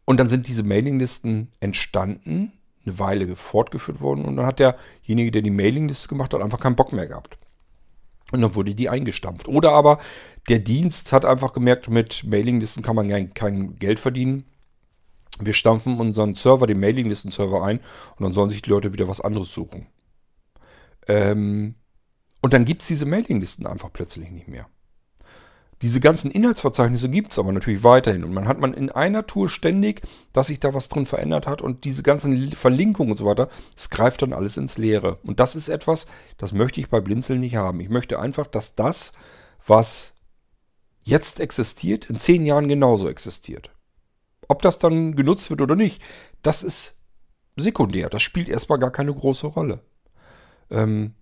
und 0.05 0.19
dann 0.19 0.29
sind 0.29 0.47
diese 0.47 0.63
Mailinglisten 0.63 1.51
entstanden 1.59 2.53
eine 2.85 2.99
Weile 2.99 3.35
fortgeführt 3.35 4.01
worden 4.01 4.25
und 4.25 4.35
dann 4.35 4.45
hat 4.45 4.59
derjenige, 4.59 5.31
der 5.31 5.41
die 5.41 5.49
Mailingliste 5.49 6.09
gemacht 6.09 6.33
hat, 6.33 6.41
einfach 6.41 6.59
keinen 6.59 6.75
Bock 6.75 6.91
mehr 6.91 7.07
gehabt. 7.07 7.37
Und 8.31 8.41
dann 8.41 8.55
wurde 8.55 8.73
die 8.73 8.89
eingestampft. 8.89 9.47
Oder 9.47 9.73
aber 9.73 9.99
der 10.49 10.59
Dienst 10.59 11.11
hat 11.11 11.23
einfach 11.23 11.53
gemerkt, 11.53 11.89
mit 11.89 12.23
Mailinglisten 12.23 12.81
kann 12.81 12.95
man 12.95 13.09
kein, 13.09 13.33
kein 13.33 13.75
Geld 13.77 13.99
verdienen. 13.99 14.45
Wir 15.39 15.53
stampfen 15.53 15.99
unseren 15.99 16.35
Server, 16.35 16.67
den 16.67 16.79
Mailinglisten-Server 16.79 17.63
ein 17.63 17.79
und 18.17 18.23
dann 18.23 18.33
sollen 18.33 18.49
sich 18.49 18.61
die 18.61 18.69
Leute 18.69 18.93
wieder 18.93 19.07
was 19.07 19.21
anderes 19.21 19.53
suchen. 19.53 19.87
Ähm, 21.07 21.75
und 22.41 22.53
dann 22.53 22.65
gibt 22.65 22.81
es 22.81 22.87
diese 22.87 23.05
Mailinglisten 23.05 23.65
einfach 23.65 23.91
plötzlich 23.91 24.29
nicht 24.29 24.47
mehr. 24.47 24.67
Diese 25.83 25.99
ganzen 25.99 26.31
Inhaltsverzeichnisse 26.31 27.09
gibt 27.09 27.33
es 27.33 27.39
aber 27.39 27.51
natürlich 27.51 27.83
weiterhin. 27.83 28.23
Und 28.23 28.33
man 28.33 28.47
hat 28.47 28.57
man 28.57 28.73
in 28.73 28.89
einer 28.89 29.27
Tour 29.27 29.49
ständig, 29.49 30.01
dass 30.31 30.47
sich 30.47 30.61
da 30.61 30.73
was 30.73 30.87
drin 30.87 31.05
verändert 31.05 31.45
hat 31.45 31.61
und 31.61 31.83
diese 31.83 32.03
ganzen 32.03 32.53
Verlinkungen 32.53 33.11
und 33.11 33.17
so 33.17 33.25
weiter, 33.25 33.49
das 33.75 33.89
greift 33.89 34.21
dann 34.21 34.31
alles 34.31 34.55
ins 34.55 34.77
Leere. 34.77 35.17
Und 35.23 35.41
das 35.41 35.57
ist 35.57 35.67
etwas, 35.67 36.07
das 36.37 36.53
möchte 36.53 36.79
ich 36.79 36.87
bei 36.87 37.01
Blinzeln 37.01 37.41
nicht 37.41 37.57
haben. 37.57 37.81
Ich 37.81 37.89
möchte 37.89 38.17
einfach, 38.17 38.47
dass 38.47 38.75
das, 38.75 39.11
was 39.67 40.13
jetzt 41.01 41.41
existiert, 41.41 42.09
in 42.09 42.17
zehn 42.17 42.45
Jahren 42.45 42.69
genauso 42.69 43.09
existiert. 43.09 43.71
Ob 44.47 44.61
das 44.61 44.79
dann 44.79 45.17
genutzt 45.17 45.49
wird 45.49 45.59
oder 45.59 45.75
nicht, 45.75 46.01
das 46.43 46.63
ist 46.63 47.01
sekundär. 47.57 48.09
Das 48.09 48.21
spielt 48.21 48.47
erstmal 48.47 48.79
gar 48.79 48.91
keine 48.91 49.13
große 49.13 49.47
Rolle. 49.47 49.81
Ähm, 50.69 51.15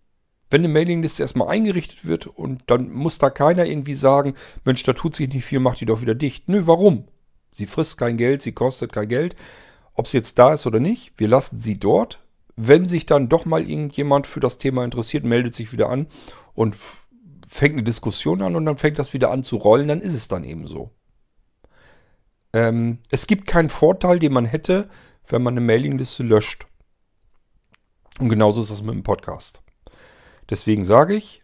wenn 0.52 0.62
eine 0.62 0.74
Mailingliste 0.74 1.24
erstmal 1.24 1.48
eingerichtet 1.48 2.06
wird 2.06 2.28
und 2.28 2.64
dann 2.68 2.92
muss 2.92 3.18
da 3.18 3.30
keiner 3.30 3.66
irgendwie 3.66 3.94
sagen, 3.94 4.36
Mensch, 4.66 4.84
da 4.84 4.94
tut 4.94 5.16
sich 5.16 5.34
nicht 5.34 5.46
viel, 5.46 5.60
mach 5.60 5.78
die 5.78 5.86
doch 5.86 6.02
wieder 6.02 6.14
dicht. 6.14 6.50
Nö, 6.50 6.64
warum? 6.66 7.08
Sie 7.54 7.66
frisst 7.66 7.98
kein 7.98 8.18
Geld, 8.18 8.42
sie 8.42 8.52
kostet 8.52 8.94
kein 8.94 9.08
Geld. 9.08 9.36
Ob 9.94 10.08
sie 10.08 10.18
jetzt 10.18 10.38
da 10.38 10.54
ist 10.54 10.68
oder 10.68 10.80
nicht, 10.80 11.14
wir 11.18 11.30
lassen 11.30 11.62
sie 11.62 11.80
dort. 11.80 12.24
Wenn 12.58 12.88
sich 12.88 13.06
dann 13.06 13.30
doch 13.30 13.46
mal 13.46 13.68
irgendjemand 13.68 14.28
für 14.28 14.42
das 14.42 14.58
Thema 14.58 14.84
interessiert, 14.84 15.24
meldet 15.24 15.56
sich 15.56 15.72
wieder 15.72 15.90
an 15.90 16.08
und 16.54 16.76
fängt 17.48 17.74
eine 17.74 17.84
Diskussion 17.84 18.42
an 18.42 18.56
und 18.56 18.66
dann 18.66 18.78
fängt 18.78 19.00
das 19.00 19.14
wieder 19.14 19.32
an 19.32 19.44
zu 19.44 19.56
rollen, 19.56 19.88
dann 19.88 20.02
ist 20.02 20.14
es 20.14 20.28
dann 20.28 20.44
eben 20.44 20.68
so. 20.68 20.92
Ähm, 22.54 23.00
es 23.10 23.26
gibt 23.26 23.48
keinen 23.48 23.70
Vorteil, 23.70 24.20
den 24.20 24.34
man 24.34 24.46
hätte, 24.46 24.90
wenn 25.28 25.44
man 25.44 25.54
eine 25.54 25.66
Mailingliste 25.66 26.24
löscht. 26.24 26.68
Und 28.20 28.30
genauso 28.30 28.62
ist 28.62 28.72
das 28.72 28.84
mit 28.84 28.94
dem 28.94 29.04
Podcast. 29.04 29.62
Deswegen 30.52 30.86
sage 30.86 31.16
ich, 31.16 31.42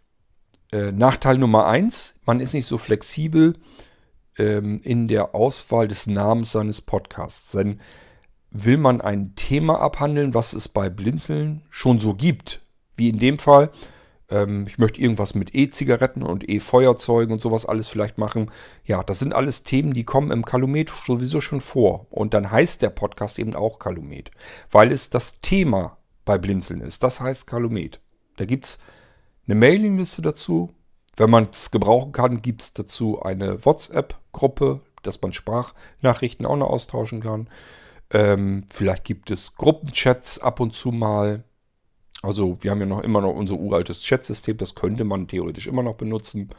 äh, 0.70 0.92
Nachteil 0.92 1.38
Nummer 1.38 1.66
eins, 1.66 2.14
man 2.26 2.40
ist 2.40 2.52
nicht 2.52 2.66
so 2.66 2.76
flexibel 2.78 3.54
ähm, 4.36 4.80
in 4.84 5.08
der 5.08 5.34
Auswahl 5.34 5.88
des 5.88 6.06
Namens 6.06 6.52
seines 6.52 6.82
Podcasts. 6.82 7.52
Denn 7.52 7.80
will 8.50 8.76
man 8.76 9.00
ein 9.00 9.34
Thema 9.34 9.80
abhandeln, 9.80 10.34
was 10.34 10.52
es 10.52 10.68
bei 10.68 10.90
Blinzeln 10.90 11.62
schon 11.70 12.00
so 12.00 12.14
gibt, 12.14 12.60
wie 12.96 13.08
in 13.08 13.18
dem 13.18 13.38
Fall, 13.38 13.70
ähm, 14.30 14.66
ich 14.66 14.76
möchte 14.76 15.00
irgendwas 15.00 15.34
mit 15.34 15.54
E-Zigaretten 15.54 16.22
und 16.22 16.48
E-Feuerzeugen 16.48 17.32
und 17.32 17.40
sowas 17.40 17.64
alles 17.64 17.88
vielleicht 17.88 18.18
machen. 18.18 18.50
Ja, 18.84 19.02
das 19.02 19.20
sind 19.20 19.34
alles 19.34 19.62
Themen, 19.62 19.94
die 19.94 20.04
kommen 20.04 20.30
im 20.30 20.44
Kalumet 20.44 20.90
sowieso 20.90 21.40
schon 21.40 21.62
vor. 21.62 22.06
Und 22.10 22.34
dann 22.34 22.50
heißt 22.50 22.82
der 22.82 22.90
Podcast 22.90 23.38
eben 23.38 23.54
auch 23.54 23.78
Kalumet, 23.78 24.30
weil 24.70 24.92
es 24.92 25.08
das 25.08 25.40
Thema 25.40 25.96
bei 26.26 26.36
Blinzeln 26.36 26.82
ist. 26.82 27.02
Das 27.02 27.22
heißt 27.22 27.46
Kalumet. 27.46 28.00
Da 28.36 28.44
gibt 28.44 28.66
es 28.66 28.78
eine 29.48 29.58
Mailingliste 29.58 30.22
dazu. 30.22 30.70
Wenn 31.16 31.30
man 31.30 31.48
es 31.50 31.70
gebrauchen 31.70 32.12
kann, 32.12 32.42
gibt 32.42 32.62
es 32.62 32.72
dazu 32.74 33.22
eine 33.22 33.64
WhatsApp-Gruppe, 33.64 34.80
dass 35.02 35.20
man 35.20 35.32
Sprachnachrichten 35.32 36.46
auch 36.46 36.56
noch 36.56 36.70
austauschen 36.70 37.20
kann. 37.20 37.48
Ähm, 38.10 38.64
vielleicht 38.70 39.04
gibt 39.04 39.30
es 39.30 39.56
Gruppenchats 39.56 40.38
ab 40.38 40.60
und 40.60 40.74
zu 40.74 40.92
mal. 40.92 41.44
Also 42.22 42.58
wir 42.60 42.70
haben 42.70 42.80
ja 42.80 42.86
noch 42.86 43.02
immer 43.02 43.20
noch 43.20 43.34
unser 43.34 43.54
uraltes 43.54 44.02
Chatsystem, 44.02 44.56
das 44.56 44.74
könnte 44.74 45.04
man 45.04 45.28
theoretisch 45.28 45.66
immer 45.66 45.82
noch 45.82 45.94
benutzen. 45.94 46.50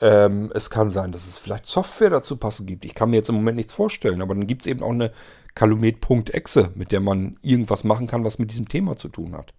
Ähm, 0.00 0.50
es 0.54 0.70
kann 0.70 0.90
sein, 0.90 1.12
dass 1.12 1.26
es 1.26 1.38
vielleicht 1.38 1.66
Software 1.66 2.10
dazu 2.10 2.36
passend 2.36 2.66
gibt. 2.68 2.84
Ich 2.84 2.94
kann 2.94 3.10
mir 3.10 3.16
jetzt 3.16 3.28
im 3.28 3.36
Moment 3.36 3.56
nichts 3.56 3.72
vorstellen, 3.72 4.20
aber 4.20 4.34
dann 4.34 4.46
gibt 4.46 4.62
es 4.62 4.66
eben 4.66 4.82
auch 4.82 4.90
eine 4.90 5.12
Calumet.exe, 5.54 6.70
mit 6.74 6.92
der 6.92 7.00
man 7.00 7.36
irgendwas 7.42 7.84
machen 7.84 8.06
kann, 8.06 8.24
was 8.24 8.38
mit 8.38 8.50
diesem 8.50 8.68
Thema 8.68 8.96
zu 8.96 9.08
tun 9.08 9.36
hat. 9.36 9.54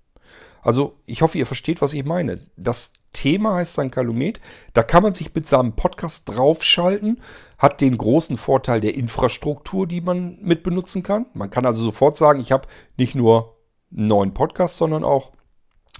Also 0.64 0.98
ich 1.06 1.22
hoffe, 1.22 1.38
ihr 1.38 1.46
versteht, 1.46 1.82
was 1.82 1.94
ich 1.94 2.06
meine. 2.06 2.40
Das 2.56 2.94
Thema 3.12 3.56
heißt 3.56 3.78
dann 3.78 3.92
Kalumet. 3.92 4.40
Da 4.74 4.82
kann 4.82 5.04
man 5.04 5.14
sich 5.14 5.34
mit 5.36 5.48
seinem 5.48 5.76
Podcast 5.76 6.30
draufschalten. 6.30 7.22
Hat 7.58 7.82
den 7.82 7.98
großen 7.98 8.38
Vorteil 8.38 8.82
der 8.82 8.96
Infrastruktur, 8.96 9.88
die 9.88 10.02
man 10.02 10.40
mit 10.42 10.64
benutzen 10.64 11.04
kann. 11.04 11.28
Man 11.34 11.50
kann 11.50 11.66
also 11.66 11.84
sofort 11.84 12.18
sagen, 12.18 12.40
ich 12.40 12.52
habe 12.52 12.68
nicht 12.98 13.14
nur 13.14 13.58
einen 13.92 14.08
neuen 14.08 14.34
Podcast, 14.34 14.78
sondern 14.78 15.04
auch 15.04 15.32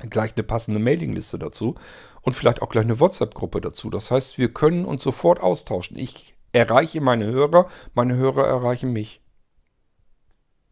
gleich 0.10 0.34
eine 0.36 0.44
passende 0.44 0.80
Mailingliste 0.80 1.38
dazu 1.38 1.76
und 2.22 2.34
vielleicht 2.34 2.62
auch 2.62 2.70
gleich 2.70 2.86
eine 2.86 3.00
WhatsApp-Gruppe 3.00 3.62
dazu. 3.62 3.90
Das 3.90 4.10
heißt, 4.10 4.38
wir 4.38 4.52
können 4.54 4.86
uns 4.86 5.04
sofort 5.04 5.40
austauschen. 5.40 5.98
Ich 5.98 6.36
erreiche 6.52 7.02
meine 7.02 7.26
Hörer, 7.26 7.68
meine 7.94 8.16
Hörer 8.16 8.48
erreichen 8.48 8.92
mich. 8.92 9.22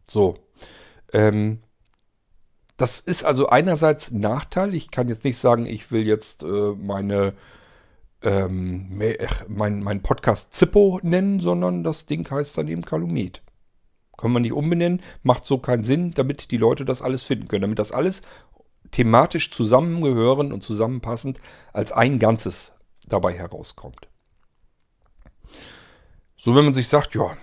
So. 0.08 0.36
Ähm, 1.12 1.62
das 2.82 2.98
ist 2.98 3.22
also 3.22 3.48
einerseits 3.48 4.10
ein 4.10 4.18
Nachteil. 4.18 4.74
Ich 4.74 4.90
kann 4.90 5.06
jetzt 5.06 5.22
nicht 5.22 5.38
sagen, 5.38 5.66
ich 5.66 5.92
will 5.92 6.04
jetzt 6.04 6.42
äh, 6.42 6.72
meine 6.76 7.32
ähm, 8.22 9.00
mein, 9.46 9.84
mein 9.84 10.02
Podcast 10.02 10.52
Zippo 10.52 10.98
nennen, 11.04 11.38
sondern 11.38 11.84
das 11.84 12.06
Ding 12.06 12.28
heißt 12.28 12.58
dann 12.58 12.66
eben 12.66 12.84
Kalumet. 12.84 13.44
Können 14.18 14.34
wir 14.34 14.40
nicht 14.40 14.52
umbenennen, 14.52 15.00
macht 15.22 15.44
so 15.46 15.58
keinen 15.58 15.84
Sinn, 15.84 16.10
damit 16.14 16.50
die 16.50 16.56
Leute 16.56 16.84
das 16.84 17.02
alles 17.02 17.22
finden 17.22 17.46
können, 17.46 17.62
damit 17.62 17.78
das 17.78 17.92
alles 17.92 18.22
thematisch 18.90 19.52
zusammengehören 19.52 20.52
und 20.52 20.64
zusammenpassend 20.64 21.38
als 21.72 21.92
ein 21.92 22.18
Ganzes 22.18 22.72
dabei 23.06 23.32
herauskommt. 23.32 24.08
So, 26.36 26.56
wenn 26.56 26.64
man 26.64 26.74
sich 26.74 26.88
sagt, 26.88 27.14
ja, 27.14 27.36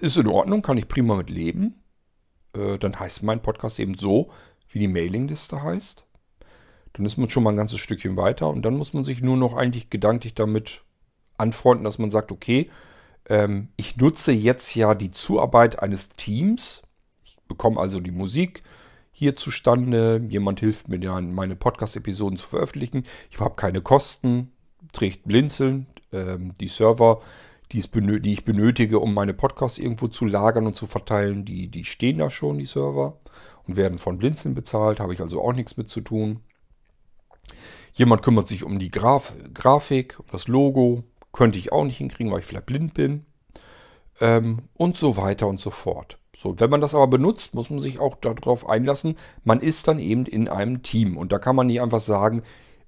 ist 0.00 0.16
in 0.16 0.26
Ordnung, 0.26 0.62
kann 0.62 0.78
ich 0.78 0.88
prima 0.88 1.14
mit 1.14 1.30
leben, 1.30 1.80
äh, 2.56 2.78
dann 2.78 2.98
heißt 2.98 3.22
mein 3.22 3.42
Podcast 3.42 3.78
eben 3.78 3.94
so, 3.94 4.30
wie 4.68 4.80
die 4.80 4.88
Mailingliste 4.88 5.62
heißt. 5.62 6.06
Dann 6.92 7.06
ist 7.06 7.18
man 7.18 7.28
schon 7.28 7.42
mal 7.42 7.50
ein 7.50 7.56
ganzes 7.56 7.78
Stückchen 7.78 8.16
weiter 8.16 8.48
und 8.48 8.62
dann 8.62 8.76
muss 8.76 8.94
man 8.94 9.04
sich 9.04 9.20
nur 9.20 9.36
noch 9.36 9.54
eigentlich 9.54 9.90
gedanklich 9.90 10.34
damit 10.34 10.82
anfreunden, 11.36 11.84
dass 11.84 11.98
man 11.98 12.10
sagt, 12.10 12.32
okay, 12.32 12.70
ähm, 13.28 13.68
ich 13.76 13.96
nutze 13.96 14.32
jetzt 14.32 14.74
ja 14.74 14.94
die 14.94 15.10
Zuarbeit 15.10 15.82
eines 15.82 16.08
Teams. 16.10 16.82
Ich 17.24 17.36
bekomme 17.48 17.80
also 17.80 18.00
die 18.00 18.12
Musik 18.12 18.62
hier 19.12 19.36
zustande. 19.36 20.24
Jemand 20.28 20.60
hilft 20.60 20.88
mir 20.88 20.98
dann, 20.98 21.34
meine 21.34 21.56
Podcast-Episoden 21.56 22.38
zu 22.38 22.46
veröffentlichen. 22.46 23.04
Ich 23.30 23.38
habe 23.38 23.56
keine 23.56 23.80
Kosten, 23.80 24.52
trägt 24.92 25.24
Blinzeln. 25.24 25.86
Ähm, 26.12 26.54
die 26.60 26.68
Server, 26.68 27.20
die, 27.72 27.78
ich 27.78 28.44
benötige, 28.44 28.98
um 29.00 29.14
meine 29.14 29.34
Podcasts 29.34 29.78
irgendwo 29.78 30.08
zu 30.08 30.24
lagern 30.24 30.66
und 30.66 30.76
zu 30.76 30.86
verteilen, 30.86 31.44
die, 31.44 31.68
die 31.68 31.84
stehen 31.84 32.18
da 32.18 32.30
schon, 32.30 32.58
die 32.58 32.66
Server, 32.66 33.18
und 33.66 33.76
werden 33.76 33.98
von 33.98 34.18
Blinzeln 34.18 34.54
bezahlt. 34.54 35.00
Habe 35.00 35.14
ich 35.14 35.20
also 35.20 35.42
auch 35.42 35.52
nichts 35.52 35.76
mit 35.76 35.88
zu 35.88 36.00
tun. 36.00 36.40
Jemand 37.92 38.22
kümmert 38.22 38.46
sich 38.46 38.62
um 38.62 38.78
die 38.78 38.90
Graf 38.90 39.34
Grafik, 39.54 40.18
das 40.30 40.48
Logo. 40.48 41.04
Könnte 41.32 41.58
ich 41.58 41.72
auch 41.72 41.84
nicht 41.84 41.98
hinkriegen, 41.98 42.32
weil 42.32 42.40
ich 42.40 42.46
vielleicht 42.46 42.66
blind 42.66 42.94
bin. 42.94 43.26
Ähm, 44.20 44.68
und 44.74 44.96
so 44.96 45.16
weiter 45.16 45.46
und 45.46 45.60
so 45.60 45.70
fort. 45.70 46.18
So, 46.36 46.58
wenn 46.60 46.70
man 46.70 46.80
das 46.80 46.94
aber 46.94 47.06
benutzt, 47.06 47.54
muss 47.54 47.70
man 47.70 47.80
sich 47.80 47.98
auch 47.98 48.16
darauf 48.16 48.68
einlassen, 48.68 49.16
man 49.44 49.60
ist 49.60 49.88
dann 49.88 49.98
eben 49.98 50.26
in 50.26 50.48
einem 50.48 50.82
Team. 50.82 51.16
Und 51.16 51.32
da 51.32 51.38
kann 51.38 51.56
man 51.56 51.66
nicht 51.66 51.80
einfach 51.80 52.00
sagen, 52.00 52.42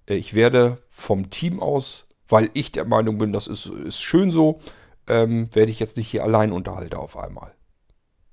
äh, 0.07 0.15
ich 0.15 0.35
werde 0.35 0.79
vom 0.89 1.31
Team 1.31 1.61
aus, 1.61 2.07
weil 2.29 2.51
ich 2.55 2.73
der 2.73 2.85
Meinung 2.85 3.19
bin, 3.19 3.33
das 3.33 3.47
ist, 3.47 3.67
ist 3.67 4.01
schön 4.01 4.31
so, 4.31 4.61
ähm, 5.07 5.49
werde 5.53 5.71
ich 5.71 5.81
jetzt 5.81 5.97
nicht 5.97 6.09
hier 6.09 6.23
allein 6.23 6.53
unterhalten 6.53 6.97
auf 6.97 7.17
einmal. 7.17 7.55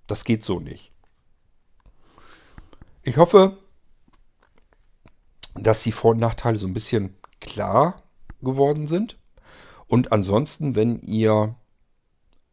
Das 0.07 0.23
geht 0.23 0.43
so 0.43 0.59
nicht. 0.59 0.91
Ich 3.03 3.17
hoffe, 3.17 3.57
dass 5.55 5.83
die 5.83 5.91
Vor- 5.91 6.11
und 6.11 6.19
Nachteile 6.19 6.57
so 6.57 6.67
ein 6.67 6.73
bisschen 6.73 7.15
klar 7.39 8.03
geworden 8.41 8.87
sind. 8.87 9.17
Und 9.87 10.11
ansonsten, 10.11 10.75
wenn 10.75 10.99
ihr 10.99 11.55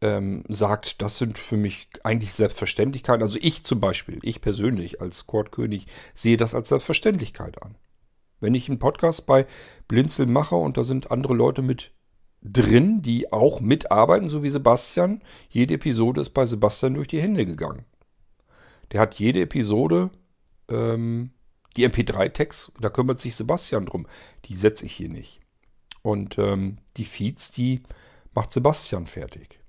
ähm, 0.01 0.43
sagt, 0.47 1.01
das 1.01 1.17
sind 1.17 1.37
für 1.37 1.57
mich 1.57 1.87
eigentlich 2.03 2.33
Selbstverständlichkeiten, 2.33 3.23
also 3.23 3.39
ich 3.41 3.63
zum 3.63 3.79
Beispiel, 3.79 4.19
ich 4.21 4.41
persönlich 4.41 5.01
als 5.01 5.27
Chordkönig 5.27 5.87
sehe 6.13 6.37
das 6.37 6.55
als 6.55 6.69
Selbstverständlichkeit 6.69 7.61
an. 7.61 7.75
Wenn 8.43 8.55
ich 8.55 8.67
einen 8.67 8.77
Podcast 8.77 9.25
bei 9.25 9.47
Blinzeln 9.87 10.29
mache 10.29 10.57
und 10.57 10.75
da 10.75 10.83
sind 10.83 11.11
andere 11.11 11.33
Leute 11.33 11.61
mit 11.61 11.91
drin, 12.41 13.01
die 13.01 13.31
auch 13.31 13.61
mitarbeiten, 13.61 14.27
so 14.27 14.43
wie 14.43 14.49
Sebastian, 14.49 15.21
jede 15.47 15.75
Episode 15.75 16.19
ist 16.19 16.31
bei 16.31 16.45
Sebastian 16.45 16.95
durch 16.95 17.07
die 17.07 17.21
Hände 17.21 17.45
gegangen. 17.45 17.85
Der 18.91 18.99
hat 18.99 19.15
jede 19.15 19.39
Episode 19.39 20.09
ähm, 20.69 21.31
die 21.77 21.87
MP3-Tags, 21.87 22.73
da 22.81 22.89
kümmert 22.89 23.21
sich 23.21 23.33
Sebastian 23.33 23.85
drum. 23.85 24.07
Die 24.43 24.55
setze 24.55 24.87
ich 24.87 24.93
hier 24.93 25.07
nicht. 25.07 25.39
Und 26.01 26.37
ähm, 26.37 26.79
die 26.97 27.05
Feeds, 27.05 27.49
die 27.51 27.83
macht 28.35 28.51
Sebastian 28.51 29.07
fertig. 29.07 29.61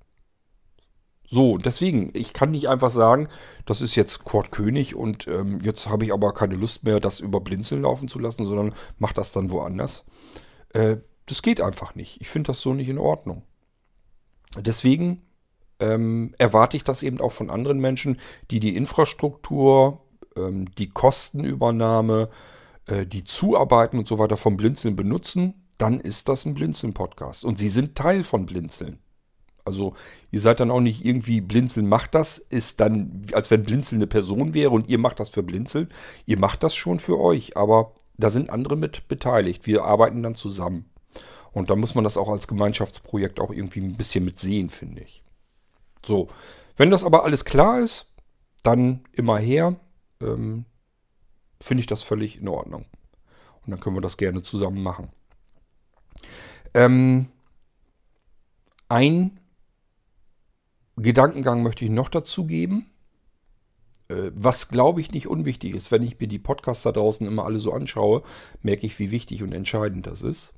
So, 1.34 1.58
deswegen, 1.58 2.10
ich 2.14 2.32
kann 2.32 2.52
nicht 2.52 2.68
einfach 2.68 2.90
sagen, 2.90 3.28
das 3.66 3.80
ist 3.80 3.96
jetzt 3.96 4.22
Kurt 4.22 4.52
König 4.52 4.94
und 4.94 5.26
ähm, 5.26 5.58
jetzt 5.62 5.88
habe 5.88 6.04
ich 6.04 6.12
aber 6.12 6.32
keine 6.32 6.54
Lust 6.54 6.84
mehr, 6.84 7.00
das 7.00 7.18
über 7.18 7.40
Blinzeln 7.40 7.82
laufen 7.82 8.06
zu 8.06 8.20
lassen, 8.20 8.46
sondern 8.46 8.72
mache 8.98 9.14
das 9.14 9.32
dann 9.32 9.50
woanders. 9.50 10.04
Äh, 10.70 10.98
das 11.26 11.42
geht 11.42 11.60
einfach 11.60 11.96
nicht. 11.96 12.20
Ich 12.20 12.28
finde 12.28 12.46
das 12.48 12.60
so 12.60 12.72
nicht 12.72 12.88
in 12.88 12.98
Ordnung. 12.98 13.42
Deswegen 14.56 15.22
ähm, 15.80 16.36
erwarte 16.38 16.76
ich 16.76 16.84
das 16.84 17.02
eben 17.02 17.20
auch 17.20 17.32
von 17.32 17.50
anderen 17.50 17.80
Menschen, 17.80 18.20
die 18.52 18.60
die 18.60 18.76
Infrastruktur 18.76 20.02
ähm, 20.36 20.70
die 20.76 20.90
Kostenübernahme, 20.90 22.28
äh, 22.86 23.06
die 23.06 23.24
Zuarbeiten 23.24 23.98
und 23.98 24.06
so 24.06 24.20
weiter 24.20 24.36
vom 24.36 24.56
Blinzeln 24.56 24.94
benutzen, 24.94 25.66
dann 25.78 25.98
ist 25.98 26.28
das 26.28 26.46
ein 26.46 26.54
Blinzeln-Podcast. 26.54 27.44
Und 27.44 27.58
Sie 27.58 27.68
sind 27.68 27.96
Teil 27.96 28.22
von 28.22 28.46
Blinzeln. 28.46 29.00
Also 29.64 29.94
ihr 30.30 30.40
seid 30.40 30.60
dann 30.60 30.70
auch 30.70 30.80
nicht 30.80 31.04
irgendwie 31.04 31.40
Blinzeln 31.40 31.88
macht 31.88 32.14
das, 32.14 32.38
ist 32.38 32.80
dann, 32.80 33.24
als 33.32 33.50
wenn 33.50 33.64
Blinzeln 33.64 33.98
eine 33.98 34.06
Person 34.06 34.52
wäre 34.52 34.70
und 34.70 34.88
ihr 34.88 34.98
macht 34.98 35.20
das 35.20 35.30
für 35.30 35.42
Blinzeln. 35.42 35.88
Ihr 36.26 36.38
macht 36.38 36.62
das 36.62 36.74
schon 36.74 37.00
für 37.00 37.18
euch, 37.18 37.56
aber 37.56 37.92
da 38.16 38.30
sind 38.30 38.50
andere 38.50 38.76
mit 38.76 39.08
beteiligt. 39.08 39.66
Wir 39.66 39.84
arbeiten 39.84 40.22
dann 40.22 40.34
zusammen. 40.34 40.90
Und 41.52 41.70
da 41.70 41.76
muss 41.76 41.94
man 41.94 42.04
das 42.04 42.16
auch 42.16 42.28
als 42.28 42.48
Gemeinschaftsprojekt 42.48 43.40
auch 43.40 43.50
irgendwie 43.50 43.80
ein 43.80 43.96
bisschen 43.96 44.24
mit 44.24 44.38
sehen, 44.38 44.70
finde 44.70 45.02
ich. 45.02 45.22
So, 46.04 46.28
wenn 46.76 46.90
das 46.90 47.04
aber 47.04 47.24
alles 47.24 47.44
klar 47.44 47.80
ist, 47.80 48.06
dann 48.62 49.04
immer 49.12 49.38
her 49.38 49.76
ähm, 50.20 50.64
finde 51.62 51.80
ich 51.80 51.86
das 51.86 52.02
völlig 52.02 52.40
in 52.40 52.48
Ordnung. 52.48 52.86
Und 53.64 53.70
dann 53.70 53.80
können 53.80 53.96
wir 53.96 54.02
das 54.02 54.16
gerne 54.16 54.42
zusammen 54.42 54.82
machen. 54.82 55.08
Ähm, 56.74 57.28
ein 58.88 59.40
Gedankengang 60.96 61.62
möchte 61.62 61.84
ich 61.84 61.90
noch 61.90 62.08
dazu 62.08 62.46
geben, 62.46 62.90
äh, 64.08 64.30
was 64.34 64.68
glaube 64.68 65.00
ich 65.00 65.12
nicht 65.12 65.28
unwichtig 65.28 65.74
ist. 65.74 65.90
Wenn 65.90 66.02
ich 66.02 66.18
mir 66.18 66.28
die 66.28 66.38
Podcasts 66.38 66.84
da 66.84 66.92
draußen 66.92 67.26
immer 67.26 67.44
alle 67.44 67.58
so 67.58 67.72
anschaue, 67.72 68.22
merke 68.62 68.86
ich, 68.86 68.98
wie 68.98 69.10
wichtig 69.10 69.42
und 69.42 69.52
entscheidend 69.52 70.06
das 70.06 70.22
ist. 70.22 70.52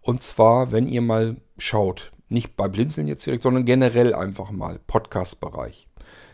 Und 0.00 0.22
zwar, 0.22 0.72
wenn 0.72 0.86
ihr 0.86 1.02
mal 1.02 1.36
schaut, 1.58 2.12
nicht 2.28 2.56
bei 2.56 2.68
Blinzeln 2.68 3.06
jetzt 3.06 3.26
direkt, 3.26 3.42
sondern 3.42 3.64
generell 3.64 4.14
einfach 4.14 4.50
mal 4.50 4.78
Podcast-Bereich, 4.86 5.88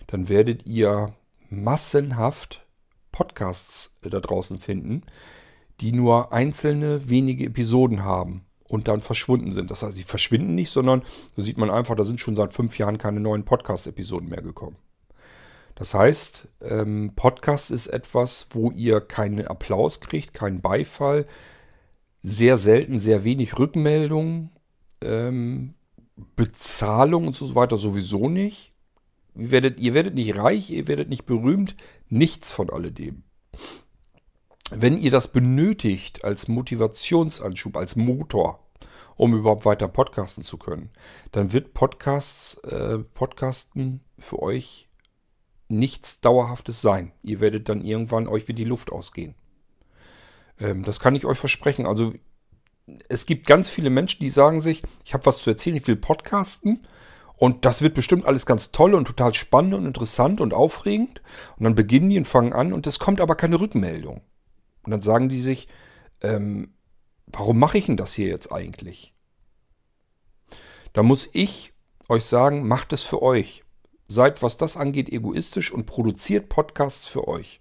dann 0.07 0.29
werdet 0.29 0.67
ihr 0.67 1.15
massenhaft 1.49 2.67
Podcasts 3.13 3.93
äh, 4.03 4.11
da 4.11 4.21
draußen 4.21 4.59
finden, 4.59 5.03
die 5.81 5.93
nur 5.93 6.33
einzelne 6.33 7.09
wenige 7.09 7.47
Episoden 7.47 8.03
haben 8.03 8.47
und 8.69 8.89
dann 8.89 9.01
verschwunden 9.01 9.53
sind. 9.53 9.71
Das 9.71 9.83
heißt, 9.83 9.97
sie 9.97 10.03
verschwinden 10.03 10.55
nicht, 10.55 10.71
sondern 10.71 11.03
da 11.37 11.43
sieht 11.43 11.59
man 11.59 11.71
einfach, 11.71 11.95
da 11.95 12.05
sind 12.05 12.21
schon 12.21 12.37
seit 12.37 12.53
fünf 12.53 12.79
Jahren 12.79 12.99
keine 12.99 13.21
neuen 13.21 13.45
Podcast-Episoden 13.45 14.29
mehr 14.29 14.43
gekommen. 14.43 14.77
Das 15.77 15.93
heißt, 15.93 16.49
ähm, 16.63 17.13
Podcast 17.17 17.71
ist 17.71 17.87
etwas, 17.89 18.49
wo 18.51 18.71
ihr 18.71 19.01
keinen 19.01 19.47
Applaus 19.47 20.01
kriegt, 20.01 20.33
keinen 20.33 20.63
Beifall, 20.63 21.27
sehr 22.23 22.57
selten, 22.57 22.99
sehr 22.99 23.25
wenig 23.25 23.59
Rückmeldungen, 23.59 24.51
ähm, 25.03 25.75
Bezahlung 26.35 27.27
und 27.27 27.37
so 27.37 27.55
weiter 27.55 27.77
sowieso 27.77 28.29
nicht. 28.29 28.73
Ihr 29.35 29.51
werdet, 29.51 29.79
ihr 29.79 29.93
werdet 29.93 30.15
nicht 30.15 30.37
reich, 30.39 30.71
ihr 30.71 30.89
werdet 30.89 31.11
nicht 31.11 31.27
berühmt, 31.27 31.77
nichts 32.09 32.51
von 32.51 32.71
alledem. 32.71 33.23
Wenn 34.71 34.99
ihr 34.99 35.11
das 35.11 35.31
benötigt 35.31 36.25
als 36.25 36.49
Motivationsanschub, 36.49 37.77
als 37.77 37.97
Motor, 37.97 38.66
um 39.17 39.35
überhaupt 39.35 39.65
weiter 39.65 39.89
podcasten 39.89 40.45
zu 40.45 40.57
können, 40.57 40.91
dann 41.33 41.53
wird 41.53 41.75
Podcasts, 41.75 42.57
äh, 42.65 42.99
Podcasten 42.99 44.01
für 44.19 44.43
euch 44.43 44.89
nichts 45.69 46.21
Dauerhaftes 46.21 46.81
sein. 46.81 47.13
Ihr 47.23 47.41
werdet 47.41 47.69
dann 47.69 47.83
irgendwann 47.83 48.29
euch 48.29 48.49
wie 48.49 48.55
die 48.55 48.65
Luft 48.65 48.93
ausgehen. 48.93 49.35
Ähm, 50.61 50.85
das 50.85 51.01
kann 51.01 51.15
ich 51.15 51.27
euch 51.27 51.39
versprechen. 51.39 51.87
Also 51.87 52.15
es 53.09 53.27
gibt 53.27 53.47
ganz 53.47 53.69
viele 53.69 53.91
Menschen, 53.91 54.21
die 54.21 54.31
sagen 54.31 54.61
sich, 54.61 54.83
ich 55.05 55.15
habe 55.15 55.27
was 55.27 55.39
zu 55.39 55.51
erzählen, 55.51 55.77
ich 55.77 55.87
will 55.89 55.97
podcasten 55.97 56.87
und 57.39 57.65
das 57.65 57.83
wird 57.83 57.95
bestimmt 57.95 58.25
alles 58.27 58.47
ganz 58.47 58.73
toll 58.73 58.95
und 58.95 59.07
total 59.07 59.35
spannend 59.35 59.75
und 59.75 59.87
interessant 59.87 60.41
und 60.41 60.55
aufregend. 60.55 61.21
Und 61.59 61.65
dann 61.65 61.75
beginnen 61.75 62.09
die 62.09 62.19
und 62.19 62.27
fangen 62.27 62.53
an 62.53 62.73
und 62.73 62.87
es 62.87 62.99
kommt 62.99 63.21
aber 63.21 63.35
keine 63.35 63.61
Rückmeldung. 63.61 64.23
Und 64.85 64.91
dann 64.91 65.03
sagen 65.03 65.29
die 65.29 65.43
sich, 65.43 65.69
ähm, 66.23 66.73
warum 67.27 67.59
mache 67.59 67.79
ich 67.79 67.87
denn 67.87 67.97
das 67.97 68.15
hier 68.15 68.29
jetzt 68.29 68.53
eigentlich? 68.53 69.15
Da 70.93 71.03
muss 71.03 71.29
ich 71.33 71.73
euch 72.09 72.25
sagen, 72.25 72.67
macht 72.67 72.93
es 72.93 73.03
für 73.03 73.23
euch. 73.23 73.65
Seid, 74.09 74.43
was 74.43 74.57
das 74.57 74.77
angeht, 74.77 75.09
egoistisch 75.09 75.73
und 75.73 75.87
produziert 75.87 76.49
Podcasts 76.49 77.07
für 77.07 77.27
euch. 77.27 77.61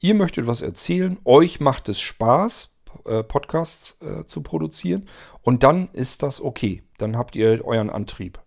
Ihr 0.00 0.14
möchtet 0.14 0.46
was 0.46 0.62
erzählen, 0.62 1.18
euch 1.24 1.60
macht 1.60 1.88
es 1.88 2.00
Spaß, 2.00 2.74
äh, 3.04 3.22
Podcasts 3.22 3.98
äh, 4.00 4.24
zu 4.26 4.42
produzieren 4.42 5.06
und 5.42 5.62
dann 5.62 5.88
ist 5.88 6.22
das 6.22 6.40
okay. 6.40 6.82
Dann 6.98 7.16
habt 7.16 7.36
ihr 7.36 7.64
euren 7.64 7.90
Antrieb. 7.90 8.40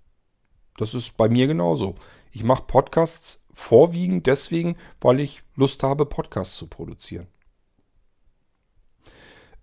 Das 0.77 0.93
ist 0.93 1.15
bei 1.18 1.30
mir 1.30 1.47
genauso. 1.47 1.95
Ich 2.31 2.43
mache 2.43 2.63
Podcasts 2.63 3.41
vorwiegend 3.53 4.27
deswegen, 4.27 4.77
weil 4.99 5.19
ich 5.19 5.43
Lust 5.55 5.84
habe, 5.84 6.05
Podcasts 6.05 6.55
zu 6.55 6.68
produzieren. 6.68 7.27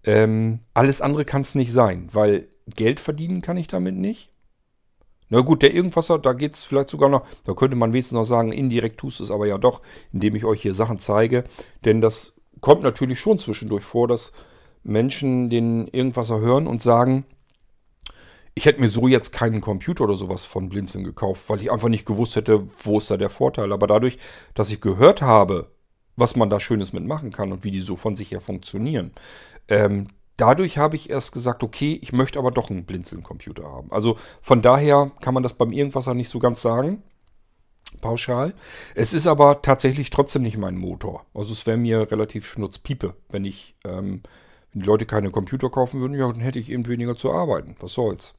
Ähm, 0.08 0.60
alles 0.72 1.02
andere 1.02 1.26
kann 1.26 1.42
es 1.42 1.54
nicht 1.54 1.70
sein, 1.70 2.08
weil 2.12 2.48
Geld 2.66 2.98
verdienen 2.98 3.42
kann 3.42 3.58
ich 3.58 3.66
damit 3.66 3.94
nicht. 3.94 4.30
Na 5.28 5.40
gut, 5.40 5.60
der 5.60 5.74
Irgendwasser, 5.74 6.18
da 6.18 6.32
geht 6.32 6.54
es 6.54 6.64
vielleicht 6.64 6.88
sogar 6.88 7.10
noch, 7.10 7.26
da 7.44 7.52
könnte 7.52 7.76
man 7.76 7.92
wenigstens 7.92 8.16
noch 8.16 8.24
sagen, 8.24 8.50
indirekt 8.50 8.98
tust 8.98 9.20
du 9.20 9.24
es 9.24 9.30
aber 9.30 9.46
ja 9.46 9.58
doch, 9.58 9.82
indem 10.10 10.34
ich 10.34 10.46
euch 10.46 10.62
hier 10.62 10.72
Sachen 10.72 10.98
zeige. 10.98 11.44
Denn 11.84 12.00
das 12.00 12.32
kommt 12.62 12.82
natürlich 12.82 13.20
schon 13.20 13.38
zwischendurch 13.38 13.84
vor, 13.84 14.08
dass 14.08 14.32
Menschen 14.82 15.50
den 15.50 15.88
Irgendwasser 15.88 16.40
hören 16.40 16.66
und 16.66 16.80
sagen, 16.80 17.26
ich 18.54 18.64
hätte 18.64 18.80
mir 18.80 18.88
so 18.88 19.08
jetzt 19.08 19.32
keinen 19.34 19.60
Computer 19.60 20.04
oder 20.04 20.16
sowas 20.16 20.46
von 20.46 20.70
Blinzeln 20.70 21.04
gekauft, 21.04 21.50
weil 21.50 21.60
ich 21.60 21.70
einfach 21.70 21.90
nicht 21.90 22.06
gewusst 22.06 22.34
hätte, 22.34 22.66
wo 22.82 22.96
ist 22.96 23.10
da 23.10 23.18
der 23.18 23.28
Vorteil. 23.28 23.74
Aber 23.74 23.86
dadurch, 23.86 24.16
dass 24.54 24.70
ich 24.70 24.80
gehört 24.80 25.20
habe, 25.20 25.70
was 26.16 26.34
man 26.34 26.48
da 26.48 26.58
Schönes 26.58 26.94
mitmachen 26.94 27.30
kann 27.30 27.52
und 27.52 27.62
wie 27.62 27.70
die 27.70 27.82
so 27.82 27.96
von 27.96 28.16
sich 28.16 28.32
her 28.32 28.40
funktionieren, 28.40 29.12
ähm, 29.68 30.08
dadurch 30.36 30.78
habe 30.78 30.96
ich 30.96 31.10
erst 31.10 31.32
gesagt, 31.32 31.62
okay, 31.62 31.98
ich 32.00 32.12
möchte 32.12 32.38
aber 32.38 32.50
doch 32.50 32.70
einen 32.70 32.84
Blinzeln-Computer 32.84 33.64
haben. 33.64 33.92
Also 33.92 34.16
von 34.40 34.62
daher 34.62 35.12
kann 35.20 35.34
man 35.34 35.42
das 35.42 35.54
beim 35.54 35.72
Irgendwasser 35.72 36.14
nicht 36.14 36.28
so 36.28 36.38
ganz 36.38 36.62
sagen. 36.62 37.02
Pauschal. 38.00 38.54
Es 38.94 39.12
ist 39.12 39.26
aber 39.26 39.62
tatsächlich 39.62 40.10
trotzdem 40.10 40.42
nicht 40.42 40.56
mein 40.58 40.76
Motor. 40.76 41.24
Also 41.34 41.52
es 41.52 41.66
wäre 41.66 41.76
mir 41.78 42.10
relativ 42.10 42.46
schnurzpiepe, 42.46 43.14
wenn 43.30 43.44
ich, 43.44 43.76
ähm, 43.84 44.22
wenn 44.72 44.82
die 44.82 44.86
Leute 44.86 45.06
keine 45.06 45.30
Computer 45.30 45.70
kaufen 45.70 46.00
würden, 46.00 46.18
ja, 46.18 46.30
dann 46.30 46.40
hätte 46.40 46.58
ich 46.58 46.70
eben 46.70 46.86
weniger 46.86 47.16
zu 47.16 47.32
arbeiten. 47.32 47.76
Was 47.80 47.94
soll's. 47.94 48.34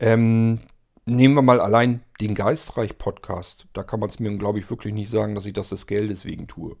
Ähm, 0.00 0.60
nehmen 1.06 1.34
wir 1.34 1.42
mal 1.42 1.60
allein 1.60 2.02
den 2.20 2.34
Geistreich-Podcast. 2.34 3.66
Da 3.72 3.82
kann 3.82 4.00
man 4.00 4.10
es 4.10 4.20
mir, 4.20 4.36
glaube 4.36 4.58
ich, 4.58 4.70
wirklich 4.70 4.94
nicht 4.94 5.10
sagen, 5.10 5.34
dass 5.34 5.46
ich 5.46 5.52
das 5.52 5.70
des 5.70 5.86
Geldes 5.86 6.24
wegen 6.24 6.46
tue. 6.46 6.76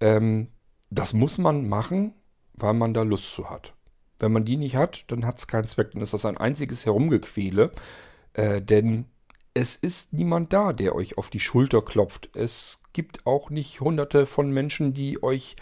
Ähm, 0.00 0.48
das 0.90 1.12
muss 1.12 1.38
man 1.38 1.68
machen, 1.68 2.14
weil 2.54 2.74
man 2.74 2.92
da 2.94 3.02
Lust 3.02 3.32
zu 3.32 3.48
hat. 3.48 3.74
Wenn 4.18 4.32
man 4.32 4.44
die 4.44 4.56
nicht 4.56 4.76
hat, 4.76 5.04
dann 5.08 5.24
hat 5.24 5.38
es 5.38 5.46
keinen 5.46 5.68
Zweck. 5.68 5.92
Dann 5.92 6.02
ist 6.02 6.12
das 6.12 6.26
ein 6.26 6.36
einziges 6.36 6.84
Herumgequäle. 6.84 7.70
Äh, 8.34 8.60
denn 8.60 9.06
es 9.54 9.76
ist 9.76 10.12
niemand 10.12 10.52
da, 10.52 10.72
der 10.72 10.94
euch 10.94 11.16
auf 11.16 11.30
die 11.30 11.40
Schulter 11.40 11.82
klopft. 11.82 12.28
Es 12.34 12.82
gibt 12.92 13.26
auch 13.26 13.50
nicht 13.50 13.80
hunderte 13.80 14.26
von 14.26 14.50
Menschen, 14.50 14.94
die 14.94 15.22
euch 15.22 15.56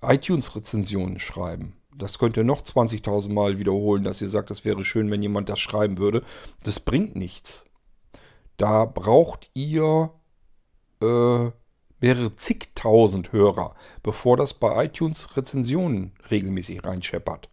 iTunes-Rezensionen 0.00 1.18
schreiben. 1.18 1.76
Das 1.94 2.18
könnt 2.18 2.36
ihr 2.36 2.44
noch 2.44 2.62
20.000 2.62 3.32
Mal 3.32 3.58
wiederholen, 3.58 4.04
dass 4.04 4.22
ihr 4.22 4.28
sagt, 4.28 4.50
das 4.50 4.64
wäre 4.64 4.84
schön, 4.84 5.10
wenn 5.10 5.22
jemand 5.22 5.48
das 5.48 5.58
schreiben 5.58 5.98
würde. 5.98 6.22
Das 6.62 6.80
bringt 6.80 7.16
nichts. 7.16 7.64
Da 8.56 8.84
braucht 8.84 9.50
ihr 9.54 10.12
äh, 11.02 11.50
mehrere 12.00 12.36
zigtausend 12.36 13.32
Hörer, 13.32 13.74
bevor 14.02 14.36
das 14.36 14.54
bei 14.54 14.84
iTunes 14.84 15.36
Rezensionen 15.36 16.12
regelmäßig 16.30 16.84
reinscheppert. 16.84 17.48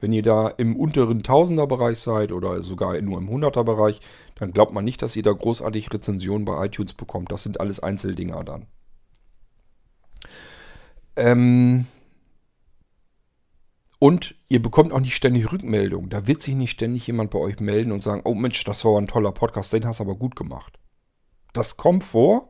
Wenn 0.00 0.12
ihr 0.12 0.22
da 0.22 0.48
im 0.48 0.74
unteren 0.74 1.22
Tausenderbereich 1.22 1.98
seid 1.98 2.32
oder 2.32 2.62
sogar 2.62 3.00
nur 3.02 3.18
im 3.18 3.30
Hunderterbereich, 3.30 4.00
dann 4.34 4.52
glaubt 4.52 4.72
man 4.72 4.84
nicht, 4.84 5.00
dass 5.00 5.14
ihr 5.14 5.22
da 5.22 5.32
großartig 5.32 5.92
Rezensionen 5.92 6.44
bei 6.44 6.66
iTunes 6.66 6.92
bekommt. 6.92 7.30
Das 7.30 7.44
sind 7.44 7.60
alles 7.60 7.78
Einzeldinger 7.78 8.42
dann. 8.42 8.66
Ähm 11.14 11.86
und 14.00 14.34
ihr 14.48 14.60
bekommt 14.60 14.92
auch 14.92 14.98
nicht 14.98 15.14
ständig 15.14 15.52
Rückmeldungen. 15.52 16.10
Da 16.10 16.26
wird 16.26 16.42
sich 16.42 16.56
nicht 16.56 16.72
ständig 16.72 17.06
jemand 17.06 17.30
bei 17.30 17.38
euch 17.38 17.60
melden 17.60 17.92
und 17.92 18.02
sagen, 18.02 18.22
oh 18.24 18.34
Mensch, 18.34 18.64
das 18.64 18.84
war 18.84 19.00
ein 19.00 19.06
toller 19.06 19.30
Podcast, 19.30 19.72
den 19.72 19.86
hast 19.86 20.00
du 20.00 20.04
aber 20.04 20.16
gut 20.16 20.34
gemacht. 20.34 20.80
Das 21.52 21.76
kommt 21.76 22.02
vor, 22.02 22.48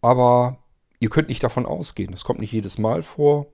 aber 0.00 0.58
ihr 0.98 1.10
könnt 1.10 1.28
nicht 1.28 1.42
davon 1.42 1.66
ausgehen. 1.66 2.10
Das 2.12 2.24
kommt 2.24 2.40
nicht 2.40 2.52
jedes 2.52 2.78
Mal 2.78 3.02
vor. 3.02 3.46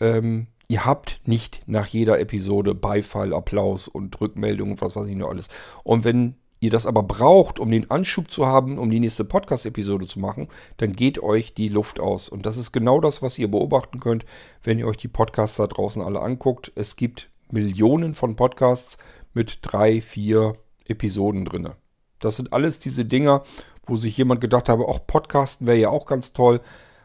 Ähm, 0.00 0.46
ihr 0.68 0.84
habt 0.84 1.20
nicht 1.24 1.62
nach 1.66 1.86
jeder 1.86 2.20
Episode 2.20 2.74
Beifall, 2.74 3.34
Applaus 3.34 3.88
und 3.88 4.20
Rückmeldung 4.20 4.72
und 4.72 4.82
was 4.82 4.96
weiß 4.96 5.06
ich 5.06 5.16
nur 5.16 5.30
alles. 5.30 5.48
Und 5.82 6.04
wenn 6.04 6.36
ihr 6.60 6.70
das 6.70 6.86
aber 6.86 7.02
braucht, 7.02 7.58
um 7.58 7.70
den 7.70 7.90
Anschub 7.90 8.30
zu 8.30 8.46
haben, 8.46 8.78
um 8.78 8.90
die 8.90 9.00
nächste 9.00 9.24
Podcast-Episode 9.24 10.06
zu 10.06 10.18
machen, 10.18 10.48
dann 10.78 10.94
geht 10.94 11.22
euch 11.22 11.54
die 11.54 11.68
Luft 11.68 12.00
aus. 12.00 12.28
Und 12.28 12.46
das 12.46 12.56
ist 12.56 12.72
genau 12.72 13.00
das, 13.00 13.22
was 13.22 13.38
ihr 13.38 13.50
beobachten 13.50 14.00
könnt, 14.00 14.24
wenn 14.62 14.78
ihr 14.78 14.86
euch 14.86 14.96
die 14.96 15.08
Podcasts 15.08 15.56
da 15.56 15.66
draußen 15.66 16.02
alle 16.02 16.20
anguckt. 16.20 16.72
Es 16.74 16.96
gibt 16.96 17.30
Millionen 17.50 18.14
von 18.14 18.36
Podcasts 18.36 18.96
mit 19.34 19.60
drei, 19.62 20.00
vier 20.00 20.56
Episoden 20.86 21.44
drin. 21.44 21.70
Das 22.18 22.36
sind 22.36 22.52
alles 22.52 22.78
diese 22.80 23.04
Dinger, 23.04 23.44
wo 23.88 23.96
sich 23.96 24.16
jemand 24.16 24.40
gedacht 24.40 24.68
habe, 24.68 24.86
auch 24.86 25.06
Podcasten 25.06 25.66
wäre 25.66 25.78
ja 25.78 25.88
auch 25.88 26.06
ganz 26.06 26.32
toll. 26.32 26.60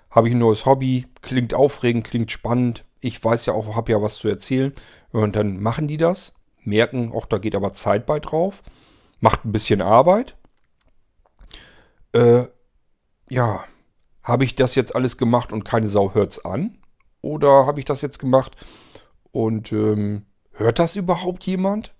Habe 0.09 0.27
ich 0.27 0.35
ein 0.35 0.39
neues 0.39 0.65
Hobby, 0.65 1.07
klingt 1.21 1.53
aufregend, 1.53 2.05
klingt 2.05 2.31
spannend. 2.31 2.85
Ich 2.99 3.23
weiß 3.23 3.45
ja 3.47 3.53
auch, 3.53 3.75
habe 3.75 3.91
ja 3.91 4.01
was 4.01 4.15
zu 4.15 4.27
erzählen. 4.27 4.73
Und 5.11 5.35
dann 5.35 5.61
machen 5.61 5.87
die 5.87 5.97
das, 5.97 6.33
merken, 6.63 7.11
auch 7.13 7.25
da 7.25 7.37
geht 7.37 7.55
aber 7.55 7.73
Zeit 7.73 8.05
bei 8.05 8.19
drauf, 8.19 8.61
macht 9.19 9.45
ein 9.45 9.51
bisschen 9.51 9.81
Arbeit. 9.81 10.35
Äh, 12.13 12.43
ja, 13.29 13.63
habe 14.21 14.43
ich 14.43 14.55
das 14.55 14.75
jetzt 14.75 14.95
alles 14.95 15.17
gemacht 15.17 15.51
und 15.51 15.65
keine 15.65 15.89
Sau 15.89 16.13
hört's 16.13 16.43
an? 16.45 16.77
Oder 17.21 17.65
habe 17.65 17.79
ich 17.79 17.85
das 17.85 18.01
jetzt 18.01 18.19
gemacht 18.19 18.55
und 19.31 19.71
ähm, 19.71 20.25
hört 20.51 20.79
das 20.79 20.95
überhaupt 20.95 21.45
jemand? 21.45 21.93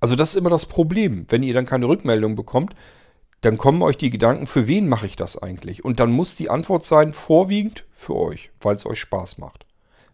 Also 0.00 0.16
das 0.16 0.30
ist 0.30 0.36
immer 0.36 0.50
das 0.50 0.66
Problem. 0.66 1.26
Wenn 1.28 1.42
ihr 1.42 1.54
dann 1.54 1.66
keine 1.66 1.88
Rückmeldung 1.88 2.34
bekommt, 2.34 2.74
dann 3.44 3.58
kommen 3.58 3.82
euch 3.82 3.98
die 3.98 4.10
Gedanken, 4.10 4.46
für 4.46 4.68
wen 4.68 4.88
mache 4.88 5.06
ich 5.06 5.16
das 5.16 5.36
eigentlich? 5.36 5.84
Und 5.84 6.00
dann 6.00 6.10
muss 6.10 6.34
die 6.34 6.48
Antwort 6.48 6.86
sein, 6.86 7.12
vorwiegend 7.12 7.84
für 7.90 8.16
euch, 8.16 8.50
weil 8.60 8.76
es 8.76 8.86
euch 8.86 9.00
Spaß 9.00 9.38
macht. 9.38 9.66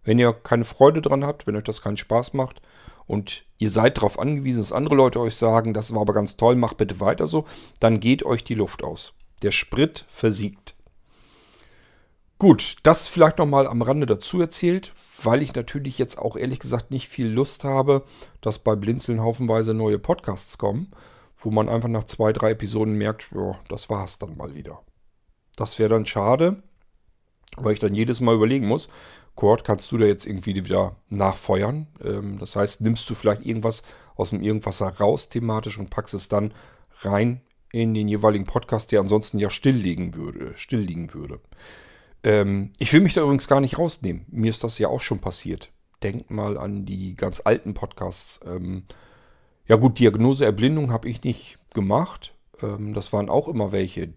Wenn 0.02 0.19
ihr 0.19 0.32
keine 0.32 0.65
Freude 0.65 1.01
dran 1.01 1.24
habt, 1.24 1.47
wenn 1.47 1.57
euch 1.57 1.65
das 1.65 1.82
keinen 1.82 1.97
Spaß 1.97 2.32
macht 2.32 2.61
und 3.07 3.44
ihr 3.59 3.70
seid 3.70 3.98
darauf 3.98 4.19
angewiesen, 4.19 4.61
dass 4.61 4.73
andere 4.73 4.97
Leute 4.97 5.20
euch 5.20 5.36
sagen, 5.36 5.74
das 5.74 5.94
war 5.94 6.01
aber 6.01 6.15
ganz 6.15 6.36
toll, 6.36 6.57
macht 6.57 6.77
bitte 6.77 6.98
weiter 6.98 7.27
so, 7.27 7.44
dann 7.78 8.01
geht 8.01 8.24
euch 8.24 8.43
die 8.43 8.55
Luft 8.55 8.82
aus. 8.82 9.12
Der 9.43 9.52
Sprit 9.52 10.05
versiegt. 10.09 10.74
Gut, 12.39 12.77
das 12.82 13.07
vielleicht 13.07 13.39
nochmal 13.39 13.69
am 13.69 13.82
Rande 13.82 14.07
dazu 14.07 14.40
erzählt, 14.40 14.93
weil 15.23 15.43
ich 15.43 15.55
natürlich 15.55 15.98
jetzt 15.98 16.19
auch 16.19 16.36
ehrlich 16.36 16.59
gesagt 16.59 16.90
nicht 16.90 17.09
viel 17.09 17.28
Lust 17.28 17.65
habe, 17.65 18.05
dass 18.40 18.59
bei 18.59 18.74
Blinzeln 18.74 19.20
haufenweise 19.20 19.74
neue 19.74 19.98
Podcasts 19.98 20.57
kommen 20.57 20.90
wo 21.42 21.50
man 21.50 21.68
einfach 21.68 21.88
nach 21.88 22.04
zwei, 22.04 22.32
drei 22.32 22.50
Episoden 22.50 22.94
merkt, 22.94 23.28
ja, 23.34 23.58
das 23.68 23.88
war's 23.90 24.18
dann 24.18 24.36
mal 24.36 24.54
wieder. 24.54 24.82
Das 25.56 25.78
wäre 25.78 25.90
dann 25.90 26.06
schade, 26.06 26.62
weil 27.56 27.72
ich 27.72 27.78
dann 27.78 27.94
jedes 27.94 28.20
Mal 28.20 28.34
überlegen 28.34 28.66
muss, 28.66 28.88
Kurt, 29.34 29.64
kannst 29.64 29.90
du 29.90 29.98
da 29.98 30.04
jetzt 30.04 30.26
irgendwie 30.26 30.54
wieder 30.54 30.96
nachfeuern? 31.08 31.86
Ähm, 32.04 32.38
das 32.38 32.56
heißt, 32.56 32.82
nimmst 32.82 33.08
du 33.08 33.14
vielleicht 33.14 33.46
irgendwas 33.46 33.82
aus 34.16 34.30
dem 34.30 34.42
Irgendwas 34.42 34.82
raus 35.00 35.28
thematisch 35.28 35.78
und 35.78 35.88
packst 35.88 36.14
es 36.14 36.28
dann 36.28 36.52
rein 37.00 37.40
in 37.72 37.94
den 37.94 38.08
jeweiligen 38.08 38.44
Podcast, 38.44 38.92
der 38.92 39.00
ansonsten 39.00 39.38
ja 39.38 39.48
still 39.48 39.76
liegen 39.76 40.14
würde. 40.14 40.52
Still 40.56 40.80
liegen 40.80 41.14
würde. 41.14 41.40
Ähm, 42.22 42.70
ich 42.78 42.92
will 42.92 43.00
mich 43.00 43.14
da 43.14 43.22
übrigens 43.22 43.48
gar 43.48 43.60
nicht 43.60 43.78
rausnehmen. 43.78 44.26
Mir 44.28 44.50
ist 44.50 44.64
das 44.64 44.78
ja 44.78 44.88
auch 44.88 45.00
schon 45.00 45.20
passiert. 45.20 45.72
Denk 46.02 46.30
mal 46.30 46.58
an 46.58 46.84
die 46.84 47.14
ganz 47.16 47.40
alten 47.44 47.72
Podcasts. 47.72 48.40
Ähm, 48.44 48.84
ja 49.70 49.76
gut, 49.76 50.01
Diagnose 50.01 50.44
Erblindung 50.44 50.90
habe 50.90 51.09
ich 51.09 51.22
nicht 51.22 51.60
gemacht. 51.74 52.34
Ähm, 52.60 52.92
das 52.92 53.12
waren 53.12 53.28
auch 53.28 53.47
immer 53.47 53.70
welche. 53.70 54.14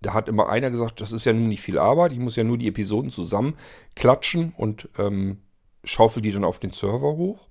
Da 0.00 0.14
hat 0.14 0.28
immer 0.28 0.48
einer 0.48 0.68
gesagt, 0.68 1.00
das 1.00 1.12
ist 1.12 1.26
ja 1.26 1.32
nun 1.32 1.48
nicht 1.48 1.60
viel 1.60 1.78
Arbeit, 1.78 2.10
ich 2.10 2.18
muss 2.18 2.34
ja 2.34 2.42
nur 2.42 2.58
die 2.58 2.66
Episoden 2.66 3.12
zusammen 3.12 3.54
klatschen 3.94 4.52
und 4.56 4.88
ähm, 4.98 5.42
schaufel 5.84 6.22
die 6.22 6.32
dann 6.32 6.42
auf 6.42 6.58
den 6.58 6.72
Server 6.72 7.16
hoch. 7.16 7.46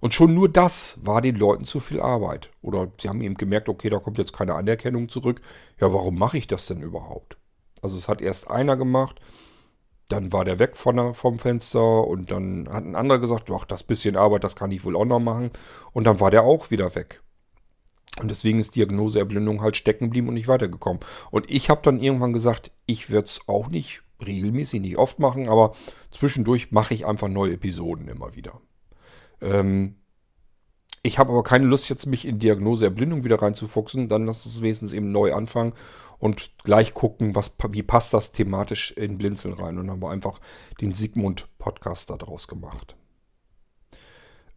Und 0.00 0.14
schon 0.14 0.34
nur 0.34 0.48
das 0.48 0.98
war 1.02 1.22
den 1.22 1.36
Leuten 1.36 1.64
zu 1.64 1.78
viel 1.78 2.00
Arbeit. 2.00 2.50
Oder 2.60 2.90
sie 3.00 3.08
haben 3.08 3.20
eben 3.20 3.36
gemerkt, 3.36 3.68
okay, 3.68 3.88
da 3.88 4.00
kommt 4.00 4.18
jetzt 4.18 4.32
keine 4.32 4.54
Anerkennung 4.54 5.08
zurück. 5.08 5.42
Ja, 5.80 5.92
warum 5.92 6.18
mache 6.18 6.38
ich 6.38 6.48
das 6.48 6.66
denn 6.66 6.82
überhaupt? 6.82 7.36
Also 7.82 7.96
es 7.96 8.08
hat 8.08 8.20
erst 8.20 8.50
einer 8.50 8.76
gemacht, 8.76 9.20
dann 10.08 10.32
war 10.32 10.44
der 10.44 10.58
weg 10.58 10.76
von 10.76 10.96
der, 10.96 11.14
vom 11.14 11.38
Fenster 11.38 12.06
und 12.06 12.30
dann 12.30 12.68
hat 12.70 12.84
ein 12.84 12.94
anderer 12.94 13.18
gesagt, 13.18 13.50
ach, 13.50 13.64
das 13.64 13.82
bisschen 13.82 14.16
Arbeit, 14.16 14.44
das 14.44 14.56
kann 14.56 14.70
ich 14.70 14.84
wohl 14.84 14.96
auch 14.96 15.04
noch 15.04 15.20
machen. 15.20 15.50
Und 15.92 16.04
dann 16.04 16.20
war 16.20 16.30
der 16.30 16.44
auch 16.44 16.70
wieder 16.70 16.94
weg. 16.94 17.22
Und 18.20 18.30
deswegen 18.30 18.60
ist 18.60 18.76
Diagnoseerblindung 18.76 19.60
halt 19.60 19.76
stecken 19.76 20.04
geblieben 20.04 20.28
und 20.28 20.34
nicht 20.34 20.46
weitergekommen. 20.48 21.00
Und 21.30 21.50
ich 21.50 21.70
habe 21.70 21.82
dann 21.82 22.00
irgendwann 22.00 22.32
gesagt, 22.32 22.70
ich 22.86 23.10
werde 23.10 23.26
es 23.26 23.40
auch 23.48 23.68
nicht 23.68 24.02
regelmäßig, 24.24 24.80
nicht 24.80 24.98
oft 24.98 25.18
machen, 25.18 25.48
aber 25.48 25.72
zwischendurch 26.10 26.70
mache 26.70 26.94
ich 26.94 27.06
einfach 27.06 27.28
neue 27.28 27.54
Episoden 27.54 28.08
immer 28.08 28.36
wieder. 28.36 28.60
Ähm, 29.40 29.96
ich 31.06 31.18
habe 31.18 31.32
aber 31.32 31.42
keine 31.42 31.66
Lust, 31.66 31.90
jetzt 31.90 32.06
mich 32.06 32.26
in 32.26 32.38
Diagnoseerblindung 32.38 33.24
wieder 33.24 33.42
reinzufuchsen. 33.42 34.08
Dann 34.08 34.24
lass 34.24 34.46
uns 34.46 34.62
wenigstens 34.62 34.94
eben 34.94 35.12
neu 35.12 35.34
anfangen 35.34 35.74
und 36.18 36.52
gleich 36.64 36.94
gucken, 36.94 37.34
was, 37.34 37.52
wie 37.72 37.82
passt 37.82 38.14
das 38.14 38.32
thematisch 38.32 38.90
in 38.92 39.18
Blinzeln 39.18 39.52
rein. 39.52 39.76
Und 39.76 39.90
haben 39.90 40.00
wir 40.00 40.08
einfach 40.08 40.40
den 40.80 40.94
Sigmund-Podcast 40.94 42.08
daraus 42.08 42.48
gemacht. 42.48 42.96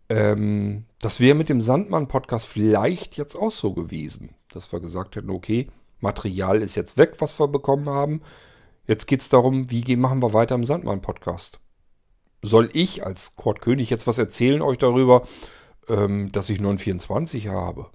Ähm, 0.07 0.85
das 1.01 1.19
wäre 1.19 1.35
mit 1.35 1.49
dem 1.49 1.61
Sandmann-Podcast 1.61 2.45
vielleicht 2.45 3.17
jetzt 3.17 3.35
auch 3.35 3.51
so 3.51 3.73
gewesen, 3.73 4.33
dass 4.53 4.71
wir 4.71 4.79
gesagt 4.79 5.17
hätten, 5.17 5.31
okay, 5.31 5.67
Material 5.99 6.61
ist 6.61 6.75
jetzt 6.75 6.95
weg, 6.95 7.15
was 7.19 7.37
wir 7.41 7.49
bekommen 7.49 7.89
haben. 7.89 8.21
Jetzt 8.87 9.05
geht 9.05 9.19
es 9.19 9.27
darum, 9.27 9.69
wie 9.69 9.97
machen 9.97 10.21
wir 10.21 10.31
weiter 10.31 10.55
im 10.55 10.63
Sandmann-Podcast? 10.63 11.59
Soll 12.41 12.69
ich 12.71 13.05
als 13.05 13.35
Kurt 13.35 13.59
König 13.59 13.89
jetzt 13.89 14.07
was 14.07 14.17
erzählen 14.17 14.61
euch 14.61 14.77
darüber, 14.77 15.27
ähm, 15.89 16.31
dass 16.31 16.49
ich 16.49 16.59
nur 16.59 16.71
ein 16.71 16.77
24 16.77 17.47
habe? 17.47 17.87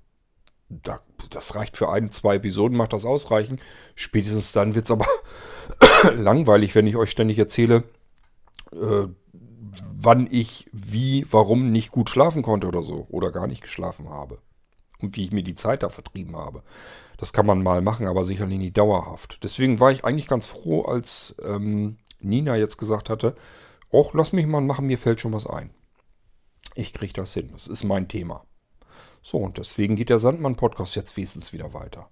Da, 0.69 1.01
das 1.31 1.55
reicht 1.55 1.77
für 1.77 1.90
ein, 1.90 2.10
zwei 2.10 2.36
Episoden, 2.36 2.77
macht 2.77 2.93
das 2.93 3.05
ausreichen. 3.05 3.60
Spätestens 3.94 4.52
dann 4.52 4.74
wird 4.74 4.86
es 4.86 4.90
aber 4.90 5.06
langweilig, 6.16 6.74
wenn 6.74 6.86
ich 6.86 6.97
euch 6.97 7.10
ständig 7.10 7.39
erzähle, 7.39 7.85
äh, 8.73 9.06
wann 9.94 10.28
ich 10.31 10.69
wie, 10.73 11.27
warum 11.31 11.70
nicht 11.70 11.93
gut 11.93 12.10
schlafen 12.10 12.43
konnte 12.43 12.66
oder 12.66 12.82
so. 12.82 13.06
Oder 13.10 13.31
gar 13.31 13.47
nicht 13.47 13.62
geschlafen 13.62 14.09
habe. 14.09 14.39
Und 15.01 15.16
wie 15.16 15.24
ich 15.24 15.32
mir 15.32 15.43
die 15.43 15.55
Zeit 15.55 15.82
da 15.82 15.89
vertrieben 15.89 16.36
habe. 16.36 16.62
Das 17.19 17.32
kann 17.32 17.47
man 17.47 17.62
mal 17.62 17.82
machen, 17.82 18.06
aber 18.06 18.24
sicherlich 18.24 18.59
nicht 18.59 18.78
dauerhaft. 18.78 19.39
Deswegen 19.43 19.78
war 19.78 19.93
ich 19.93 20.05
eigentlich 20.05 20.28
ganz 20.28 20.47
froh, 20.47 20.82
als 20.82 21.35
ähm, 21.44 21.98
Nina 22.20 22.56
jetzt 22.56 22.78
gesagt 22.78 23.10
hatte, 23.10 23.35
Och, 23.93 24.14
lass 24.14 24.32
mich 24.32 24.47
mal 24.47 24.62
machen, 24.62 24.86
mir 24.86 24.98
fällt 24.98 25.20
schon 25.20 25.35
was 25.35 25.47
ein. 25.47 25.70
Ich 26.74 26.93
kriege 26.93 27.12
das 27.12 27.35
hin. 27.35 27.51
Das 27.53 27.66
ist 27.69 27.85
mein 27.85 28.09
Thema. 28.09 28.44
So, 29.23 29.39
und 29.39 29.59
deswegen 29.59 29.97
geht 29.97 30.11
der 30.11 30.19
Sandmann-Podcast 30.19 30.97
jetzt 30.97 31.16
wenigstens 31.16 31.53
wieder 31.53 31.73
weiter. 31.74 32.09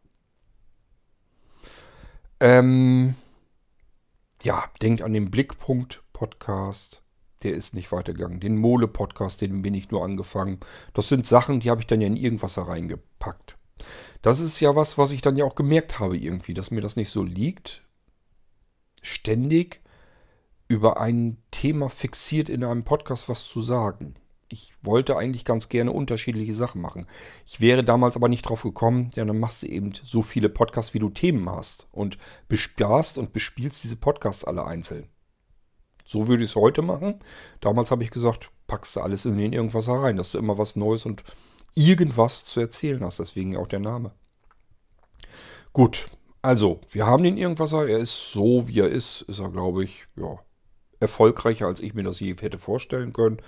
Ähm, 2.40 3.14
ja, 4.42 4.64
denkt 4.80 5.02
an 5.02 5.12
den 5.12 5.30
Blickpunkt-Podcast. 5.30 7.02
Der 7.42 7.54
ist 7.54 7.74
nicht 7.74 7.90
weitergegangen. 7.90 8.40
Den 8.40 8.58
Mole-Podcast, 8.58 9.40
den 9.40 9.62
bin 9.62 9.74
ich 9.74 9.90
nur 9.90 10.04
angefangen. 10.04 10.60
Das 10.92 11.08
sind 11.08 11.26
Sachen, 11.26 11.60
die 11.60 11.70
habe 11.70 11.80
ich 11.80 11.86
dann 11.86 12.00
ja 12.00 12.06
in 12.06 12.16
irgendwas 12.16 12.58
reingepackt. 12.58 13.56
Das 14.22 14.40
ist 14.40 14.60
ja 14.60 14.76
was, 14.76 14.98
was 14.98 15.10
ich 15.12 15.22
dann 15.22 15.36
ja 15.36 15.44
auch 15.44 15.54
gemerkt 15.54 15.98
habe 15.98 16.16
irgendwie, 16.16 16.54
dass 16.54 16.70
mir 16.70 16.82
das 16.82 16.96
nicht 16.96 17.10
so 17.10 17.22
liegt. 17.22 17.82
Ständig 19.02 19.80
über 20.68 21.00
ein 21.00 21.38
Thema 21.50 21.88
fixiert 21.88 22.48
in 22.48 22.62
einem 22.62 22.84
Podcast 22.84 23.28
was 23.28 23.44
zu 23.44 23.62
sagen. 23.62 24.14
Ich 24.52 24.74
wollte 24.82 25.16
eigentlich 25.16 25.44
ganz 25.44 25.68
gerne 25.68 25.92
unterschiedliche 25.92 26.54
Sachen 26.54 26.80
machen. 26.80 27.06
Ich 27.46 27.60
wäre 27.60 27.84
damals 27.84 28.16
aber 28.16 28.28
nicht 28.28 28.42
drauf 28.42 28.62
gekommen, 28.62 29.10
ja, 29.14 29.24
dann 29.24 29.38
machst 29.38 29.62
du 29.62 29.66
eben 29.68 29.92
so 30.02 30.22
viele 30.22 30.48
Podcasts, 30.48 30.92
wie 30.92 30.98
du 30.98 31.08
Themen 31.08 31.48
hast 31.48 31.86
und 31.92 32.16
besparst 32.48 33.16
und 33.16 33.32
bespielst 33.32 33.84
diese 33.84 33.96
Podcasts 33.96 34.44
alle 34.44 34.64
einzeln. 34.64 35.08
So 36.04 36.26
würde 36.26 36.42
ich 36.42 36.50
es 36.50 36.56
heute 36.56 36.82
machen. 36.82 37.20
Damals 37.60 37.92
habe 37.92 38.02
ich 38.02 38.10
gesagt, 38.10 38.50
packst 38.66 38.96
du 38.96 39.00
alles 39.00 39.24
in 39.24 39.38
den 39.38 39.52
irgendwas 39.52 39.88
rein, 39.88 40.16
dass 40.16 40.32
du 40.32 40.38
immer 40.38 40.58
was 40.58 40.74
Neues 40.74 41.06
und 41.06 41.22
irgendwas 41.76 42.44
zu 42.44 42.58
erzählen 42.58 43.04
hast. 43.04 43.20
Deswegen 43.20 43.56
auch 43.56 43.68
der 43.68 43.78
Name. 43.78 44.12
Gut, 45.72 46.08
also, 46.42 46.80
wir 46.90 47.06
haben 47.06 47.22
den 47.22 47.36
Irgendwasser. 47.36 47.86
Er 47.86 47.98
ist 47.98 48.32
so, 48.32 48.66
wie 48.66 48.80
er 48.80 48.88
ist. 48.88 49.22
Ist 49.22 49.40
er, 49.40 49.50
glaube 49.50 49.84
ich, 49.84 50.06
ja, 50.16 50.38
erfolgreicher, 50.98 51.66
als 51.66 51.80
ich 51.80 51.94
mir 51.94 52.02
das 52.02 52.20
je 52.20 52.34
hätte 52.34 52.58
vorstellen 52.58 53.12
können. 53.12 53.38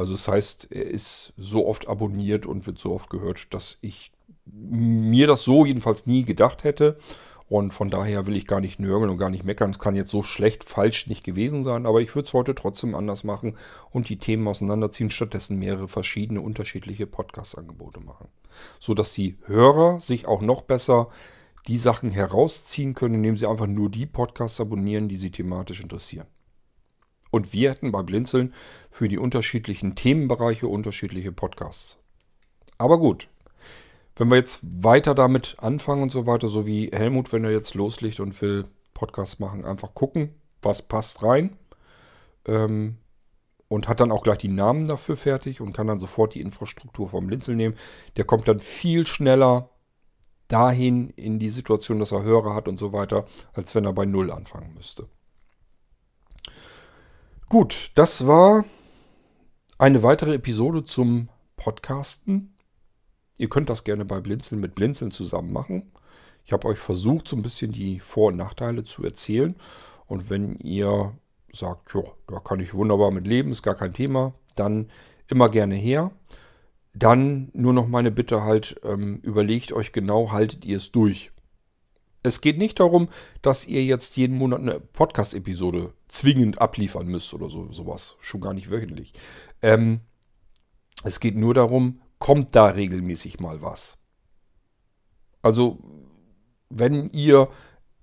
Also 0.00 0.14
das 0.14 0.28
heißt, 0.28 0.68
er 0.70 0.86
ist 0.86 1.34
so 1.36 1.66
oft 1.66 1.86
abonniert 1.86 2.46
und 2.46 2.66
wird 2.66 2.78
so 2.78 2.92
oft 2.92 3.10
gehört, 3.10 3.52
dass 3.52 3.76
ich 3.82 4.12
mir 4.46 5.26
das 5.26 5.42
so 5.42 5.66
jedenfalls 5.66 6.06
nie 6.06 6.24
gedacht 6.24 6.64
hätte. 6.64 6.96
Und 7.48 7.72
von 7.72 7.90
daher 7.90 8.26
will 8.26 8.36
ich 8.36 8.46
gar 8.46 8.60
nicht 8.60 8.78
nörgeln 8.78 9.10
und 9.10 9.18
gar 9.18 9.28
nicht 9.28 9.44
meckern. 9.44 9.72
Es 9.72 9.78
kann 9.78 9.96
jetzt 9.96 10.10
so 10.10 10.22
schlecht 10.22 10.64
falsch 10.64 11.08
nicht 11.08 11.22
gewesen 11.22 11.64
sein, 11.64 11.84
aber 11.84 12.00
ich 12.00 12.14
würde 12.14 12.28
es 12.28 12.32
heute 12.32 12.54
trotzdem 12.54 12.94
anders 12.94 13.24
machen 13.24 13.58
und 13.90 14.08
die 14.08 14.18
Themen 14.18 14.46
auseinanderziehen, 14.48 15.10
stattdessen 15.10 15.58
mehrere 15.58 15.88
verschiedene 15.88 16.40
unterschiedliche 16.40 17.06
Podcast-Angebote 17.06 18.00
machen. 18.00 18.28
So 18.78 18.94
dass 18.94 19.12
die 19.12 19.36
Hörer 19.46 20.00
sich 20.00 20.26
auch 20.26 20.40
noch 20.40 20.62
besser 20.62 21.10
die 21.68 21.76
Sachen 21.76 22.08
herausziehen 22.08 22.94
können, 22.94 23.16
indem 23.16 23.36
sie 23.36 23.46
einfach 23.46 23.66
nur 23.66 23.90
die 23.90 24.06
Podcasts 24.06 24.60
abonnieren, 24.60 25.08
die 25.08 25.16
sie 25.16 25.30
thematisch 25.30 25.80
interessieren. 25.80 26.26
Und 27.30 27.52
wir 27.52 27.70
hätten 27.70 27.92
bei 27.92 28.02
Blinzeln 28.02 28.54
für 28.90 29.08
die 29.08 29.18
unterschiedlichen 29.18 29.94
Themenbereiche 29.94 30.66
unterschiedliche 30.66 31.32
Podcasts. 31.32 31.98
Aber 32.78 32.98
gut, 32.98 33.28
wenn 34.16 34.28
wir 34.28 34.36
jetzt 34.36 34.60
weiter 34.62 35.14
damit 35.14 35.56
anfangen 35.58 36.02
und 36.02 36.12
so 36.12 36.26
weiter, 36.26 36.48
so 36.48 36.66
wie 36.66 36.90
Helmut, 36.92 37.32
wenn 37.32 37.44
er 37.44 37.52
jetzt 37.52 37.74
loslegt 37.74 38.20
und 38.20 38.40
will 38.42 38.66
Podcasts 38.94 39.38
machen, 39.38 39.64
einfach 39.64 39.94
gucken, 39.94 40.34
was 40.60 40.82
passt 40.82 41.22
rein. 41.22 41.56
Ähm, 42.46 42.98
und 43.68 43.88
hat 43.88 44.00
dann 44.00 44.10
auch 44.10 44.24
gleich 44.24 44.38
die 44.38 44.48
Namen 44.48 44.84
dafür 44.84 45.16
fertig 45.16 45.60
und 45.60 45.72
kann 45.72 45.86
dann 45.86 46.00
sofort 46.00 46.34
die 46.34 46.40
Infrastruktur 46.40 47.08
vom 47.08 47.28
Blinzeln 47.28 47.56
nehmen. 47.56 47.76
Der 48.16 48.24
kommt 48.24 48.48
dann 48.48 48.58
viel 48.58 49.06
schneller 49.06 49.70
dahin 50.48 51.10
in 51.10 51.38
die 51.38 51.50
Situation, 51.50 52.00
dass 52.00 52.10
er 52.10 52.24
Hörer 52.24 52.54
hat 52.54 52.66
und 52.66 52.80
so 52.80 52.92
weiter, 52.92 53.26
als 53.52 53.74
wenn 53.76 53.84
er 53.84 53.92
bei 53.92 54.06
Null 54.06 54.32
anfangen 54.32 54.74
müsste. 54.74 55.06
Gut, 57.50 57.90
das 57.96 58.28
war 58.28 58.64
eine 59.76 60.04
weitere 60.04 60.34
Episode 60.34 60.84
zum 60.84 61.30
Podcasten. 61.56 62.54
Ihr 63.38 63.48
könnt 63.48 63.68
das 63.68 63.82
gerne 63.82 64.04
bei 64.04 64.20
Blinzeln 64.20 64.60
mit 64.60 64.76
Blinzeln 64.76 65.10
zusammen 65.10 65.52
machen. 65.52 65.90
Ich 66.44 66.52
habe 66.52 66.68
euch 66.68 66.78
versucht, 66.78 67.26
so 67.26 67.34
ein 67.34 67.42
bisschen 67.42 67.72
die 67.72 67.98
Vor- 67.98 68.28
und 68.28 68.36
Nachteile 68.36 68.84
zu 68.84 69.02
erzählen. 69.02 69.56
Und 70.06 70.30
wenn 70.30 70.60
ihr 70.60 71.12
sagt, 71.52 71.92
ja, 71.92 72.02
da 72.28 72.38
kann 72.38 72.60
ich 72.60 72.72
wunderbar 72.72 73.10
mit 73.10 73.26
leben, 73.26 73.50
ist 73.50 73.64
gar 73.64 73.74
kein 73.74 73.94
Thema, 73.94 74.32
dann 74.54 74.86
immer 75.26 75.48
gerne 75.48 75.74
her. 75.74 76.12
Dann 76.94 77.50
nur 77.52 77.72
noch 77.72 77.88
meine 77.88 78.12
Bitte 78.12 78.44
halt, 78.44 78.80
ähm, 78.84 79.18
überlegt 79.24 79.72
euch 79.72 79.90
genau, 79.90 80.30
haltet 80.30 80.64
ihr 80.64 80.76
es 80.76 80.92
durch. 80.92 81.32
Es 82.22 82.40
geht 82.40 82.58
nicht 82.58 82.80
darum, 82.80 83.08
dass 83.40 83.66
ihr 83.66 83.84
jetzt 83.84 84.16
jeden 84.16 84.36
Monat 84.36 84.60
eine 84.60 84.78
Podcast-Episode 84.80 85.94
zwingend 86.08 86.60
abliefern 86.60 87.06
müsst 87.06 87.32
oder 87.32 87.48
so 87.48 87.72
sowas. 87.72 88.16
Schon 88.20 88.40
gar 88.40 88.52
nicht 88.52 88.70
wöchentlich. 88.70 89.14
Ähm, 89.62 90.00
es 91.02 91.20
geht 91.20 91.36
nur 91.36 91.54
darum, 91.54 92.02
kommt 92.18 92.54
da 92.54 92.66
regelmäßig 92.66 93.40
mal 93.40 93.62
was. 93.62 93.96
Also, 95.42 95.78
wenn 96.68 97.10
ihr, 97.12 97.48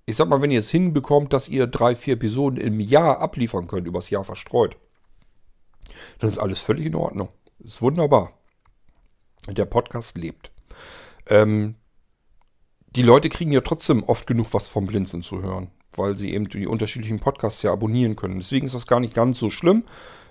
ich 0.04 0.16
sag 0.16 0.28
mal, 0.28 0.42
wenn 0.42 0.50
ihr 0.50 0.58
es 0.58 0.70
hinbekommt, 0.70 1.32
dass 1.32 1.48
ihr 1.48 1.68
drei, 1.68 1.94
vier 1.94 2.14
Episoden 2.14 2.60
im 2.60 2.80
Jahr 2.80 3.20
abliefern 3.20 3.68
könnt, 3.68 3.86
übers 3.86 4.10
Jahr 4.10 4.24
verstreut, 4.24 4.76
dann 6.18 6.28
ist 6.28 6.38
alles 6.38 6.60
völlig 6.60 6.86
in 6.86 6.96
Ordnung. 6.96 7.28
Ist 7.60 7.80
wunderbar. 7.80 8.32
Der 9.48 9.64
Podcast 9.64 10.18
lebt. 10.18 10.50
Ähm, 11.26 11.76
die 12.96 13.02
Leute 13.02 13.28
kriegen 13.28 13.52
ja 13.52 13.60
trotzdem 13.60 14.02
oft 14.04 14.26
genug 14.26 14.52
was 14.52 14.68
vom 14.68 14.86
Blinzeln 14.86 15.22
zu 15.22 15.42
hören, 15.42 15.70
weil 15.96 16.16
sie 16.16 16.32
eben 16.32 16.48
die 16.48 16.66
unterschiedlichen 16.66 17.20
Podcasts 17.20 17.62
ja 17.62 17.72
abonnieren 17.72 18.16
können. 18.16 18.38
Deswegen 18.38 18.66
ist 18.66 18.74
das 18.74 18.86
gar 18.86 19.00
nicht 19.00 19.14
ganz 19.14 19.38
so 19.38 19.50
schlimm. 19.50 19.84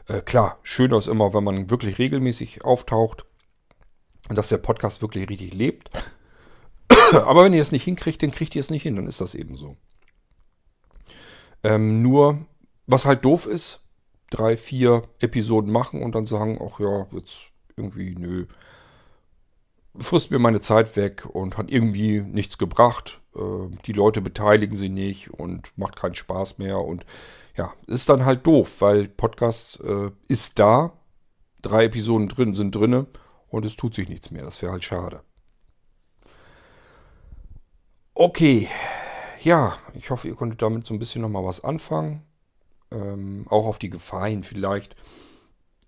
Äh, 0.07 0.21
klar, 0.21 0.59
schöner 0.63 0.97
ist 0.97 1.07
immer, 1.07 1.34
wenn 1.34 1.43
man 1.43 1.69
wirklich 1.69 1.99
regelmäßig 1.99 2.63
auftaucht 2.63 3.25
und 4.29 4.38
dass 4.38 4.49
der 4.49 4.57
Podcast 4.57 5.01
wirklich 5.01 5.29
richtig 5.29 5.53
lebt. 5.53 5.91
Aber 7.13 7.43
wenn 7.43 7.53
ihr 7.53 7.61
es 7.61 7.71
nicht 7.71 7.84
hinkriegt, 7.84 8.23
dann 8.23 8.31
kriegt 8.31 8.55
ihr 8.55 8.61
es 8.61 8.69
nicht 8.69 8.84
hin, 8.84 8.95
dann 8.95 9.07
ist 9.07 9.21
das 9.21 9.35
eben 9.35 9.55
so. 9.55 9.77
Ähm, 11.63 12.01
nur, 12.01 12.45
was 12.85 13.05
halt 13.05 13.25
doof 13.25 13.45
ist, 13.45 13.81
drei, 14.29 14.57
vier 14.57 15.03
Episoden 15.19 15.71
machen 15.71 16.01
und 16.01 16.15
dann 16.15 16.25
sagen, 16.25 16.59
ach 16.61 16.79
ja, 16.79 17.07
jetzt 17.11 17.47
irgendwie, 17.75 18.15
nö, 18.15 18.45
frisst 19.99 20.32
mir 20.32 20.40
meine 20.40 20.60
Zeit 20.60 20.95
weg 20.95 21.26
und 21.26 21.57
hat 21.57 21.72
irgendwie 21.72 22.22
nichts 22.22 22.57
gebracht. 22.57 23.22
Äh, 23.36 23.76
die 23.86 23.94
Leute 23.94 24.22
beteiligen 24.22 24.76
sich 24.76 24.90
nicht 24.90 25.32
und 25.32 25.78
macht 25.78 25.95
keinen 25.95 26.15
Spaß 26.15 26.57
mehr. 26.57 26.80
Und 26.80 27.06
ja, 27.56 27.74
ist 27.88 28.10
dann 28.10 28.26
halt 28.26 28.45
doof, 28.45 28.82
weil 28.82 29.07
Podcast 29.07 29.80
äh, 29.82 30.11
ist 30.28 30.60
da, 30.60 30.94
drei 31.61 31.86
Episoden 31.86 32.28
drin 32.28 32.53
sind 32.53 32.76
drinne 32.76 33.07
und 33.49 33.65
es 33.65 33.76
tut 33.76 33.95
sich 33.95 34.10
nichts 34.10 34.32
mehr. 34.32 34.44
Das 34.44 34.61
wäre 34.61 34.72
halt 34.72 34.84
schade. 34.84 35.22
Okay, 38.14 38.68
ja, 39.41 39.78
ich 39.94 40.10
hoffe, 40.10 40.28
ihr 40.28 40.36
konntet 40.36 40.61
damit 40.61 40.86
so 40.86 40.94
ein 40.94 40.99
bisschen 40.99 41.22
nochmal 41.22 41.45
was 41.45 41.64
anfangen. 41.64 42.24
Ähm, 42.90 43.45
auch 43.49 43.65
auf 43.65 43.80
die 43.80 43.90
Gefahr 43.90 44.28
hin 44.28 44.44
vielleicht, 44.44 44.95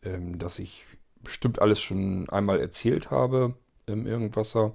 ähm, 0.03 0.37
dass 0.37 0.59
ich 0.59 0.85
bestimmt 1.21 1.61
alles 1.61 1.81
schon 1.81 2.29
einmal 2.29 2.59
erzählt 2.59 3.09
habe 3.09 3.55
im 3.89 4.07
Irgendwasser. 4.07 4.73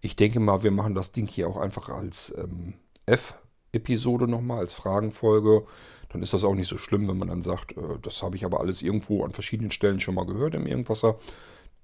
Ich 0.00 0.16
denke 0.16 0.40
mal, 0.40 0.62
wir 0.62 0.70
machen 0.70 0.94
das 0.94 1.12
Ding 1.12 1.28
hier 1.28 1.48
auch 1.48 1.56
einfach 1.56 1.88
als 1.88 2.34
ähm, 2.36 2.74
F-Episode 3.06 4.26
nochmal, 4.26 4.58
als 4.58 4.74
Fragenfolge. 4.74 5.64
Dann 6.08 6.22
ist 6.22 6.32
das 6.32 6.44
auch 6.44 6.54
nicht 6.54 6.68
so 6.68 6.76
schlimm, 6.76 7.08
wenn 7.08 7.18
man 7.18 7.28
dann 7.28 7.42
sagt, 7.42 7.76
äh, 7.76 7.98
das 8.00 8.22
habe 8.22 8.36
ich 8.36 8.44
aber 8.44 8.60
alles 8.60 8.82
irgendwo 8.82 9.24
an 9.24 9.32
verschiedenen 9.32 9.70
Stellen 9.70 10.00
schon 10.00 10.14
mal 10.14 10.26
gehört 10.26 10.54
im 10.54 10.66
Irgendwasser. 10.66 11.16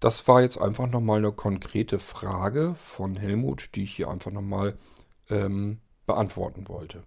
Das 0.01 0.29
war 0.29 0.43
jetzt 0.43 0.59
einfach 0.59 0.89
nochmal 0.89 1.19
eine 1.19 1.33
konkrete 1.33 1.99
Frage 1.99 2.77
von 2.79 3.17
Helmut, 3.17 3.75
die 3.75 3.85
ich 3.85 3.97
hier 3.97 4.09
einfach 4.09 4.31
nochmal 4.31 4.77
ähm, 5.29 5.79
beantworten 6.07 6.69
wollte. 6.69 7.05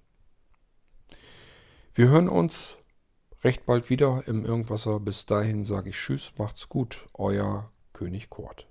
Wir 1.93 2.09
hören 2.09 2.29
uns 2.29 2.77
recht 3.43 3.65
bald 3.65 3.89
wieder 3.89 4.23
im 4.27 4.45
Irgendwasser. 4.45 4.99
Bis 4.99 5.25
dahin 5.25 5.65
sage 5.65 5.89
ich 5.89 5.97
Tschüss, 5.97 6.33
macht's 6.37 6.69
gut, 6.69 7.07
euer 7.13 7.71
König 7.93 8.29
Kurt. 8.29 8.70